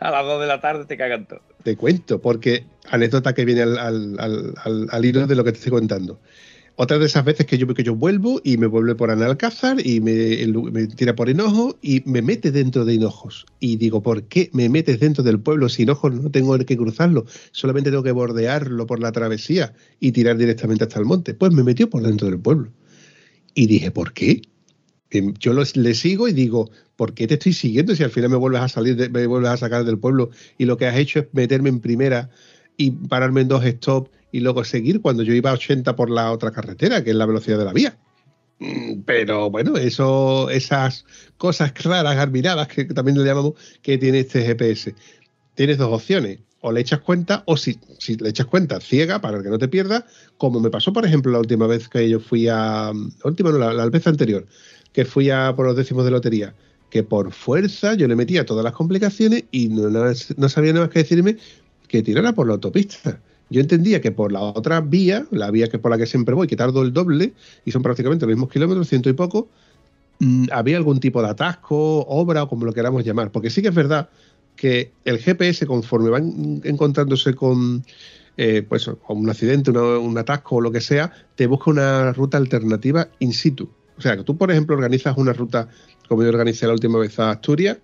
a 0.00 0.10
las 0.10 0.24
2 0.26 0.40
de 0.42 0.46
la 0.46 0.60
tarde 0.60 0.84
te 0.84 0.98
cagan 0.98 1.26
todo. 1.26 1.40
Te 1.62 1.74
cuento, 1.74 2.20
porque 2.20 2.64
anécdota 2.90 3.32
que 3.32 3.46
viene 3.46 3.62
al, 3.62 3.78
al- 3.78 4.16
al- 4.18 4.54
al- 4.62 4.86
al 4.90 5.04
hilo 5.06 5.26
de 5.26 5.34
lo 5.34 5.42
que 5.44 5.52
te 5.52 5.56
estoy 5.58 5.72
contando. 5.72 6.20
Otra 6.76 6.98
de 6.98 7.06
esas 7.06 7.24
veces 7.24 7.46
que 7.46 7.58
yo, 7.58 7.66
que 7.74 7.82
yo 7.84 7.94
vuelvo 7.94 8.40
y 8.42 8.56
me 8.56 8.66
vuelve 8.66 8.94
por 8.94 9.10
Analcázar 9.10 9.86
y 9.86 10.00
me, 10.00 10.46
tira 10.96 11.14
por 11.14 11.28
Hinojo 11.28 11.78
y 11.82 12.02
me 12.06 12.22
mete 12.22 12.50
dentro 12.50 12.84
de 12.84 12.94
Hinojos. 12.94 13.44
Y 13.60 13.76
digo, 13.76 14.02
¿por 14.02 14.24
qué 14.24 14.48
me 14.52 14.68
metes 14.68 14.98
dentro 14.98 15.22
del 15.22 15.38
pueblo 15.38 15.68
si 15.68 15.82
Hinojos 15.82 16.14
no 16.14 16.30
tengo 16.30 16.58
que 16.58 16.76
cruzarlo? 16.76 17.26
Solamente 17.52 17.90
tengo 17.90 18.02
que 18.02 18.12
bordearlo 18.12 18.86
por 18.86 19.00
la 19.00 19.12
travesía 19.12 19.74
y 20.00 20.12
tirar 20.12 20.38
directamente 20.38 20.84
hasta 20.84 20.98
el 20.98 21.04
monte. 21.04 21.34
Pues 21.34 21.52
me 21.52 21.62
metió 21.62 21.90
por 21.90 22.02
dentro 22.02 22.28
del 22.28 22.40
pueblo. 22.40 22.72
Y 23.54 23.66
dije, 23.66 23.90
¿por 23.90 24.14
qué? 24.14 24.40
Yo 25.38 25.52
los- 25.52 25.76
le 25.76 25.94
sigo 25.94 26.26
y 26.26 26.32
digo, 26.32 26.70
¿por 26.96 27.12
qué 27.12 27.26
te 27.26 27.34
estoy 27.34 27.52
siguiendo 27.52 27.94
si 27.94 28.02
al 28.02 28.10
final 28.10 28.30
me 28.30 28.36
vuelves 28.36 28.62
a 28.62 28.68
salir, 28.68 28.96
de- 28.96 29.10
me 29.10 29.26
vuelves 29.26 29.50
a 29.50 29.56
sacar 29.58 29.84
del 29.84 29.98
pueblo 29.98 30.30
y 30.56 30.64
lo 30.64 30.78
que 30.78 30.86
has 30.86 30.96
hecho 30.96 31.18
es 31.20 31.26
meterme 31.32 31.68
en 31.68 31.80
primera 31.80 32.30
y 32.76 32.90
pararme 32.90 33.42
en 33.42 33.48
dos 33.48 33.64
stops 33.64 34.10
y 34.32 34.40
luego 34.40 34.64
seguir 34.64 35.00
cuando 35.00 35.22
yo 35.22 35.34
iba 35.34 35.50
a 35.50 35.54
80 35.54 35.94
por 35.96 36.10
la 36.10 36.32
otra 36.32 36.50
carretera, 36.50 37.02
que 37.04 37.10
es 37.10 37.16
la 37.16 37.26
velocidad 37.26 37.58
de 37.58 37.64
la 37.64 37.72
vía? 37.72 37.96
Mm, 38.58 39.02
Pero 39.04 39.50
bueno, 39.50 39.76
eso, 39.76 40.48
esas 40.50 41.04
cosas 41.36 41.72
raras, 41.84 42.16
admiradas, 42.16 42.68
que 42.68 42.84
también 42.86 43.18
le 43.18 43.24
llamamos, 43.24 43.54
que 43.82 43.98
tiene 43.98 44.20
este 44.20 44.42
GPS. 44.42 44.94
Tienes 45.54 45.78
dos 45.78 45.92
opciones. 45.92 46.38
O 46.64 46.70
le 46.70 46.80
echas 46.80 47.00
cuenta, 47.00 47.42
o 47.46 47.56
si, 47.56 47.76
si 47.98 48.14
le 48.16 48.28
echas 48.28 48.46
cuenta 48.46 48.80
ciega 48.80 49.20
para 49.20 49.42
que 49.42 49.48
no 49.48 49.58
te 49.58 49.66
pierdas, 49.66 50.04
como 50.38 50.60
me 50.60 50.70
pasó, 50.70 50.92
por 50.92 51.04
ejemplo, 51.04 51.32
la 51.32 51.40
última 51.40 51.66
vez 51.66 51.88
que 51.88 52.08
yo 52.08 52.20
fui 52.20 52.46
a. 52.48 52.92
La 52.94 53.28
última, 53.28 53.50
no, 53.50 53.58
la, 53.58 53.72
la 53.72 53.86
vez 53.88 54.06
anterior, 54.06 54.46
que 54.92 55.04
fui 55.04 55.28
a 55.28 55.52
por 55.56 55.66
los 55.66 55.74
décimos 55.76 56.04
de 56.04 56.12
lotería, 56.12 56.54
que 56.88 57.02
por 57.02 57.32
fuerza 57.32 57.94
yo 57.94 58.06
le 58.06 58.14
metía 58.14 58.46
todas 58.46 58.62
las 58.62 58.74
complicaciones 58.74 59.42
y 59.50 59.70
no- 59.70 59.88
no 59.90 60.48
sabía 60.48 60.72
nada 60.72 60.86
más 60.86 60.92
que 60.94 61.00
decirme 61.00 61.36
que 61.92 62.02
tirara 62.02 62.32
por 62.32 62.46
la 62.46 62.54
autopista. 62.54 63.20
Yo 63.50 63.60
entendía 63.60 64.00
que 64.00 64.10
por 64.10 64.32
la 64.32 64.40
otra 64.40 64.80
vía, 64.80 65.26
la 65.30 65.50
vía 65.50 65.68
que 65.68 65.78
por 65.78 65.90
la 65.90 65.98
que 65.98 66.06
siempre 66.06 66.34
voy, 66.34 66.46
que 66.46 66.56
tardo 66.56 66.80
el 66.82 66.94
doble, 66.94 67.34
y 67.66 67.70
son 67.70 67.82
prácticamente 67.82 68.24
los 68.24 68.34
mismos 68.34 68.50
kilómetros, 68.50 68.88
ciento 68.88 69.10
y 69.10 69.12
poco, 69.12 69.48
mm, 70.20 70.46
había 70.52 70.78
algún 70.78 71.00
tipo 71.00 71.20
de 71.20 71.28
atasco, 71.28 72.00
obra 72.08 72.44
o 72.44 72.48
como 72.48 72.64
lo 72.64 72.72
queramos 72.72 73.04
llamar. 73.04 73.30
Porque 73.30 73.50
sí 73.50 73.60
que 73.60 73.68
es 73.68 73.74
verdad 73.74 74.08
que 74.56 74.92
el 75.04 75.18
GPS, 75.18 75.66
conforme 75.66 76.08
van 76.08 76.62
encontrándose 76.64 77.34
con 77.34 77.84
eh, 78.38 78.64
pues, 78.66 78.88
un 79.08 79.28
accidente, 79.28 79.70
un 79.70 80.16
atasco 80.16 80.56
o 80.56 80.60
lo 80.62 80.72
que 80.72 80.80
sea, 80.80 81.12
te 81.34 81.46
busca 81.46 81.70
una 81.70 82.14
ruta 82.14 82.38
alternativa 82.38 83.08
in 83.18 83.34
situ. 83.34 83.68
O 83.98 84.00
sea, 84.00 84.16
que 84.16 84.24
tú, 84.24 84.38
por 84.38 84.50
ejemplo, 84.50 84.74
organizas 84.74 85.18
una 85.18 85.34
ruta, 85.34 85.68
como 86.08 86.22
yo 86.22 86.30
organicé 86.30 86.66
la 86.66 86.72
última 86.72 86.98
vez 86.98 87.18
a 87.18 87.32
Asturias, 87.32 87.76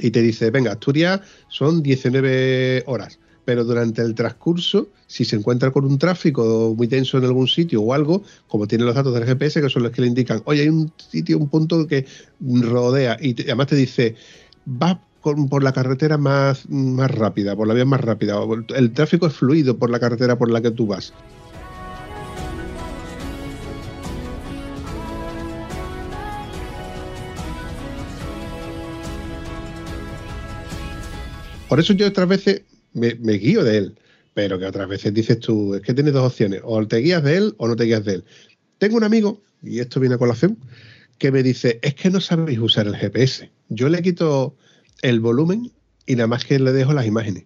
y 0.00 0.10
te 0.10 0.22
dice, 0.22 0.50
venga, 0.50 0.72
Asturias 0.72 1.20
son 1.48 1.82
19 1.82 2.84
horas, 2.86 3.18
pero 3.44 3.64
durante 3.64 4.02
el 4.02 4.14
transcurso, 4.14 4.88
si 5.06 5.24
se 5.24 5.36
encuentra 5.36 5.70
con 5.70 5.84
un 5.84 5.98
tráfico 5.98 6.74
muy 6.76 6.86
denso 6.86 7.18
en 7.18 7.24
algún 7.24 7.48
sitio 7.48 7.82
o 7.82 7.92
algo, 7.94 8.22
como 8.48 8.66
tiene 8.66 8.84
los 8.84 8.94
datos 8.94 9.14
del 9.14 9.24
GPS, 9.24 9.60
que 9.60 9.68
son 9.68 9.82
los 9.82 9.92
que 9.92 10.02
le 10.02 10.08
indican, 10.08 10.42
oye, 10.44 10.62
hay 10.62 10.68
un 10.68 10.92
sitio, 11.10 11.38
un 11.38 11.48
punto 11.48 11.86
que 11.86 12.06
rodea, 12.40 13.16
y 13.20 13.34
te- 13.34 13.42
además 13.44 13.66
te 13.68 13.76
dice, 13.76 14.14
va 14.66 15.02
con- 15.20 15.48
por 15.48 15.62
la 15.62 15.72
carretera 15.72 16.16
más, 16.16 16.68
más 16.68 17.10
rápida, 17.10 17.56
por 17.56 17.66
la 17.68 17.74
vía 17.74 17.84
más 17.84 18.00
rápida, 18.00 18.38
el 18.76 18.92
tráfico 18.92 19.26
es 19.26 19.34
fluido 19.34 19.76
por 19.78 19.90
la 19.90 20.00
carretera 20.00 20.38
por 20.38 20.50
la 20.50 20.60
que 20.60 20.70
tú 20.70 20.86
vas. 20.86 21.12
Por 31.70 31.78
eso 31.78 31.92
yo 31.92 32.08
otras 32.08 32.26
veces 32.26 32.62
me, 32.94 33.14
me 33.14 33.34
guío 33.34 33.62
de 33.62 33.78
él, 33.78 33.98
pero 34.34 34.58
que 34.58 34.66
otras 34.66 34.88
veces 34.88 35.14
dices 35.14 35.38
tú, 35.38 35.76
es 35.76 35.82
que 35.82 35.94
tienes 35.94 36.12
dos 36.12 36.26
opciones, 36.26 36.62
o 36.64 36.84
te 36.84 36.96
guías 36.96 37.22
de 37.22 37.36
él 37.36 37.54
o 37.58 37.68
no 37.68 37.76
te 37.76 37.84
guías 37.84 38.04
de 38.04 38.14
él. 38.14 38.24
Tengo 38.78 38.96
un 38.96 39.04
amigo, 39.04 39.40
y 39.62 39.78
esto 39.78 40.00
viene 40.00 40.16
a 40.16 40.18
colación, 40.18 40.58
que 41.18 41.30
me 41.30 41.44
dice, 41.44 41.78
es 41.82 41.94
que 41.94 42.10
no 42.10 42.20
sabéis 42.20 42.58
usar 42.58 42.88
el 42.88 42.96
GPS. 42.96 43.52
Yo 43.68 43.88
le 43.88 44.02
quito 44.02 44.56
el 45.02 45.20
volumen 45.20 45.70
y 46.06 46.16
nada 46.16 46.26
más 46.26 46.44
que 46.44 46.58
le 46.58 46.72
dejo 46.72 46.92
las 46.92 47.06
imágenes. 47.06 47.44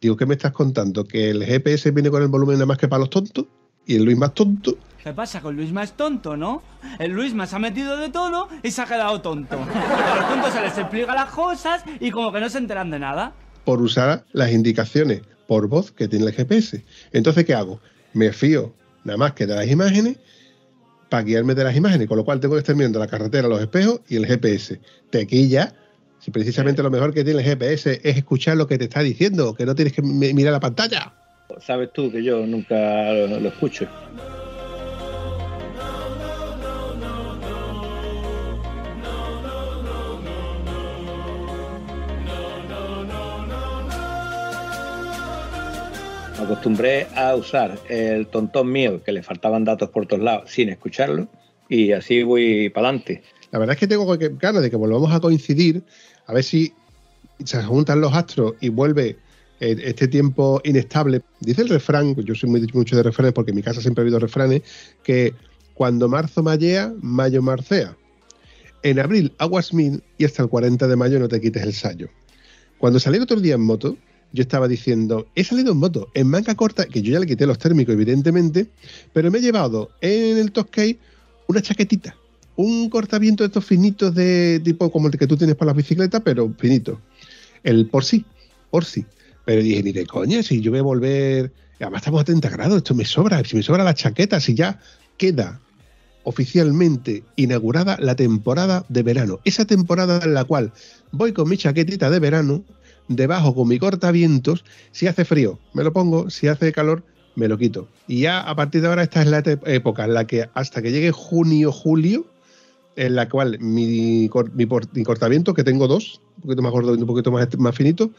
Digo, 0.00 0.16
¿qué 0.16 0.26
me 0.26 0.34
estás 0.34 0.50
contando? 0.50 1.04
¿Que 1.04 1.30
el 1.30 1.44
GPS 1.44 1.92
viene 1.92 2.10
con 2.10 2.22
el 2.22 2.28
volumen 2.28 2.56
nada 2.56 2.66
más 2.66 2.78
que 2.78 2.88
para 2.88 2.98
los 2.98 3.10
tontos? 3.10 3.46
¿Y 3.86 3.94
el 3.94 4.04
Luis 4.04 4.18
más 4.18 4.34
tonto? 4.34 4.78
¿Qué 5.00 5.12
pasa 5.12 5.40
con 5.40 5.54
Luis 5.54 5.70
más 5.70 5.96
tonto, 5.96 6.36
no? 6.36 6.64
El 6.98 7.12
Luis 7.12 7.34
más 7.34 7.54
ha 7.54 7.60
metido 7.60 7.96
de 7.96 8.08
tono 8.08 8.48
y 8.64 8.72
se 8.72 8.82
ha 8.82 8.86
quedado 8.86 9.20
tonto. 9.20 9.60
A 9.74 10.16
los 10.16 10.28
tontos 10.28 10.52
se 10.54 10.60
les 10.60 10.76
explica 10.76 11.14
las 11.14 11.30
cosas 11.30 11.84
y 12.00 12.10
como 12.10 12.32
que 12.32 12.40
no 12.40 12.48
se 12.48 12.58
enteran 12.58 12.90
de 12.90 12.98
nada. 12.98 13.32
Por 13.64 13.80
usar 13.82 14.24
las 14.32 14.52
indicaciones 14.52 15.22
por 15.46 15.68
voz 15.68 15.90
que 15.92 16.08
tiene 16.08 16.26
el 16.26 16.32
GPS. 16.32 16.84
Entonces, 17.12 17.44
¿qué 17.44 17.54
hago? 17.54 17.80
Me 18.12 18.32
fío 18.32 18.72
nada 19.04 19.16
más 19.16 19.32
que 19.32 19.46
de 19.46 19.54
las 19.54 19.68
imágenes 19.68 20.16
para 21.08 21.24
guiarme 21.24 21.54
de 21.54 21.64
las 21.64 21.76
imágenes, 21.76 22.06
con 22.06 22.16
lo 22.18 22.24
cual 22.24 22.38
tengo 22.40 22.54
que 22.54 22.60
estar 22.60 22.76
mirando 22.76 22.98
la 23.00 23.08
carretera, 23.08 23.48
los 23.48 23.60
espejos 23.60 24.00
y 24.08 24.16
el 24.16 24.26
GPS. 24.26 24.80
Tequilla, 25.10 25.74
si 26.20 26.30
precisamente 26.30 26.82
lo 26.82 26.90
mejor 26.90 27.12
que 27.12 27.24
tiene 27.24 27.40
el 27.40 27.44
GPS 27.44 28.00
es 28.04 28.16
escuchar 28.16 28.56
lo 28.56 28.66
que 28.68 28.78
te 28.78 28.84
está 28.84 29.00
diciendo, 29.00 29.54
que 29.54 29.66
no 29.66 29.74
tienes 29.74 29.92
que 29.92 30.02
mi- 30.02 30.32
mirar 30.32 30.52
la 30.52 30.60
pantalla. 30.60 31.12
Sabes 31.60 31.92
tú 31.92 32.12
que 32.12 32.22
yo 32.22 32.46
nunca 32.46 33.12
lo, 33.12 33.40
lo 33.40 33.48
escucho. 33.48 33.88
Acostumbré 46.50 47.06
a 47.14 47.36
usar 47.36 47.78
el 47.88 48.26
tontón 48.26 48.72
mío, 48.72 49.00
que 49.04 49.12
le 49.12 49.22
faltaban 49.22 49.64
datos 49.64 49.90
por 49.90 50.06
todos 50.06 50.22
lados, 50.22 50.50
sin 50.50 50.68
escucharlo, 50.68 51.28
y 51.68 51.92
así 51.92 52.24
voy 52.24 52.68
para 52.70 52.88
adelante. 52.88 53.22
La 53.52 53.60
verdad 53.60 53.74
es 53.74 53.80
que 53.80 53.86
tengo 53.86 54.04
ganas 54.18 54.62
de 54.62 54.68
que 54.68 54.76
volvamos 54.76 55.12
a 55.12 55.20
coincidir, 55.20 55.84
a 56.26 56.34
ver 56.34 56.42
si 56.42 56.72
se 57.44 57.62
juntan 57.62 58.00
los 58.00 58.12
astros 58.12 58.54
y 58.60 58.68
vuelve 58.68 59.16
eh, 59.60 59.76
este 59.84 60.08
tiempo 60.08 60.60
inestable. 60.64 61.22
Dice 61.38 61.62
el 61.62 61.68
refrán, 61.68 62.16
yo 62.16 62.34
soy 62.34 62.50
muy 62.50 62.66
mucho 62.74 62.96
de 62.96 63.04
refranes 63.04 63.32
porque 63.32 63.52
en 63.52 63.56
mi 63.56 63.62
casa 63.62 63.80
siempre 63.80 64.02
ha 64.02 64.04
habido 64.04 64.18
refranes, 64.18 64.62
que 65.04 65.34
cuando 65.74 66.08
marzo 66.08 66.42
mallea, 66.42 66.92
mayo 67.00 67.42
marcea. 67.42 67.96
En 68.82 68.98
abril 68.98 69.32
aguas 69.38 69.72
mil 69.72 70.02
y 70.18 70.24
hasta 70.24 70.42
el 70.42 70.48
40 70.48 70.88
de 70.88 70.96
mayo 70.96 71.20
no 71.20 71.28
te 71.28 71.40
quites 71.40 71.62
el 71.62 71.74
sayo. 71.74 72.08
Cuando 72.78 72.98
salí 72.98 73.18
el 73.18 73.22
otro 73.22 73.38
día 73.38 73.54
en 73.54 73.60
moto, 73.60 73.96
yo 74.32 74.42
estaba 74.42 74.68
diciendo, 74.68 75.26
he 75.34 75.44
salido 75.44 75.72
en 75.72 75.78
moto, 75.78 76.08
en 76.14 76.28
manga 76.28 76.54
corta, 76.54 76.86
que 76.86 77.02
yo 77.02 77.12
ya 77.12 77.20
le 77.20 77.26
quité 77.26 77.46
los 77.46 77.58
térmicos, 77.58 77.94
evidentemente, 77.94 78.66
pero 79.12 79.30
me 79.30 79.38
he 79.38 79.42
llevado 79.42 79.90
en 80.00 80.38
el 80.38 80.52
Toscay 80.52 80.98
una 81.48 81.60
chaquetita, 81.60 82.16
un 82.56 82.88
cortaviento 82.90 83.42
de 83.42 83.48
estos 83.48 83.64
finitos 83.64 84.14
de 84.14 84.60
tipo 84.62 84.90
como 84.90 85.08
el 85.08 85.18
que 85.18 85.26
tú 85.26 85.36
tienes 85.36 85.56
para 85.56 85.72
la 85.72 85.76
bicicleta, 85.76 86.20
pero 86.20 86.52
finito. 86.58 87.00
El 87.62 87.88
por 87.88 88.04
sí, 88.04 88.24
por 88.70 88.84
sí. 88.84 89.04
Pero 89.44 89.62
dije, 89.62 89.82
ni 89.82 89.92
de 89.92 90.06
coña, 90.06 90.42
si 90.42 90.60
yo 90.60 90.70
voy 90.70 90.80
a 90.80 90.84
volver. 90.84 91.52
Además, 91.80 92.02
estamos 92.02 92.20
a 92.20 92.24
30 92.24 92.48
grados, 92.50 92.76
esto 92.76 92.94
me 92.94 93.04
sobra, 93.04 93.42
si 93.44 93.56
me 93.56 93.62
sobra 93.62 93.82
la 93.82 93.94
chaqueta, 93.94 94.38
si 94.38 94.54
ya 94.54 94.80
queda 95.16 95.60
oficialmente 96.22 97.24
inaugurada 97.36 97.96
la 97.98 98.14
temporada 98.14 98.84
de 98.88 99.02
verano. 99.02 99.40
Esa 99.44 99.64
temporada 99.64 100.20
en 100.22 100.34
la 100.34 100.44
cual 100.44 100.72
voy 101.10 101.32
con 101.32 101.48
mi 101.48 101.56
chaquetita 101.56 102.10
de 102.10 102.18
verano, 102.18 102.62
debajo 103.10 103.54
con 103.54 103.68
mi 103.68 103.78
cortavientos, 103.78 104.64
si 104.92 105.06
hace 105.08 105.24
frío, 105.24 105.58
me 105.74 105.82
lo 105.84 105.92
pongo, 105.92 106.30
si 106.30 106.46
hace 106.48 106.72
calor, 106.72 107.02
me 107.34 107.48
lo 107.48 107.58
quito. 107.58 107.88
Y 108.06 108.20
ya 108.20 108.40
a 108.40 108.54
partir 108.54 108.80
de 108.82 108.88
ahora 108.88 109.02
esta 109.02 109.20
es 109.20 109.28
la 109.28 109.42
época 109.66 110.04
en 110.04 110.14
la 110.14 110.26
que 110.26 110.48
hasta 110.54 110.80
que 110.80 110.92
llegue 110.92 111.10
junio, 111.10 111.72
julio, 111.72 112.26
en 112.96 113.16
la 113.16 113.28
cual 113.28 113.58
mi, 113.60 114.28
cor- 114.28 114.52
mi, 114.54 114.66
mi 114.94 115.04
cortaviento, 115.04 115.54
que 115.54 115.64
tengo 115.64 115.88
dos, 115.88 116.20
un 116.36 116.42
poquito 116.42 116.62
más 116.62 116.72
gordo 116.72 116.94
y 116.94 117.00
un 117.00 117.06
poquito 117.06 117.32
más, 117.32 117.48
más 117.58 117.74
finito, 117.74 118.10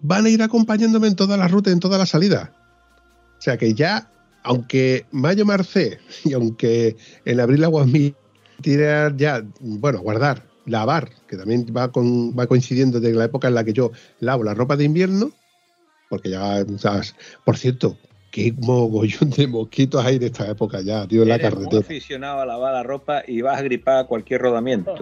van 0.00 0.26
a 0.26 0.28
ir 0.28 0.42
acompañándome 0.42 1.08
en 1.08 1.16
toda 1.16 1.36
la 1.36 1.48
ruta, 1.48 1.70
en 1.70 1.80
toda 1.80 1.98
la 1.98 2.06
salida. 2.06 2.54
O 3.38 3.40
sea 3.40 3.56
que 3.56 3.74
ya, 3.74 4.10
aunque 4.42 5.06
mayo 5.10 5.46
marcé 5.46 5.98
y 6.24 6.34
aunque 6.34 6.96
en 7.24 7.40
abril 7.40 7.64
aguas 7.64 7.86
mil, 7.86 8.14
tirar 8.60 9.16
ya, 9.16 9.42
bueno, 9.60 10.00
guardar, 10.00 10.42
lavar, 10.66 11.10
que 11.28 11.36
también 11.36 11.66
va, 11.76 11.90
con, 11.92 12.36
va 12.36 12.46
coincidiendo 12.46 13.00
de 13.00 13.12
la 13.12 13.24
época 13.24 13.48
en 13.48 13.54
la 13.54 13.64
que 13.64 13.72
yo 13.72 13.92
lavo 14.20 14.44
la 14.44 14.54
ropa 14.54 14.76
de 14.76 14.84
invierno, 14.84 15.30
porque 16.08 16.30
ya, 16.30 16.64
¿sabes? 16.78 17.14
por 17.44 17.56
cierto, 17.56 17.96
qué 18.30 18.52
mogollón 18.58 19.30
de 19.30 19.46
mosquitos 19.46 20.04
hay 20.04 20.16
en 20.16 20.24
esta 20.24 20.48
época 20.50 20.80
ya, 20.80 21.06
tío, 21.06 21.22
en 21.22 21.28
la 21.28 21.36
Eres 21.36 21.50
carretera. 21.50 21.80
aficionado 21.80 22.40
a 22.40 22.46
lavar 22.46 22.72
la 22.72 22.82
ropa 22.82 23.22
y 23.26 23.42
vas 23.42 23.58
a 23.58 23.62
gripar 23.62 23.98
a 23.98 24.04
cualquier 24.04 24.40
rodamiento. 24.40 24.94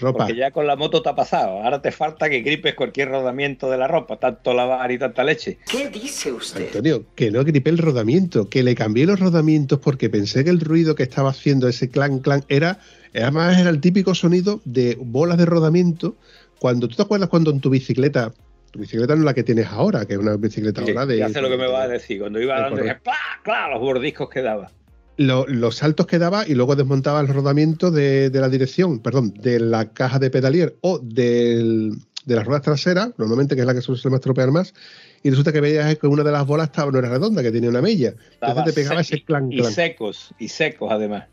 Ropa. 0.00 0.26
Porque 0.26 0.36
ya 0.36 0.50
con 0.50 0.66
la 0.66 0.76
moto 0.76 1.02
te 1.02 1.08
ha 1.08 1.14
pasado. 1.14 1.62
Ahora 1.62 1.82
te 1.82 1.90
falta 1.92 2.28
que 2.30 2.40
gripes 2.40 2.74
cualquier 2.74 3.08
rodamiento 3.08 3.70
de 3.70 3.76
la 3.76 3.88
ropa, 3.88 4.16
tanto 4.18 4.54
lavar 4.54 4.90
y 4.90 4.98
tanta 4.98 5.24
leche. 5.24 5.58
¿Qué 5.70 5.88
dice 5.88 6.32
usted? 6.32 6.66
Antonio, 6.66 7.04
que 7.14 7.30
no 7.30 7.44
gripé 7.44 7.70
el 7.70 7.78
rodamiento, 7.78 8.48
que 8.48 8.62
le 8.62 8.74
cambié 8.74 9.06
los 9.06 9.20
rodamientos 9.20 9.78
porque 9.78 10.08
pensé 10.10 10.44
que 10.44 10.50
el 10.50 10.60
ruido 10.60 10.94
que 10.94 11.02
estaba 11.02 11.30
haciendo 11.30 11.68
ese 11.68 11.90
clan 11.90 12.18
clan 12.20 12.44
era, 12.48 12.78
además 13.14 13.58
era 13.58 13.70
el 13.70 13.80
típico 13.80 14.14
sonido 14.14 14.60
de 14.64 14.96
bolas 15.00 15.38
de 15.38 15.46
rodamiento. 15.46 16.16
Cuando 16.58 16.88
tú 16.88 16.96
te 16.96 17.02
acuerdas 17.02 17.28
cuando 17.28 17.50
en 17.50 17.60
tu 17.60 17.70
bicicleta, 17.70 18.32
tu 18.70 18.80
bicicleta 18.80 19.14
no 19.14 19.20
es 19.22 19.24
la 19.24 19.34
que 19.34 19.42
tienes 19.44 19.66
ahora, 19.66 20.06
que 20.06 20.14
es 20.14 20.18
una 20.18 20.36
bicicleta 20.36 20.82
Sí, 20.84 20.90
ahora 20.90 21.06
de. 21.06 21.18
ya 21.18 21.28
sé 21.28 21.40
lo 21.40 21.48
que 21.48 21.56
me 21.56 21.68
vas 21.68 21.84
a 21.84 21.88
decir. 21.88 22.20
Cuando 22.20 22.40
iba 22.40 22.68
dije, 22.70 22.96
¡plá! 22.96 23.14
¡Claro! 23.42 23.74
Los 23.74 23.80
bordiscos 23.80 24.28
que 24.28 24.42
daba. 24.42 24.70
Lo- 25.18 25.46
los 25.48 25.74
saltos 25.76 26.06
que 26.06 26.18
daba 26.18 26.46
y 26.46 26.54
luego 26.54 26.76
desmontaba 26.76 27.20
el 27.20 27.28
rodamiento 27.28 27.90
de, 27.90 28.30
de 28.30 28.40
la 28.40 28.48
dirección, 28.48 29.00
perdón, 29.00 29.34
de 29.34 29.58
la 29.60 29.92
caja 29.92 30.18
de 30.18 30.30
pedalier 30.30 30.76
o 30.80 30.98
del- 31.00 31.92
de 32.24 32.34
las 32.36 32.44
ruedas 32.46 32.62
traseras, 32.62 33.10
normalmente 33.18 33.54
que 33.54 33.62
es 33.62 33.66
la 33.66 33.74
que 33.74 33.80
suele 33.80 34.00
más 34.04 34.14
estropear 34.20 34.50
más, 34.52 34.74
y 35.22 35.30
resulta 35.30 35.52
que 35.52 35.60
veías 35.60 35.96
que 35.98 36.06
una 36.06 36.22
de 36.22 36.30
las 36.30 36.46
bolas 36.46 36.68
estaba, 36.68 36.92
no 36.92 36.98
era 36.98 37.08
redonda, 37.08 37.42
que 37.42 37.50
tenía 37.50 37.68
una 37.70 37.82
mella. 37.82 38.14
Entonces 38.40 38.64
te 38.64 38.72
pegaba 38.74 39.02
se- 39.02 39.16
ese 39.16 39.24
clan 39.24 39.50
y 39.52 39.56
clan. 39.58 39.72
secos, 39.72 40.32
y 40.38 40.48
secos 40.48 40.92
además. 40.92 41.24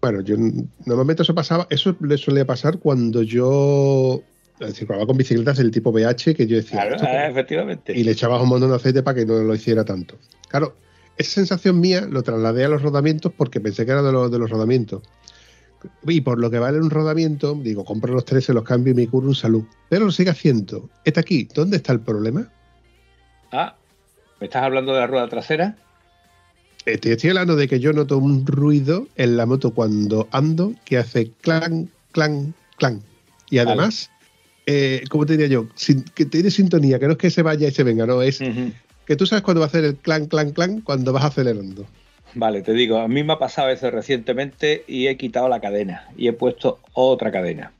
Bueno, 0.00 0.22
yo 0.22 0.36
normalmente 0.86 1.22
eso 1.22 1.34
pasaba, 1.34 1.66
eso 1.68 1.94
le 2.00 2.16
solía 2.16 2.46
pasar 2.46 2.78
cuando 2.78 3.22
yo 3.22 4.22
circulaba 4.72 5.06
con 5.06 5.16
bicicletas 5.18 5.58
del 5.58 5.70
tipo 5.70 5.90
BH, 5.92 6.34
que 6.34 6.46
yo 6.46 6.56
decía, 6.56 6.80
Claro, 6.80 6.94
"Esto 6.96 7.06
ah, 7.06 7.10
como-". 7.12 7.30
efectivamente. 7.32 7.92
y 7.98 8.04
le 8.04 8.12
echabas 8.12 8.40
un 8.42 8.48
montón 8.48 8.70
de 8.70 8.76
aceite 8.76 9.02
para 9.02 9.16
que 9.18 9.26
no 9.26 9.38
lo 9.42 9.54
hiciera 9.54 9.84
tanto. 9.84 10.16
Claro, 10.48 10.76
esa 11.20 11.32
sensación 11.32 11.80
mía 11.80 12.06
lo 12.08 12.22
trasladé 12.22 12.64
a 12.64 12.68
los 12.68 12.82
rodamientos 12.82 13.32
porque 13.36 13.60
pensé 13.60 13.84
que 13.84 13.92
era 13.92 14.02
de 14.02 14.10
los, 14.10 14.30
de 14.30 14.38
los 14.38 14.48
rodamientos. 14.48 15.02
Y 16.06 16.20
por 16.22 16.38
lo 16.38 16.50
que 16.50 16.58
vale 16.58 16.78
un 16.78 16.90
rodamiento, 16.90 17.54
digo, 17.54 17.84
compro 17.84 18.12
los 18.14 18.24
tres, 18.24 18.44
se 18.44 18.54
los 18.54 18.64
cambio 18.64 18.92
y 18.92 18.96
me 18.96 19.06
curo 19.06 19.28
un 19.28 19.34
salud. 19.34 19.64
Pero 19.88 20.06
lo 20.06 20.12
sigue 20.12 20.30
haciendo. 20.30 20.88
Está 21.04 21.20
aquí. 21.20 21.48
¿Dónde 21.54 21.76
está 21.76 21.92
el 21.92 22.00
problema? 22.00 22.48
Ah, 23.52 23.76
¿me 24.40 24.46
estás 24.46 24.62
hablando 24.62 24.92
de 24.94 25.00
la 25.00 25.06
rueda 25.06 25.28
trasera? 25.28 25.76
Estoy, 26.86 27.12
estoy 27.12 27.30
hablando 27.30 27.56
de 27.56 27.68
que 27.68 27.80
yo 27.80 27.92
noto 27.92 28.16
un 28.18 28.46
ruido 28.46 29.06
en 29.16 29.36
la 29.36 29.44
moto 29.44 29.72
cuando 29.72 30.28
ando 30.32 30.74
que 30.84 30.96
hace 30.96 31.30
clan, 31.42 31.90
clan, 32.12 32.54
clan. 32.76 33.02
Y 33.50 33.58
además, 33.58 34.10
eh, 34.66 35.04
¿cómo 35.10 35.26
te 35.26 35.34
diría 35.34 35.48
yo? 35.48 35.68
Sin- 35.74 36.02
que 36.02 36.24
tiene 36.24 36.50
sintonía, 36.50 36.98
que 36.98 37.06
no 37.06 37.12
es 37.12 37.18
que 37.18 37.30
se 37.30 37.42
vaya 37.42 37.68
y 37.68 37.72
se 37.72 37.82
venga, 37.82 38.06
no, 38.06 38.22
es 38.22 38.40
que 39.10 39.16
tú 39.16 39.26
sabes 39.26 39.42
cuándo 39.42 39.58
va 39.58 39.64
a 39.64 39.66
hacer 39.66 39.84
el 39.84 39.96
clan, 39.96 40.26
clan, 40.26 40.52
clan 40.52 40.82
cuando 40.82 41.12
vas 41.12 41.24
acelerando. 41.24 41.84
Vale, 42.34 42.62
te 42.62 42.72
digo, 42.72 42.98
a 42.98 43.08
mí 43.08 43.24
me 43.24 43.32
ha 43.32 43.40
pasado 43.40 43.68
eso 43.68 43.90
recientemente 43.90 44.84
y 44.86 45.08
he 45.08 45.16
quitado 45.16 45.48
la 45.48 45.58
cadena 45.58 46.06
y 46.16 46.28
he 46.28 46.32
puesto 46.32 46.78
otra 46.92 47.32
cadena. 47.32 47.72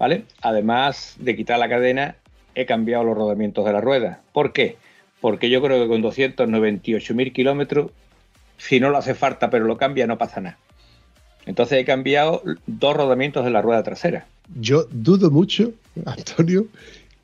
¿Vale? 0.00 0.24
Además 0.42 1.14
de 1.20 1.36
quitar 1.36 1.60
la 1.60 1.68
cadena, 1.68 2.16
he 2.56 2.66
cambiado 2.66 3.04
los 3.04 3.16
rodamientos 3.16 3.64
de 3.64 3.72
la 3.72 3.80
rueda. 3.80 4.22
¿Por 4.32 4.52
qué? 4.52 4.76
Porque 5.20 5.48
yo 5.48 5.62
creo 5.62 5.80
que 5.80 5.86
con 5.86 6.02
298.000 6.02 7.32
kilómetros, 7.32 7.92
si 8.58 8.80
no 8.80 8.90
lo 8.90 8.98
hace 8.98 9.14
falta 9.14 9.50
pero 9.50 9.66
lo 9.66 9.76
cambia, 9.76 10.08
no 10.08 10.18
pasa 10.18 10.40
nada. 10.40 10.58
Entonces 11.46 11.78
he 11.78 11.84
cambiado 11.84 12.42
dos 12.66 12.96
rodamientos 12.96 13.44
de 13.44 13.52
la 13.52 13.62
rueda 13.62 13.84
trasera. 13.84 14.26
Yo 14.60 14.88
dudo 14.90 15.30
mucho, 15.30 15.72
Antonio, 16.04 16.66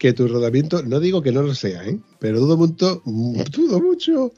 que 0.00 0.14
tu 0.14 0.26
rodamiento, 0.28 0.82
no 0.82 0.98
digo 0.98 1.20
que 1.20 1.30
no 1.30 1.42
lo 1.42 1.54
sea, 1.54 1.84
¿eh? 1.84 1.98
pero 2.18 2.40
dudo 2.40 2.56
mucho, 2.56 3.02
dudo 3.04 3.80
mucho 3.80 4.32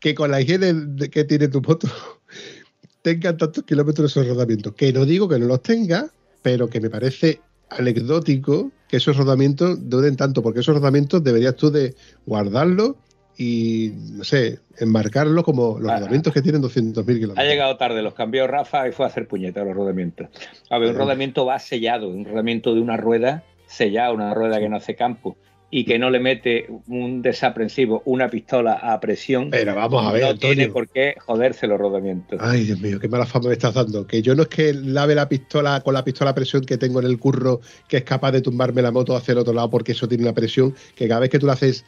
que 0.00 0.12
con 0.12 0.32
la 0.32 0.40
higiene 0.40 0.74
de- 0.74 1.08
que 1.08 1.22
tiene 1.22 1.46
tu 1.46 1.62
moto 1.62 1.86
tengan 3.02 3.36
tantos 3.36 3.62
kilómetros 3.64 4.10
esos 4.10 4.26
rodamientos. 4.26 4.74
Que 4.74 4.92
no 4.92 5.04
digo 5.04 5.28
que 5.28 5.38
no 5.38 5.46
los 5.46 5.62
tenga, 5.62 6.10
pero 6.42 6.68
que 6.68 6.80
me 6.80 6.90
parece 6.90 7.40
anecdótico 7.70 8.72
que 8.88 8.96
esos 8.96 9.16
rodamientos 9.16 9.88
duren 9.88 10.16
tanto, 10.16 10.42
porque 10.42 10.60
esos 10.60 10.74
rodamientos 10.74 11.22
deberías 11.22 11.54
tú 11.54 11.70
de 11.70 11.94
guardarlos 12.26 12.96
y, 13.36 13.92
no 14.14 14.24
sé, 14.24 14.58
enmarcarlos 14.78 15.44
como 15.44 15.78
los 15.78 15.92
Ah. 15.92 15.98
rodamientos 16.00 16.32
que 16.34 16.42
tienen 16.42 16.60
200.000 16.60 17.04
kilómetros. 17.20 17.38
Ha 17.38 17.48
llegado 17.48 17.76
tarde, 17.76 18.02
los 18.02 18.14
cambió 18.14 18.48
Rafa 18.48 18.88
y 18.88 18.92
fue 18.92 19.04
a 19.06 19.08
hacer 19.10 19.28
puñetas 19.28 19.64
los 19.64 19.76
rodamientos. 19.76 20.26
A 20.70 20.78
ver, 20.78 20.90
un 20.90 20.96
rodamiento 20.96 21.46
va 21.46 21.58
sellado, 21.60 22.08
un 22.08 22.24
rodamiento 22.24 22.74
de 22.74 22.80
una 22.80 22.96
rueda 22.96 23.44
sellado, 23.68 24.14
una 24.14 24.34
rueda 24.34 24.58
que 24.58 24.68
no 24.68 24.76
hace 24.76 24.96
campo 24.96 25.36
y 25.70 25.84
que 25.84 25.98
no 25.98 26.08
le 26.10 26.18
mete 26.18 26.66
un 26.86 27.20
desaprensivo, 27.20 28.02
una 28.06 28.30
pistola 28.30 28.72
a 28.72 28.98
presión. 29.00 29.50
Pero 29.50 29.74
vamos 29.74 30.06
a 30.06 30.12
ver, 30.12 30.22
no 30.22 30.28
Antonio. 30.30 30.56
tiene 30.56 30.72
por 30.72 30.88
qué 30.88 31.14
joderse 31.18 31.66
los 31.66 31.78
rodamientos. 31.78 32.40
Ay, 32.42 32.64
Dios 32.64 32.80
mío, 32.80 32.98
qué 32.98 33.08
mala 33.08 33.26
fama 33.26 33.48
me 33.48 33.52
estás 33.52 33.74
dando. 33.74 34.06
Que 34.06 34.22
yo 34.22 34.34
no 34.34 34.42
es 34.42 34.48
que 34.48 34.72
lave 34.72 35.14
la 35.14 35.28
pistola 35.28 35.80
con 35.82 35.92
la 35.92 36.04
pistola 36.04 36.30
a 36.30 36.34
presión 36.34 36.64
que 36.64 36.78
tengo 36.78 37.00
en 37.00 37.06
el 37.06 37.18
curro, 37.18 37.60
que 37.86 37.98
es 37.98 38.04
capaz 38.04 38.32
de 38.32 38.40
tumbarme 38.40 38.80
la 38.80 38.90
moto 38.90 39.14
hacia 39.14 39.32
el 39.32 39.38
otro 39.38 39.52
lado 39.52 39.68
porque 39.68 39.92
eso 39.92 40.08
tiene 40.08 40.24
una 40.24 40.32
presión, 40.32 40.74
que 40.94 41.06
cada 41.06 41.20
vez 41.20 41.30
que 41.30 41.38
tú 41.38 41.46
la 41.46 41.52
haces, 41.52 41.84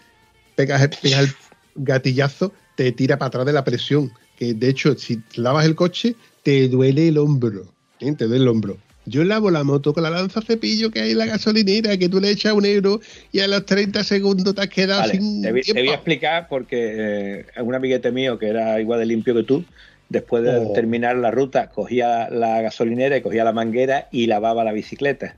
pegas, 0.57 0.87
pegas 1.01 1.21
el 1.21 1.29
gatillazo, 1.75 2.53
te 2.75 2.93
tira 2.93 3.19
para 3.19 3.29
atrás 3.29 3.47
de 3.47 3.53
la 3.55 3.65
presión. 3.65 4.13
Que 4.37 4.53
de 4.53 4.69
hecho, 4.69 4.95
si 4.97 5.23
lavas 5.37 5.65
el 5.65 5.75
coche, 5.75 6.17
te 6.43 6.69
duele 6.69 7.09
el 7.09 7.17
hombro. 7.17 7.65
¿eh? 8.01 8.13
Te 8.13 8.27
duele 8.27 8.43
el 8.43 8.49
hombro. 8.49 8.77
Yo 9.07 9.25
lavo 9.25 9.51
la 9.51 9.65
moto 9.65 9.93
con 9.95 10.03
la 10.03 10.11
lanza 10.11 10.41
cepillo 10.43 10.91
que 10.91 11.01
hay 11.01 11.13
en 11.13 11.19
la 11.19 11.27
gasolinera, 11.27 11.97
que 11.97 12.09
tú 12.09 12.21
le 12.21 12.31
echas 12.31 12.53
un 12.53 12.65
euro 12.67 13.01
y 13.33 13.41
a 13.41 13.49
los 13.49 13.65
30 13.67 14.05
segundos 14.05 14.55
te 14.55 14.61
has 14.61 14.69
quedado 14.69 15.01
Vale, 15.01 15.15
sin 15.15 15.43
te, 15.43 15.51
voy 15.53 15.89
a 15.89 15.95
explicar 15.95 16.47
porque 16.49 17.45
eh, 17.57 17.63
un 17.63 17.75
amiguete 17.75 18.13
mío 18.13 18.39
que 18.39 18.49
era 18.49 18.81
igual 18.81 19.01
de 19.01 19.07
limpio 19.07 19.35
que 19.35 19.43
tú, 19.43 19.65
después 20.11 20.43
de 20.45 20.51
Oh. 20.57 20.73
terminar 20.75 21.17
la 21.17 21.31
ruta, 21.31 21.71
cogía 21.71 22.29
la 22.31 22.61
gasolinera 22.61 23.17
y 23.17 23.23
cogía 23.23 23.43
la 23.43 23.53
manguera 23.53 24.09
y 24.13 24.27
lavaba 24.27 24.65
la 24.65 24.73
bicicleta. 24.73 25.35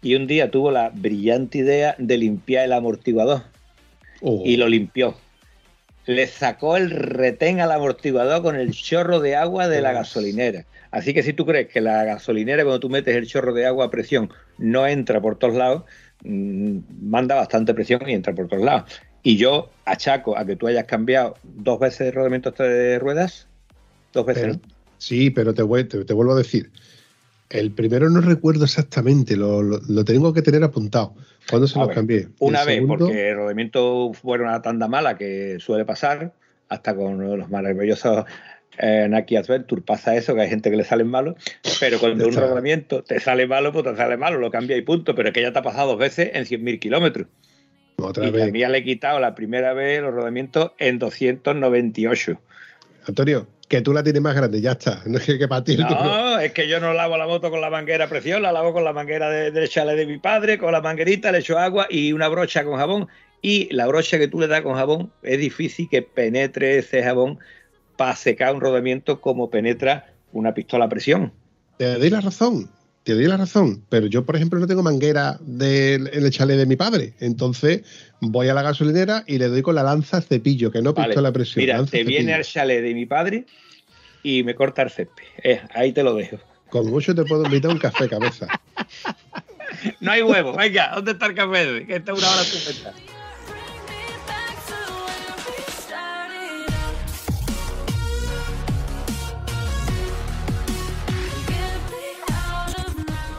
Y 0.00 0.14
un 0.14 0.26
día 0.26 0.50
tuvo 0.50 0.70
la 0.70 0.90
brillante 0.90 1.58
idea 1.58 1.94
de 1.98 2.16
limpiar 2.16 2.64
el 2.64 2.72
amortiguador 2.72 3.42
Oh. 4.20 4.42
y 4.44 4.56
lo 4.56 4.68
limpió. 4.68 5.16
Le 6.06 6.26
sacó 6.28 6.76
el 6.76 6.90
retén 6.90 7.60
al 7.60 7.72
amortiguador 7.72 8.42
con 8.42 8.56
el 8.56 8.72
chorro 8.72 9.20
de 9.20 9.34
agua 9.36 9.68
de 9.68 9.80
la 9.80 9.92
gasolinera. 9.92 10.64
Así 10.92 11.12
que 11.14 11.22
si 11.24 11.32
tú 11.32 11.44
crees 11.44 11.66
que 11.68 11.80
la 11.80 12.04
gasolinera, 12.04 12.62
cuando 12.62 12.78
tú 12.80 12.88
metes 12.88 13.16
el 13.16 13.26
chorro 13.26 13.52
de 13.52 13.66
agua 13.66 13.86
a 13.86 13.90
presión, 13.90 14.30
no 14.58 14.86
entra 14.86 15.20
por 15.20 15.36
todos 15.36 15.54
lados, 15.54 15.82
mm, 16.22 16.78
manda 17.02 17.34
bastante 17.34 17.74
presión 17.74 18.02
y 18.08 18.12
entra 18.12 18.32
por 18.34 18.46
todos 18.46 18.62
lados. 18.62 18.84
Y 19.24 19.36
yo 19.36 19.70
achaco 19.84 20.36
a 20.38 20.44
que 20.44 20.54
tú 20.56 20.66
hayas 20.68 20.84
cambiado 20.84 21.34
dos 21.42 21.80
veces 21.80 21.98
de 22.06 22.10
rodamiento 22.12 22.50
de 22.52 22.98
ruedas. 23.00 23.48
Dos 24.12 24.26
veces, 24.26 24.42
Pero- 24.42 24.54
¿no? 24.54 24.60
sí, 24.98 25.30
pero 25.30 25.54
te, 25.54 25.62
voy- 25.62 25.84
te- 25.84 26.04
te 26.04 26.12
vuelvo 26.14 26.34
a 26.34 26.38
decir. 26.38 26.70
El 27.48 27.70
primero 27.70 28.08
no 28.08 28.20
recuerdo 28.20 28.64
exactamente, 28.64 29.36
lo, 29.36 29.62
lo- 29.62 29.80
lo 29.88 30.04
tengo 30.04 30.32
que 30.32 30.40
tener 30.42 30.62
apuntado. 30.64 31.14
¿Cuándo 31.50 31.66
se 31.68 31.78
A 31.78 31.82
lo 31.82 31.88
ver, 31.88 31.96
cambié? 31.96 32.28
Una 32.38 32.60
El 32.62 32.66
vez, 32.66 32.76
segundo- 32.76 33.06
porque 33.06 33.28
el 33.30 33.36
rodamiento 33.36 34.12
fue 34.14 34.38
una 34.40 34.60
tanda 34.62 34.88
mala 34.88 35.16
que 35.16 35.56
suele 35.60 35.84
pasar, 35.84 36.32
hasta 36.68 36.94
con 36.94 37.38
los 37.38 37.50
maravillosos 37.50 38.24
eh, 38.78 39.06
Nike 39.10 39.36
Adventure 39.38 39.82
pasa 39.82 40.16
eso, 40.16 40.34
que 40.34 40.42
hay 40.42 40.48
gente 40.48 40.70
que 40.70 40.76
le 40.76 40.84
salen 40.84 41.06
malos, 41.08 41.36
pero 41.80 41.98
cuando 41.98 42.26
un 42.26 42.34
rodamiento 42.34 43.02
te 43.02 43.20
sale 43.20 43.46
malo, 43.46 43.72
pues 43.72 43.84
te 43.84 43.96
sale 43.96 44.16
malo, 44.16 44.38
lo 44.38 44.50
cambia 44.50 44.76
y 44.76 44.82
punto, 44.82 45.14
pero 45.14 45.28
es 45.28 45.34
que 45.34 45.42
ya 45.42 45.52
te 45.52 45.58
ha 45.58 45.62
pasado 45.62 45.88
dos 45.90 45.98
veces 45.98 46.30
en 46.34 46.44
100.000 46.44 46.78
kilómetros. 46.78 47.26
Otra 47.96 48.26
Y 48.26 48.30
vez. 48.30 48.42
a 48.44 48.46
mí 48.46 48.58
ya 48.60 48.68
le 48.68 48.78
he 48.78 48.84
quitado 48.84 49.20
la 49.20 49.34
primera 49.34 49.74
vez 49.74 50.00
los 50.00 50.12
rodamientos 50.14 50.72
en 50.78 50.98
298. 50.98 52.40
Antonio, 53.06 53.46
que 53.68 53.80
tú 53.80 53.92
la 53.92 54.02
tienes 54.02 54.22
más 54.22 54.34
grande, 54.34 54.60
ya 54.60 54.72
está. 54.72 55.02
No 55.06 55.18
es 55.18 55.24
que, 55.26 55.38
No, 55.78 56.38
es 56.38 56.52
que 56.52 56.68
yo 56.68 56.80
no 56.80 56.94
lavo 56.94 57.16
la 57.16 57.26
moto 57.26 57.50
con 57.50 57.60
la 57.60 57.70
manguera 57.70 58.08
presión, 58.08 58.42
la 58.42 58.52
lavo 58.52 58.72
con 58.72 58.84
la 58.84 58.92
manguera 58.92 59.28
de- 59.30 59.50
del 59.50 59.68
chalet 59.68 59.96
de 59.96 60.06
mi 60.06 60.18
padre, 60.18 60.58
con 60.58 60.72
la 60.72 60.80
manguerita, 60.80 61.30
le 61.32 61.38
echo 61.38 61.58
agua 61.58 61.86
y 61.90 62.12
una 62.12 62.28
brocha 62.28 62.64
con 62.64 62.76
jabón. 62.78 63.08
Y 63.44 63.68
la 63.74 63.86
brocha 63.88 64.18
que 64.18 64.28
tú 64.28 64.38
le 64.40 64.46
das 64.46 64.62
con 64.62 64.74
jabón 64.76 65.12
es 65.22 65.38
difícil 65.38 65.88
que 65.90 66.02
penetre 66.02 66.78
ese 66.78 67.02
jabón 67.02 67.40
para 68.02 68.16
secar 68.16 68.52
un 68.52 68.60
rodamiento 68.60 69.20
como 69.20 69.48
penetra 69.48 70.12
una 70.32 70.54
pistola 70.54 70.86
a 70.86 70.88
presión. 70.88 71.32
Te 71.76 71.98
doy 72.00 72.10
la 72.10 72.20
razón, 72.20 72.68
te 73.04 73.14
doy 73.14 73.26
la 73.26 73.36
razón. 73.36 73.84
Pero 73.90 74.08
yo, 74.08 74.26
por 74.26 74.34
ejemplo, 74.34 74.58
no 74.58 74.66
tengo 74.66 74.82
manguera 74.82 75.38
del 75.40 76.08
el 76.12 76.28
chalet 76.32 76.56
de 76.56 76.66
mi 76.66 76.74
padre. 76.74 77.12
Entonces 77.20 77.82
voy 78.20 78.48
a 78.48 78.54
la 78.54 78.62
gasolinera 78.62 79.22
y 79.28 79.38
le 79.38 79.46
doy 79.46 79.62
con 79.62 79.76
la 79.76 79.84
lanza 79.84 80.20
cepillo, 80.20 80.72
que 80.72 80.82
no 80.82 80.94
Vale, 80.94 81.10
pistola 81.10 81.28
a 81.28 81.32
presión. 81.32 81.64
Mira, 81.64 81.84
te 81.84 82.02
viene 82.02 82.34
al 82.34 82.42
chalet 82.42 82.82
de 82.82 82.92
mi 82.92 83.06
padre 83.06 83.46
y 84.24 84.42
me 84.42 84.56
corta 84.56 84.82
el 84.82 84.90
césped. 84.90 85.22
Eh, 85.44 85.60
ahí 85.72 85.92
te 85.92 86.02
lo 86.02 86.16
dejo. 86.16 86.38
Con 86.70 86.90
mucho 86.90 87.14
te 87.14 87.22
puedo 87.22 87.44
invitar 87.44 87.70
un 87.70 87.78
café 87.78 88.08
cabeza. 88.08 88.48
No 90.00 90.12
hay 90.12 90.22
huevo, 90.22 90.54
venga, 90.54 90.92
¿dónde 90.94 91.12
está 91.12 91.26
el 91.26 91.34
café? 91.34 91.86
Que 91.86 91.96
está 91.96 92.12
una 92.12 92.28
hora 92.28 92.42
estupenda. 92.42 92.94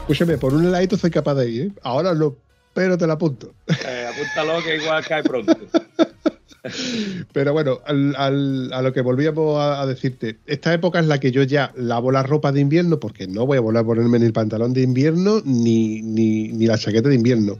Escúchame, 0.04 0.36
por 0.38 0.52
un 0.54 0.66
heladito 0.66 0.96
soy 0.98 1.10
capaz 1.10 1.34
de 1.36 1.48
ir, 1.50 1.62
¿eh? 1.62 1.72
Ahora 1.82 2.14
no, 2.14 2.36
pero 2.74 2.98
te 2.98 3.06
la 3.06 3.14
apunto. 3.14 3.54
Eh, 3.68 4.06
apúntalo 4.06 4.62
que 4.62 4.76
igual 4.76 5.02
cae 5.06 5.22
pronto. 5.22 5.56
Pero 7.32 7.52
bueno, 7.54 7.80
al- 7.86 8.14
al- 8.16 8.72
a 8.72 8.82
lo 8.82 8.92
que 8.92 9.00
volvíamos 9.00 9.58
a, 9.58 9.80
a 9.80 9.86
decirte, 9.86 10.38
esta 10.46 10.72
época 10.74 11.00
es 11.00 11.06
la 11.06 11.20
que 11.20 11.30
yo 11.30 11.42
ya 11.42 11.72
lavo 11.76 12.10
la 12.10 12.22
ropa 12.22 12.52
de 12.52 12.60
invierno, 12.60 13.00
porque 13.00 13.26
no 13.26 13.46
voy 13.46 13.56
a 13.58 13.60
volver 13.62 13.80
a 13.82 13.84
ponerme 13.86 14.18
ni 14.18 14.26
el 14.26 14.32
pantalón 14.32 14.72
de 14.74 14.82
invierno 14.82 15.40
ni, 15.44 16.02
ni, 16.02 16.48
ni 16.48 16.66
la 16.66 16.76
chaqueta 16.78 17.08
de 17.08 17.14
invierno. 17.14 17.58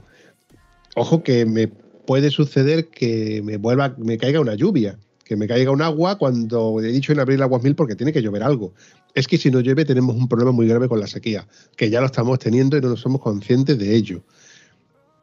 Ojo 0.96 1.22
que 1.22 1.46
me 1.46 1.68
puede 1.68 2.30
suceder 2.30 2.88
que 2.88 3.40
me 3.42 3.56
vuelva, 3.56 3.94
me 3.98 4.18
caiga 4.18 4.40
una 4.40 4.54
lluvia, 4.54 4.98
que 5.24 5.36
me 5.36 5.48
caiga 5.48 5.70
un 5.70 5.82
agua 5.82 6.18
cuando 6.18 6.80
he 6.80 6.88
dicho 6.92 7.12
en 7.12 7.20
abril 7.20 7.42
aguas 7.42 7.62
mil 7.62 7.74
porque 7.74 7.96
tiene 7.96 8.12
que 8.12 8.22
llover 8.22 8.42
algo. 8.42 8.74
Es 9.14 9.26
que 9.26 9.38
si 9.38 9.50
no 9.50 9.60
llueve 9.60 9.84
tenemos 9.84 10.14
un 10.16 10.28
problema 10.28 10.52
muy 10.52 10.68
grave 10.68 10.88
con 10.88 11.00
la 11.00 11.06
sequía, 11.06 11.46
que 11.76 11.88
ya 11.88 12.00
lo 12.00 12.06
estamos 12.06 12.38
teniendo 12.38 12.76
y 12.76 12.80
no 12.80 12.96
somos 12.96 13.20
conscientes 13.20 13.78
de 13.78 13.94
ello. 13.94 14.22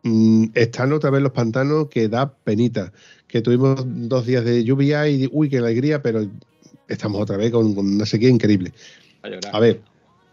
Mm, 0.04 0.46
están 0.56 0.92
otra 0.94 1.12
vez 1.12 1.22
los 1.22 1.32
pantanos 1.32 1.88
que 1.90 2.08
da 2.10 2.34
penita. 2.34 2.92
Que 3.28 3.42
tuvimos 3.42 3.84
dos 3.86 4.26
días 4.26 4.44
de 4.44 4.64
lluvia 4.64 5.08
y 5.08 5.30
uy, 5.32 5.50
qué 5.50 5.60
alegría, 5.60 6.02
pero 6.02 6.28
estamos 6.88 7.22
otra 7.22 7.38
vez 7.38 7.52
con, 7.52 7.76
con 7.76 7.88
una 7.88 8.06
sequía 8.06 8.30
increíble. 8.30 8.74
A 9.54 9.60
ver, 9.60 9.82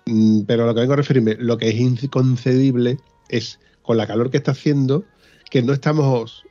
mm, 0.06 0.42
pero 0.42 0.64
a 0.64 0.66
lo 0.66 0.74
que 0.74 0.80
vengo 0.80 0.94
a 0.94 0.96
referirme, 0.96 1.36
lo 1.38 1.58
que 1.58 1.68
es 1.68 1.76
inconcebible 1.76 2.96
es 3.28 3.60
con 3.82 3.98
la 3.98 4.06
calor 4.06 4.30
que 4.30 4.38
está 4.38 4.52
haciendo, 4.52 5.04
que 5.50 5.62
no 5.62 5.72
estamos 5.74 6.44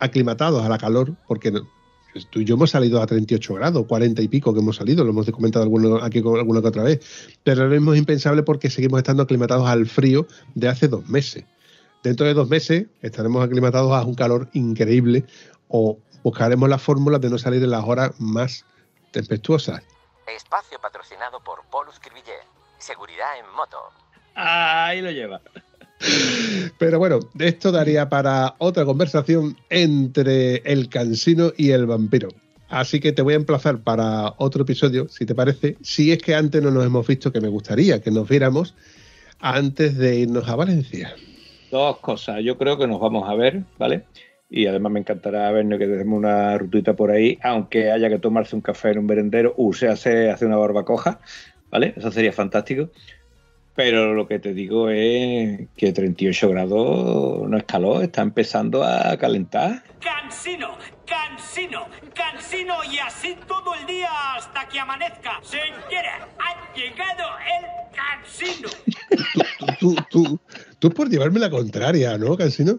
aclimatados 0.00 0.64
a 0.64 0.68
la 0.68 0.78
calor, 0.78 1.14
porque 1.28 1.52
no- 1.52 1.68
tú 2.30 2.40
y 2.40 2.44
yo 2.44 2.54
hemos 2.56 2.70
salido 2.70 3.00
a 3.02 3.06
38 3.06 3.54
grados, 3.54 3.86
40 3.86 4.20
y 4.22 4.28
pico 4.28 4.52
que 4.52 4.60
hemos 4.60 4.76
salido, 4.76 5.04
lo 5.04 5.10
hemos 5.10 5.30
comentado 5.30 5.62
alguno, 5.62 5.96
aquí 6.02 6.22
con- 6.22 6.38
alguna 6.38 6.60
que 6.60 6.68
otra 6.68 6.82
vez, 6.82 7.00
pero 7.44 7.62
ahora 7.62 7.74
mismo 7.74 7.92
es 7.92 7.98
impensable 7.98 8.42
porque 8.42 8.70
seguimos 8.70 8.98
estando 8.98 9.22
aclimatados 9.22 9.68
al 9.68 9.86
frío 9.86 10.26
de 10.54 10.68
hace 10.68 10.88
dos 10.88 11.08
meses. 11.08 11.44
Dentro 12.02 12.26
de 12.26 12.34
dos 12.34 12.48
meses 12.48 12.86
estaremos 13.02 13.44
aclimatados 13.44 13.92
a 13.92 14.02
un 14.04 14.14
calor 14.14 14.48
increíble 14.54 15.24
o 15.68 15.98
buscaremos 16.22 16.68
la 16.68 16.78
fórmula 16.78 17.18
de 17.18 17.30
no 17.30 17.38
salir 17.38 17.62
en 17.62 17.70
las 17.70 17.84
horas 17.84 18.12
más 18.20 18.64
tempestuosas. 19.12 19.82
Espacio 20.36 20.78
patrocinado 20.80 21.40
por 21.44 21.60
Polus 21.70 21.98
Cribillé. 22.00 22.38
Seguridad 22.78 23.38
en 23.38 23.54
moto. 23.54 23.76
Ahí 24.34 25.02
lo 25.02 25.10
lleva. 25.10 25.40
Pero 26.78 26.98
bueno, 26.98 27.20
esto 27.38 27.72
daría 27.72 28.08
para 28.08 28.54
otra 28.58 28.84
conversación 28.84 29.56
entre 29.68 30.56
el 30.64 30.88
cansino 30.88 31.52
y 31.56 31.70
el 31.70 31.86
vampiro. 31.86 32.28
Así 32.68 33.00
que 33.00 33.12
te 33.12 33.22
voy 33.22 33.34
a 33.34 33.36
emplazar 33.36 33.80
para 33.80 34.34
otro 34.38 34.62
episodio, 34.62 35.08
si 35.08 35.26
te 35.26 35.34
parece. 35.34 35.76
Si 35.82 36.12
es 36.12 36.18
que 36.18 36.34
antes 36.34 36.62
no 36.62 36.70
nos 36.70 36.86
hemos 36.86 37.06
visto, 37.06 37.32
que 37.32 37.40
me 37.40 37.48
gustaría 37.48 38.00
que 38.00 38.10
nos 38.10 38.28
viéramos 38.28 38.74
antes 39.40 39.98
de 39.98 40.20
irnos 40.20 40.48
a 40.48 40.54
Valencia. 40.54 41.14
Dos 41.70 41.98
cosas. 41.98 42.42
Yo 42.44 42.56
creo 42.56 42.78
que 42.78 42.86
nos 42.86 43.00
vamos 43.00 43.28
a 43.28 43.34
ver, 43.34 43.64
¿vale? 43.78 44.04
Y 44.48 44.66
además 44.66 44.92
me 44.92 45.00
encantará 45.00 45.50
vernos 45.50 45.78
que 45.78 45.86
demos 45.86 46.16
una 46.16 46.56
rutita 46.58 46.94
por 46.94 47.10
ahí, 47.10 47.38
aunque 47.42 47.90
haya 47.90 48.08
que 48.08 48.18
tomarse 48.18 48.56
un 48.56 48.62
café 48.62 48.90
en 48.90 48.98
un 48.98 49.06
merendero, 49.06 49.54
o 49.56 49.72
sea, 49.72 49.96
se 49.96 50.30
hace 50.30 50.46
una 50.46 50.56
barbacoja, 50.56 51.20
¿vale? 51.70 51.94
Eso 51.96 52.10
sería 52.10 52.32
fantástico. 52.32 52.90
Pero 53.74 54.14
lo 54.14 54.26
que 54.26 54.38
te 54.38 54.52
digo 54.52 54.90
es 54.90 55.68
que 55.76 55.92
38 55.92 56.48
grados 56.48 57.48
no 57.48 57.56
es 57.56 57.64
calor, 57.64 58.02
está 58.02 58.22
empezando 58.22 58.82
a 58.82 59.16
calentar. 59.16 59.82
Cansino, 60.00 60.76
cansino, 61.06 61.86
cansino 62.14 62.74
y 62.90 62.98
así 62.98 63.36
todo 63.46 63.74
el 63.74 63.86
día 63.86 64.08
hasta 64.36 64.68
que 64.68 64.80
amanezca. 64.80 65.40
Señora, 65.42 66.28
ha 66.38 66.74
llegado 66.74 67.28
el 67.58 67.66
cansino. 67.96 68.68
Tú, 69.78 69.94
tú, 70.10 70.40
tú 70.78 70.90
por 70.90 71.08
llevarme 71.08 71.40
la 71.40 71.50
contraria, 71.50 72.18
¿no, 72.18 72.36
cansino? 72.36 72.78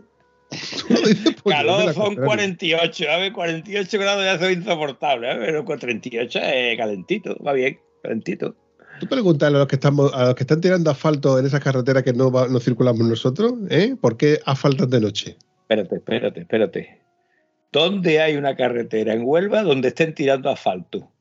Calor 1.45 1.93
son 1.93 2.15
contraria. 2.15 2.25
48, 2.25 3.09
a 3.09 3.17
ver, 3.17 3.31
48 3.31 3.99
grados 3.99 4.23
ya 4.25 4.39
son 4.39 4.51
insoportable, 4.51 5.31
¿eh? 5.31 5.37
pero 5.39 5.65
con 5.65 5.79
38 5.79 6.39
es 6.39 6.77
calentito, 6.77 7.37
va 7.43 7.53
bien, 7.53 7.79
calentito. 8.03 8.55
Tú 9.01 9.07
pregúntale 9.07 9.55
a 9.55 9.59
los 9.59 9.67
que 9.67 9.75
estamos, 9.77 10.13
a 10.13 10.25
los 10.25 10.35
que 10.35 10.43
están 10.43 10.61
tirando 10.61 10.91
asfalto 10.91 11.39
en 11.39 11.45
esas 11.47 11.59
carreteras 11.59 12.03
que 12.03 12.13
no, 12.13 12.31
va- 12.31 12.47
no 12.47 12.59
circulamos 12.59 13.01
nosotros, 13.01 13.53
¿eh? 13.71 13.95
¿Por 13.99 14.15
qué 14.15 14.39
asfaltan 14.45 14.91
de 14.91 15.01
noche? 15.01 15.37
Espérate, 15.63 15.95
espérate, 15.95 16.39
espérate. 16.41 17.01
¿Dónde 17.71 18.21
hay 18.21 18.35
una 18.37 18.55
carretera 18.55 19.13
en 19.13 19.23
Huelva 19.23 19.63
donde 19.63 19.87
estén 19.87 20.13
tirando 20.13 20.51
asfalto? 20.51 21.11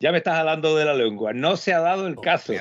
Ya 0.00 0.10
me 0.10 0.18
estás 0.18 0.34
hablando 0.34 0.76
de 0.76 0.84
la 0.84 0.94
lengua. 0.94 1.32
No 1.32 1.56
se 1.56 1.72
ha 1.74 1.80
dado 1.80 2.06
el 2.08 2.16
caso. 2.16 2.52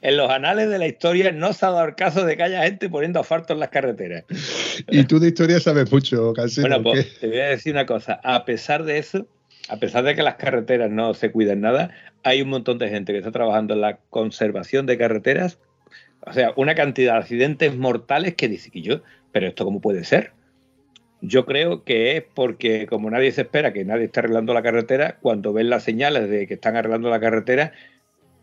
En 0.00 0.16
los 0.16 0.30
anales 0.30 0.68
de 0.68 0.78
la 0.78 0.86
historia 0.86 1.32
no 1.32 1.52
se 1.52 1.66
ha 1.66 1.70
dado 1.70 1.86
el 1.86 1.94
caso 1.96 2.24
de 2.24 2.36
que 2.36 2.42
haya 2.44 2.62
gente 2.64 2.88
poniendo 2.88 3.18
asfalto 3.20 3.52
en 3.52 3.60
las 3.60 3.70
carreteras. 3.70 4.24
Y 4.90 5.04
tú 5.04 5.18
de 5.18 5.28
historia 5.28 5.58
sabes 5.60 5.90
mucho, 5.90 6.32
Cansino. 6.34 6.68
Bueno, 6.68 6.82
pues 6.84 7.18
te 7.20 7.28
voy 7.28 7.38
a 7.40 7.46
decir 7.48 7.72
una 7.72 7.86
cosa. 7.86 8.20
A 8.22 8.44
pesar 8.44 8.84
de 8.84 8.98
eso, 8.98 9.26
a 9.68 9.78
pesar 9.78 10.04
de 10.04 10.14
que 10.14 10.22
las 10.22 10.36
carreteras 10.36 10.90
no 10.90 11.14
se 11.14 11.30
cuidan 11.30 11.60
nada, 11.60 11.90
hay 12.22 12.42
un 12.42 12.50
montón 12.50 12.78
de 12.78 12.88
gente 12.88 13.12
que 13.12 13.18
está 13.18 13.32
trabajando 13.32 13.74
en 13.74 13.80
la 13.80 13.98
conservación 14.10 14.86
de 14.86 14.98
carreteras. 14.98 15.58
O 16.20 16.32
sea, 16.32 16.52
una 16.56 16.74
cantidad 16.74 17.14
de 17.14 17.18
accidentes 17.18 17.76
mortales 17.76 18.34
que 18.34 18.48
dice 18.48 18.70
que 18.70 18.82
yo, 18.82 19.02
pero 19.32 19.46
esto 19.46 19.64
cómo 19.64 19.80
puede 19.80 20.04
ser. 20.04 20.32
Yo 21.20 21.46
creo 21.46 21.84
que 21.84 22.16
es 22.16 22.24
porque 22.34 22.86
como 22.86 23.10
nadie 23.10 23.32
se 23.32 23.42
espera 23.42 23.72
que 23.72 23.84
nadie 23.84 24.04
esté 24.04 24.20
arreglando 24.20 24.52
la 24.52 24.62
carretera, 24.62 25.16
cuando 25.22 25.52
ven 25.52 25.70
las 25.70 25.82
señales 25.82 26.28
de 26.28 26.46
que 26.46 26.54
están 26.54 26.76
arreglando 26.76 27.08
la 27.08 27.20
carretera, 27.20 27.72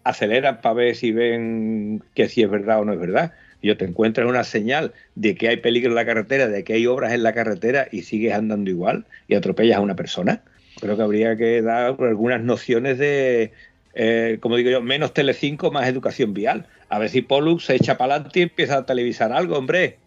aceleran 0.04 0.62
para 0.62 0.74
ver 0.74 0.96
si 0.96 1.12
ven 1.12 2.04
que 2.16 2.28
si 2.28 2.42
es 2.42 2.50
verdad 2.50 2.80
o 2.80 2.86
no 2.86 2.94
es 2.94 3.00
verdad. 3.00 3.34
Yo 3.62 3.78
te 3.78 3.86
encuentras 3.86 4.28
una 4.28 4.44
señal 4.44 4.94
de 5.14 5.36
que 5.36 5.50
hay 5.50 5.58
peligro 5.58 5.92
en 5.92 5.96
la 5.96 6.06
carretera, 6.06 6.48
de 6.48 6.64
que 6.64 6.74
hay 6.74 6.88
obras 6.88 7.14
en 7.14 7.22
la 7.22 7.34
carretera 7.34 7.88
y 7.92 8.02
sigues 8.02 8.34
andando 8.34 8.72
igual 8.72 9.06
y 9.28 9.36
atropellas 9.36 9.78
a 9.78 9.82
una 9.82 9.96
persona. 9.96 10.42
Creo 10.82 10.98
que 10.98 11.04
habría 11.04 11.38
que 11.38 11.62
dar 11.62 11.96
algunas 12.00 12.42
nociones 12.42 12.98
de, 12.98 13.54
eh, 13.94 14.38
como 14.42 14.58
digo 14.58 14.70
yo, 14.70 14.82
menos 14.82 15.14
Telecinco, 15.14 15.72
más 15.72 15.88
educación 15.88 16.34
vial. 16.34 16.66
A 16.90 17.00
ver 17.00 17.10
si 17.10 17.22
Pollux 17.22 17.66
se 17.66 17.76
echa 17.76 17.98
para 17.98 18.16
adelante 18.16 18.40
y 18.40 18.44
empieza 18.44 18.78
a 18.78 18.86
televisar 18.86 19.32
algo, 19.32 19.58
hombre. 19.58 20.00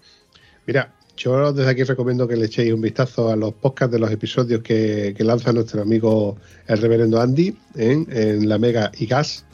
Mira, 0.66 0.92
yo 1.16 1.52
desde 1.52 1.70
aquí 1.70 1.84
recomiendo 1.84 2.26
que 2.26 2.36
le 2.36 2.46
echéis 2.46 2.72
un 2.72 2.80
vistazo 2.80 3.30
a 3.30 3.36
los 3.36 3.54
podcasts 3.54 3.92
de 3.92 4.00
los 4.00 4.10
episodios 4.10 4.62
que, 4.62 5.14
que 5.16 5.24
lanza 5.24 5.52
nuestro 5.52 5.82
amigo 5.82 6.36
el 6.66 6.78
reverendo 6.78 7.20
Andy 7.20 7.56
¿eh? 7.76 8.04
en 8.08 8.48
la 8.48 8.58
Mega 8.58 8.90
y 8.98 9.06
Gas. 9.06 9.46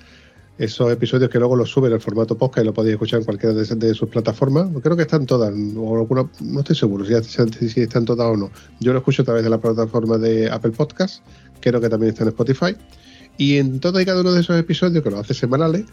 Esos 0.60 0.92
episodios 0.92 1.30
que 1.30 1.38
luego 1.38 1.56
los 1.56 1.70
suben 1.70 1.90
en 1.90 2.02
formato 2.02 2.36
podcast 2.36 2.64
y 2.64 2.66
lo 2.66 2.74
podéis 2.74 2.92
escuchar 2.92 3.20
en 3.20 3.24
cualquiera 3.24 3.54
de, 3.54 3.94
sus 3.94 4.10
plataformas. 4.10 4.68
Creo 4.82 4.94
que 4.94 5.04
están 5.04 5.24
todas, 5.24 5.54
o 5.74 5.96
alguna, 5.96 6.28
no 6.42 6.60
estoy 6.60 6.76
seguro 6.76 7.06
si, 7.06 7.80
están 7.80 8.04
todas 8.04 8.26
o 8.26 8.36
no. 8.36 8.50
Yo 8.78 8.92
lo 8.92 8.98
escucho 8.98 9.22
a 9.22 9.24
través 9.24 9.42
de 9.42 9.48
la 9.48 9.56
plataforma 9.56 10.18
de 10.18 10.50
Apple 10.50 10.72
Podcast, 10.72 11.24
creo 11.60 11.80
que 11.80 11.88
también 11.88 12.10
está 12.12 12.24
en 12.24 12.28
Spotify. 12.28 12.76
Y 13.38 13.56
en 13.56 13.80
todo 13.80 13.98
y 14.02 14.04
cada 14.04 14.20
uno 14.20 14.32
de 14.34 14.42
esos 14.42 14.60
episodios, 14.60 15.02
que 15.02 15.10
los 15.10 15.20
hace 15.20 15.32
semanales, 15.32 15.86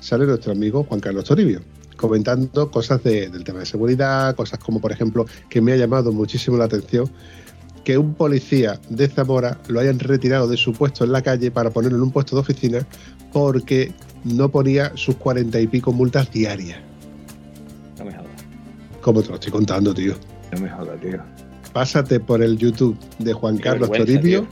sale 0.00 0.24
nuestro 0.24 0.52
amigo 0.52 0.84
Juan 0.84 1.00
Carlos 1.00 1.26
Toribio, 1.26 1.60
comentando 1.98 2.70
cosas 2.70 3.04
de- 3.04 3.28
del 3.28 3.44
tema 3.44 3.58
de 3.58 3.66
seguridad, 3.66 4.34
cosas 4.36 4.58
como, 4.58 4.80
por 4.80 4.90
ejemplo, 4.90 5.26
que 5.50 5.60
me 5.60 5.74
ha 5.74 5.76
llamado 5.76 6.12
muchísimo 6.12 6.56
la 6.56 6.64
atención, 6.64 7.10
que 7.84 7.98
un 7.98 8.14
policía 8.14 8.80
de 8.88 9.08
Zamora 9.08 9.60
lo 9.68 9.78
hayan 9.78 9.98
retirado 9.98 10.48
de 10.48 10.56
su 10.56 10.72
puesto 10.72 11.04
en 11.04 11.12
la 11.12 11.20
calle 11.20 11.50
para 11.50 11.68
ponerlo 11.68 11.98
en 11.98 12.04
un 12.04 12.10
puesto 12.10 12.34
de 12.34 12.40
oficina 12.40 12.86
porque 13.34 13.92
no 14.22 14.48
ponía 14.48 14.92
sus 14.94 15.16
cuarenta 15.16 15.60
y 15.60 15.66
pico 15.66 15.92
multas 15.92 16.30
diarias. 16.30 16.78
No 17.98 18.04
me 18.06 18.12
jodas, 18.12 18.30
Como 19.02 19.22
te 19.22 19.28
lo 19.28 19.34
estoy 19.34 19.52
contando, 19.52 19.92
tío. 19.92 20.14
no 20.52 20.60
me 20.60 20.70
jodas, 20.70 20.98
tío. 21.00 21.20
Pásate 21.72 22.20
por 22.20 22.40
el 22.42 22.56
YouTube 22.56 22.96
de 23.18 23.32
Juan 23.32 23.56
Qué 23.56 23.64
Carlos 23.64 23.90
Toribio 23.90 24.46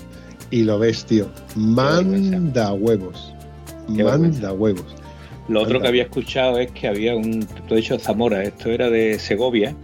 y 0.50 0.64
lo 0.64 0.80
ves, 0.80 1.04
tío. 1.06 1.30
Manda 1.54 2.72
huevos. 2.72 3.32
Qué 3.96 4.02
Manda 4.02 4.52
huevos. 4.52 4.96
Lo 5.48 5.62
otro 5.62 5.80
que 5.80 5.88
había 5.88 6.02
escuchado 6.02 6.58
es 6.58 6.70
que 6.72 6.88
había 6.88 7.14
un, 7.14 7.46
tú 7.68 7.74
has 7.74 7.80
dicho 7.80 7.98
Zamora, 7.98 8.42
esto 8.42 8.70
era 8.70 8.90
de 8.90 9.18
Segovia, 9.18 9.74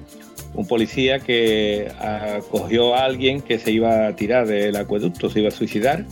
un 0.55 0.67
policía 0.67 1.21
que 1.21 1.91
ah, 2.01 2.39
cogió 2.51 2.95
a 2.95 3.05
alguien 3.05 3.41
que 3.41 3.59
se 3.59 3.71
iba 3.71 4.09
a 4.09 4.17
tirar 4.17 4.47
del 4.47 4.77
acueducto, 4.77 5.31
se 5.31 5.41
iba 5.41 5.49
a 5.49 5.53
suicidar, 5.53 6.05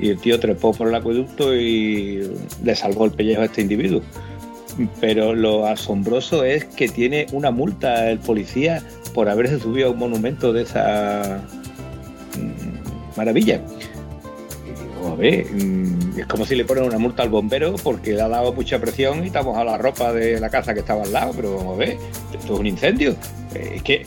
y 0.00 0.10
el 0.10 0.18
tío 0.18 0.38
trepó 0.38 0.72
por 0.72 0.88
el 0.88 0.94
acueducto 0.94 1.54
y 1.54 2.30
le 2.62 2.74
salvó 2.76 3.04
el 3.04 3.12
pellejo 3.12 3.42
a 3.42 3.46
este 3.46 3.62
individuo. 3.62 4.02
Pero 5.00 5.34
lo 5.34 5.66
asombroso 5.66 6.44
es 6.44 6.64
que 6.64 6.88
tiene 6.88 7.26
una 7.32 7.50
multa 7.50 8.10
el 8.10 8.18
policía 8.18 8.82
por 9.12 9.28
haberse 9.28 9.58
subido 9.58 9.88
a 9.88 9.90
un 9.90 9.98
monumento 9.98 10.52
de 10.52 10.62
esa 10.62 11.42
mm, 12.36 13.16
maravilla. 13.16 13.60
A 15.04 15.14
ver, 15.14 15.46
mm, 15.46 16.20
es 16.20 16.26
como 16.26 16.44
si 16.44 16.54
le 16.54 16.64
ponen 16.64 16.84
una 16.84 16.98
multa 16.98 17.22
al 17.22 17.28
bombero 17.28 17.74
porque 17.82 18.12
le 18.12 18.22
ha 18.22 18.28
dado 18.28 18.52
mucha 18.52 18.78
presión 18.80 19.24
y 19.24 19.28
estamos 19.28 19.56
a 19.56 19.64
la 19.64 19.78
ropa 19.78 20.12
de 20.12 20.38
la 20.38 20.50
casa 20.50 20.74
que 20.74 20.80
estaba 20.80 21.02
al 21.02 21.12
lado, 21.12 21.32
pero 21.34 21.56
vamos 21.56 21.74
a 21.74 21.78
ver, 21.78 21.96
esto 22.32 22.54
es 22.54 22.60
un 22.60 22.66
incendio. 22.66 23.16
Eh, 23.54 23.72
Es 23.76 23.82
que 23.82 24.04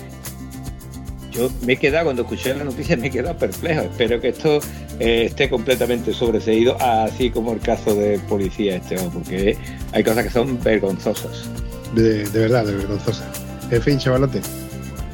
yo 1.32 1.50
me 1.66 1.74
he 1.74 1.78
quedado, 1.78 2.06
cuando 2.06 2.24
escuché 2.24 2.54
la 2.54 2.64
noticia, 2.64 2.98
me 2.98 3.08
he 3.08 3.12
quedado 3.12 3.38
perplejo. 3.38 3.82
Espero 3.82 4.20
que 4.20 4.30
esto 4.30 4.60
eh, 5.00 5.26
esté 5.26 5.50
completamente 5.50 6.14
sobreseído, 6.14 6.78
así 6.80 7.30
como 7.30 7.54
el 7.54 7.60
caso 7.60 7.96
del 7.96 8.20
policía 8.22 8.76
este, 8.76 8.98
porque 9.14 9.58
hay 9.92 10.04
cosas 10.04 10.26
que 10.26 10.30
son 10.30 10.62
vergonzosas. 10.62 11.50
De, 11.96 12.26
de 12.30 12.40
verdad, 12.40 12.66
de 12.66 12.76
vergonzosa. 12.76 13.30
En 13.70 13.82
fin, 13.82 13.98
chavalote, 13.98 14.42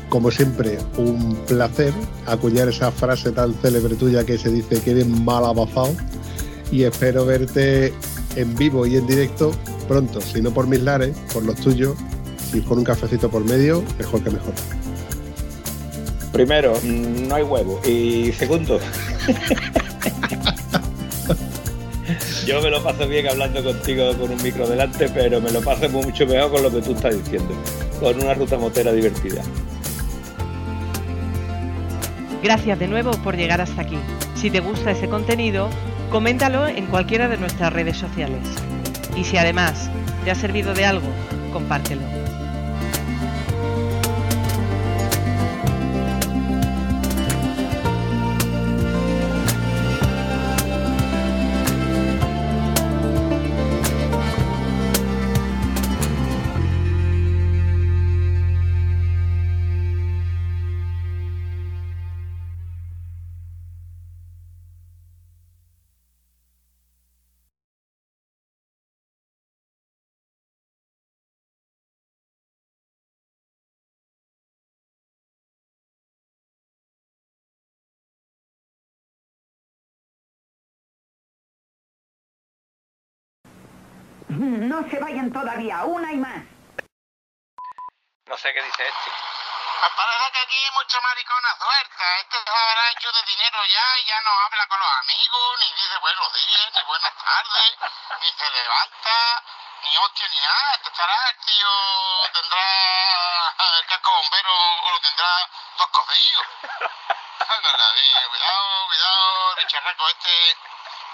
como 0.09 0.31
siempre, 0.31 0.77
un 0.97 1.35
placer 1.47 1.93
acuñar 2.25 2.69
esa 2.69 2.91
frase 2.91 3.31
tan 3.31 3.53
célebre 3.55 3.95
tuya 3.95 4.25
que 4.25 4.37
se 4.37 4.51
dice 4.51 4.81
que 4.81 4.91
eres 4.91 5.07
mal 5.07 5.45
abafado. 5.45 5.95
Y 6.71 6.83
espero 6.83 7.25
verte 7.25 7.93
en 8.35 8.55
vivo 8.55 8.85
y 8.85 8.97
en 8.97 9.07
directo 9.07 9.51
pronto, 9.87 10.19
si 10.19 10.41
no 10.41 10.51
por 10.51 10.67
mis 10.67 10.81
lares, 10.81 11.15
por 11.33 11.43
los 11.43 11.55
tuyos, 11.55 11.95
y 12.53 12.61
con 12.61 12.79
un 12.79 12.83
cafecito 12.83 13.29
por 13.29 13.43
medio, 13.43 13.83
mejor 13.97 14.23
que 14.23 14.29
mejor. 14.29 14.53
Primero, 16.37 16.77
no 16.83 17.33
hay 17.33 17.41
huevo. 17.41 17.81
Y 17.83 18.31
segundo, 18.31 18.77
yo 22.45 22.61
me 22.61 22.69
lo 22.69 22.83
paso 22.83 23.07
bien 23.07 23.27
hablando 23.27 23.63
contigo 23.63 24.15
con 24.15 24.29
un 24.29 24.43
micro 24.43 24.67
delante, 24.67 25.09
pero 25.09 25.41
me 25.41 25.49
lo 25.49 25.61
paso 25.61 25.89
mucho 25.89 26.27
mejor 26.27 26.51
con 26.51 26.61
lo 26.61 26.69
que 26.69 26.83
tú 26.83 26.93
estás 26.93 27.17
diciendo, 27.17 27.55
con 27.99 28.21
una 28.21 28.35
ruta 28.35 28.55
motera 28.59 28.91
divertida. 28.91 29.41
Gracias 32.43 32.77
de 32.77 32.87
nuevo 32.87 33.13
por 33.23 33.35
llegar 33.35 33.59
hasta 33.59 33.81
aquí. 33.81 33.97
Si 34.35 34.51
te 34.51 34.59
gusta 34.59 34.91
ese 34.91 35.09
contenido, 35.09 35.71
coméntalo 36.11 36.67
en 36.67 36.85
cualquiera 36.85 37.27
de 37.27 37.37
nuestras 37.37 37.73
redes 37.73 37.97
sociales. 37.97 38.43
Y 39.15 39.23
si 39.23 39.37
además 39.37 39.89
te 40.23 40.29
ha 40.29 40.35
servido 40.35 40.75
de 40.75 40.85
algo, 40.85 41.07
compártelo. 41.51 42.16
No 84.69 84.87
se 84.89 84.99
vayan 84.99 85.33
todavía, 85.33 85.83
una 85.85 86.11
y 86.13 86.17
más. 86.17 86.45
No 88.27 88.37
sé 88.37 88.53
qué 88.53 88.61
dice 88.61 88.87
este. 88.87 89.11
Me 89.81 89.89
parece 89.89 90.31
que 90.31 90.39
aquí 90.39 90.55
hay 90.55 90.71
mucha 90.77 91.01
maricona 91.01 91.55
suelta. 91.57 92.19
Este 92.21 92.37
se 92.37 92.49
habrá 92.49 92.91
hecho 92.91 93.11
de 93.13 93.23
dinero 93.23 93.65
ya 93.65 93.99
y 93.99 94.05
ya 94.05 94.21
no 94.21 94.31
habla 94.45 94.67
con 94.67 94.79
los 94.79 94.91
amigos, 95.01 95.59
ni 95.59 95.73
dice 95.73 95.97
buenos 95.97 96.33
días, 96.33 96.69
ni 96.75 96.83
buenas 96.83 97.13
tardes, 97.17 97.77
ni 98.21 98.29
se 98.29 98.49
levanta, 98.49 99.43
ni 99.83 99.97
hostia, 99.97 100.27
ni 100.29 100.39
nada. 100.39 100.73
Este 100.75 100.89
estará, 100.89 101.29
el 101.29 101.37
tío 101.45 101.69
tendrá 102.33 103.55
el 103.79 103.85
casco 103.87 104.11
bombero 104.11 104.53
o 104.53 104.91
lo 104.91 104.99
tendrá 105.01 105.49
dos 105.77 105.87
cocidos. 105.87 106.45
Cuidado, 108.27 108.87
cuidado, 108.87 109.51
el 109.57 109.65
bicharraco 109.65 110.09
este 110.09 110.57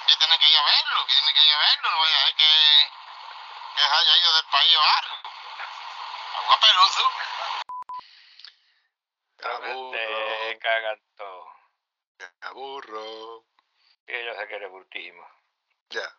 que 0.08 0.18
tiene 0.18 0.38
que 0.40 0.50
ir 0.50 0.58
a 0.58 0.64
verlo, 0.64 1.06
que 1.06 1.14
tiene 1.14 1.34
que 1.34 1.46
ir 1.46 1.54
a 1.54 1.58
verlo, 1.58 1.92
no 1.92 2.00
vaya 2.00 2.18
a 2.18 2.26
ser 2.26 2.36
que, 2.36 2.92
que 3.76 3.82
se 3.82 3.88
haya 3.88 4.18
ido 4.22 4.34
del 4.36 4.46
país 4.52 4.76
o 4.78 4.82
algo. 4.82 5.16
Algo 6.40 6.54
peluzo. 6.62 7.04
Te 9.92 10.60
cagan 10.60 11.02
todo. 11.18 11.48
Aburro. 12.42 13.46
Que 14.06 14.26
yo 14.26 14.34
sé 14.36 14.48
que 14.48 14.56
eres 14.56 14.70
bultísimo. 14.70 15.28
Ya. 15.90 16.16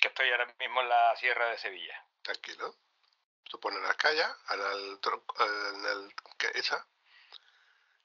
Que 0.00 0.08
estoy 0.08 0.30
ahora 0.30 0.46
mismo 0.58 0.80
en 0.80 0.88
la 0.88 1.16
Sierra 1.16 1.46
de 1.50 1.58
Sevilla. 1.58 2.04
Tranquilo. 2.22 2.74
Tú 3.50 3.58
pones 3.60 3.80
tronco- 5.00 5.34
en 5.40 5.86
el 5.86 6.14
que 6.36 6.48
esa, 6.54 6.86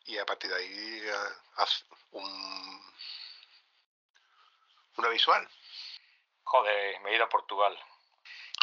y 0.05 0.17
a 0.17 0.25
partir 0.25 0.49
de 0.49 0.55
ahí 0.55 1.01
eh, 1.03 1.35
haz 1.57 1.85
un 2.11 2.92
una 4.97 5.09
visual. 5.09 5.47
Joder, 6.43 6.99
me 7.01 7.11
he 7.11 7.15
ido 7.15 7.25
a 7.25 7.29
Portugal. 7.29 7.77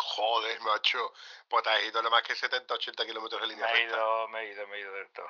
Joder, 0.03 0.61
macho. 0.61 1.13
Pues 1.49 1.63
te 1.65 1.71
has 1.71 1.83
ido 1.85 2.01
nada 2.03 2.11
más 2.11 2.23
que 2.23 2.35
70, 2.35 2.75
80 2.75 3.07
kilómetros 3.07 3.41
de 3.41 3.47
Me 3.47 3.53
línea 3.55 3.69
he 3.71 3.73
recta. 3.73 3.97
ido, 3.97 4.29
me 4.29 4.41
he 4.41 4.53
ido, 4.53 4.67
me 4.69 4.77
he 4.77 4.81
ido 4.81 4.93
del 4.93 5.11
todo. 5.13 5.29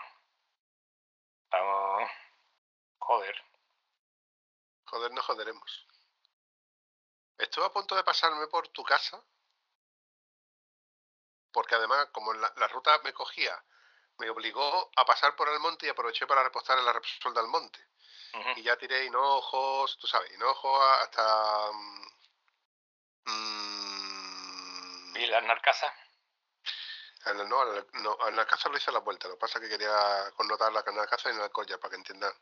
Vamos. 1.51 2.10
Joder. 2.98 3.44
Joder, 4.85 5.12
no 5.12 5.22
joderemos. 5.22 5.86
Estuve 7.39 7.64
a 7.64 7.70
punto 7.70 7.94
de 7.97 8.05
pasarme 8.05 8.47
por 8.48 8.68
tu 8.68 8.82
casa. 8.85 9.22
Porque 11.52 11.74
además, 11.74 12.09
como 12.12 12.32
la, 12.35 12.52
la 12.56 12.68
ruta 12.68 13.01
me 13.02 13.12
cogía, 13.12 13.64
me 14.18 14.31
obligó 14.31 14.90
a 14.94 15.05
pasar 15.05 15.35
por 15.35 15.48
el 15.48 15.59
monte 15.59 15.86
y 15.86 15.89
aproveché 15.89 16.27
para 16.27 16.44
repostar 16.44 16.78
en 16.78 16.85
la 16.85 16.93
Repsol 16.93 17.35
del 17.35 17.47
monte. 17.48 17.89
Y 18.57 18.62
ya 18.62 18.77
tiré 18.77 19.05
hinojos, 19.07 19.98
tú 19.98 20.07
sabes, 20.07 20.31
hinojos 20.32 20.82
hasta. 21.01 21.70
mm, 23.27 25.16
¿Y 25.16 25.27
las 25.27 25.43
narcasas? 25.44 25.93
no, 27.48 27.62
el- 27.74 27.86
no, 28.02 28.16
casa 28.47 28.69
lo 28.69 28.77
hice 28.77 28.90
a 28.90 28.94
la 28.94 29.01
vuelta. 29.01 29.28
Lo 29.28 29.35
que 29.35 29.40
pasa 29.40 29.59
es 29.59 29.65
que 29.65 29.70
quería 29.70 30.31
connotar 30.36 30.73
la 30.73 30.82
canal 30.82 31.09
casa 31.09 31.31
y 31.31 31.35
en 31.35 31.40
el 31.40 31.51
collar 31.51 31.78
para 31.78 31.90
que 31.90 31.97
entiendan. 31.97 32.32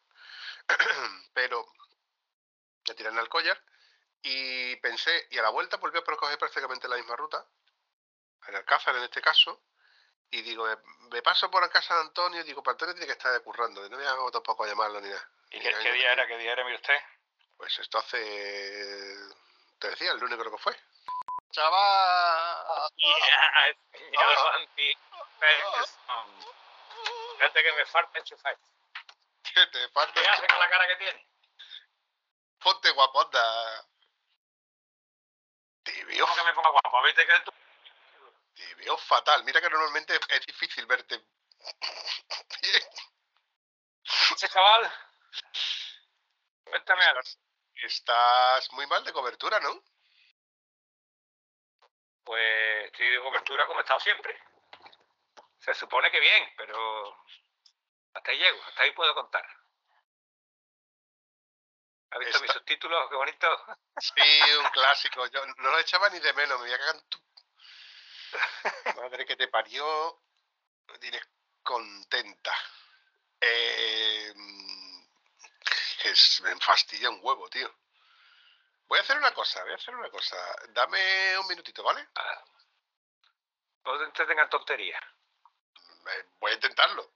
Pero 1.34 1.66
me 2.88 2.94
tiré 2.94 3.10
en 3.10 3.18
el 3.18 3.28
collar 3.28 3.62
y 4.22 4.76
pensé, 4.76 5.28
y 5.30 5.38
a 5.38 5.42
la 5.42 5.50
vuelta 5.50 5.76
volví 5.76 5.98
a 5.98 6.02
coger 6.04 6.38
prácticamente 6.38 6.88
la 6.88 6.96
misma 6.96 7.16
ruta, 7.16 7.46
en 8.48 8.56
Alcázar 8.56 8.96
en 8.96 9.04
este 9.04 9.20
caso, 9.20 9.62
y 10.30 10.42
digo, 10.42 10.66
me, 10.66 10.76
me 11.10 11.22
paso 11.22 11.50
por 11.50 11.62
la 11.62 11.68
casa 11.68 11.94
de 11.94 12.00
Antonio 12.02 12.40
y 12.40 12.44
digo, 12.44 12.62
para 12.62 12.72
Antonio 12.72 12.94
tiene 12.94 13.06
que 13.06 13.12
estar 13.12 13.40
currando, 13.42 13.88
no 13.88 13.96
me 13.96 14.06
hago 14.06 14.30
tampoco 14.30 14.64
a 14.64 14.68
llamarlo 14.68 15.00
ni 15.00 15.08
nada. 15.08 15.30
¿Y 15.50 15.60
qué, 15.60 15.74
qué 15.82 15.92
día 15.92 16.12
era? 16.12 16.26
¿Qué 16.26 16.36
día 16.38 16.52
era, 16.52 16.64
mire 16.64 16.76
usted? 16.76 16.98
Pues 17.56 17.78
esto 17.78 17.98
hace. 17.98 18.18
Te 19.78 19.90
decía, 19.90 20.12
el 20.12 20.18
lunes 20.18 20.38
creo 20.38 20.52
que 20.52 20.58
fue. 20.58 20.76
Chaval. 21.50 22.90
Ya, 24.12 24.20
señor. 24.20 25.88
Fíjate 27.36 27.62
que 27.62 27.72
me 27.72 27.86
falta 27.86 28.18
enchufar. 28.18 28.56
¿Qué 29.42 29.66
te 29.66 29.88
falta? 29.90 30.20
¿Qué 30.20 30.28
hace 30.28 30.46
con 30.46 30.58
la 30.58 30.68
cara 30.68 30.86
que 30.88 30.96
tiene? 30.96 31.28
Ponte 32.60 32.90
guaponda. 32.90 33.86
Te 35.82 36.04
veo, 36.04 36.26
¿Cómo 36.26 36.36
que 36.36 36.44
me 36.44 36.54
ponga 36.54 36.70
guapo? 36.70 37.02
¿Viste 37.02 37.26
que 37.26 37.40
tú? 37.40 37.52
te 38.54 38.74
veo 38.74 38.96
fatal. 38.98 39.44
Mira 39.44 39.60
que 39.60 39.70
normalmente 39.70 40.18
es 40.30 40.46
difícil 40.46 40.86
verte. 40.86 41.24
Ese 44.34 44.48
chaval. 44.48 44.92
Cuéntame 46.64 47.04
algo. 47.04 47.20
Estás 47.74 48.72
muy 48.72 48.86
mal 48.86 49.04
de 49.04 49.12
cobertura, 49.12 49.60
¿no? 49.60 49.82
Pues 52.24 52.86
estoy 52.86 53.08
de 53.08 53.20
cobertura 53.20 53.66
como 53.66 53.78
he 53.80 53.82
estado 53.82 54.00
siempre. 54.00 54.38
Se 55.60 55.74
supone 55.74 56.10
que 56.10 56.20
bien, 56.20 56.52
pero 56.56 57.16
hasta 58.14 58.30
ahí 58.30 58.38
llego, 58.38 58.62
hasta 58.64 58.82
ahí 58.82 58.90
puedo 58.92 59.14
contar. 59.14 59.44
¿Has 62.10 62.18
visto 62.20 62.36
Está- 62.36 62.42
mis 62.42 62.52
subtítulos? 62.52 63.08
Qué 63.10 63.16
bonito. 63.16 63.64
Sí, 64.00 64.42
un 64.58 64.70
clásico. 64.70 65.26
Yo 65.26 65.44
no 65.46 65.70
lo 65.70 65.78
echaba 65.78 66.08
ni 66.10 66.18
de 66.20 66.32
menos. 66.32 66.58
Me 66.60 66.66
voy 66.66 66.74
a 66.74 66.78
cagar 66.78 67.00
tu. 67.02 67.18
Madre 68.96 69.26
que 69.26 69.36
te 69.36 69.48
parió. 69.48 70.22
Me 70.88 70.98
tienes 70.98 71.22
contenta. 71.62 72.54
Eh, 73.40 74.32
es, 76.04 76.40
me 76.42 76.54
fastidia 76.60 77.10
un 77.10 77.20
huevo, 77.22 77.48
tío. 77.48 77.72
Voy 78.86 78.98
a 78.98 79.02
hacer 79.02 79.18
una 79.18 79.32
cosa, 79.34 79.62
voy 79.62 79.72
a 79.72 79.76
hacer 79.76 79.94
una 79.94 80.10
cosa. 80.10 80.36
Dame 80.70 81.38
un 81.38 81.46
minutito, 81.46 81.82
¿vale? 81.82 82.08
No 83.84 84.12
te 84.12 84.26
tengan 84.26 84.48
tonterías. 84.48 85.02
Eh, 85.02 86.24
voy 86.40 86.52
a 86.52 86.54
intentarlo. 86.54 87.12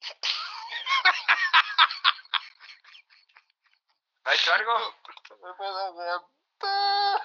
¿Has 4.24 4.34
hecho 4.34 4.52
algo? 4.52 4.94
No 5.30 5.36
me 5.38 5.54
puedo 5.54 5.78
aguantar. 5.78 7.22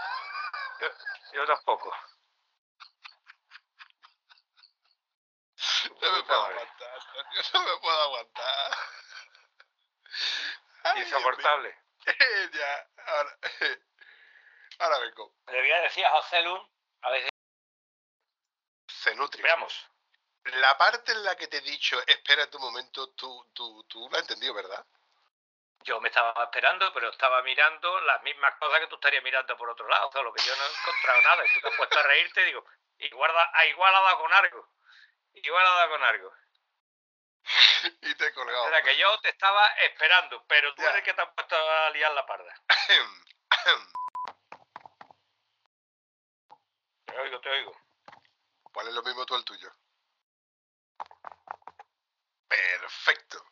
Yo, 0.80 0.88
yo 1.34 1.45
tampoco. 1.45 1.94
No 6.02 6.11
me 6.11 6.23
puedo 6.23 6.41
aguantar, 6.45 6.99
no 7.53 7.64
me 7.64 7.77
puedo 7.80 8.02
aguantar. 8.03 8.94
Ay. 10.86 11.02
Insoportable. 11.02 11.76
ya, 12.53 12.88
ahora, 13.07 13.38
ahora 14.80 14.99
vengo. 14.99 15.34
Le 15.48 15.60
voy 15.60 15.72
a 15.72 15.82
decir 15.82 16.06
a 16.06 16.12
José 16.12 16.44
Lu, 16.44 16.70
a 17.02 17.10
ver 17.12 17.24
si 17.24 17.30
Se 19.03 19.16
nutre. 19.16 19.41
veamos. 19.41 19.74
La 20.44 20.78
parte 20.78 21.12
en 21.12 21.24
la 21.24 21.36
que 21.36 21.48
te 21.48 21.57
he 21.57 21.62
dicho, 21.62 21.99
espérate 22.06 22.56
un 22.57 22.64
momento, 22.64 23.10
tú, 23.16 23.49
tú, 23.53 23.84
tú 23.90 24.07
lo 24.10 24.16
has 24.16 24.22
entendido, 24.22 24.53
¿verdad? 24.53 24.86
Yo 25.80 25.99
me 26.02 26.10
estaba 26.10 26.44
esperando, 26.44 26.94
pero 26.94 27.10
estaba 27.10 27.41
mirando 27.41 27.99
las 28.02 28.22
mismas 28.22 28.56
cosas 28.60 28.80
que 28.80 28.88
tú 28.88 28.95
estarías 28.95 29.24
mirando 29.24 29.57
por 29.57 29.70
otro 29.70 29.88
lado, 29.88 30.12
solo 30.12 30.32
que 30.34 30.44
yo 30.44 30.56
no 30.56 30.64
he 30.64 30.70
encontrado 30.70 31.22
nada. 31.24 31.45
Y 31.45 31.53
tú 31.53 31.62
te 31.62 31.68
has 31.70 31.76
puesto 31.76 31.99
a 31.99 32.03
reírte 32.03 32.41
y 32.41 32.45
digo, 32.45 32.64
igual 32.99 33.32
ha 33.36 34.02
dado 34.02 34.20
con 34.20 34.34
algo. 34.34 34.70
Igual 35.34 35.66
ha 35.66 35.70
dado 35.72 35.90
con 35.90 36.03
algo. 36.03 36.34
Y 38.01 38.15
te 38.15 38.26
he 38.27 38.34
colgado. 38.34 38.69
Sea, 38.69 38.81
que 38.81 38.97
yo 38.97 39.19
te 39.22 39.30
estaba 39.30 39.67
esperando, 39.76 40.43
pero 40.47 40.73
tú 40.76 40.81
Ya. 40.81 40.89
eres 40.89 40.99
el 40.99 41.03
que 41.05 41.13
te 41.13 41.22
has 41.22 41.30
puesto 41.34 41.55
a 41.55 41.89
liar 41.91 42.11
la 42.13 42.26
parda. 42.26 42.53
Te 47.05 47.19
oigo, 47.22 47.39
te 47.39 47.49
oigo. 47.49 47.77
¿Cuál 48.73 48.88
es 48.89 48.93
lo 48.93 49.03
mismo 49.03 49.26
tú 49.26 49.35
el 49.35 49.45
tuyo? 49.45 49.72
Perfecto. 52.47 53.43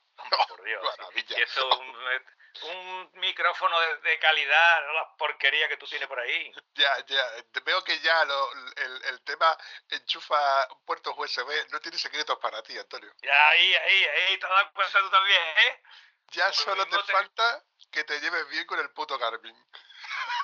Por 0.49 0.63
Dios. 0.63 0.83
Maravilla. 0.97 1.39
Y 1.39 1.41
esto 1.41 1.69
es 2.11 2.21
un, 2.61 3.11
micrófono 3.15 3.79
de, 3.79 3.97
de 3.97 4.19
calidad, 4.19 4.85
no 4.85 4.93
la 4.93 5.15
porquería 5.15 5.67
que 5.67 5.77
tú 5.77 5.87
tienes 5.87 6.07
por 6.07 6.19
ahí. 6.19 6.51
Ya, 6.75 6.97
ya. 7.05 7.25
Veo 7.63 7.83
que 7.83 7.99
ya 7.99 8.25
lo- 8.25 8.51
el, 8.75 9.03
el 9.05 9.21
tema 9.23 9.55
enchufa 9.89 10.67
puertos 10.85 11.13
USB 11.17 11.69
no 11.71 11.79
tiene 11.79 11.97
secretos 11.97 12.37
para 12.39 12.61
ti, 12.63 12.77
Antonio. 12.77 13.13
Y 13.21 13.27
ahí, 13.27 13.75
ahí, 13.75 14.03
ahí, 14.05 14.37
te 14.39 14.47
dado 14.47 14.73
cuenta 14.73 14.99
tú 14.99 15.09
también, 15.09 15.41
¿eh? 15.41 15.81
Ya 16.31 16.51
solo 16.51 16.85
te 16.87 16.97
falta 17.03 17.63
que 17.91 18.03
te 18.03 18.19
lleves 18.19 18.47
bien 18.49 18.65
con 18.65 18.79
el 18.79 18.89
puto 18.91 19.17
Garmin. 19.17 19.55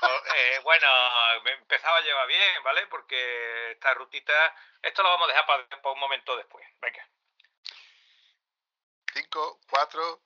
O- 0.01 0.33
eh, 0.35 0.59
bueno, 0.63 0.87
me 1.43 1.51
empezaba 1.51 1.97
a 1.97 2.01
llevar 2.01 2.25
bien, 2.27 2.63
¿vale? 2.63 2.87
Porque 2.87 3.71
esta 3.71 3.93
rutita, 3.95 4.55
esto 4.81 5.03
lo 5.03 5.09
vamos 5.09 5.25
a 5.25 5.31
dejar 5.33 5.45
para, 5.45 5.91
un 5.91 5.99
momento 5.99 6.37
después. 6.37 6.65
Venga. 6.79 7.05
Cinco, 9.13 9.59
cuatro. 9.69 10.21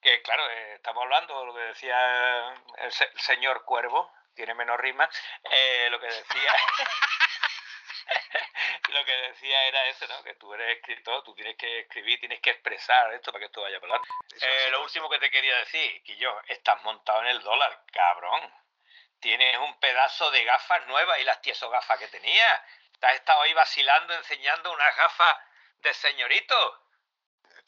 Que 0.00 0.22
claro, 0.22 0.48
eh, 0.50 0.74
estamos 0.74 1.02
hablando 1.02 1.40
de 1.40 1.46
lo 1.46 1.54
que 1.54 1.60
decía 1.60 2.54
el, 2.78 2.92
se- 2.92 3.10
el 3.12 3.20
señor 3.20 3.64
Cuervo, 3.64 4.12
tiene 4.34 4.54
menos 4.54 4.78
rima. 4.78 5.08
eh, 5.50 5.88
lo 5.90 5.98
que 6.00 6.06
decía. 6.06 6.52
lo 8.88 9.04
que 9.04 9.12
decía 9.12 9.64
era 9.64 9.84
eso, 9.86 10.06
¿no? 10.06 10.22
Que 10.22 10.34
tú 10.36 10.54
eres 10.54 10.76
escritor, 10.78 11.22
tú 11.24 11.34
tienes 11.34 11.56
que 11.56 11.80
escribir, 11.80 12.20
tienes 12.20 12.40
que 12.40 12.50
expresar 12.50 13.12
esto 13.12 13.32
para 13.32 13.40
que 13.40 13.46
esto 13.46 13.60
vaya 13.62 13.80
para 13.80 13.94
adelante. 13.94 14.14
Eso 14.36 14.46
Eh, 14.46 14.70
lo 14.70 14.82
último 14.82 15.10
que 15.10 15.18
te 15.18 15.30
quería 15.30 15.56
decir, 15.58 16.02
que 16.04 16.16
yo, 16.16 16.40
estás 16.46 16.82
montado 16.84 17.20
en 17.22 17.28
el 17.28 17.42
dólar, 17.42 17.82
cabrón. 17.92 18.54
Tienes 19.20 19.56
un 19.58 19.78
pedazo 19.80 20.30
de 20.30 20.44
gafas 20.44 20.86
nuevas 20.86 21.18
y 21.18 21.24
las 21.24 21.42
tieso 21.42 21.68
gafas 21.70 21.98
que 21.98 22.06
tenía. 22.08 22.64
Te 23.00 23.06
has 23.08 23.14
estado 23.16 23.42
ahí 23.42 23.52
vacilando, 23.52 24.14
enseñando 24.14 24.72
unas 24.72 24.96
gafas 24.96 25.36
de 25.78 25.92
señorito. 25.92 26.84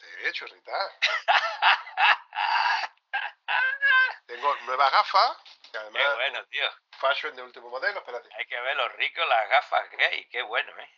Te 0.01 0.07
he 0.07 0.29
hecho, 0.29 0.47
Rita. 0.47 0.73
Tengo 4.27 4.55
nuevas 4.63 4.91
gafas, 4.93 5.37
que 5.71 5.79
además 5.79 6.03
Qué 6.03 6.15
bueno, 6.15 6.47
tío. 6.47 6.71
fashion 6.99 7.37
de 7.37 7.43
último 7.43 7.69
modelo, 7.69 7.99
espérate. 7.99 8.29
Hay 8.37 8.47
que 8.47 8.59
ver 8.61 8.77
lo 8.77 8.89
rico 8.91 9.23
las 9.27 9.49
gafas 9.51 9.91
gay. 9.91 10.27
Qué 10.31 10.41
bueno, 10.43 10.73
¿eh? 10.79 10.91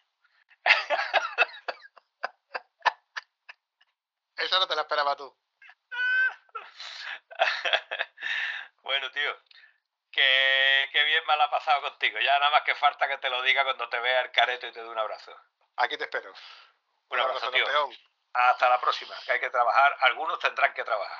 Esa 4.37 4.59
no 4.59 4.67
te 4.69 4.75
la 4.77 4.83
esperaba 4.83 5.17
tú. 5.17 5.35
bueno, 8.83 9.11
tío. 9.11 9.37
Que, 10.11 10.89
que 10.93 11.05
bien 11.05 11.25
me 11.27 11.37
la 11.37 11.45
ha 11.45 11.51
pasado 11.51 11.81
contigo. 11.83 12.19
Ya 12.21 12.39
nada 12.39 12.51
más 12.51 12.63
que 12.63 12.75
falta 12.75 13.09
que 13.09 13.19
te 13.19 13.31
lo 13.31 13.41
diga 13.43 13.65
cuando 13.65 13.89
te 13.89 13.99
vea 13.99 14.21
el 14.21 14.31
careto 14.31 14.67
y 14.67 14.73
te 14.73 14.83
dé 14.83 14.89
un 14.89 14.99
abrazo. 14.99 15.35
Aquí 15.77 15.97
te 15.97 16.05
espero. 16.05 16.33
Un 17.09 17.19
abrazo, 17.19 17.51
tío. 17.51 17.67
Hasta 18.35 18.69
la 18.69 18.81
próxima, 18.81 19.15
que 19.25 19.33
hay 19.33 19.41
que 19.41 19.51
trabajar. 19.51 19.97
Algunos 20.01 20.39
tendrán 20.39 20.73
que 20.73 20.85
trabajar. 20.85 21.19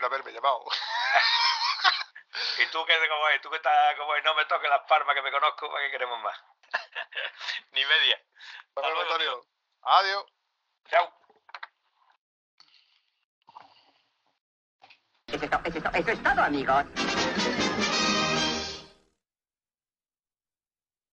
No, 0.00 0.06
haberme 0.06 0.32
llamado. 0.32 0.64
Y 2.58 2.66
tú 2.66 2.84
que 2.84 3.08
como 3.08 3.28
es, 3.28 3.40
tú 3.40 3.50
que 3.50 3.56
estás 3.56 3.96
como 3.96 4.14
es, 4.14 4.22
no 4.22 4.34
me 4.34 4.44
toques 4.44 4.70
las 4.70 4.82
palmas 4.82 5.14
que 5.14 5.22
me 5.22 5.32
conozco, 5.32 5.70
¿para 5.70 5.84
qué 5.84 5.90
queremos 5.90 6.20
más? 6.20 6.38
Ni 7.72 7.84
media. 7.84 8.22
Luego, 8.76 9.00
Antonio. 9.00 9.46
Adiós. 9.82 10.24
Chao. 10.88 11.12
Es, 15.26 15.42
eso 15.42 16.10
es 16.10 16.22
todo, 16.22 16.42
amigos. 16.42 16.84